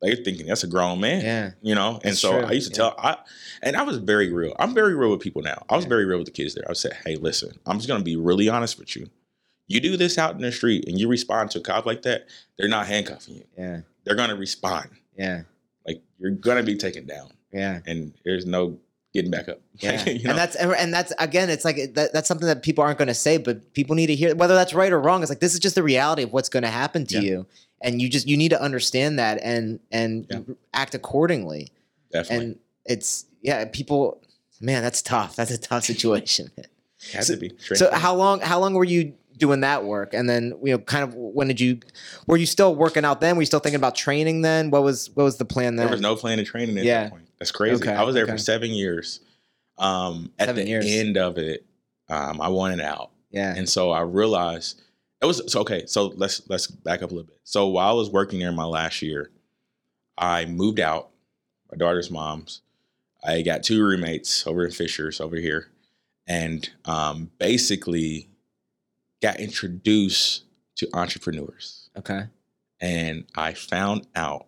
they're 0.00 0.16
thinking 0.16 0.46
that's 0.46 0.64
a 0.64 0.66
grown 0.66 0.98
man. 1.00 1.22
Yeah. 1.24 1.50
You 1.62 1.74
know, 1.76 1.94
and 1.94 2.02
That's 2.02 2.18
so 2.20 2.32
true, 2.40 2.48
I 2.48 2.52
used 2.52 2.74
to 2.74 2.82
yeah. 2.82 2.90
tell 2.90 2.94
I, 2.98 3.16
and 3.62 3.76
I 3.76 3.82
was 3.84 3.98
very 3.98 4.32
real. 4.32 4.54
I'm 4.58 4.74
very 4.74 4.94
real 4.96 5.10
with 5.12 5.20
people 5.20 5.42
now. 5.42 5.64
I 5.70 5.76
was 5.76 5.84
Yeah. 5.84 5.90
very 5.90 6.04
real 6.04 6.18
with 6.18 6.26
the 6.26 6.32
kids 6.32 6.54
there. 6.54 6.64
I 6.68 6.72
said, 6.72 6.94
hey, 7.06 7.14
listen, 7.16 7.58
I'm 7.66 7.76
just 7.78 7.88
gonna 7.88 8.02
be 8.02 8.16
really 8.16 8.48
honest 8.48 8.78
with 8.78 8.96
you. 8.96 9.08
You 9.68 9.78
do 9.80 9.96
this 9.96 10.18
out 10.18 10.34
in 10.34 10.40
the 10.40 10.50
street 10.50 10.88
and 10.88 10.98
you 10.98 11.06
respond 11.08 11.52
to 11.52 11.58
a 11.60 11.62
cop 11.62 11.86
like 11.86 12.02
that, 12.02 12.26
they're 12.58 12.68
not 12.68 12.86
handcuffing 12.88 13.36
you. 13.36 13.44
Yeah. 13.56 13.80
They're 14.04 14.16
gonna 14.16 14.34
respond. 14.36 14.90
Yeah. 15.16 15.42
Like 15.86 16.02
you're 16.18 16.32
gonna 16.32 16.64
be 16.64 16.74
taken 16.74 17.06
down, 17.06 17.30
Yeah. 17.52 17.80
and 17.86 18.12
there's 18.24 18.44
no 18.46 18.78
getting 19.14 19.30
back 19.30 19.48
up. 19.48 19.60
Yeah, 19.80 20.04
You 20.08 20.24
know? 20.24 20.30
and 20.30 20.38
that's 20.38 20.56
and 20.56 20.92
that's 20.94 21.12
again, 21.18 21.50
it's 21.50 21.64
like 21.64 21.94
that, 21.94 22.12
that's 22.12 22.28
something 22.28 22.46
that 22.46 22.62
people 22.62 22.84
aren't 22.84 22.98
going 22.98 23.08
to 23.08 23.14
say, 23.14 23.36
but 23.38 23.72
people 23.74 23.94
need 23.96 24.06
to 24.08 24.14
hear 24.14 24.34
whether 24.34 24.54
that's 24.54 24.74
right 24.74 24.92
or 24.92 25.00
wrong. 25.00 25.22
It's 25.22 25.30
like 25.30 25.40
this 25.40 25.54
is 25.54 25.60
just 25.60 25.74
the 25.74 25.82
reality 25.82 26.22
of 26.22 26.32
what's 26.32 26.48
going 26.48 26.62
to 26.62 26.70
happen 26.70 27.04
to 27.06 27.14
Yeah. 27.16 27.20
you, 27.20 27.46
and 27.80 28.00
you 28.00 28.08
just 28.08 28.26
you 28.28 28.36
need 28.36 28.50
to 28.50 28.60
understand 28.62 29.18
that 29.18 29.38
and 29.42 29.80
and 29.90 30.26
Yeah. 30.30 30.40
act 30.74 30.94
accordingly. 30.94 31.68
definitely 32.12 32.44
And 32.46 32.58
it's 32.84 33.26
yeah, 33.42 33.64
people, 33.64 34.20
man, 34.60 34.82
that's 34.82 35.02
tough. 35.02 35.34
That's 35.36 35.50
a 35.50 35.58
tough 35.58 35.84
situation. 35.92 36.50
had 37.12 37.24
so- 37.24 37.34
to 37.34 37.40
be. 37.40 37.52
so 37.74 37.90
how 37.92 38.14
long 38.14 38.40
how 38.40 38.60
long 38.60 38.74
were 38.74 38.84
you 38.84 39.14
doing 39.42 39.60
that 39.60 39.84
work, 39.84 40.14
and 40.14 40.30
then 40.30 40.54
you 40.62 40.72
know, 40.72 40.78
kind 40.78 41.02
of 41.04 41.14
when 41.14 41.48
did 41.48 41.60
you 41.60 41.80
were 42.26 42.36
you 42.38 42.46
still 42.46 42.74
working 42.74 43.04
out 43.04 43.20
then? 43.20 43.36
Were 43.36 43.42
you 43.42 43.46
still 43.46 43.60
thinking 43.60 43.76
about 43.76 43.94
training 43.96 44.40
then? 44.42 44.70
What 44.70 44.82
was 44.84 45.10
what 45.14 45.24
was 45.24 45.36
the 45.36 45.44
plan 45.44 45.76
then? 45.76 45.86
There 45.86 45.92
was 45.92 46.00
no 46.00 46.16
plan 46.16 46.38
of 46.38 46.46
training 46.46 46.78
at 46.78 46.84
Yeah. 46.84 47.02
that 47.04 47.10
point. 47.10 47.28
That's 47.38 47.50
crazy. 47.50 47.74
Okay, 47.82 47.92
I 47.92 48.04
was 48.04 48.14
there 48.14 48.22
okay. 48.24 48.32
for 48.32 48.38
seven 48.38 48.70
years. 48.70 49.20
Um, 49.78 50.30
at 50.38 50.46
Seven 50.46 50.64
the 50.64 50.70
years. 50.70 50.84
end 50.86 51.16
of 51.16 51.38
it, 51.38 51.66
um, 52.08 52.40
I 52.40 52.48
wanted 52.48 52.80
out, 52.80 53.10
yeah, 53.30 53.52
and 53.56 53.68
so 53.68 53.90
I 53.90 54.02
realized 54.02 54.80
it 55.20 55.26
was 55.26 55.42
so 55.50 55.60
okay. 55.62 55.84
So 55.86 56.06
let's 56.16 56.42
let's 56.48 56.68
back 56.68 57.02
up 57.02 57.10
a 57.10 57.14
little 57.14 57.26
bit. 57.28 57.40
So 57.42 57.66
while 57.66 57.88
I 57.90 57.92
was 57.94 58.10
working 58.10 58.38
there 58.38 58.50
in 58.50 58.54
my 58.54 58.64
last 58.64 59.02
year, 59.02 59.30
I 60.16 60.44
moved 60.44 60.78
out. 60.78 61.08
My 61.70 61.76
daughter's 61.78 62.10
mom's. 62.10 62.60
I 63.24 63.42
got 63.42 63.62
two 63.62 63.82
roommates 63.82 64.46
over 64.46 64.64
in 64.64 64.70
Fishers 64.72 65.20
over 65.20 65.36
here, 65.36 65.68
and 66.28 66.68
um, 66.84 67.30
basically 67.38 68.28
got 69.22 69.38
introduced 69.40 70.44
to 70.76 70.88
entrepreneurs 70.94 71.90
okay, 71.96 72.24
and 72.80 73.24
I 73.34 73.54
found 73.54 74.06
out 74.14 74.46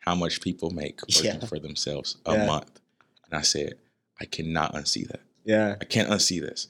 how 0.00 0.14
much 0.14 0.40
people 0.40 0.70
make 0.70 1.00
working 1.02 1.40
Yeah. 1.40 1.46
for 1.46 1.58
themselves 1.58 2.16
a 2.26 2.32
Yeah. 2.34 2.46
month. 2.46 2.80
And 3.26 3.38
I 3.38 3.42
said, 3.42 3.74
I 4.20 4.24
cannot 4.24 4.74
unsee 4.74 5.06
that. 5.08 5.20
yeah, 5.44 5.76
I 5.80 5.84
can't 5.84 6.08
unsee 6.10 6.40
this. 6.40 6.68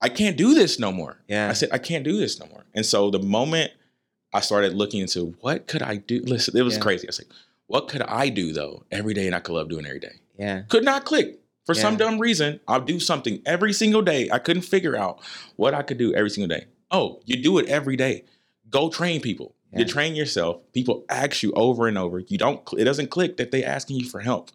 I 0.00 0.08
can't 0.08 0.36
do 0.36 0.54
this 0.54 0.78
no 0.80 0.90
more. 0.92 1.18
yeah, 1.28 1.48
I 1.48 1.52
said, 1.52 1.68
I 1.72 1.78
can't 1.78 2.04
do 2.04 2.16
this 2.18 2.38
no 2.40 2.46
more. 2.46 2.64
And 2.74 2.84
so 2.84 3.10
the 3.10 3.20
moment 3.20 3.70
I 4.32 4.40
started 4.40 4.74
looking 4.74 5.00
into 5.00 5.36
what 5.40 5.66
could 5.68 5.82
I 5.82 5.96
do, 5.96 6.20
listen, 6.24 6.56
it 6.56 6.62
was 6.62 6.74
Yeah. 6.74 6.80
crazy. 6.80 7.06
I 7.06 7.10
was 7.10 7.20
like, 7.20 7.30
what 7.68 7.86
could 7.88 8.02
I 8.02 8.28
do 8.28 8.52
though 8.52 8.84
every 8.90 9.14
day 9.14 9.26
and 9.26 9.34
I 9.34 9.40
could 9.40 9.54
love 9.54 9.68
doing 9.68 9.86
every 9.86 10.00
day? 10.00 10.16
yeah, 10.38 10.62
Could 10.68 10.84
not 10.84 11.04
click. 11.04 11.38
For 11.66 11.74
some 11.74 11.96
dumb 11.96 12.18
reason, 12.18 12.58
I'll 12.66 12.80
do 12.80 12.98
something 12.98 13.40
every 13.46 13.72
single 13.72 14.02
day. 14.02 14.28
I 14.32 14.38
couldn't 14.40 14.62
figure 14.62 14.96
out 14.96 15.20
what 15.54 15.72
I 15.74 15.82
could 15.82 15.96
do 15.98 16.12
every 16.12 16.28
single 16.30 16.48
day. 16.48 16.66
Oh, 16.92 17.20
you 17.24 17.42
do 17.42 17.58
it 17.58 17.66
every 17.68 17.96
day. 17.96 18.24
Go 18.70 18.88
train 18.90 19.20
people. 19.20 19.54
Yeah. 19.72 19.80
You 19.80 19.84
train 19.86 20.14
yourself. 20.14 20.60
People 20.72 21.04
ask 21.08 21.42
you 21.42 21.52
over 21.52 21.88
and 21.88 21.96
over. 21.96 22.20
You 22.20 22.36
don't. 22.38 22.60
It 22.76 22.84
doesn't 22.84 23.10
click 23.10 23.38
that 23.38 23.50
they 23.50 23.64
asking 23.64 23.96
you 23.96 24.08
for 24.08 24.20
help. 24.20 24.50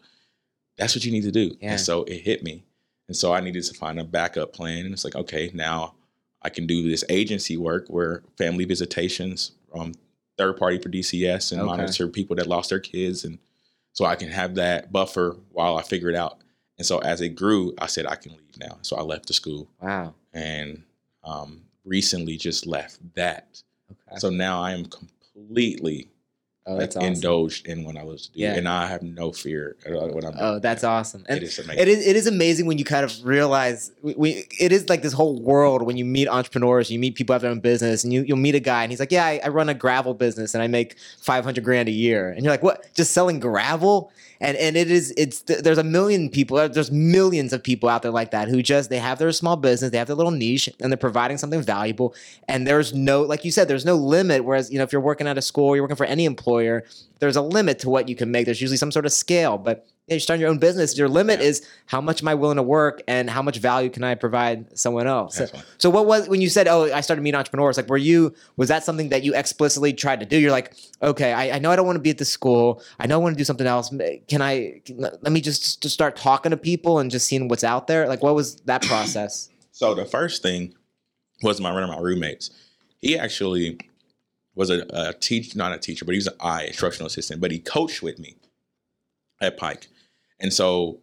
That's 0.76 0.94
what 0.94 1.04
you 1.04 1.10
need 1.10 1.24
to 1.24 1.32
do. 1.32 1.56
Yeah. 1.60 1.72
And 1.72 1.80
so 1.80 2.04
it 2.04 2.18
hit 2.20 2.42
me. 2.44 2.64
And 3.08 3.16
so 3.16 3.32
I 3.32 3.40
needed 3.40 3.64
to 3.64 3.74
find 3.74 3.98
a 3.98 4.04
backup 4.04 4.52
plan. 4.52 4.84
And 4.84 4.92
it's 4.94 5.04
like, 5.04 5.16
okay, 5.16 5.50
now 5.52 5.94
I 6.42 6.50
can 6.50 6.66
do 6.66 6.88
this 6.88 7.04
agency 7.08 7.56
work 7.56 7.86
where 7.88 8.22
family 8.36 8.64
visitations, 8.64 9.52
um, 9.74 9.92
third 10.36 10.56
party 10.56 10.78
for 10.78 10.88
DCS, 10.88 11.50
and 11.50 11.60
Okay. 11.60 11.66
monitor 11.66 12.06
people 12.06 12.36
that 12.36 12.46
lost 12.46 12.70
their 12.70 12.78
kids, 12.78 13.24
and 13.24 13.38
so 13.92 14.04
I 14.04 14.14
can 14.14 14.28
have 14.28 14.54
that 14.54 14.92
buffer 14.92 15.36
while 15.50 15.76
I 15.76 15.82
figure 15.82 16.08
it 16.10 16.14
out. 16.14 16.38
And 16.76 16.86
so 16.86 16.98
as 16.98 17.20
it 17.20 17.30
grew, 17.30 17.74
I 17.78 17.86
said 17.88 18.06
I 18.06 18.14
can 18.14 18.30
leave 18.32 18.56
now. 18.56 18.78
So 18.82 18.96
I 18.96 19.02
left 19.02 19.26
the 19.26 19.32
school 19.34 19.68
Wow. 19.82 20.14
and 20.32 20.84
um, 21.24 21.62
recently 21.88 22.36
just 22.36 22.66
left 22.66 22.98
that. 23.14 23.62
Okay. 23.90 24.18
So 24.18 24.30
now 24.30 24.62
I 24.62 24.72
am 24.72 24.84
completely 24.86 26.08
oh, 26.68 26.72
like 26.72 26.80
that's 26.80 26.96
awesome. 26.96 27.12
indulged 27.14 27.66
in 27.66 27.84
what 27.84 27.96
I 27.96 28.04
was 28.04 28.30
Yeah. 28.34 28.54
and 28.54 28.68
I 28.68 28.86
have 28.86 29.02
no 29.02 29.32
fear 29.32 29.76
at 29.86 29.92
all 29.92 30.08
what 30.10 30.24
I'm. 30.24 30.34
Oh, 30.38 30.58
that's 30.58 30.84
awesome. 30.84 31.24
And 31.28 31.38
it 31.38 31.42
is 31.42 31.58
amazing. 31.58 31.82
It 31.82 31.88
is, 31.88 32.06
it 32.06 32.16
is 32.16 32.26
amazing 32.26 32.66
when 32.66 32.78
you 32.78 32.84
kind 32.84 33.04
of 33.04 33.24
realize 33.24 33.90
we, 34.02 34.14
we 34.16 34.44
it 34.60 34.70
is 34.72 34.88
like 34.88 35.02
this 35.02 35.12
whole 35.14 35.40
world 35.40 35.82
when 35.82 35.96
you 35.96 36.04
meet 36.04 36.28
entrepreneurs, 36.28 36.90
you 36.90 36.98
meet 36.98 37.14
people 37.14 37.32
who 37.32 37.34
have 37.34 37.42
their 37.42 37.50
own 37.50 37.60
business, 37.60 38.04
and 38.04 38.12
you 38.12 38.22
you'll 38.22 38.36
meet 38.36 38.54
a 38.54 38.60
guy 38.60 38.82
and 38.82 38.92
he's 38.92 39.00
like, 39.00 39.12
yeah, 39.12 39.24
I, 39.24 39.40
I 39.44 39.48
run 39.48 39.68
a 39.68 39.74
gravel 39.74 40.14
business 40.14 40.54
and 40.54 40.62
I 40.62 40.66
make 40.66 40.96
five 41.20 41.44
hundred 41.44 41.64
grand 41.64 41.88
a 41.88 41.92
year, 41.92 42.30
and 42.30 42.44
you're 42.44 42.52
like, 42.52 42.62
what? 42.62 42.92
Just 42.94 43.12
selling 43.12 43.40
gravel? 43.40 44.12
And 44.40 44.56
and 44.56 44.76
it 44.76 44.88
is 44.88 45.12
it's 45.16 45.40
there's 45.42 45.78
a 45.78 45.82
million 45.84 46.30
people, 46.30 46.58
uh, 46.58 46.68
there's 46.68 46.92
millions 46.92 47.52
of 47.52 47.60
people 47.60 47.88
out 47.88 48.02
there 48.02 48.12
like 48.12 48.30
that 48.30 48.46
who 48.46 48.62
just 48.62 48.88
they 48.88 48.98
have 48.98 49.18
their 49.18 49.32
small 49.32 49.56
business, 49.56 49.90
they 49.90 49.98
have 49.98 50.06
their 50.06 50.14
little 50.14 50.30
niche, 50.30 50.68
and 50.80 50.92
they're 50.92 50.96
providing 50.96 51.38
something 51.38 51.60
valuable, 51.60 52.14
and 52.46 52.64
there's 52.64 52.94
no 52.94 53.22
like 53.22 53.44
you 53.44 53.50
said, 53.50 53.66
there's 53.66 53.84
no 53.84 53.96
limit. 53.96 54.44
Whereas 54.44 54.70
you 54.70 54.78
know 54.78 54.84
if 54.84 54.92
you're 54.92 55.00
working 55.00 55.26
at 55.26 55.36
a 55.36 55.42
school, 55.42 55.74
you're 55.74 55.82
working 55.82 55.96
for 55.96 56.06
any 56.06 56.24
employer, 56.24 56.57
there's 57.20 57.36
a 57.36 57.42
limit 57.42 57.78
to 57.80 57.90
what 57.90 58.08
you 58.08 58.14
can 58.16 58.30
make. 58.30 58.44
There's 58.46 58.60
usually 58.60 58.76
some 58.76 58.92
sort 58.92 59.06
of 59.06 59.12
scale, 59.12 59.58
but 59.58 59.86
yeah, 60.06 60.14
you're 60.14 60.20
starting 60.20 60.40
your 60.40 60.48
own 60.50 60.58
business. 60.58 60.96
Your 60.96 61.08
limit 61.08 61.40
Yeah. 61.40 61.46
is 61.48 61.68
how 61.86 62.00
much 62.00 62.22
am 62.22 62.28
I 62.28 62.34
willing 62.34 62.56
to 62.56 62.62
work 62.62 63.02
and 63.06 63.28
how 63.28 63.42
much 63.42 63.58
value 63.58 63.90
can 63.90 64.02
I 64.04 64.14
provide 64.14 64.78
someone 64.78 65.06
else. 65.06 65.36
So, 65.36 65.46
so 65.76 65.90
what 65.90 66.06
was 66.06 66.28
when 66.28 66.40
you 66.40 66.48
said, 66.48 66.66
"Oh, 66.66 66.84
I 66.92 67.02
started 67.02 67.20
meeting 67.20 67.36
entrepreneurs"? 67.38 67.76
Like, 67.76 67.90
were 67.90 67.98
you 67.98 68.34
was 68.56 68.68
that 68.68 68.84
something 68.84 69.10
that 69.10 69.22
you 69.22 69.34
explicitly 69.34 69.92
tried 69.92 70.20
to 70.20 70.26
do? 70.26 70.38
You're 70.38 70.50
like, 70.52 70.74
okay, 71.02 71.32
I, 71.34 71.56
I 71.56 71.58
know 71.58 71.70
I 71.70 71.76
don't 71.76 71.84
want 71.86 71.96
to 71.96 72.02
be 72.02 72.10
at 72.10 72.18
the 72.18 72.24
school. 72.24 72.82
I 72.98 73.06
know 73.06 73.16
I 73.16 73.22
want 73.22 73.34
to 73.36 73.38
do 73.38 73.44
something 73.44 73.66
else. 73.66 73.92
Can 74.28 74.40
I? 74.40 74.80
Can, 74.86 74.98
let 74.98 75.30
me 75.30 75.40
just, 75.42 75.82
just 75.82 75.92
start 75.94 76.16
talking 76.16 76.50
to 76.50 76.56
people 76.56 77.00
and 77.00 77.10
just 77.10 77.26
seeing 77.26 77.48
what's 77.48 77.64
out 77.64 77.86
there. 77.86 78.08
Like, 78.08 78.22
what 78.22 78.34
was 78.34 78.56
that 78.66 78.82
process? 78.82 79.50
So 79.72 79.94
the 79.94 80.06
first 80.06 80.42
thing 80.42 80.74
was 81.42 81.60
my 81.60 81.70
one 81.72 81.82
of 81.82 81.90
my 81.90 81.98
roommates. 81.98 82.50
He 83.00 83.18
actually 83.18 83.78
was 84.58 84.70
a, 84.70 84.84
a 84.92 85.14
teacher, 85.14 85.56
not 85.56 85.72
a 85.72 85.78
teacher, 85.78 86.04
but 86.04 86.12
he 86.12 86.18
was 86.18 86.26
an 86.26 86.34
I 86.40 86.64
instructional 86.64 87.06
assistant. 87.06 87.40
But 87.40 87.52
he 87.52 87.60
coached 87.60 88.02
with 88.02 88.18
me 88.18 88.36
at 89.40 89.56
Pike, 89.56 89.86
and 90.40 90.52
so 90.52 90.98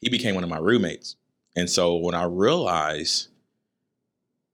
he 0.00 0.08
became 0.08 0.34
one 0.34 0.44
of 0.44 0.50
my 0.50 0.58
roommates. 0.58 1.16
And 1.56 1.68
so 1.68 1.96
when 1.96 2.14
I 2.14 2.24
realized 2.24 3.28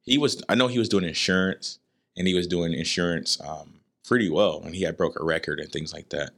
he 0.03 0.17
was, 0.17 0.43
I 0.49 0.55
know 0.55 0.69
he 0.69 0.79
was 0.79 0.89
doing 0.89 1.05
insurance, 1.05 1.81
and 2.17 2.27
he 2.27 2.35
was 2.35 2.47
doing 2.47 2.73
insurance 2.73 3.41
um, 3.41 3.81
pretty 4.05 4.31
well, 4.31 4.63
and 4.65 4.75
he 4.75 4.85
had 4.85 4.97
broke 4.97 5.21
a 5.21 5.25
record 5.25 5.59
and 5.59 5.71
things 5.71 5.93
like 5.93 6.09
that. 6.11 6.31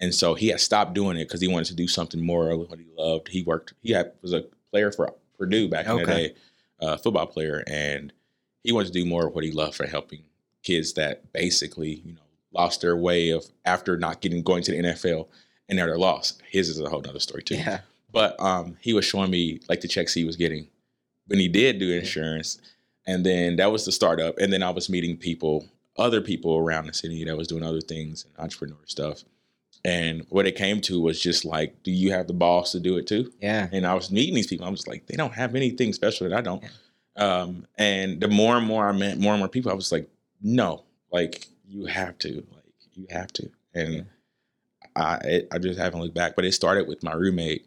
And 0.00 0.12
so 0.12 0.34
he 0.34 0.48
had 0.48 0.60
stopped 0.60 0.92
doing 0.92 1.16
it 1.16 1.28
because 1.28 1.40
he 1.40 1.48
wanted 1.48 1.66
to 1.68 1.76
do 1.76 1.86
something 1.86 2.20
more 2.20 2.50
of 2.50 2.68
what 2.68 2.80
he 2.80 2.86
loved. 2.98 3.28
He 3.28 3.44
worked. 3.44 3.74
He 3.80 3.92
had, 3.92 4.12
was 4.22 4.32
a 4.32 4.44
player 4.70 4.90
for 4.90 5.14
Purdue 5.38 5.68
back 5.68 5.86
in 5.86 5.96
the 5.96 6.02
Okay. 6.02 6.28
day, 6.28 6.34
uh, 6.80 6.96
football 6.96 7.26
player, 7.26 7.62
and 7.68 8.12
he 8.64 8.72
wanted 8.72 8.92
to 8.92 9.00
do 9.00 9.06
more 9.06 9.28
of 9.28 9.34
what 9.34 9.44
he 9.44 9.52
loved 9.52 9.76
for 9.76 9.86
helping 9.86 10.24
kids 10.64 10.94
that 10.94 11.32
basically, 11.32 12.02
you 12.04 12.12
know, 12.12 12.20
lost 12.52 12.80
their 12.80 12.96
way 12.96 13.30
of 13.30 13.44
after 13.64 13.96
not 13.96 14.20
getting 14.20 14.42
going 14.42 14.62
to 14.64 14.72
the 14.72 14.78
NFL 14.78 15.28
and 15.68 15.78
now 15.78 15.86
they're 15.86 15.98
lost. 15.98 16.42
His 16.50 16.68
is 16.68 16.80
a 16.80 16.88
whole 16.88 17.00
nother 17.00 17.20
story 17.20 17.42
too. 17.42 17.56
Yeah. 17.56 17.80
But 18.12 18.38
um, 18.40 18.76
he 18.80 18.92
was 18.92 19.04
showing 19.04 19.30
me 19.30 19.60
like 19.68 19.80
the 19.80 19.88
checks 19.88 20.14
he 20.14 20.24
was 20.24 20.36
getting 20.36 20.68
when 21.26 21.40
he 21.40 21.48
did 21.48 21.78
do 21.78 21.90
insurance, 21.90 22.60
and 23.06 23.24
then 23.26 23.56
that 23.56 23.72
was 23.72 23.84
the 23.84 23.92
startup. 23.92 24.38
And 24.38 24.52
then 24.52 24.62
I 24.62 24.70
was 24.70 24.88
meeting 24.88 25.16
people, 25.16 25.66
other 25.98 26.20
people 26.20 26.56
around 26.56 26.86
the 26.86 26.94
city 26.94 27.24
that 27.24 27.36
was 27.36 27.48
doing 27.48 27.64
other 27.64 27.80
things 27.80 28.24
and 28.24 28.38
entrepreneur 28.38 28.78
stuff. 28.86 29.24
And 29.84 30.24
what 30.30 30.46
it 30.46 30.56
came 30.56 30.80
to 30.82 31.00
was 31.00 31.20
just 31.20 31.44
like, 31.44 31.82
do 31.82 31.90
you 31.90 32.12
have 32.12 32.26
the 32.26 32.32
balls 32.32 32.72
to 32.72 32.80
do 32.80 32.96
it 32.96 33.06
too? 33.06 33.32
Yeah. 33.40 33.68
And 33.72 33.84
I 33.86 33.94
was 33.94 34.10
meeting 34.10 34.34
these 34.34 34.46
people. 34.46 34.66
I 34.66 34.70
was 34.70 34.86
like, 34.86 35.06
they 35.06 35.16
don't 35.16 35.34
have 35.34 35.54
anything 35.54 35.92
special 35.92 36.28
that 36.28 36.38
I 36.38 36.40
don't. 36.40 36.64
Um, 37.16 37.66
and 37.76 38.20
the 38.20 38.28
more 38.28 38.56
and 38.56 38.66
more 38.66 38.88
I 38.88 38.92
met 38.92 39.18
more 39.18 39.32
and 39.32 39.40
more 39.40 39.48
people, 39.48 39.70
I 39.70 39.74
was 39.74 39.92
like, 39.92 40.08
no, 40.44 40.84
like 41.10 41.48
you 41.68 41.86
have 41.86 42.16
to, 42.20 42.34
like 42.52 42.64
you 42.92 43.06
have 43.10 43.32
to. 43.32 43.50
And 43.74 44.06
I, 44.94 45.16
it, 45.24 45.48
I 45.50 45.58
just 45.58 45.78
haven't 45.80 46.00
looked 46.00 46.14
back. 46.14 46.36
But 46.36 46.44
it 46.44 46.52
started 46.52 46.86
with 46.86 47.02
my 47.02 47.14
roommate, 47.14 47.66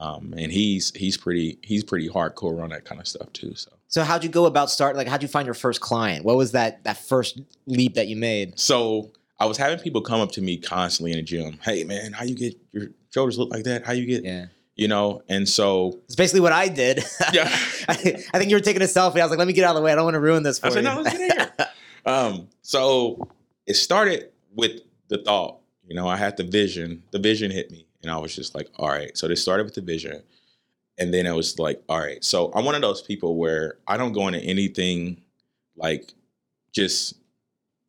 um, 0.00 0.34
and 0.36 0.52
he's 0.52 0.92
he's 0.94 1.16
pretty 1.16 1.58
he's 1.62 1.82
pretty 1.84 2.08
hardcore 2.10 2.62
on 2.62 2.68
that 2.70 2.84
kind 2.84 3.00
of 3.00 3.06
stuff 3.08 3.32
too. 3.32 3.54
So 3.54 3.70
So 3.88 4.02
how'd 4.04 4.24
you 4.24 4.28
go 4.30 4.44
about 4.44 4.70
start? 4.70 4.96
Like, 4.96 5.08
how'd 5.08 5.22
you 5.22 5.28
find 5.28 5.46
your 5.46 5.54
first 5.54 5.80
client? 5.80 6.24
What 6.26 6.36
was 6.36 6.52
that 6.52 6.84
that 6.84 6.98
first 6.98 7.40
leap 7.66 7.94
that 7.94 8.08
you 8.08 8.16
made? 8.16 8.58
so 8.58 9.10
I 9.38 9.44
was 9.46 9.58
having 9.58 9.78
people 9.78 10.00
come 10.00 10.20
up 10.22 10.32
to 10.32 10.40
me 10.42 10.56
constantly 10.56 11.12
in 11.12 11.18
the 11.18 11.22
gym. 11.22 11.58
Hey 11.62 11.84
man, 11.84 12.12
how 12.12 12.24
you 12.24 12.34
get 12.34 12.56
your 12.72 12.88
shoulders 13.12 13.38
look 13.38 13.50
like 13.50 13.64
that? 13.64 13.84
How 13.86 13.92
you 13.92 14.06
get 14.06 14.24
Yeah. 14.24 14.46
you 14.76 14.88
know? 14.88 15.20
And 15.28 15.46
so 15.48 16.00
It's 16.06 16.14
basically 16.16 16.40
what 16.40 16.52
I 16.52 16.68
did. 16.68 17.04
Yeah. 17.34 17.44
I, 17.88 17.92
I 18.32 18.38
think 18.38 18.48
you 18.50 18.56
were 18.56 18.60
taking 18.60 18.80
a 18.80 18.86
selfie. 18.86 19.20
I 19.20 19.24
was 19.24 19.30
like, 19.30 19.38
let 19.38 19.46
me 19.46 19.52
get 19.52 19.64
out 19.64 19.70
of 19.70 19.76
the 19.76 19.82
way. 19.82 19.92
I 19.92 19.94
don't 19.94 20.04
want 20.04 20.14
to 20.14 20.20
ruin 20.20 20.42
this 20.42 20.58
for 20.58 20.66
I 20.68 20.70
said, 20.70 20.84
you. 20.84 20.90
no, 20.90 21.00
let's 21.02 21.16
get 21.18 21.30
in 21.30 21.38
here. 21.38 21.52
Um, 22.06 22.48
so 22.62 23.28
it 23.66 23.74
started 23.74 24.30
with 24.54 24.80
the 25.08 25.18
thought, 25.18 25.58
you 25.86 25.94
know, 25.94 26.08
I 26.08 26.16
had 26.16 26.36
the 26.36 26.44
vision, 26.44 27.02
the 27.10 27.18
vision 27.18 27.50
hit 27.50 27.70
me, 27.70 27.86
and 28.02 28.10
I 28.10 28.18
was 28.18 28.34
just 28.34 28.54
like, 28.54 28.68
all 28.76 28.88
right. 28.88 29.16
So 29.16 29.28
this 29.28 29.42
started 29.42 29.64
with 29.64 29.74
the 29.74 29.80
vision. 29.80 30.22
And 30.98 31.12
then 31.12 31.26
it 31.26 31.32
was 31.32 31.58
like, 31.58 31.82
all 31.88 31.98
right. 31.98 32.24
So 32.24 32.50
I'm 32.54 32.64
one 32.64 32.74
of 32.74 32.80
those 32.80 33.02
people 33.02 33.36
where 33.36 33.78
I 33.86 33.96
don't 33.96 34.12
go 34.12 34.28
into 34.28 34.40
anything 34.40 35.20
like 35.76 36.12
just 36.72 37.14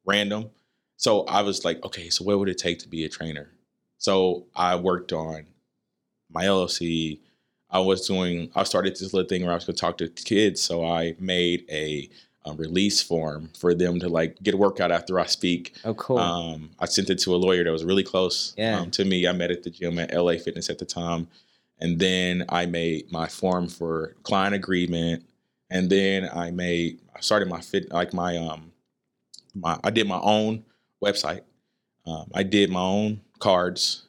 random. 0.05 0.49
So 0.97 1.22
I 1.26 1.41
was 1.41 1.63
like, 1.63 1.84
okay, 1.86 2.09
so 2.09 2.26
what 2.26 2.39
would 2.39 2.49
it 2.49 2.57
take 2.57 2.80
to 2.80 2.89
be 2.89 3.05
a 3.05 3.09
trainer? 3.09 3.51
So 3.97 4.45
I 4.55 4.76
worked 4.76 5.13
on 5.13 5.45
my 6.30 6.45
LLC. 6.45 7.20
I 7.70 7.80
was 7.80 8.07
doing, 8.07 8.51
I 8.55 8.63
started 8.63 8.93
this 8.93 9.13
little 9.13 9.28
thing 9.28 9.43
where 9.43 9.51
I 9.51 9.55
was 9.55 9.65
going 9.65 9.76
to 9.76 9.82
talk 9.82 9.97
to 9.99 10.09
kids. 10.09 10.61
So 10.61 10.86
I 10.86 11.15
made 11.20 11.65
a, 11.70 12.09
release 12.56 13.02
form 13.02 13.50
for 13.58 13.74
them 13.74 14.00
to 14.00 14.08
like 14.08 14.41
get 14.43 14.54
a 14.54 14.58
workout 14.58 14.91
after 14.91 15.20
I 15.20 15.26
speak. 15.26 15.76
oh, 15.84 15.93
cool. 15.95 16.20
Um, 16.20 16.70
I 16.80 16.86
sent 16.86 17.10
it 17.10 17.20
to 17.20 17.36
a 17.36 17.38
lawyer 17.38 17.64
that 17.64 17.72
was 17.72 17.84
really 17.84 18.04
close 18.04 18.54
Yeah. 18.58 18.80
um, 18.80 18.91
to 18.91 19.04
me. 19.06 19.28
I 19.28 19.32
met 19.34 19.52
at 19.52 19.64
the 19.64 19.70
gym 19.70 20.00
at 20.00 20.14
LA 20.14 20.34
Fitness 20.38 20.70
at 20.70 20.78
the 20.80 20.86
time. 20.86 21.28
And 21.80 22.00
then 22.00 22.45
I 22.50 22.66
made 22.66 23.12
my 23.12 23.28
form 23.28 23.68
for 23.68 24.16
client 24.24 24.56
agreement. 24.56 25.24
And 25.70 25.89
then 25.89 26.30
I 26.34 26.50
made, 26.52 27.00
I 27.16 27.20
started 27.20 27.48
my 27.50 27.60
fit, 27.62 27.91
like 27.91 28.14
my, 28.14 28.38
um, 28.38 28.72
my, 29.54 29.80
I 29.84 29.89
did 29.89 30.08
my 30.08 30.20
own 30.20 30.64
website. 31.04 31.41
Um, 32.06 32.32
I 32.34 32.43
did 32.43 32.70
my 32.72 32.80
own 32.80 33.22
cards. 33.39 34.04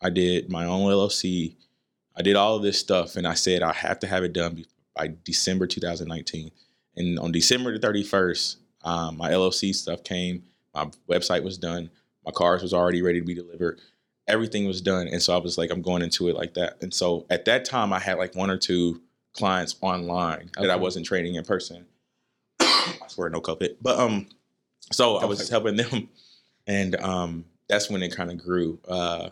I 0.00 0.10
did 0.10 0.48
my 0.50 0.64
own 0.64 0.90
LLC. 0.90 1.54
I 2.16 2.22
did 2.22 2.36
all 2.36 2.56
of 2.56 2.62
this 2.62 2.78
stuff. 2.78 3.16
And 3.16 3.26
I 3.26 3.34
said, 3.34 3.62
I 3.62 3.72
have 3.72 3.98
to 4.00 4.06
have 4.06 4.22
it 4.24 4.32
done 4.32 4.64
by 4.96 5.12
December 5.24 5.66
2019. 5.66 6.50
And 6.96 7.18
on 7.18 7.32
December 7.32 7.76
the 7.76 7.86
31st, 7.86 8.56
um, 8.84 9.16
my 9.16 9.30
LLC 9.30 9.74
stuff 9.74 10.04
came. 10.04 10.44
My 10.74 10.88
website 11.08 11.42
was 11.42 11.58
done. 11.58 11.90
My 12.24 12.32
cars 12.32 12.62
was 12.62 12.72
already 12.72 13.02
ready 13.02 13.20
to 13.20 13.26
be 13.26 13.34
delivered. 13.34 13.80
Everything 14.28 14.66
was 14.66 14.80
done. 14.80 15.08
And 15.08 15.20
so 15.20 15.34
I 15.34 15.38
was 15.38 15.58
like, 15.58 15.70
I'm 15.70 15.82
going 15.82 16.02
into 16.02 16.28
it 16.28 16.36
like 16.36 16.54
that. 16.54 16.82
And 16.82 16.92
so 16.94 17.26
at 17.30 17.44
that 17.46 17.64
time, 17.64 17.92
I 17.92 17.98
had 17.98 18.18
like 18.18 18.34
one 18.34 18.50
or 18.50 18.56
two 18.56 19.02
clients 19.32 19.76
online 19.80 20.50
that 20.56 20.70
I 20.70 20.76
wasn't 20.76 21.06
training 21.06 21.34
in 21.34 21.44
person. 21.44 21.86
I 22.60 22.94
swear, 23.08 23.30
no 23.30 23.40
COVID. 23.40 23.76
But 23.80 23.98
um, 23.98 24.28
so 24.90 25.16
I 25.16 25.24
was 25.24 25.48
helping 25.48 25.76
them, 25.76 26.08
and 26.66 26.96
um, 26.96 27.44
that's 27.68 27.90
when 27.90 28.02
it 28.02 28.14
kind 28.14 28.30
of 28.30 28.38
grew. 28.38 28.78
Uh, 28.86 29.30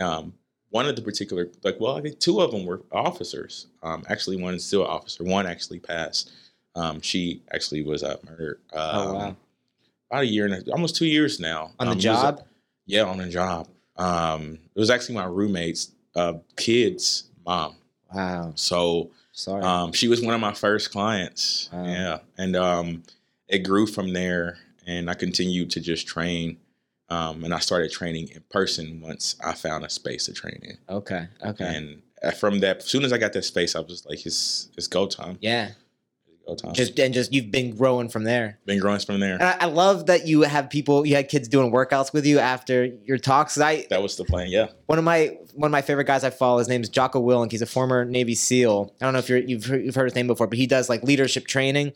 um, 0.00 0.34
one 0.70 0.86
of 0.86 0.96
the 0.96 1.02
particular, 1.02 1.48
like, 1.64 1.78
well, 1.80 1.96
I 1.96 2.00
think 2.00 2.20
two 2.20 2.40
of 2.40 2.52
them 2.52 2.64
were 2.64 2.82
officers. 2.92 3.66
Um, 3.82 4.04
actually, 4.08 4.40
one 4.40 4.54
is 4.54 4.64
still 4.64 4.84
an 4.84 4.90
officer. 4.90 5.24
One 5.24 5.46
actually 5.46 5.80
passed. 5.80 6.32
Um, 6.74 7.00
she 7.00 7.42
actually 7.52 7.82
was 7.82 8.02
uh, 8.02 8.16
murdered. 8.28 8.60
Um, 8.72 8.80
oh 8.82 9.14
wow. 9.14 9.36
About 10.10 10.22
a 10.22 10.26
year 10.26 10.46
and 10.46 10.54
a, 10.68 10.72
almost 10.72 10.96
two 10.96 11.06
years 11.06 11.38
now. 11.40 11.72
On 11.78 11.86
the 11.86 11.92
Um, 11.92 11.92
it 11.92 11.96
was 11.96 12.04
a- 12.04 12.10
job. 12.22 12.46
yeah, 12.86 13.02
on 13.04 13.18
the 13.18 13.28
job. 13.28 13.68
Um, 13.96 14.58
it 14.74 14.78
was 14.78 14.90
actually 14.90 15.14
my 15.16 15.24
roommate's 15.26 15.92
uh, 16.16 16.34
kid's 16.56 17.24
mom. 17.46 17.76
wow. 18.12 18.52
So 18.56 19.10
Sorry. 19.32 19.62
um, 19.62 19.92
she 19.92 20.08
was 20.08 20.20
one 20.22 20.34
of 20.34 20.40
my 20.40 20.52
first 20.54 20.90
clients. 20.90 21.68
Wow. 21.72 21.84
Yeah, 21.84 22.18
and 22.38 22.56
um, 22.56 23.02
it 23.48 23.58
grew 23.60 23.86
from 23.86 24.12
there, 24.12 24.58
and 24.86 25.08
I 25.10 25.14
continued 25.14 25.70
to 25.72 25.80
just 25.80 26.06
train. 26.06 26.58
Um, 27.08 27.42
and 27.44 27.52
I 27.52 27.58
started 27.58 27.90
training 27.90 28.28
in 28.28 28.42
person 28.50 29.00
once 29.00 29.34
I 29.44 29.52
found 29.54 29.84
a 29.84 29.90
space 29.90 30.26
to 30.26 30.32
train 30.32 30.60
in. 30.62 30.78
okay. 30.88 31.26
Okay. 31.44 31.64
And 31.76 32.02
uh, 32.22 32.30
from 32.30 32.60
that, 32.60 32.78
as 32.78 32.84
soon 32.86 33.04
as 33.04 33.12
I 33.12 33.18
got 33.18 33.32
that 33.32 33.44
space, 33.44 33.74
I 33.74 33.80
was 33.80 34.06
like, 34.06 34.24
"It's 34.24 34.68
it's 34.76 34.86
go 34.86 35.06
time." 35.08 35.36
yeah. 35.40 35.72
Time. 36.56 36.72
Just 36.72 36.98
and 36.98 37.14
just 37.14 37.32
you've 37.32 37.50
been 37.50 37.76
growing 37.76 38.08
from 38.08 38.24
there. 38.24 38.58
been 38.66 38.80
growing 38.80 39.00
from 39.00 39.20
there. 39.20 39.34
And 39.34 39.42
I, 39.42 39.56
I 39.60 39.64
love 39.66 40.06
that 40.06 40.26
you 40.26 40.42
have 40.42 40.70
people, 40.70 41.06
you 41.06 41.14
had 41.14 41.28
kids 41.28 41.48
doing 41.48 41.72
workouts 41.72 42.12
with 42.12 42.26
you 42.26 42.38
after 42.38 42.86
your 43.04 43.18
talks. 43.18 43.58
I 43.58 43.86
That 43.90 44.02
was 44.02 44.16
the 44.16 44.24
plan. 44.24 44.48
Yeah. 44.48 44.68
one 44.86 44.98
of 44.98 45.04
my 45.04 45.38
one 45.54 45.68
of 45.68 45.72
my 45.72 45.82
favorite 45.82 46.06
guys 46.06 46.24
I 46.24 46.30
follow. 46.30 46.58
His 46.58 46.68
name 46.68 46.82
is 46.82 46.88
Jocko 46.88 47.20
Willink. 47.22 47.50
He's 47.50 47.62
a 47.62 47.66
former 47.66 48.04
Navy 48.04 48.34
SEAL. 48.34 48.94
I 49.00 49.04
don't 49.04 49.12
know 49.12 49.18
if 49.18 49.28
you're, 49.28 49.38
you've 49.38 49.64
heard, 49.66 49.84
you've 49.84 49.94
heard 49.94 50.04
his 50.04 50.14
name 50.14 50.26
before, 50.26 50.46
but 50.46 50.58
he 50.58 50.66
does 50.66 50.88
like 50.88 51.02
leadership 51.02 51.46
training. 51.46 51.92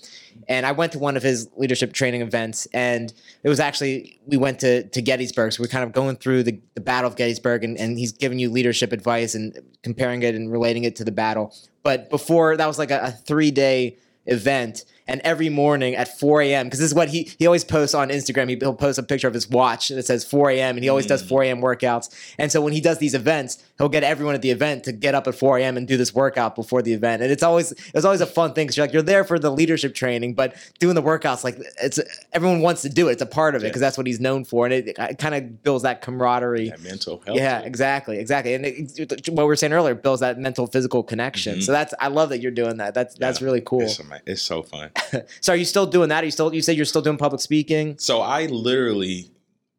And 0.49 0.67
I 0.67 0.73
went 0.73 0.93
to 0.93 0.99
one 0.99 1.17
of 1.17 1.23
his 1.23 1.49
leadership 1.57 1.93
training 1.93 2.21
events, 2.21 2.67
and 2.75 3.13
it 3.43 3.49
was 3.49 3.61
actually 3.61 4.21
we 4.27 4.37
went 4.37 4.61
to 4.61 4.85
to 4.85 5.03
Gettysburg. 5.03 5.53
So 5.53 5.63
we're 5.63 5.69
kind 5.69 5.85
of 5.85 5.93
going 5.93 6.17
through 6.17 6.43
the, 6.45 6.61
the 6.75 6.81
Battle 6.81 7.09
of 7.09 7.17
Gettysburg, 7.17 7.65
and, 7.65 7.79
and 7.79 7.99
he's 7.99 8.13
giving 8.13 8.39
you 8.39 8.51
leadership 8.51 8.93
advice 8.93 9.35
and 9.35 9.59
comparing 9.83 10.23
it 10.23 10.35
and 10.35 10.51
relating 10.51 10.85
it 10.85 10.97
to 10.97 11.05
the 11.05 11.13
battle. 11.13 11.55
But 11.83 12.11
before 12.11 12.57
that 12.57 12.67
was 12.67 12.79
like 12.79 12.91
a, 12.91 13.01
a 13.03 13.11
three 13.11 13.51
day 13.51 13.99
event 14.27 14.85
and 15.07 15.21
every 15.23 15.49
morning 15.49 15.95
at 15.95 16.19
4 16.19 16.41
a.m. 16.43 16.67
because 16.67 16.81
this 16.81 16.89
is 16.89 16.95
what 16.95 17.09
he 17.09 17.31
he 17.39 17.47
always 17.47 17.65
posts 17.65 17.95
on 17.95 18.09
Instagram. 18.09 18.49
He, 18.49 18.57
will 18.57 18.75
post 18.75 18.99
a 18.99 19.03
picture 19.03 19.29
of 19.29 19.35
his 19.35 19.49
watch 19.49 19.89
that 19.89 20.05
says 20.07 20.25
4 20.25 20.51
a.m. 20.51 20.77
and 20.77 20.83
he 20.85 20.89
always 20.89 21.07
does 21.07 21.23
Mm. 21.23 21.29
4 21.29 21.43
a.m. 21.45 21.61
workouts. 21.61 22.09
And 22.39 22.51
so 22.51 22.61
when 22.61 22.73
he 22.73 22.81
does 22.81 22.99
these 22.99 23.15
events, 23.15 23.63
he'll 23.79 23.89
get 23.89 24.03
everyone 24.03 24.35
at 24.35 24.43
the 24.43 24.51
event 24.51 24.85
to 24.85 24.93
get 24.93 25.15
up 25.15 25.27
at 25.27 25.35
4 25.35 25.59
a.m. 25.59 25.77
and 25.77 25.87
do 25.87 25.97
this 25.97 26.15
workout 26.15 26.55
before 26.55 26.81
the 26.83 26.93
event. 26.93 27.23
And 27.23 27.31
it's 27.31 27.43
always 27.43 27.73
it's 27.95 28.05
always 28.05 28.21
a 28.21 28.27
fun 28.27 28.55
thing 28.55 28.67
because 28.67 28.77
you're 28.77 28.87
like 28.87 28.93
you're 28.93 29.03
there 29.03 29.25
for 29.25 29.39
the 29.39 29.51
leadership 29.51 29.95
training, 29.95 30.35
but 30.35 30.55
doing 30.79 30.95
the 30.95 31.03
workouts 31.03 31.45
like 31.45 31.59
it's 31.83 32.01
everyone 32.33 32.61
wants 32.61 32.83
to 32.83 32.89
do 32.89 33.09
it. 33.09 33.13
It's 33.13 33.23
a 33.23 33.27
part 33.27 33.55
of 33.55 33.63
it 33.63 33.67
Yeah. 33.67 33.71
because 33.71 33.81
that's 33.81 33.99
what 33.99 34.07
he's 34.07 34.21
known 34.21 34.45
for, 34.45 34.65
and 34.67 34.73
it, 34.75 34.97
it 34.99 35.19
kind 35.19 35.35
of 35.35 35.63
builds 35.63 35.83
that 35.83 36.01
camaraderie. 36.03 36.71
That 36.71 36.81
mental 36.83 37.23
health. 37.27 37.37
Yeah, 37.39 37.61
exactly, 37.61 38.19
exactly. 38.19 38.55
And 38.55 38.65
it, 38.67 38.99
it- 38.99 39.29
what 39.29 39.43
we 39.45 39.49
were 39.49 39.57
saying 39.57 39.73
earlier 39.73 39.95
builds 39.95 40.21
that 40.21 40.39
mental 40.39 40.67
physical 40.67 41.03
connection. 41.03 41.59
Mhm. 41.59 41.63
So 41.63 41.73
that's 41.73 41.93
I 42.01 42.09
love 42.09 42.29
that 42.31 42.41
you're 42.41 42.51
doing 42.53 42.77
that. 42.79 42.95
That's 42.95 43.15
that's 43.17 43.43
really 43.43 43.61
cool. 43.61 43.83
It's, 43.83 44.01
it's 44.27 44.43
so 44.43 44.63
fun. 44.63 44.91
So 45.41 45.53
are 45.53 45.57
you 45.57 45.65
still 45.65 45.87
doing 45.87 46.09
that? 46.09 46.23
Are 46.23 46.27
you 46.27 46.31
still 46.31 46.53
you 46.55 46.63
said 46.63 46.77
you're 46.77 46.85
still 46.85 47.03
doing 47.03 47.17
public 47.17 47.41
speaking? 47.41 47.97
So 47.99 48.21
I 48.21 48.47
literally 48.47 49.31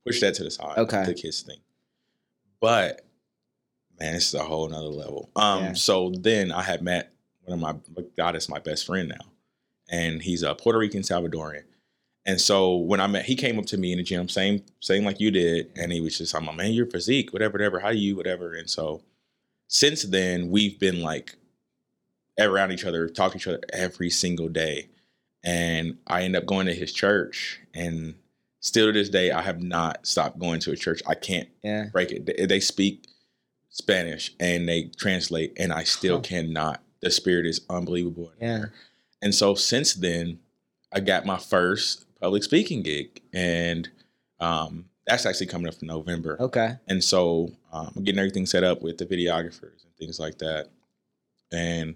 pushed 0.06 0.22
that 0.22 0.36
to 0.36 0.44
the 0.44 0.52
side. 0.52 0.78
Okay. 0.78 1.06
The 1.06 1.14
kids 1.14 1.42
thing. 1.42 1.58
But 2.62 3.02
man, 4.00 4.14
this 4.14 4.28
is 4.30 4.34
a 4.34 4.44
whole 4.44 4.68
nother 4.70 4.88
level. 4.88 5.30
Um, 5.36 5.64
Yeah. 5.64 5.74
so 5.74 6.12
then 6.18 6.52
I 6.52 6.62
had 6.62 6.82
met 6.82 7.14
one 7.44 7.60
of 7.62 7.62
my 7.96 8.04
God 8.18 8.36
is 8.36 8.50
my 8.50 8.60
best 8.60 8.86
friend 8.86 9.10
now. 9.10 9.26
And 9.90 10.22
he's 10.22 10.42
a 10.42 10.56
Puerto 10.56 10.80
Rican 10.80 11.02
Salvadorian. 11.04 11.64
And 12.26 12.42
so 12.42 12.78
when 12.78 13.00
I 13.00 13.06
met, 13.08 13.26
he 13.26 13.36
came 13.36 13.60
up 13.60 13.68
to 13.68 13.78
me 13.78 13.92
in 13.92 14.00
the 14.00 14.04
gym, 14.04 14.28
same, 14.28 14.64
same 14.80 15.06
like 15.06 15.20
you 15.20 15.30
did, 15.30 15.70
and 15.76 15.92
he 15.92 16.02
was 16.02 16.18
just, 16.18 16.34
I'm 16.34 16.48
like, 16.48 16.56
man, 16.56 16.74
your 16.74 16.88
physique, 16.88 17.32
whatever, 17.34 17.54
whatever, 17.54 17.80
how 17.80 17.90
you, 17.90 18.16
whatever. 18.16 18.54
And 18.54 18.68
so 18.68 19.04
since 19.68 20.02
then, 20.04 20.50
we've 20.50 20.80
been 20.80 21.02
like 21.04 21.36
around 22.40 22.72
each 22.72 22.84
other, 22.84 23.08
talk 23.08 23.34
to 23.34 23.38
each 23.38 23.48
other 23.48 23.60
every 23.72 24.10
single 24.10 24.50
day. 24.50 24.90
And 25.46 25.98
I 26.08 26.24
end 26.24 26.36
up 26.36 26.46
going 26.46 26.66
to 26.66 26.74
his 26.74 26.92
church, 26.92 27.60
and 27.74 28.16
still 28.62 28.88
to 28.88 28.92
this 28.92 29.10
day, 29.10 29.32
I 29.32 29.42
have 29.44 29.62
not 29.62 30.06
stopped 30.08 30.40
going 30.40 30.60
to 30.62 30.72
a 30.72 30.76
church. 30.76 31.02
I 31.08 31.14
can't 31.14 31.48
Yeah. 31.64 31.86
break 31.92 32.12
it. 32.12 32.26
They, 32.26 32.46
they 32.48 32.60
speak 32.60 33.08
Spanish 33.70 34.32
and 34.40 34.68
they 34.68 34.86
translate, 34.98 35.54
and 35.58 35.72
I 35.72 35.84
still 35.84 36.16
Huh. 36.18 36.22
cannot. 36.24 36.82
The 37.02 37.12
spirit 37.12 37.46
is 37.46 37.62
unbelievable. 37.70 38.32
Yeah. 38.42 38.58
there. 38.58 38.74
And 39.22 39.34
so 39.36 39.54
since 39.56 39.94
then, 39.94 40.40
I 40.92 41.00
got 41.00 41.26
my 41.26 41.38
first 41.38 42.06
public 42.20 42.44
speaking 42.44 42.82
gig, 42.82 43.22
and 43.34 43.88
um, 44.40 44.86
that's 45.06 45.26
actually 45.28 45.46
coming 45.48 45.68
up 45.68 45.76
in 45.82 45.88
November. 45.88 46.38
Okay. 46.42 46.76
And 46.88 47.04
so 47.04 47.52
um, 47.72 47.92
I'm 47.96 48.04
getting 48.04 48.18
everything 48.20 48.46
set 48.48 48.64
up 48.64 48.82
with 48.82 48.98
the 48.98 49.06
videographers 49.06 49.84
and 49.84 49.96
things 50.00 50.20
like 50.20 50.40
that. 50.40 50.70
And 51.52 51.96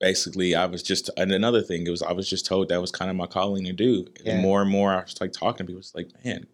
basically, 0.00 0.54
I 0.54 0.66
was 0.66 0.82
just 0.82 1.10
and 1.16 1.30
another 1.32 1.62
thing 1.62 1.86
it 1.86 1.90
was 1.90 2.02
I 2.02 2.12
was 2.12 2.28
just 2.28 2.46
told 2.46 2.68
that 2.68 2.80
was 2.80 2.90
kind 2.90 3.10
of 3.10 3.16
my 3.16 3.26
calling 3.26 3.64
to 3.64 3.72
do. 3.72 4.06
Yeah. 4.24 4.40
more 4.40 4.62
and 4.62 4.70
more 4.70 4.92
I 4.92 5.02
was 5.02 5.20
like 5.20 5.32
talking 5.32 5.58
to 5.58 5.70
people, 5.70 5.80
it's 5.80 5.94
like 5.94 6.08
man, 6.24 6.46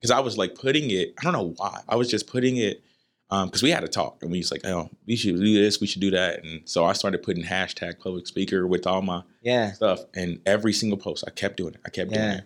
because 0.00 0.10
I 0.10 0.20
was 0.20 0.36
like 0.38 0.54
putting 0.54 0.90
it. 0.90 1.14
I 1.18 1.22
don't 1.22 1.32
know 1.32 1.54
why 1.56 1.80
I 1.88 1.96
was 1.96 2.08
just 2.10 2.26
putting 2.26 2.56
it 2.56 2.82
because 3.30 3.62
we 3.64 3.70
had 3.70 3.82
a 3.82 3.88
talk 3.88 4.22
and 4.22 4.30
we 4.30 4.38
was 4.38 4.52
like, 4.52 4.64
oh, 4.64 4.88
we 5.08 5.16
should 5.16 5.36
do 5.36 5.54
this, 5.62 5.80
we 5.80 5.86
should 5.88 6.00
do 6.02 6.10
that. 6.12 6.44
And 6.44 6.60
so 6.68 6.84
I 6.84 6.92
started 6.92 7.22
putting 7.22 7.42
hashtag 7.42 7.98
public 7.98 8.26
speaker 8.28 8.66
with 8.66 8.86
all 8.86 9.02
my 9.02 9.22
Yeah. 9.42 9.72
stuff. 9.72 10.00
And 10.14 10.40
every 10.46 10.72
single 10.72 10.98
post, 10.98 11.24
I 11.26 11.30
kept 11.30 11.56
doing 11.56 11.74
it. 11.74 11.80
I 11.84 11.90
kept 11.90 12.12
doing 12.12 12.24
it. 12.24 12.44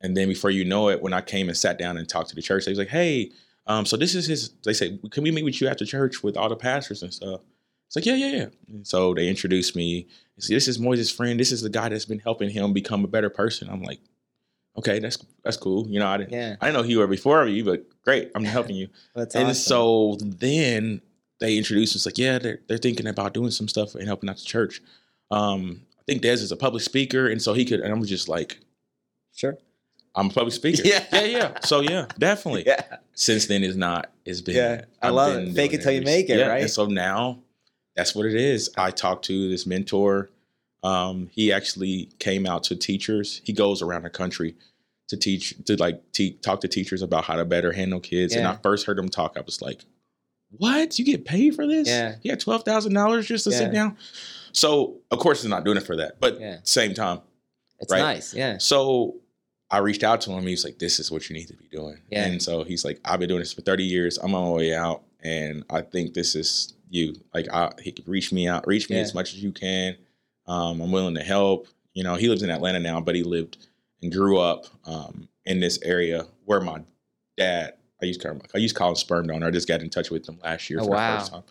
And 0.00 0.16
then 0.16 0.28
before 0.28 0.50
you 0.50 0.64
know 0.64 0.88
it, 0.88 1.02
when 1.02 1.12
I 1.12 1.20
came 1.20 1.48
and 1.48 1.56
sat 1.58 1.78
down 1.78 1.98
and 1.98 2.08
talked 2.08 2.30
to 2.30 2.34
the 2.34 2.40
church, 2.40 2.64
they 2.64 2.70
was 2.70 2.78
like, 2.78 2.88
"Hey, 2.88 3.32
um, 3.66 3.84
so 3.84 3.98
this 3.98 4.14
is 4.14 4.26
his." 4.26 4.48
They 4.64 4.72
say, 4.72 4.98
"Can 5.10 5.22
we 5.24 5.30
meet 5.30 5.44
with 5.44 5.60
you 5.60 5.68
after 5.68 5.84
church 5.84 6.22
with 6.22 6.38
all 6.38 6.48
the 6.48 6.56
pastors 6.56 7.02
and 7.02 7.12
stuff?" 7.12 7.42
It's 7.90 7.96
like, 7.96 8.06
"Yeah, 8.06 8.14
yeah, 8.14 8.36
yeah." 8.36 8.46
And 8.68 8.86
so 8.86 9.14
they 9.14 9.28
introduced 9.28 9.74
me. 9.74 10.06
Say, 10.38 10.54
"This 10.54 10.68
is 10.68 10.78
Moises' 10.78 11.12
friend. 11.12 11.40
This 11.40 11.50
is 11.50 11.60
the 11.60 11.68
guy 11.68 11.88
that's 11.88 12.04
been 12.04 12.20
helping 12.20 12.48
him 12.48 12.72
become 12.72 13.02
a 13.02 13.08
better 13.08 13.28
person." 13.30 13.68
I'm 13.68 13.82
like, 13.82 13.98
"Okay, 14.78 15.00
that's 15.00 15.18
that's 15.42 15.56
cool." 15.56 15.88
You 15.88 15.98
know, 15.98 16.06
I 16.06 16.18
didn't, 16.18 16.32
Yeah. 16.32 16.54
I 16.60 16.66
didn't 16.66 16.76
know 16.76 16.82
who 16.84 16.90
you 16.90 16.98
were 17.00 17.08
before 17.08 17.44
you, 17.48 17.64
but 17.64 17.84
great, 18.04 18.30
I'm 18.36 18.44
helping 18.56 18.76
you. 18.76 18.88
That's 19.16 19.34
and 19.34 19.48
awesome. 19.48 19.54
so 19.54 20.18
then 20.20 21.02
they 21.40 21.56
introduced 21.58 21.96
us 21.96 22.06
like, 22.06 22.16
yeah, 22.16 22.38
they're 22.38 22.60
they're 22.68 22.78
thinking 22.78 23.08
about 23.08 23.34
doing 23.34 23.50
some 23.50 23.66
stuff 23.66 23.96
and 23.96 24.06
helping 24.06 24.30
out 24.30 24.36
the 24.36 24.44
church. 24.44 24.80
Um, 25.32 25.82
I 25.98 26.02
think 26.06 26.22
Des 26.22 26.34
is 26.34 26.52
a 26.52 26.56
public 26.56 26.84
speaker, 26.84 27.26
and 27.26 27.42
so 27.42 27.54
he 27.54 27.64
could. 27.64 27.80
And 27.80 27.92
I'm 27.92 28.04
just 28.04 28.28
like, 28.28 28.60
sure. 29.34 29.58
I'm 30.14 30.26
a 30.26 30.30
public 30.30 30.54
speaker. 30.54 30.82
Yeah. 30.84 31.04
yeah, 31.12 31.24
yeah. 31.24 31.60
So 31.64 31.80
yeah, 31.80 32.06
definitely. 32.18 32.64
Yeah. 32.66 32.82
Since 33.14 33.46
then, 33.46 33.62
it's 33.64 33.76
not. 33.76 34.10
It's 34.24 34.40
been. 34.40 34.56
Yeah, 34.56 34.84
I 35.02 35.08
I've 35.08 35.14
love 35.14 35.36
it. 35.36 35.54
Fake 35.54 35.72
it 35.74 35.82
till 35.82 35.92
you 35.92 36.02
make 36.02 36.30
it, 36.30 36.38
yeah, 36.38 36.46
right? 36.46 36.62
And 36.62 36.70
so 36.70 36.86
now, 36.86 37.40
that's 37.96 38.14
what 38.14 38.26
it 38.26 38.34
is. 38.34 38.70
I 38.76 38.90
talked 38.90 39.24
to 39.26 39.48
this 39.50 39.66
mentor. 39.66 40.30
Um, 40.82 41.28
he 41.32 41.52
actually 41.52 42.08
came 42.18 42.46
out 42.46 42.62
to 42.64 42.76
teachers. 42.76 43.40
He 43.44 43.52
goes 43.52 43.82
around 43.82 44.02
the 44.04 44.10
country 44.10 44.54
to 45.08 45.16
teach, 45.16 45.54
to 45.66 45.76
like 45.76 46.00
te- 46.12 46.34
talk 46.34 46.60
to 46.62 46.68
teachers 46.68 47.02
about 47.02 47.24
how 47.24 47.36
to 47.36 47.44
better 47.44 47.72
handle 47.72 48.00
kids. 48.00 48.34
And 48.34 48.46
I 48.46 48.56
first 48.62 48.86
heard 48.86 48.98
him 48.98 49.08
talk, 49.08 49.36
I 49.36 49.40
was 49.42 49.60
like, 49.60 49.84
"What? 50.56 50.98
You 50.98 51.04
get 51.04 51.24
paid 51.24 51.54
for 51.54 51.66
this? 51.66 51.88
Yeah. 51.88 52.14
got 52.26 52.40
twelve 52.40 52.62
thousand 52.64 52.94
dollars 52.94 53.26
just 53.26 53.44
to 53.44 53.50
Yeah. 53.50 53.58
sit 53.58 53.72
down." 53.72 53.96
So 54.52 54.98
of 55.10 55.18
course, 55.18 55.42
he's 55.42 55.50
not 55.50 55.64
doing 55.64 55.76
it 55.76 55.82
for 55.82 55.96
that, 55.96 56.18
but 56.20 56.40
Yeah. 56.40 56.58
same 56.62 56.94
time. 56.94 57.20
It's 57.80 57.92
Right. 57.92 58.00
nice. 58.00 58.32
Yeah. 58.34 58.58
So 58.58 59.16
I 59.70 59.78
reached 59.78 60.02
out 60.02 60.20
to 60.22 60.30
him. 60.32 60.46
He's 60.46 60.64
like, 60.64 60.78
"This 60.78 60.98
is 60.98 61.10
what 61.10 61.28
you 61.28 61.36
need 61.36 61.46
to 61.48 61.54
be 61.54 61.66
doing." 61.70 61.98
Yeah. 62.10 62.26
And 62.26 62.42
so 62.42 62.64
he's 62.64 62.84
like, 62.84 63.00
"I've 63.04 63.20
been 63.20 63.28
doing 63.28 63.40
this 63.40 63.52
for 63.52 63.60
thirty 63.62 63.84
years. 63.84 64.16
I'm 64.18 64.34
on 64.34 64.48
my 64.50 64.54
way 64.56 64.74
out, 64.74 65.02
and 65.22 65.64
I 65.70 65.82
think 65.82 66.14
this 66.14 66.34
is 66.34 66.74
you. 66.90 67.14
Like, 67.32 67.48
I, 67.52 67.72
he 67.82 67.92
could 67.92 68.08
reach 68.08 68.32
me 68.32 68.46
out, 68.48 68.66
reach 68.66 68.90
me 68.90 68.96
Yeah. 68.96 69.02
as 69.02 69.14
much 69.14 69.32
as 69.34 69.42
you 69.42 69.52
can. 69.52 69.96
Um, 70.46 70.80
I'm 70.80 70.92
willing 70.92 71.14
to 71.14 71.22
help. 71.22 71.66
You 71.94 72.04
know, 72.04 72.14
he 72.16 72.28
lives 72.28 72.42
in 72.42 72.50
Atlanta 72.50 72.80
now, 72.80 73.00
but 73.00 73.14
he 73.14 73.22
lived 73.22 73.56
and 74.02 74.12
grew 74.12 74.38
up 74.38 74.66
um, 74.84 75.28
in 75.44 75.60
this 75.60 75.78
area 75.82 76.26
where 76.44 76.60
my 76.60 76.82
dad. 77.36 77.74
I 78.02 78.06
used 78.06 78.20
to 78.22 78.28
call 78.28 78.36
him, 78.36 78.42
I 78.54 78.58
used 78.58 78.74
to 78.74 78.78
call 78.78 78.88
him 78.90 78.94
sperm 78.96 79.26
donor. 79.26 79.46
I 79.46 79.50
just 79.50 79.68
got 79.68 79.82
in 79.82 79.90
touch 79.90 80.10
with 80.10 80.26
him 80.26 80.38
last 80.42 80.70
year 80.70 80.80
Oh, 80.80 80.84
for 80.84 80.90
wow. 80.92 81.12
the 81.14 81.18
first 81.20 81.32
time. 81.32 81.42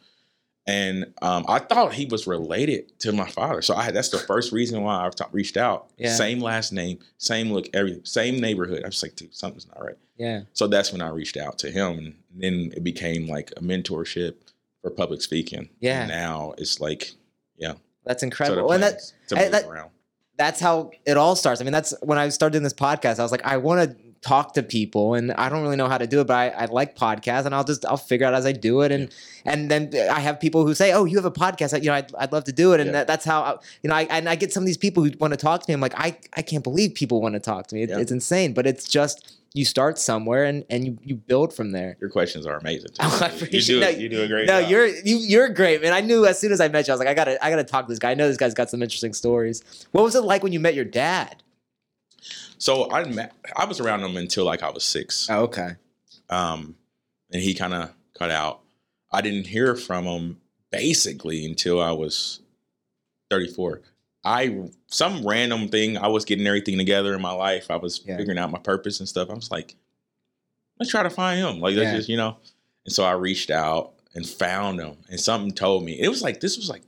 And 0.67 1.13
um, 1.21 1.45
I 1.47 1.59
thought 1.59 1.93
he 1.93 2.05
was 2.05 2.27
related 2.27 2.97
to 2.99 3.11
my 3.11 3.27
father, 3.27 3.61
so 3.61 3.73
I 3.75 3.83
had, 3.83 3.95
that's 3.95 4.09
the 4.09 4.19
first 4.19 4.51
reason 4.51 4.83
why 4.83 5.03
I've 5.05 5.15
ta- 5.15 5.29
reached 5.31 5.57
out. 5.57 5.89
Yeah. 5.97 6.13
Same 6.13 6.39
last 6.39 6.71
name, 6.73 6.99
same 7.17 7.51
look, 7.51 7.67
every 7.73 8.01
same 8.03 8.39
neighborhood. 8.39 8.83
I 8.83 8.87
was 8.87 9.01
like, 9.01 9.15
dude, 9.15 9.33
something's 9.33 9.67
not 9.67 9.83
right. 9.83 9.97
Yeah. 10.17 10.41
So 10.53 10.67
that's 10.67 10.91
when 10.91 11.01
I 11.01 11.09
reached 11.09 11.37
out 11.37 11.57
to 11.59 11.71
him, 11.71 11.97
and 11.97 12.15
then 12.35 12.71
it 12.75 12.83
became 12.83 13.27
like 13.27 13.51
a 13.57 13.61
mentorship 13.61 14.35
for 14.81 14.91
public 14.91 15.21
speaking. 15.21 15.69
Yeah. 15.79 16.01
And 16.01 16.09
now 16.09 16.53
it's 16.57 16.79
like, 16.79 17.11
yeah, 17.57 17.73
That's 18.05 18.23
incredible. 18.23 18.71
and 18.71 18.83
that 18.83 18.95
is 18.95 19.13
to 19.29 19.37
I- 19.39 19.49
that- 19.49 19.65
around. 19.65 19.91
that's 20.37 20.59
how 20.59 20.91
it 21.05 21.17
all 21.17 21.35
starts. 21.35 21.59
I 21.61 21.63
mean, 21.65 21.73
that's 21.73 21.93
when 22.01 22.17
I 22.17 22.29
started 22.29 22.53
doing 22.53 22.63
this 22.63 22.73
podcast. 22.73 23.19
I 23.19 23.23
was 23.23 23.31
like, 23.31 23.45
I 23.45 23.57
want 23.57 23.89
to 23.89 23.95
talk 24.21 24.53
to 24.53 24.61
people, 24.63 25.13
and 25.13 25.31
I 25.33 25.47
don't 25.47 25.61
really 25.63 25.77
know 25.77 25.87
how 25.87 25.97
to 25.97 26.05
do 26.07 26.19
it, 26.19 26.27
but 26.27 26.33
I, 26.35 26.49
I 26.49 26.65
like 26.65 26.93
podcasts, 26.97 27.45
and 27.45 27.55
I'll 27.55 27.63
just 27.63 27.85
I'll 27.85 27.95
figure 27.97 28.25
out 28.27 28.33
as 28.33 28.45
I 28.45 28.51
do 28.51 28.81
it, 28.81 28.91
and 28.91 29.13
and 29.45 29.71
then 29.71 29.91
I 30.11 30.19
have 30.19 30.39
people 30.41 30.65
who 30.65 30.73
say, 30.75 30.91
oh, 30.91 31.05
you 31.05 31.15
have 31.17 31.23
a 31.25 31.31
podcast, 31.31 31.77
you 31.81 31.87
know, 31.87 31.93
I'd, 31.95 32.13
I'd 32.15 32.31
love 32.33 32.43
to 32.45 32.51
do 32.51 32.73
it, 32.73 32.79
and 32.81 32.87
Yeah. 32.87 32.91
that, 32.93 33.07
that's 33.07 33.23
how 33.25 33.41
I, 33.41 33.55
you 33.81 33.89
know, 33.89 33.95
I 33.95 34.03
and 34.09 34.27
I 34.27 34.35
get 34.35 34.51
some 34.51 34.63
of 34.63 34.67
these 34.67 34.77
people 34.77 35.03
who 35.03 35.11
want 35.19 35.31
to 35.31 35.37
talk 35.37 35.61
to 35.61 35.69
me. 35.69 35.73
I'm 35.73 35.79
like, 35.81 35.93
I 35.97 36.17
I 36.35 36.41
can't 36.41 36.63
believe 36.65 36.95
people 36.95 37.21
want 37.21 37.33
to 37.35 37.39
talk 37.39 37.67
to 37.67 37.75
me. 37.75 37.83
It, 37.83 37.89
Yeah. 37.91 37.99
It's 37.99 38.11
insane, 38.11 38.53
but 38.53 38.67
it's 38.67 38.87
just 38.89 39.38
you 39.53 39.65
start 39.65 39.97
somewhere 39.97 40.43
and 40.45 40.63
and 40.69 40.85
you 40.85 40.97
you 41.03 41.15
build 41.15 41.53
from 41.53 41.71
there. 41.71 41.97
Your 41.99 42.09
questions 42.09 42.45
are 42.45 42.57
amazing. 42.57 42.89
too. 42.89 42.95
Oh, 42.99 43.19
I 43.23 43.29
you 43.29 43.35
appreciate 43.35 43.65
do 43.75 43.79
that. 43.81 43.99
you 43.99 44.09
do 44.09 44.21
a 44.23 44.27
great 44.27 44.47
No, 44.47 44.61
job. 44.61 44.69
you're 44.69 44.85
you, 44.87 45.17
you're 45.17 45.49
great, 45.49 45.81
man. 45.81 45.91
I 45.93 46.01
knew 46.01 46.25
as 46.25 46.37
soon 46.39 46.51
as 46.51 46.61
I 46.61 46.67
met 46.67 46.87
you, 46.87 46.91
I 46.91 46.95
was 46.95 46.99
like, 46.99 47.07
I 47.07 47.13
gotta 47.13 47.43
I 47.43 47.49
gotta 47.49 47.63
talk 47.63 47.85
to 47.87 47.91
this 47.91 47.99
guy. 47.99 48.11
I 48.11 48.13
know 48.13 48.27
this 48.27 48.37
guy's 48.37 48.53
got 48.53 48.69
some 48.69 48.81
interesting 48.83 49.13
stories. 49.13 49.63
What 49.91 50.03
was 50.03 50.15
it 50.15 50.21
like 50.23 50.43
when 50.43 50.53
you 50.53 50.59
met 50.59 50.75
your 50.75 50.85
dad? 50.85 51.41
so 52.57 52.91
I 52.91 53.05
met, 53.05 53.31
I 53.55 53.63
was 53.65 53.79
around 53.79 54.01
him 54.03 54.17
until 54.17 54.43
like 54.45 54.61
I 54.63 54.69
was 54.69 54.83
six. 54.83 55.29
Oh, 55.29 55.43
okay. 55.43 55.69
um, 56.29 56.75
and 57.31 57.41
he 57.41 57.53
kind 57.53 57.73
of 57.73 57.91
cut 58.17 58.29
out. 58.31 58.59
I 59.11 59.21
didn't 59.21 59.47
hear 59.47 59.75
from 59.75 60.03
him 60.03 60.41
basically 60.69 61.45
until 61.45 61.81
I 61.81 61.91
was 61.91 62.41
34. 63.31 63.81
I 64.23 64.69
some 64.87 65.25
random 65.25 65.69
thing 65.69 65.97
I 65.97 66.07
was 66.07 66.25
getting 66.25 66.45
everything 66.45 66.77
together 66.77 67.13
in 67.15 67.21
my 67.21 67.31
life. 67.31 67.71
I 67.71 67.77
was 67.77 68.01
Yeah. 68.05 68.17
figuring 68.17 68.37
out 68.37 68.51
my 68.51 68.59
purpose 68.59 68.99
and 68.99 69.07
stuff. 69.07 69.29
I 69.29 69.33
was 69.33 69.49
like, 69.51 69.75
let's 70.79 70.91
try 70.91 71.03
to 71.03 71.09
find 71.09 71.39
him. 71.39 71.59
Like 71.59 71.75
let's 71.75 71.91
Yeah. 71.91 71.95
just 71.97 72.09
you 72.09 72.17
know. 72.17 72.37
And 72.85 72.93
so 72.93 73.03
I 73.05 73.11
reached 73.13 73.49
out 73.49 73.93
and 74.15 74.27
found 74.27 74.79
him, 74.79 74.97
and 75.09 75.19
something 75.19 75.51
told 75.53 75.83
me 75.83 75.99
it 75.99 76.09
was 76.09 76.21
like 76.21 76.39
this 76.41 76.57
was 76.57 76.69
like 76.69 76.81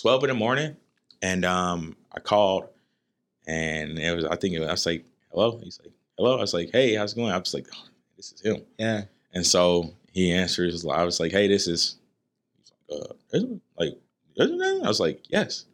12 0.00 0.24
in 0.24 0.28
the 0.28 0.34
morning, 0.34 0.76
and 1.22 1.44
um, 1.44 1.96
I 2.12 2.20
called, 2.20 2.68
and 3.46 3.98
it 3.98 4.14
was 4.14 4.24
I 4.24 4.36
think 4.36 4.54
it 4.54 4.60
was, 4.60 4.68
I 4.68 4.72
was 4.72 4.86
like, 4.86 5.04
"Hello." 5.32 5.58
He's 5.62 5.80
like, 5.82 5.92
"Hello." 6.16 6.36
I 6.38 6.40
was 6.40 6.54
like, 6.54 6.70
"Hey, 6.70 6.94
how's 6.94 7.12
it 7.12 7.16
going?" 7.16 7.32
I 7.32 7.38
was 7.38 7.54
like, 7.54 7.66
oh, 7.74 7.86
"This 8.16 8.32
is 8.32 8.40
him." 8.42 8.62
Yeah. 8.78 9.04
And 9.32 9.44
so 9.46 9.94
he 10.12 10.30
answers. 10.32 10.86
I 10.86 11.02
was 11.04 11.18
like, 11.18 11.32
"Hey, 11.32 11.48
this 11.48 11.66
is." 11.66 11.96
He's 12.58 12.72
like, 12.90 13.10
uh, 13.10 13.14
isn't 13.32 13.62
like, 13.78 13.98
isn't 14.36 14.62
it? 14.62 14.84
I 14.84 14.88
was 14.88 15.00
like, 15.00 15.24
"Yes." 15.28 15.64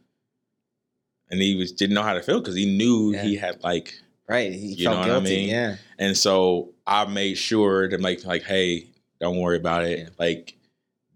And 1.35 1.43
he 1.43 1.57
was 1.57 1.72
didn't 1.72 1.95
know 1.95 2.03
how 2.03 2.14
to 2.14 2.22
feel 2.22 2.41
because 2.41 2.55
he 2.55 2.76
knew 2.76 3.12
Yeah. 3.12 3.22
he 3.24 3.37
had 3.37 3.62
like 3.62 4.01
Right. 4.28 4.53
He 4.53 4.68
You 4.74 4.85
felt 4.87 5.07
know 5.07 5.14
what 5.14 5.22
I 5.22 5.24
mean? 5.24 5.49
Yeah. 5.51 5.76
And 5.99 6.16
so 6.16 6.72
I 6.87 7.05
made 7.05 7.35
sure 7.35 7.89
to 7.89 7.99
make 7.99 8.24
like, 8.24 8.43
hey, 8.45 8.89
don't 9.20 9.39
worry 9.39 9.59
about 9.59 9.85
it. 9.85 9.99
Yeah. 9.99 10.09
Like 10.18 10.55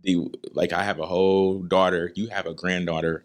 the 0.02 0.26
like 0.52 0.72
I 0.72 0.82
have 0.82 0.98
a 0.98 1.06
whole 1.06 1.60
daughter, 1.62 2.12
you 2.14 2.28
have 2.28 2.46
a 2.46 2.52
granddaughter. 2.54 3.24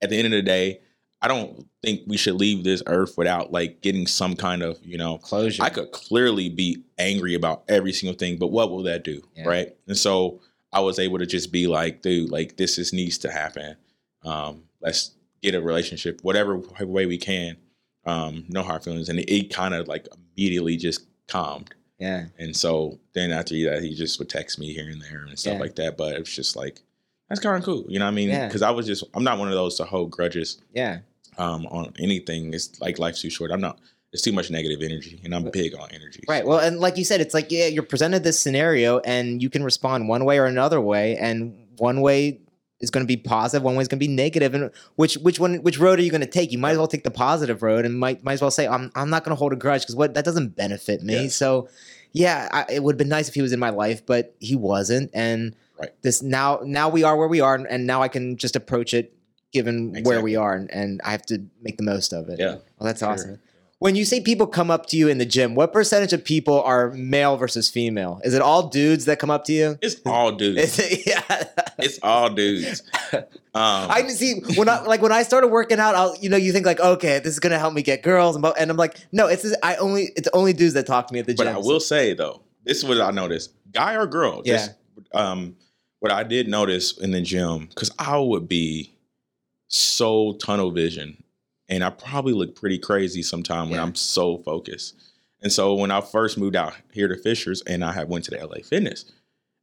At 0.00 0.10
the 0.10 0.16
end 0.16 0.26
of 0.26 0.32
the 0.32 0.42
day, 0.42 0.80
I 1.20 1.26
don't 1.26 1.66
think 1.82 2.02
we 2.06 2.16
should 2.16 2.36
leave 2.36 2.62
this 2.62 2.80
earth 2.86 3.18
without 3.18 3.50
like 3.50 3.80
getting 3.80 4.06
some 4.06 4.36
kind 4.36 4.62
of, 4.62 4.78
you 4.84 4.96
know, 4.98 5.18
Closure. 5.18 5.64
I 5.64 5.70
could 5.70 5.90
clearly 5.90 6.48
be 6.48 6.84
angry 6.96 7.34
about 7.34 7.64
every 7.68 7.92
single 7.92 8.16
thing, 8.16 8.38
but 8.38 8.48
what 8.52 8.70
will 8.70 8.84
that 8.84 9.02
do? 9.02 9.20
Yeah. 9.34 9.48
Right. 9.48 9.76
And 9.88 9.96
so 9.96 10.40
I 10.72 10.78
was 10.80 11.00
able 11.00 11.18
to 11.18 11.26
just 11.26 11.50
be 11.50 11.66
like, 11.66 12.02
dude, 12.02 12.30
like 12.30 12.56
this 12.56 12.78
is 12.78 12.92
needs 12.92 13.18
to 13.18 13.32
happen. 13.32 13.74
Um, 14.24 14.62
let's 14.80 15.10
get 15.42 15.54
a 15.54 15.60
relationship, 15.60 16.20
whatever 16.22 16.58
way 16.80 17.06
we 17.06 17.18
can. 17.18 17.56
Um, 18.06 18.44
no 18.48 18.62
hard 18.62 18.84
feelings. 18.84 19.08
And 19.08 19.18
it, 19.18 19.30
it 19.30 19.52
kind 19.52 19.74
of 19.74 19.86
like 19.88 20.08
immediately 20.36 20.76
just 20.76 21.06
calmed. 21.26 21.74
yeah. 21.98 22.26
And 22.38 22.56
so 22.56 22.98
then 23.12 23.30
after 23.32 23.54
that, 23.64 23.82
he 23.82 23.94
just 23.94 24.18
would 24.18 24.28
text 24.30 24.58
me 24.58 24.72
here 24.72 24.88
and 24.88 25.00
there 25.02 25.24
and 25.26 25.38
stuff 25.38 25.54
Yeah. 25.54 25.60
like 25.60 25.76
that. 25.76 25.96
But 25.98 26.14
it's 26.16 26.34
just 26.34 26.56
like, 26.56 26.80
that's 27.28 27.40
kind 27.40 27.56
of 27.58 27.62
cool. 27.64 27.84
You 27.88 27.98
know 27.98 28.06
what 28.06 28.12
I 28.12 28.14
mean? 28.14 28.30
Yeah. 28.30 28.46
Because 28.46 28.62
I 28.62 28.70
was 28.70 28.86
just, 28.86 29.04
I'm 29.14 29.24
not 29.24 29.38
one 29.38 29.48
of 29.48 29.54
those 29.54 29.76
to 29.76 29.84
hold 29.84 30.10
grudges 30.10 30.62
Yeah. 30.72 31.00
um, 31.36 31.66
on 31.66 31.92
anything. 31.98 32.54
It's 32.54 32.80
like 32.80 32.98
life's 32.98 33.20
too 33.20 33.28
short. 33.30 33.50
I'm 33.50 33.60
not, 33.60 33.78
it's 34.14 34.22
too 34.22 34.32
much 34.32 34.50
negative 34.50 34.80
energy 34.80 35.20
and 35.22 35.34
I'm 35.34 35.44
big 35.50 35.74
on 35.78 35.90
energy. 35.92 36.22
Right. 36.26 36.46
Well, 36.46 36.60
and 36.60 36.80
like 36.80 36.96
you 36.96 37.04
said, 37.04 37.20
it's 37.20 37.34
like 37.34 37.52
yeah, 37.52 37.66
you're 37.66 37.82
presented 37.82 38.24
this 38.24 38.40
scenario, 38.40 39.00
and 39.00 39.42
you 39.42 39.50
can 39.50 39.62
respond 39.62 40.08
one 40.08 40.24
way 40.24 40.38
or 40.38 40.46
another 40.46 40.80
way, 40.80 41.18
and 41.18 41.66
one 41.76 42.00
way 42.00 42.40
is 42.80 42.90
going 42.90 43.04
to 43.04 43.08
be 43.08 43.16
positive, 43.16 43.62
one 43.64 43.74
way 43.74 43.82
is 43.82 43.88
going 43.88 43.98
to 43.98 44.06
be 44.06 44.12
negative, 44.12 44.54
and 44.54 44.70
which 44.96 45.14
which 45.16 45.40
one 45.40 45.56
which 45.62 45.78
road 45.78 45.98
are 45.98 46.02
you 46.02 46.10
going 46.10 46.20
to 46.20 46.26
take? 46.26 46.52
You 46.52 46.58
might 46.58 46.72
as 46.72 46.78
well 46.78 46.86
take 46.88 47.04
the 47.04 47.10
positive 47.10 47.62
road, 47.62 47.84
and 47.84 47.98
might 47.98 48.22
might 48.22 48.34
as 48.34 48.40
well 48.42 48.50
say 48.50 48.66
I'm 48.68 48.90
I'm 48.94 49.10
not 49.10 49.24
going 49.24 49.32
to 49.34 49.38
hold 49.38 49.52
a 49.52 49.56
grudge 49.56 49.82
because 49.82 49.96
what 49.96 50.14
that 50.14 50.24
doesn't 50.24 50.54
benefit 50.56 51.02
me. 51.02 51.22
Yeah. 51.24 51.28
So, 51.28 51.68
yeah, 52.12 52.48
I, 52.52 52.72
it 52.72 52.82
would 52.82 52.94
have 52.94 52.98
been 52.98 53.08
nice 53.08 53.28
if 53.28 53.34
he 53.34 53.42
was 53.42 53.52
in 53.52 53.58
my 53.58 53.70
life, 53.70 54.04
but 54.06 54.34
he 54.38 54.54
wasn't, 54.56 55.10
and 55.14 55.54
Right. 55.80 55.90
this 56.02 56.22
now 56.22 56.60
now 56.64 56.88
we 56.88 57.04
are 57.04 57.16
where 57.16 57.28
we 57.28 57.40
are, 57.40 57.54
and 57.54 57.86
now 57.86 58.02
I 58.02 58.08
can 58.08 58.36
just 58.36 58.56
approach 58.56 58.92
it 58.94 59.12
given 59.52 60.02
where 60.02 60.20
we 60.20 60.34
are, 60.36 60.54
and, 60.54 60.70
and 60.72 61.00
I 61.04 61.12
have 61.12 61.24
to 61.26 61.42
make 61.62 61.76
the 61.76 61.84
most 61.84 62.12
of 62.12 62.28
it. 62.28 62.38
Yeah. 62.40 62.56
Well, 62.78 62.86
that's 62.86 62.98
Sure. 63.00 63.08
awesome. 63.10 63.38
When 63.80 63.94
you 63.94 64.04
say 64.04 64.20
people 64.20 64.48
come 64.48 64.72
up 64.72 64.86
to 64.86 64.96
you 64.96 65.08
in 65.08 65.18
the 65.18 65.24
gym, 65.24 65.54
what 65.54 65.72
percentage 65.72 66.12
of 66.12 66.24
people 66.24 66.60
are 66.62 66.90
male 66.90 67.36
versus 67.36 67.70
female? 67.70 68.20
Is 68.24 68.34
it 68.34 68.42
all 68.42 68.68
dudes 68.68 69.04
that 69.04 69.20
come 69.20 69.30
up 69.30 69.44
to 69.44 69.52
you? 69.52 69.78
It's 69.80 70.00
all 70.04 70.32
dudes. 70.32 70.80
It, 70.80 71.02
yeah. 71.06 71.44
it's 71.78 72.00
all 72.02 72.28
dudes. 72.28 72.82
Um, 73.12 73.22
I 73.54 74.06
see 74.08 74.40
when 74.56 74.68
I 74.68 74.82
like 74.82 75.00
when 75.00 75.12
I 75.12 75.22
started 75.22 75.48
working 75.48 75.78
out, 75.78 75.94
I'll 75.94 76.16
you 76.16 76.28
know 76.28 76.36
you 76.36 76.52
think 76.52 76.66
like 76.66 76.80
okay 76.80 77.20
this 77.20 77.32
is 77.32 77.40
gonna 77.40 77.58
help 77.58 77.72
me 77.72 77.82
get 77.82 78.02
girls 78.02 78.34
and, 78.36 78.44
and 78.44 78.70
I'm 78.70 78.76
like 78.76 78.96
no 79.12 79.26
it's 79.26 79.42
just, 79.42 79.56
I 79.62 79.76
only 79.76 80.10
it's 80.16 80.28
only 80.32 80.52
dudes 80.52 80.74
that 80.74 80.86
talk 80.86 81.06
to 81.08 81.14
me 81.14 81.20
at 81.20 81.26
the 81.26 81.34
gym. 81.34 81.46
but. 81.46 81.54
I 81.54 81.58
will 81.58 81.80
say 81.80 82.14
though, 82.14 82.42
this 82.64 82.78
is 82.78 82.84
what 82.84 83.00
I 83.00 83.10
noticed: 83.10 83.52
guy 83.72 83.94
or 83.94 84.06
girl. 84.06 84.42
Yeah. 84.44 84.56
Just, 84.56 84.72
um, 85.14 85.56
what 86.00 86.12
I 86.12 86.22
did 86.22 86.48
notice 86.48 86.96
in 86.98 87.10
the 87.10 87.20
gym, 87.20 87.66
because 87.66 87.90
I 87.98 88.18
would 88.18 88.48
be 88.48 88.92
so 89.68 90.34
tunnel 90.34 90.70
vision, 90.70 91.22
and 91.68 91.84
I 91.84 91.90
probably 91.90 92.32
look 92.32 92.54
pretty 92.54 92.78
crazy 92.78 93.22
sometime 93.22 93.68
when 93.70 93.78
Yeah. 93.78 93.82
I'm 93.84 93.94
so 93.94 94.38
focused. 94.38 94.94
And 95.42 95.52
so 95.52 95.74
when 95.74 95.90
I 95.90 96.00
first 96.00 96.36
moved 96.38 96.56
out 96.56 96.74
here 96.92 97.08
to 97.08 97.16
Fishers, 97.16 97.62
and 97.62 97.84
I 97.84 97.92
had 97.92 98.08
went 98.08 98.24
to 98.24 98.30
the 98.32 98.44
LA 98.44 98.62
Fitness, 98.64 99.04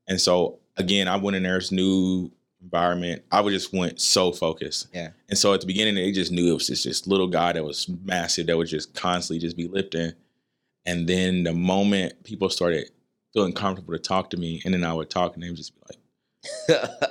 and 0.07 0.19
so 0.21 0.59
again 0.77 1.07
I 1.07 1.17
went 1.17 1.35
in 1.35 1.43
there's 1.43 1.71
new 1.71 2.31
environment. 2.61 3.23
I 3.31 3.41
would 3.41 3.51
just 3.51 3.73
went 3.73 3.99
so 4.01 4.31
focused. 4.31 4.87
Yeah. 4.93 5.09
And 5.29 5.37
so 5.37 5.53
at 5.53 5.61
the 5.61 5.67
beginning, 5.67 5.95
they 5.95 6.11
just 6.11 6.31
knew 6.31 6.49
it 6.49 6.53
was 6.53 6.67
just 6.67 6.83
this 6.85 7.05
little 7.05 7.27
guy 7.27 7.53
that 7.53 7.63
was 7.63 7.87
massive 8.03 8.47
that 8.47 8.57
would 8.57 8.67
just 8.67 8.93
constantly 8.95 9.39
just 9.39 9.55
be 9.57 9.67
lifting. 9.67 10.13
And 10.85 11.07
then 11.07 11.43
the 11.43 11.53
moment 11.53 12.23
people 12.23 12.49
started 12.49 12.89
feeling 13.33 13.53
comfortable 13.53 13.93
to 13.93 13.99
talk 13.99 14.29
to 14.31 14.37
me, 14.37 14.61
and 14.65 14.73
then 14.73 14.83
I 14.83 14.93
would 14.93 15.09
talk, 15.09 15.33
and 15.35 15.43
they 15.43 15.49
would 15.49 15.57
just 15.57 15.75
be 15.75 15.81
like, 15.89 15.99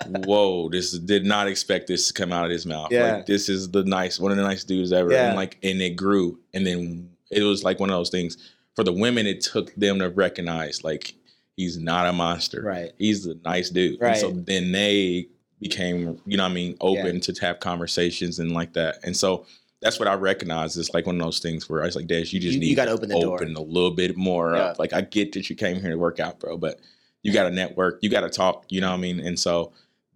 "Whoa, 0.06 0.68
this 0.70 0.98
did 0.98 1.24
not 1.24 1.48
expect 1.48 1.86
this 1.88 2.08
to 2.08 2.12
come 2.14 2.32
out 2.32 2.44
of 2.44 2.50
his 2.50 2.66
mouth. 2.66 2.88
Yeah. 2.90 3.16
Like 3.16 3.26
this 3.26 3.48
is 3.48 3.70
the 3.70 3.84
nice, 3.84 4.18
one 4.18 4.30
of 4.32 4.36
the 4.38 4.42
nice 4.44 4.64
dudes 4.64 4.92
ever." 4.92 5.12
Yeah. 5.12 5.28
And 5.28 5.36
like, 5.36 5.58
and 5.62 5.80
it 5.80 5.96
grew, 5.96 6.38
and 6.52 6.66
then 6.66 7.10
it 7.30 7.42
was 7.42 7.64
like 7.64 7.80
one 7.80 7.90
of 7.90 7.96
those 7.96 8.10
things. 8.10 8.36
For 8.76 8.82
the 8.84 8.92
women, 8.92 9.26
it 9.26 9.40
took 9.40 9.74
them 9.76 10.00
to 10.00 10.08
recognize 10.10 10.82
like 10.82 11.14
he's 11.56 11.78
not 11.78 12.06
a 12.08 12.12
monster. 12.12 12.60
right 12.62 12.90
He's 12.98 13.24
a 13.26 13.36
nice 13.44 13.70
dude. 13.70 14.00
And 14.02 14.16
so 14.16 14.30
Right. 14.32 14.46
then 14.46 14.72
they 14.72 15.28
became, 15.60 16.20
you 16.26 16.36
know 16.36 16.42
what 16.42 16.50
I 16.50 16.54
mean, 16.54 16.76
open 16.80 17.20
to 17.20 17.32
have 17.40 17.60
conversations 17.60 18.40
and 18.40 18.50
like 18.52 18.72
that. 18.72 18.96
And 19.04 19.16
so 19.16 19.46
that's 19.80 20.00
what 20.00 20.08
I 20.08 20.14
recognize. 20.14 20.76
It's 20.76 20.92
like 20.92 21.06
one 21.06 21.14
of 21.20 21.22
those 21.24 21.38
things 21.38 21.70
where 21.70 21.82
I 21.82 21.86
was 21.86 21.94
like, 21.94 22.08
Dash, 22.08 22.32
you 22.32 22.40
just 22.40 22.54
You- 22.54 22.60
need 22.60 22.66
you 22.70 22.74
gotta 22.74 22.90
open 22.90 23.08
the 23.08 23.20
door. 23.20 23.36
open 23.36 23.54
a 23.54 23.60
little 23.60 23.92
bit 23.92 24.16
more 24.16 24.56
up. 24.56 24.80
Like 24.80 24.92
I 24.92 25.02
get 25.02 25.32
that 25.34 25.48
you 25.48 25.54
came 25.54 25.80
here 25.80 25.90
to 25.90 25.96
work 25.98 26.18
out, 26.18 26.40
bro, 26.40 26.56
but 26.56 26.80
you 27.24 27.32
got 27.32 27.44
to 27.44 27.50
network, 27.50 27.98
you 28.02 28.08
got 28.10 28.20
to 28.20 28.30
talk, 28.30 28.64
you 28.68 28.80
know 28.80 28.90
what 28.90 28.98
I 28.98 29.00
mean? 29.00 29.18
And 29.18 29.36
so 29.38 29.72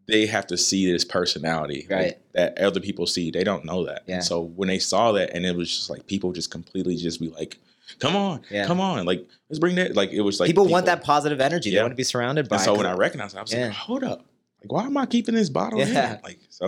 they 0.06 0.26
have 0.26 0.46
to 0.46 0.56
see 0.56 0.90
this 0.90 1.04
personality 1.04 1.86
like, 1.90 2.20
that 2.34 2.56
other 2.58 2.80
people 2.80 3.06
see. 3.06 3.30
They 3.32 3.42
don't 3.44 3.64
know 3.64 3.84
that. 3.86 4.04
Yeah. 4.06 4.16
And 4.16 4.24
so 4.24 4.40
when 4.42 4.68
they 4.68 4.78
saw 4.78 5.10
that 5.12 5.30
and 5.34 5.44
it 5.44 5.56
was 5.56 5.68
just 5.68 5.90
like 5.90 6.06
people 6.06 6.32
just 6.32 6.50
completely 6.50 6.96
just 6.96 7.18
be 7.20 7.28
like, 7.28 7.58
come 7.98 8.14
on, 8.14 8.42
Yeah. 8.50 8.66
come 8.66 8.80
on. 8.80 9.04
Like, 9.06 9.26
let's 9.50 9.58
bring 9.58 9.74
that. 9.76 9.96
Like, 9.96 10.10
it 10.12 10.20
was 10.20 10.38
like 10.38 10.46
people, 10.46 10.66
want 10.68 10.86
that 10.86 11.02
positive 11.02 11.40
energy 11.40 11.70
they 11.70 11.76
Yeah. 11.76 11.82
want 11.82 11.92
to 11.92 11.96
be 11.96 12.04
surrounded 12.04 12.48
by 12.48 12.56
and 12.56 12.64
so 12.64 12.74
it. 12.74 12.78
when 12.78 12.86
I 12.86 12.92
recognized 12.94 13.34
it, 13.34 13.38
I 13.38 13.42
was 13.42 13.52
Yeah. 13.52 13.66
like, 13.66 13.72
hold 13.74 14.04
up. 14.04 14.24
Like, 14.62 14.72
why 14.72 14.84
am 14.84 14.96
I 14.96 15.06
keeping 15.06 15.34
this 15.34 15.48
bottle 15.50 15.78
Yeah. 15.80 16.14
in? 16.16 16.20
Like, 16.22 16.38
so 16.50 16.66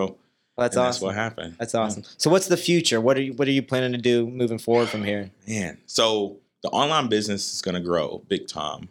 Well, 0.56 0.66
that's 0.66 0.76
awesome 0.76 1.06
what 1.06 1.14
happened. 1.14 1.56
that's 1.58 1.74
awesome 1.74 2.02
so 2.18 2.28
what's 2.30 2.46
the 2.48 2.56
future 2.58 3.00
what 3.00 3.16
are 3.16 3.22
you 3.22 3.32
what 3.32 3.48
are 3.48 3.52
you 3.52 3.62
planning 3.62 3.92
to 3.92 3.98
do 3.98 4.26
moving 4.26 4.58
forward 4.58 4.88
from 4.90 5.02
here 5.04 5.30
Man. 5.48 5.78
So 5.86 6.36
the 6.62 6.68
online 6.68 7.08
business 7.08 7.54
is 7.54 7.62
going 7.62 7.74
to 7.76 7.80
grow 7.80 8.22
big 8.28 8.46
time. 8.46 8.90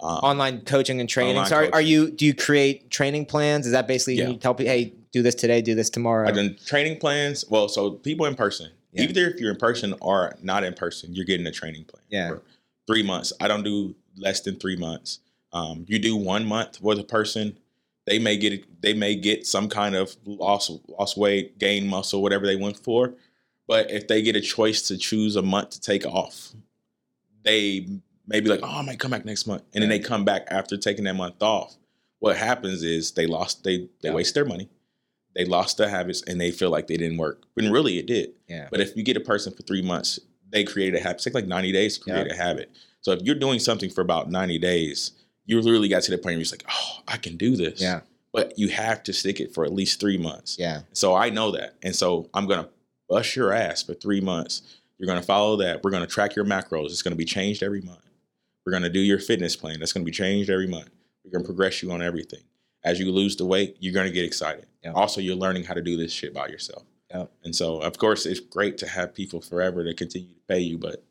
Um, 0.00 0.08
online 0.18 0.60
coaching 0.62 1.00
and 1.00 1.08
training 1.08 1.44
so 1.46 1.56
are, 1.56 1.70
are 1.74 1.80
you 1.80 2.10
do 2.10 2.26
you 2.26 2.34
create 2.34 2.90
training 2.90 3.26
plans 3.26 3.64
is 3.64 3.72
that 3.72 3.86
basically 3.86 4.14
Yeah. 4.16 4.28
you 4.30 4.36
tell 4.36 4.52
people 4.54 4.72
hey 4.72 4.92
do 5.12 5.22
this 5.22 5.36
today 5.36 5.62
do 5.62 5.74
this 5.76 5.88
tomorrow 5.88 6.28
I've 6.28 6.34
done 6.34 6.56
training 6.66 6.98
plans. 6.98 7.44
Well, 7.48 7.68
so 7.68 7.92
people 7.92 8.26
in 8.26 8.34
person, 8.34 8.70
Yeah. 8.92 9.04
either 9.04 9.28
if 9.30 9.40
you're 9.40 9.52
in 9.52 9.56
person 9.56 9.94
or 10.00 10.36
not 10.42 10.64
in 10.64 10.74
person, 10.74 11.14
you're 11.14 11.24
getting 11.24 11.46
a 11.46 11.52
training 11.52 11.84
plan. 11.84 12.02
Yeah. 12.10 12.28
for 12.30 12.42
three 12.88 13.02
months. 13.04 13.32
I 13.40 13.46
don't 13.48 13.62
do 13.62 13.94
less 14.16 14.40
than 14.40 14.56
three 14.56 14.76
months. 14.76 15.20
Um, 15.52 15.84
you 15.88 15.98
do 16.00 16.16
one 16.16 16.44
month 16.44 16.82
with 16.82 16.98
a 16.98 17.04
person, 17.04 17.56
they 18.06 18.18
may 18.18 18.36
get 18.36 18.64
they 18.82 18.92
may 18.94 19.14
get 19.14 19.46
some 19.46 19.68
kind 19.68 19.94
of 19.94 20.16
loss 20.26 20.70
lost 20.88 21.16
weight, 21.16 21.58
gain 21.58 21.86
muscle, 21.86 22.20
whatever 22.20 22.44
they 22.46 22.56
went 22.56 22.76
for. 22.76 23.14
But 23.68 23.90
if 23.92 24.08
they 24.08 24.20
get 24.22 24.34
a 24.36 24.40
choice 24.40 24.82
to 24.88 24.98
choose 24.98 25.36
a 25.36 25.42
month 25.42 25.70
to 25.70 25.80
take 25.80 26.04
off, 26.04 26.52
they 27.44 27.86
may 28.26 28.40
be 28.40 28.48
like, 28.48 28.60
"Oh, 28.62 28.78
I 28.78 28.82
might 28.82 28.98
come 28.98 29.10
back 29.10 29.24
next 29.24 29.46
month," 29.46 29.62
and 29.74 29.82
then 29.82 29.88
they 29.90 29.98
come 29.98 30.24
back 30.24 30.46
after 30.48 30.76
taking 30.76 31.04
that 31.04 31.14
month 31.14 31.42
off. 31.42 31.76
What 32.20 32.36
happens 32.36 32.82
is 32.82 33.12
they 33.12 33.26
lost 33.26 33.64
they 33.64 33.88
they 34.02 34.08
Yeah. 34.08 34.12
waste 34.14 34.34
their 34.34 34.44
money, 34.44 34.68
they 35.34 35.44
lost 35.44 35.76
their 35.78 35.88
habits, 35.88 36.22
and 36.26 36.40
they 36.40 36.50
feel 36.50 36.70
like 36.70 36.86
they 36.86 36.96
didn't 36.96 37.18
work. 37.18 37.42
When 37.54 37.70
really 37.70 37.98
it 37.98 38.06
did. 38.06 38.32
yeah 38.48 38.68
But 38.70 38.80
if 38.80 38.96
you 38.96 39.02
get 39.02 39.16
a 39.16 39.20
person 39.20 39.52
for 39.52 39.62
three 39.62 39.82
months, 39.82 40.18
they 40.50 40.64
create 40.64 40.94
a 40.94 41.00
habit. 41.00 41.20
It 41.20 41.24
takes 41.24 41.34
like 41.34 41.46
90 41.46 41.72
days 41.72 41.98
to 41.98 42.04
create 42.04 42.26
Yeah. 42.28 42.32
a 42.34 42.36
habit. 42.36 42.70
So 43.00 43.12
if 43.12 43.20
you're 43.22 43.34
doing 43.34 43.58
something 43.58 43.90
for 43.90 44.00
about 44.00 44.30
90 44.30 44.58
days, 44.58 45.10
you 45.46 45.60
literally 45.60 45.88
got 45.88 46.02
to 46.04 46.10
the 46.10 46.16
point 46.16 46.24
where 46.26 46.32
you're 46.34 46.42
just 46.42 46.52
like, 46.52 46.64
oh, 46.70 47.02
I 47.08 47.16
can 47.18 47.36
do 47.36 47.56
this. 47.56 47.80
yeah 47.80 48.00
But 48.32 48.58
you 48.58 48.68
have 48.68 49.02
to 49.02 49.12
stick 49.12 49.40
it 49.40 49.52
for 49.52 49.64
at 49.64 49.72
least 49.74 50.00
three 50.00 50.16
months. 50.16 50.56
yeah 50.58 50.82
So 50.92 51.14
I 51.14 51.28
know 51.30 51.50
that. 51.50 51.74
And 51.82 51.94
so 51.94 52.30
I'm 52.32 52.46
going 52.46 52.62
to 52.64 52.70
bust 53.08 53.36
your 53.36 53.52
ass 53.52 53.82
for 53.82 53.92
three 53.94 54.20
months. 54.22 54.62
You're 54.98 55.06
going 55.08 55.20
to 55.20 55.26
follow 55.26 55.56
that. 55.56 55.82
We're 55.82 55.90
going 55.90 56.04
to 56.06 56.06
track 56.08 56.34
your 56.36 56.44
macros. 56.46 56.86
It's 56.86 57.02
going 57.02 57.12
to 57.12 57.16
be 57.18 57.24
changed 57.26 57.62
every 57.62 57.82
month. 57.82 57.98
We're 58.64 58.72
going 58.72 58.82
to 58.82 58.90
do 58.90 59.00
your 59.00 59.18
fitness 59.18 59.56
plan. 59.56 59.78
That's 59.78 59.92
going 59.92 60.04
to 60.04 60.10
be 60.10 60.14
changed 60.16 60.50
every 60.50 60.66
month. 60.66 60.90
We're 61.24 61.32
going 61.32 61.44
to 61.44 61.48
progress 61.48 61.82
you 61.82 61.92
on 61.92 62.02
everything. 62.02 62.40
As 62.82 62.98
you 62.98 63.10
lose 63.10 63.36
the 63.36 63.46
weight, 63.46 63.76
you're 63.80 63.94
going 63.94 64.06
to 64.06 64.12
get 64.12 64.24
excited. 64.24 64.66
Yeah. 64.82 64.92
Also, 64.92 65.20
you're 65.20 65.36
learning 65.36 65.64
how 65.64 65.74
to 65.74 65.82
do 65.82 65.96
this 65.96 66.12
shit 66.12 66.34
by 66.34 66.48
yourself. 66.48 66.82
Yeah. 67.10 67.26
And 67.42 67.54
so, 67.54 67.78
of 67.80 67.98
course, 67.98 68.26
it's 68.26 68.40
great 68.40 68.76
to 68.78 68.88
have 68.88 69.14
people 69.14 69.40
forever 69.40 69.84
to 69.84 69.94
continue 69.94 70.28
to 70.34 70.40
pay 70.48 70.60
you, 70.60 70.78
but 70.78 71.02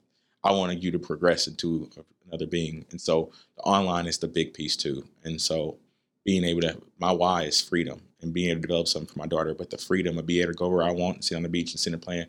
I 0.43 0.51
wanted 0.51 0.83
you 0.83 0.91
to 0.91 0.99
progress 0.99 1.47
into 1.47 1.89
another 2.27 2.45
being. 2.45 2.85
And 2.91 2.99
so, 2.99 3.31
the 3.57 3.63
online 3.63 4.05
is 4.07 4.17
the 4.17 4.27
big 4.27 4.53
piece 4.53 4.75
too. 4.75 5.03
And 5.23 5.41
so, 5.41 5.77
being 6.25 6.43
able 6.43 6.61
to, 6.61 6.79
my 6.99 7.11
why 7.11 7.43
is 7.43 7.59
freedom 7.61 8.01
and 8.21 8.33
being 8.33 8.49
able 8.49 8.61
to 8.61 8.67
develop 8.67 8.87
something 8.87 9.11
for 9.11 9.19
my 9.19 9.27
daughter, 9.27 9.53
but 9.53 9.69
the 9.69 9.77
freedom 9.77 10.17
of 10.17 10.25
being 10.25 10.41
able 10.43 10.53
to 10.53 10.57
go 10.57 10.69
where 10.69 10.83
I 10.83 10.91
want 10.91 11.15
and 11.17 11.25
sit 11.25 11.35
on 11.35 11.43
the 11.43 11.49
beach 11.49 11.71
and 11.71 11.79
sit 11.79 11.93
and 11.93 12.01
plan, 12.01 12.27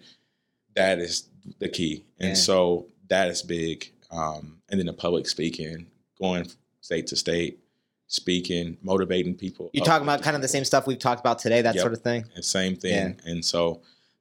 that 0.75 0.99
is 0.99 1.29
the 1.59 1.69
key. 1.69 2.05
And 2.19 2.31
Yeah. 2.31 2.35
so, 2.35 2.87
that 3.09 3.29
is 3.29 3.43
big. 3.43 3.91
Um, 4.15 4.59
and 4.71 4.79
then 4.79 4.87
the 4.87 4.93
public 4.93 5.27
speaking, 5.27 5.87
going 6.21 6.47
state 6.81 7.07
to 7.09 7.17
state, 7.17 7.59
speaking, 8.07 8.77
motivating 8.83 9.35
people. 9.35 9.71
you're 9.73 9.85
talking 9.85 10.07
about 10.07 10.23
kind 10.23 10.37
of 10.37 10.43
the 10.43 10.49
same 10.49 10.65
stuff 10.65 10.87
we've 10.87 10.99
talked 10.99 11.21
about 11.21 11.39
today 11.39 11.63
that 11.63 11.75
Yep. 11.75 11.81
sort 11.83 11.93
of 11.95 12.03
thing 12.03 12.25
and 12.35 12.45
same 12.45 12.77
thing. 12.77 13.19
And 13.25 13.45
so 13.45 13.81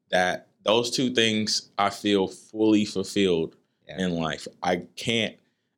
that 0.10 0.48
those 0.64 0.90
two 0.90 1.14
things 1.14 1.70
I 1.78 1.90
feel 1.90 2.28
fully 2.28 2.86
fulfilled 2.86 3.56
Yeah. 3.88 4.02
in 4.06 4.16
life. 4.16 4.48
I 4.64 4.78
can't. 4.96 5.36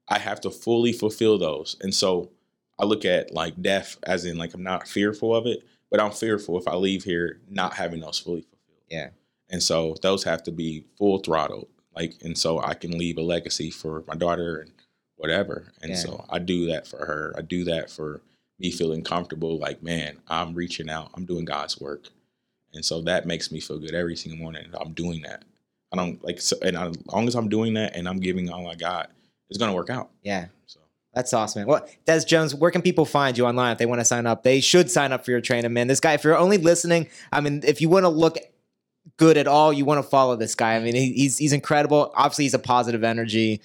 I 0.07 0.20
have 0.20 0.39
to 0.41 0.51
fully 0.51 0.93
fulfill 0.93 1.39
those, 1.39 1.76
and 1.82 1.93
so 1.93 2.30
I 2.78 2.86
look 2.86 3.05
at 3.05 3.34
like 3.34 3.59
death 3.61 3.97
as 4.03 4.24
in 4.26 4.38
like 4.38 4.53
I'm 4.53 4.61
not 4.61 4.88
fearful 4.88 5.36
of 5.36 5.47
it, 5.47 5.63
but 5.89 5.99
I'm 5.99 6.11
fearful 6.11 6.59
if 6.59 6.68
I 6.68 6.76
leave 6.76 7.03
here 7.03 7.41
not 7.49 7.74
having 7.74 8.01
those 8.01 8.20
fully 8.20 8.41
fulfilled. 8.41 8.84
Yeah. 8.89 9.09
And 9.49 9.63
so 9.63 9.95
those 10.03 10.24
have 10.26 10.43
to 10.43 10.51
be 10.51 10.86
full 10.97 11.18
throttled, 11.20 11.68
like, 11.96 12.16
and 12.22 12.38
so 12.38 12.60
I 12.60 12.74
can 12.74 12.98
leave 12.98 13.18
a 13.18 13.22
legacy 13.22 13.72
for 13.72 14.04
my 14.08 14.16
daughter 14.16 14.58
and 14.58 14.72
whatever. 15.18 15.72
And 15.82 15.91
Yeah. 15.91 15.98
so 15.98 16.26
I 16.30 16.39
do 16.39 16.68
that 16.68 16.88
for 16.88 16.98
her. 17.06 17.34
I 17.38 17.41
do 17.41 17.64
that 17.66 17.89
for 17.89 18.22
me 18.60 18.72
feeling 18.72 19.04
comfortable. 19.04 19.58
Like, 19.58 19.82
man, 19.84 20.18
I'm 20.28 20.54
reaching 20.54 20.89
out. 20.89 21.12
I'm 21.16 21.26
doing 21.26 21.46
God's 21.46 21.80
work, 21.80 22.10
and 22.74 22.84
so 22.86 23.02
that 23.02 23.26
makes 23.26 23.52
me 23.52 23.60
feel 23.60 23.80
good 23.80 23.93
every 23.96 24.16
single 24.16 24.39
morning. 24.41 24.68
I'm 24.80 24.93
doing 24.93 25.22
that. 25.24 25.43
I 25.93 25.98
don't 25.98 26.24
like, 26.24 26.41
so, 26.41 26.58
and 26.62 26.76
I, 26.78 26.88
as 26.88 26.98
long 27.14 27.28
as 27.28 27.36
I'm 27.36 27.48
doing 27.48 27.76
that 27.76 27.96
and 27.96 28.08
I'm 28.10 28.20
giving 28.20 28.50
all 28.50 28.68
I 28.70 28.76
got, 28.76 29.12
it's 29.50 29.58
gonna 29.58 29.74
work 29.74 29.89
out. 29.89 30.10
Yeah. 30.24 30.48
So 30.66 30.80
That's 31.14 31.32
awesome, 31.34 31.62
man. 31.62 31.68
Well, 31.68 31.88
Des 32.06 32.26
Jones, 32.26 32.54
where 32.54 32.72
can 32.72 32.82
people 32.82 33.06
find 33.06 33.38
you 33.38 33.46
online 33.46 33.72
if 33.72 33.78
they 33.78 33.86
want 33.86 34.02
to 34.02 34.06
sign 34.06 34.26
up? 34.26 34.43
They 34.43 34.60
should 34.60 34.91
sign 34.91 35.14
up 35.14 35.24
for 35.24 35.32
your 35.32 35.39
training, 35.39 35.72
man. 35.72 35.88
This 35.88 36.02
guy, 36.02 36.14
if 36.14 36.24
you're 36.26 36.38
only 36.38 36.58
listening, 36.58 37.08
I 37.32 37.39
mean, 37.39 37.62
if 37.64 37.80
you 37.80 37.88
want 37.88 38.04
to 38.04 38.10
look 38.10 38.38
good 39.18 39.38
at 39.38 39.47
all, 39.47 39.72
you 39.72 39.86
want 39.86 40.03
to 40.03 40.09
follow 40.09 40.36
this 40.36 40.55
guy. 40.55 40.76
I 40.76 40.80
mean, 40.80 40.95
he's 40.95 41.38
he's 41.38 41.53
incredible. 41.53 42.11
Obviously, 42.16 42.45
he's 42.45 42.53
a 42.53 42.59
positive 42.59 43.03
energy. 43.03 43.61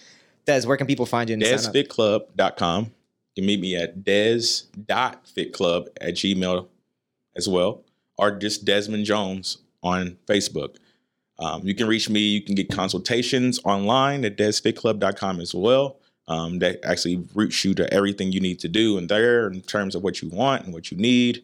Des, 0.46 0.66
where 0.66 0.76
can 0.76 0.86
people 0.86 1.06
find 1.06 1.28
you? 1.28 1.36
DesFitClub.com. 1.36 2.84
You 2.84 3.42
can 3.42 3.46
meet 3.46 3.60
me 3.60 3.76
at 3.76 4.02
des.fitclub 4.04 5.88
at 6.00 6.14
gmail 6.14 6.66
as 7.36 7.48
well, 7.48 7.84
or 8.18 8.32
just 8.32 8.64
Desmond 8.64 9.04
Jones 9.04 9.58
on 9.82 10.16
Facebook. 10.26 10.76
Um, 11.38 11.66
you 11.66 11.74
can 11.74 11.86
reach 11.86 12.10
me. 12.10 12.20
You 12.20 12.42
can 12.42 12.54
get 12.54 12.70
consultations 12.70 13.60
online 13.64 14.24
at 14.24 14.36
desfitclub.com 14.36 15.40
as 15.40 15.54
well. 15.54 15.96
Um, 16.28 16.60
that 16.60 16.78
actually 16.84 17.26
routes 17.34 17.64
you 17.64 17.74
to 17.74 17.92
everything 17.92 18.30
you 18.30 18.40
need 18.40 18.60
to 18.60 18.68
do 18.68 18.98
in 18.98 19.08
there 19.08 19.48
in 19.48 19.62
terms 19.62 19.96
of 19.96 20.04
what 20.04 20.22
you 20.22 20.28
want 20.28 20.64
and 20.64 20.72
what 20.72 20.92
you 20.92 20.96
need. 20.96 21.42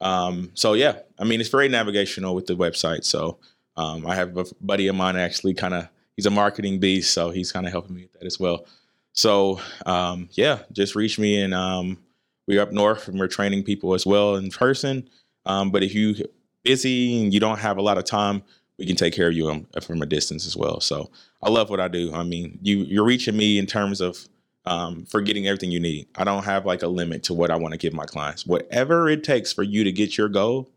Um, 0.00 0.50
so 0.54 0.74
yeah, 0.74 0.98
I 1.18 1.24
mean 1.24 1.40
it's 1.40 1.48
very 1.48 1.68
navigational 1.68 2.34
with 2.34 2.46
the 2.46 2.56
website. 2.56 3.04
So 3.04 3.38
um, 3.76 4.06
I 4.06 4.14
have 4.14 4.36
a 4.36 4.44
buddy 4.60 4.88
of 4.88 4.96
mine 4.96 5.16
actually 5.16 5.54
kind 5.54 5.74
of 5.74 5.88
he's 6.16 6.26
a 6.26 6.30
marketing 6.30 6.80
beast, 6.80 7.12
so 7.12 7.30
he's 7.30 7.52
kind 7.52 7.66
of 7.66 7.72
helping 7.72 7.96
me 7.96 8.02
with 8.02 8.12
that 8.14 8.26
as 8.26 8.38
well. 8.38 8.66
So 9.12 9.60
um, 9.86 10.28
yeah, 10.32 10.60
just 10.72 10.94
reach 10.94 11.18
me 11.18 11.40
and 11.40 11.54
um, 11.54 11.98
we're 12.46 12.60
up 12.60 12.72
north 12.72 13.08
and 13.08 13.18
we're 13.18 13.28
training 13.28 13.64
people 13.64 13.94
as 13.94 14.06
well 14.06 14.36
in 14.36 14.50
person. 14.50 15.08
Um, 15.46 15.70
but 15.70 15.82
if 15.82 15.94
you 15.94 16.16
busy 16.62 17.22
and 17.22 17.32
you 17.32 17.40
don't 17.40 17.58
have 17.58 17.78
a 17.78 17.82
lot 17.82 17.96
of 17.96 18.04
time, 18.04 18.42
we 18.78 18.84
can 18.84 18.96
take 18.96 19.14
care 19.14 19.28
of 19.28 19.34
you 19.34 19.48
um, 19.48 19.66
from 19.82 20.02
a 20.02 20.06
distance 20.06 20.46
as 20.46 20.56
well. 20.56 20.80
So 20.80 21.10
I 21.42 21.48
love 21.48 21.70
what 21.70 21.80
I 21.80 21.88
do. 21.88 22.12
I 22.12 22.24
mean, 22.24 22.58
you 22.62 22.78
you're 22.78 23.04
reaching 23.04 23.36
me 23.36 23.58
in 23.58 23.66
terms 23.66 24.00
of 24.00 24.28
um, 24.66 25.04
for 25.06 25.20
getting 25.20 25.46
everything 25.46 25.70
you 25.70 25.80
need. 25.80 26.08
I 26.16 26.24
don't 26.24 26.44
have 26.44 26.66
like 26.66 26.82
a 26.82 26.88
limit 26.88 27.22
to 27.24 27.34
what 27.34 27.50
I 27.50 27.56
want 27.56 27.72
to 27.72 27.78
give 27.78 27.94
my 27.94 28.04
clients. 28.04 28.46
Whatever 28.46 29.08
it 29.08 29.24
takes 29.24 29.52
for 29.52 29.62
you 29.62 29.84
to 29.84 29.92
get 29.92 30.18
your 30.18 30.28
goal, 30.28 30.68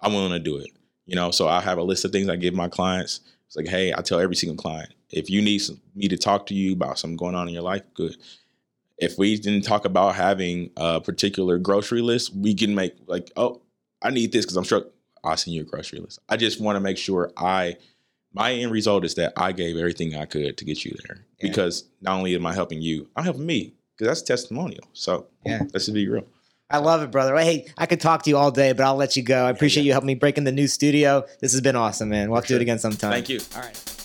I'm 0.00 0.12
willing 0.12 0.32
to 0.32 0.38
do 0.38 0.56
it. 0.56 0.70
You 1.06 1.14
know, 1.14 1.30
so 1.30 1.46
I 1.46 1.60
have 1.60 1.78
a 1.78 1.82
list 1.82 2.04
of 2.04 2.10
things 2.10 2.28
I 2.28 2.36
give 2.36 2.54
my 2.54 2.68
clients. 2.68 3.20
It's 3.46 3.56
like, 3.56 3.68
hey, 3.68 3.94
I 3.94 4.02
tell 4.02 4.18
every 4.18 4.34
single 4.34 4.56
client, 4.56 4.92
if 5.10 5.30
you 5.30 5.40
need 5.40 5.58
some, 5.58 5.80
me 5.94 6.08
to 6.08 6.16
talk 6.16 6.46
to 6.46 6.54
you 6.54 6.72
about 6.72 6.98
something 6.98 7.16
going 7.16 7.36
on 7.36 7.46
in 7.46 7.54
your 7.54 7.62
life, 7.62 7.82
good. 7.94 8.16
If 8.98 9.16
we 9.16 9.38
didn't 9.38 9.62
talk 9.62 9.84
about 9.84 10.16
having 10.16 10.70
a 10.76 11.00
particular 11.00 11.58
grocery 11.58 12.00
list, 12.00 12.34
we 12.34 12.54
can 12.54 12.74
make 12.74 12.94
like, 13.06 13.30
oh, 13.36 13.60
I 14.02 14.10
need 14.10 14.32
this 14.32 14.44
because 14.44 14.56
I'm 14.56 14.64
sure 14.64 14.86
I'll 15.22 15.36
send 15.36 15.54
you 15.54 15.62
a 15.62 15.64
grocery 15.64 16.00
list. 16.00 16.18
I 16.28 16.36
just 16.36 16.60
want 16.60 16.76
to 16.76 16.80
make 16.80 16.98
sure 16.98 17.30
I, 17.36 17.76
my 18.36 18.52
end 18.52 18.70
result 18.70 19.04
is 19.04 19.14
that 19.14 19.32
I 19.36 19.52
gave 19.52 19.76
everything 19.76 20.14
I 20.14 20.26
could 20.26 20.58
to 20.58 20.64
get 20.64 20.84
you 20.84 20.94
there. 21.06 21.24
Yeah. 21.40 21.48
Because 21.48 21.84
not 22.02 22.18
only 22.18 22.34
am 22.34 22.46
I 22.46 22.52
helping 22.52 22.82
you, 22.82 23.08
I'm 23.16 23.24
helping 23.24 23.46
me 23.46 23.74
because 23.96 24.08
that's 24.08 24.22
testimonial. 24.22 24.84
So 24.92 25.26
Yeah. 25.44 25.60
let's 25.72 25.86
just 25.86 25.94
be 25.94 26.06
real. 26.06 26.24
I 26.68 26.78
love 26.78 27.02
it, 27.02 27.10
brother. 27.10 27.34
Hey, 27.36 27.66
I 27.78 27.86
could 27.86 28.00
talk 28.00 28.24
to 28.24 28.30
you 28.30 28.36
all 28.36 28.50
day, 28.50 28.72
but 28.72 28.84
I'll 28.84 28.96
let 28.96 29.16
you 29.16 29.22
go. 29.22 29.46
I 29.46 29.50
appreciate 29.50 29.84
yeah. 29.84 29.86
you 29.88 29.92
helping 29.92 30.08
me 30.08 30.16
break 30.16 30.36
in 30.36 30.44
the 30.44 30.52
new 30.52 30.66
studio. 30.66 31.24
This 31.40 31.52
has 31.52 31.60
been 31.60 31.76
awesome, 31.76 32.08
man. 32.10 32.28
We'll 32.28 32.36
have 32.36 32.46
to 32.46 32.52
do 32.52 32.56
it 32.56 32.62
again 32.62 32.78
sometime. 32.78 33.12
Thank 33.12 33.28
you. 33.28 33.40
All 33.54 33.62
right. 33.62 33.95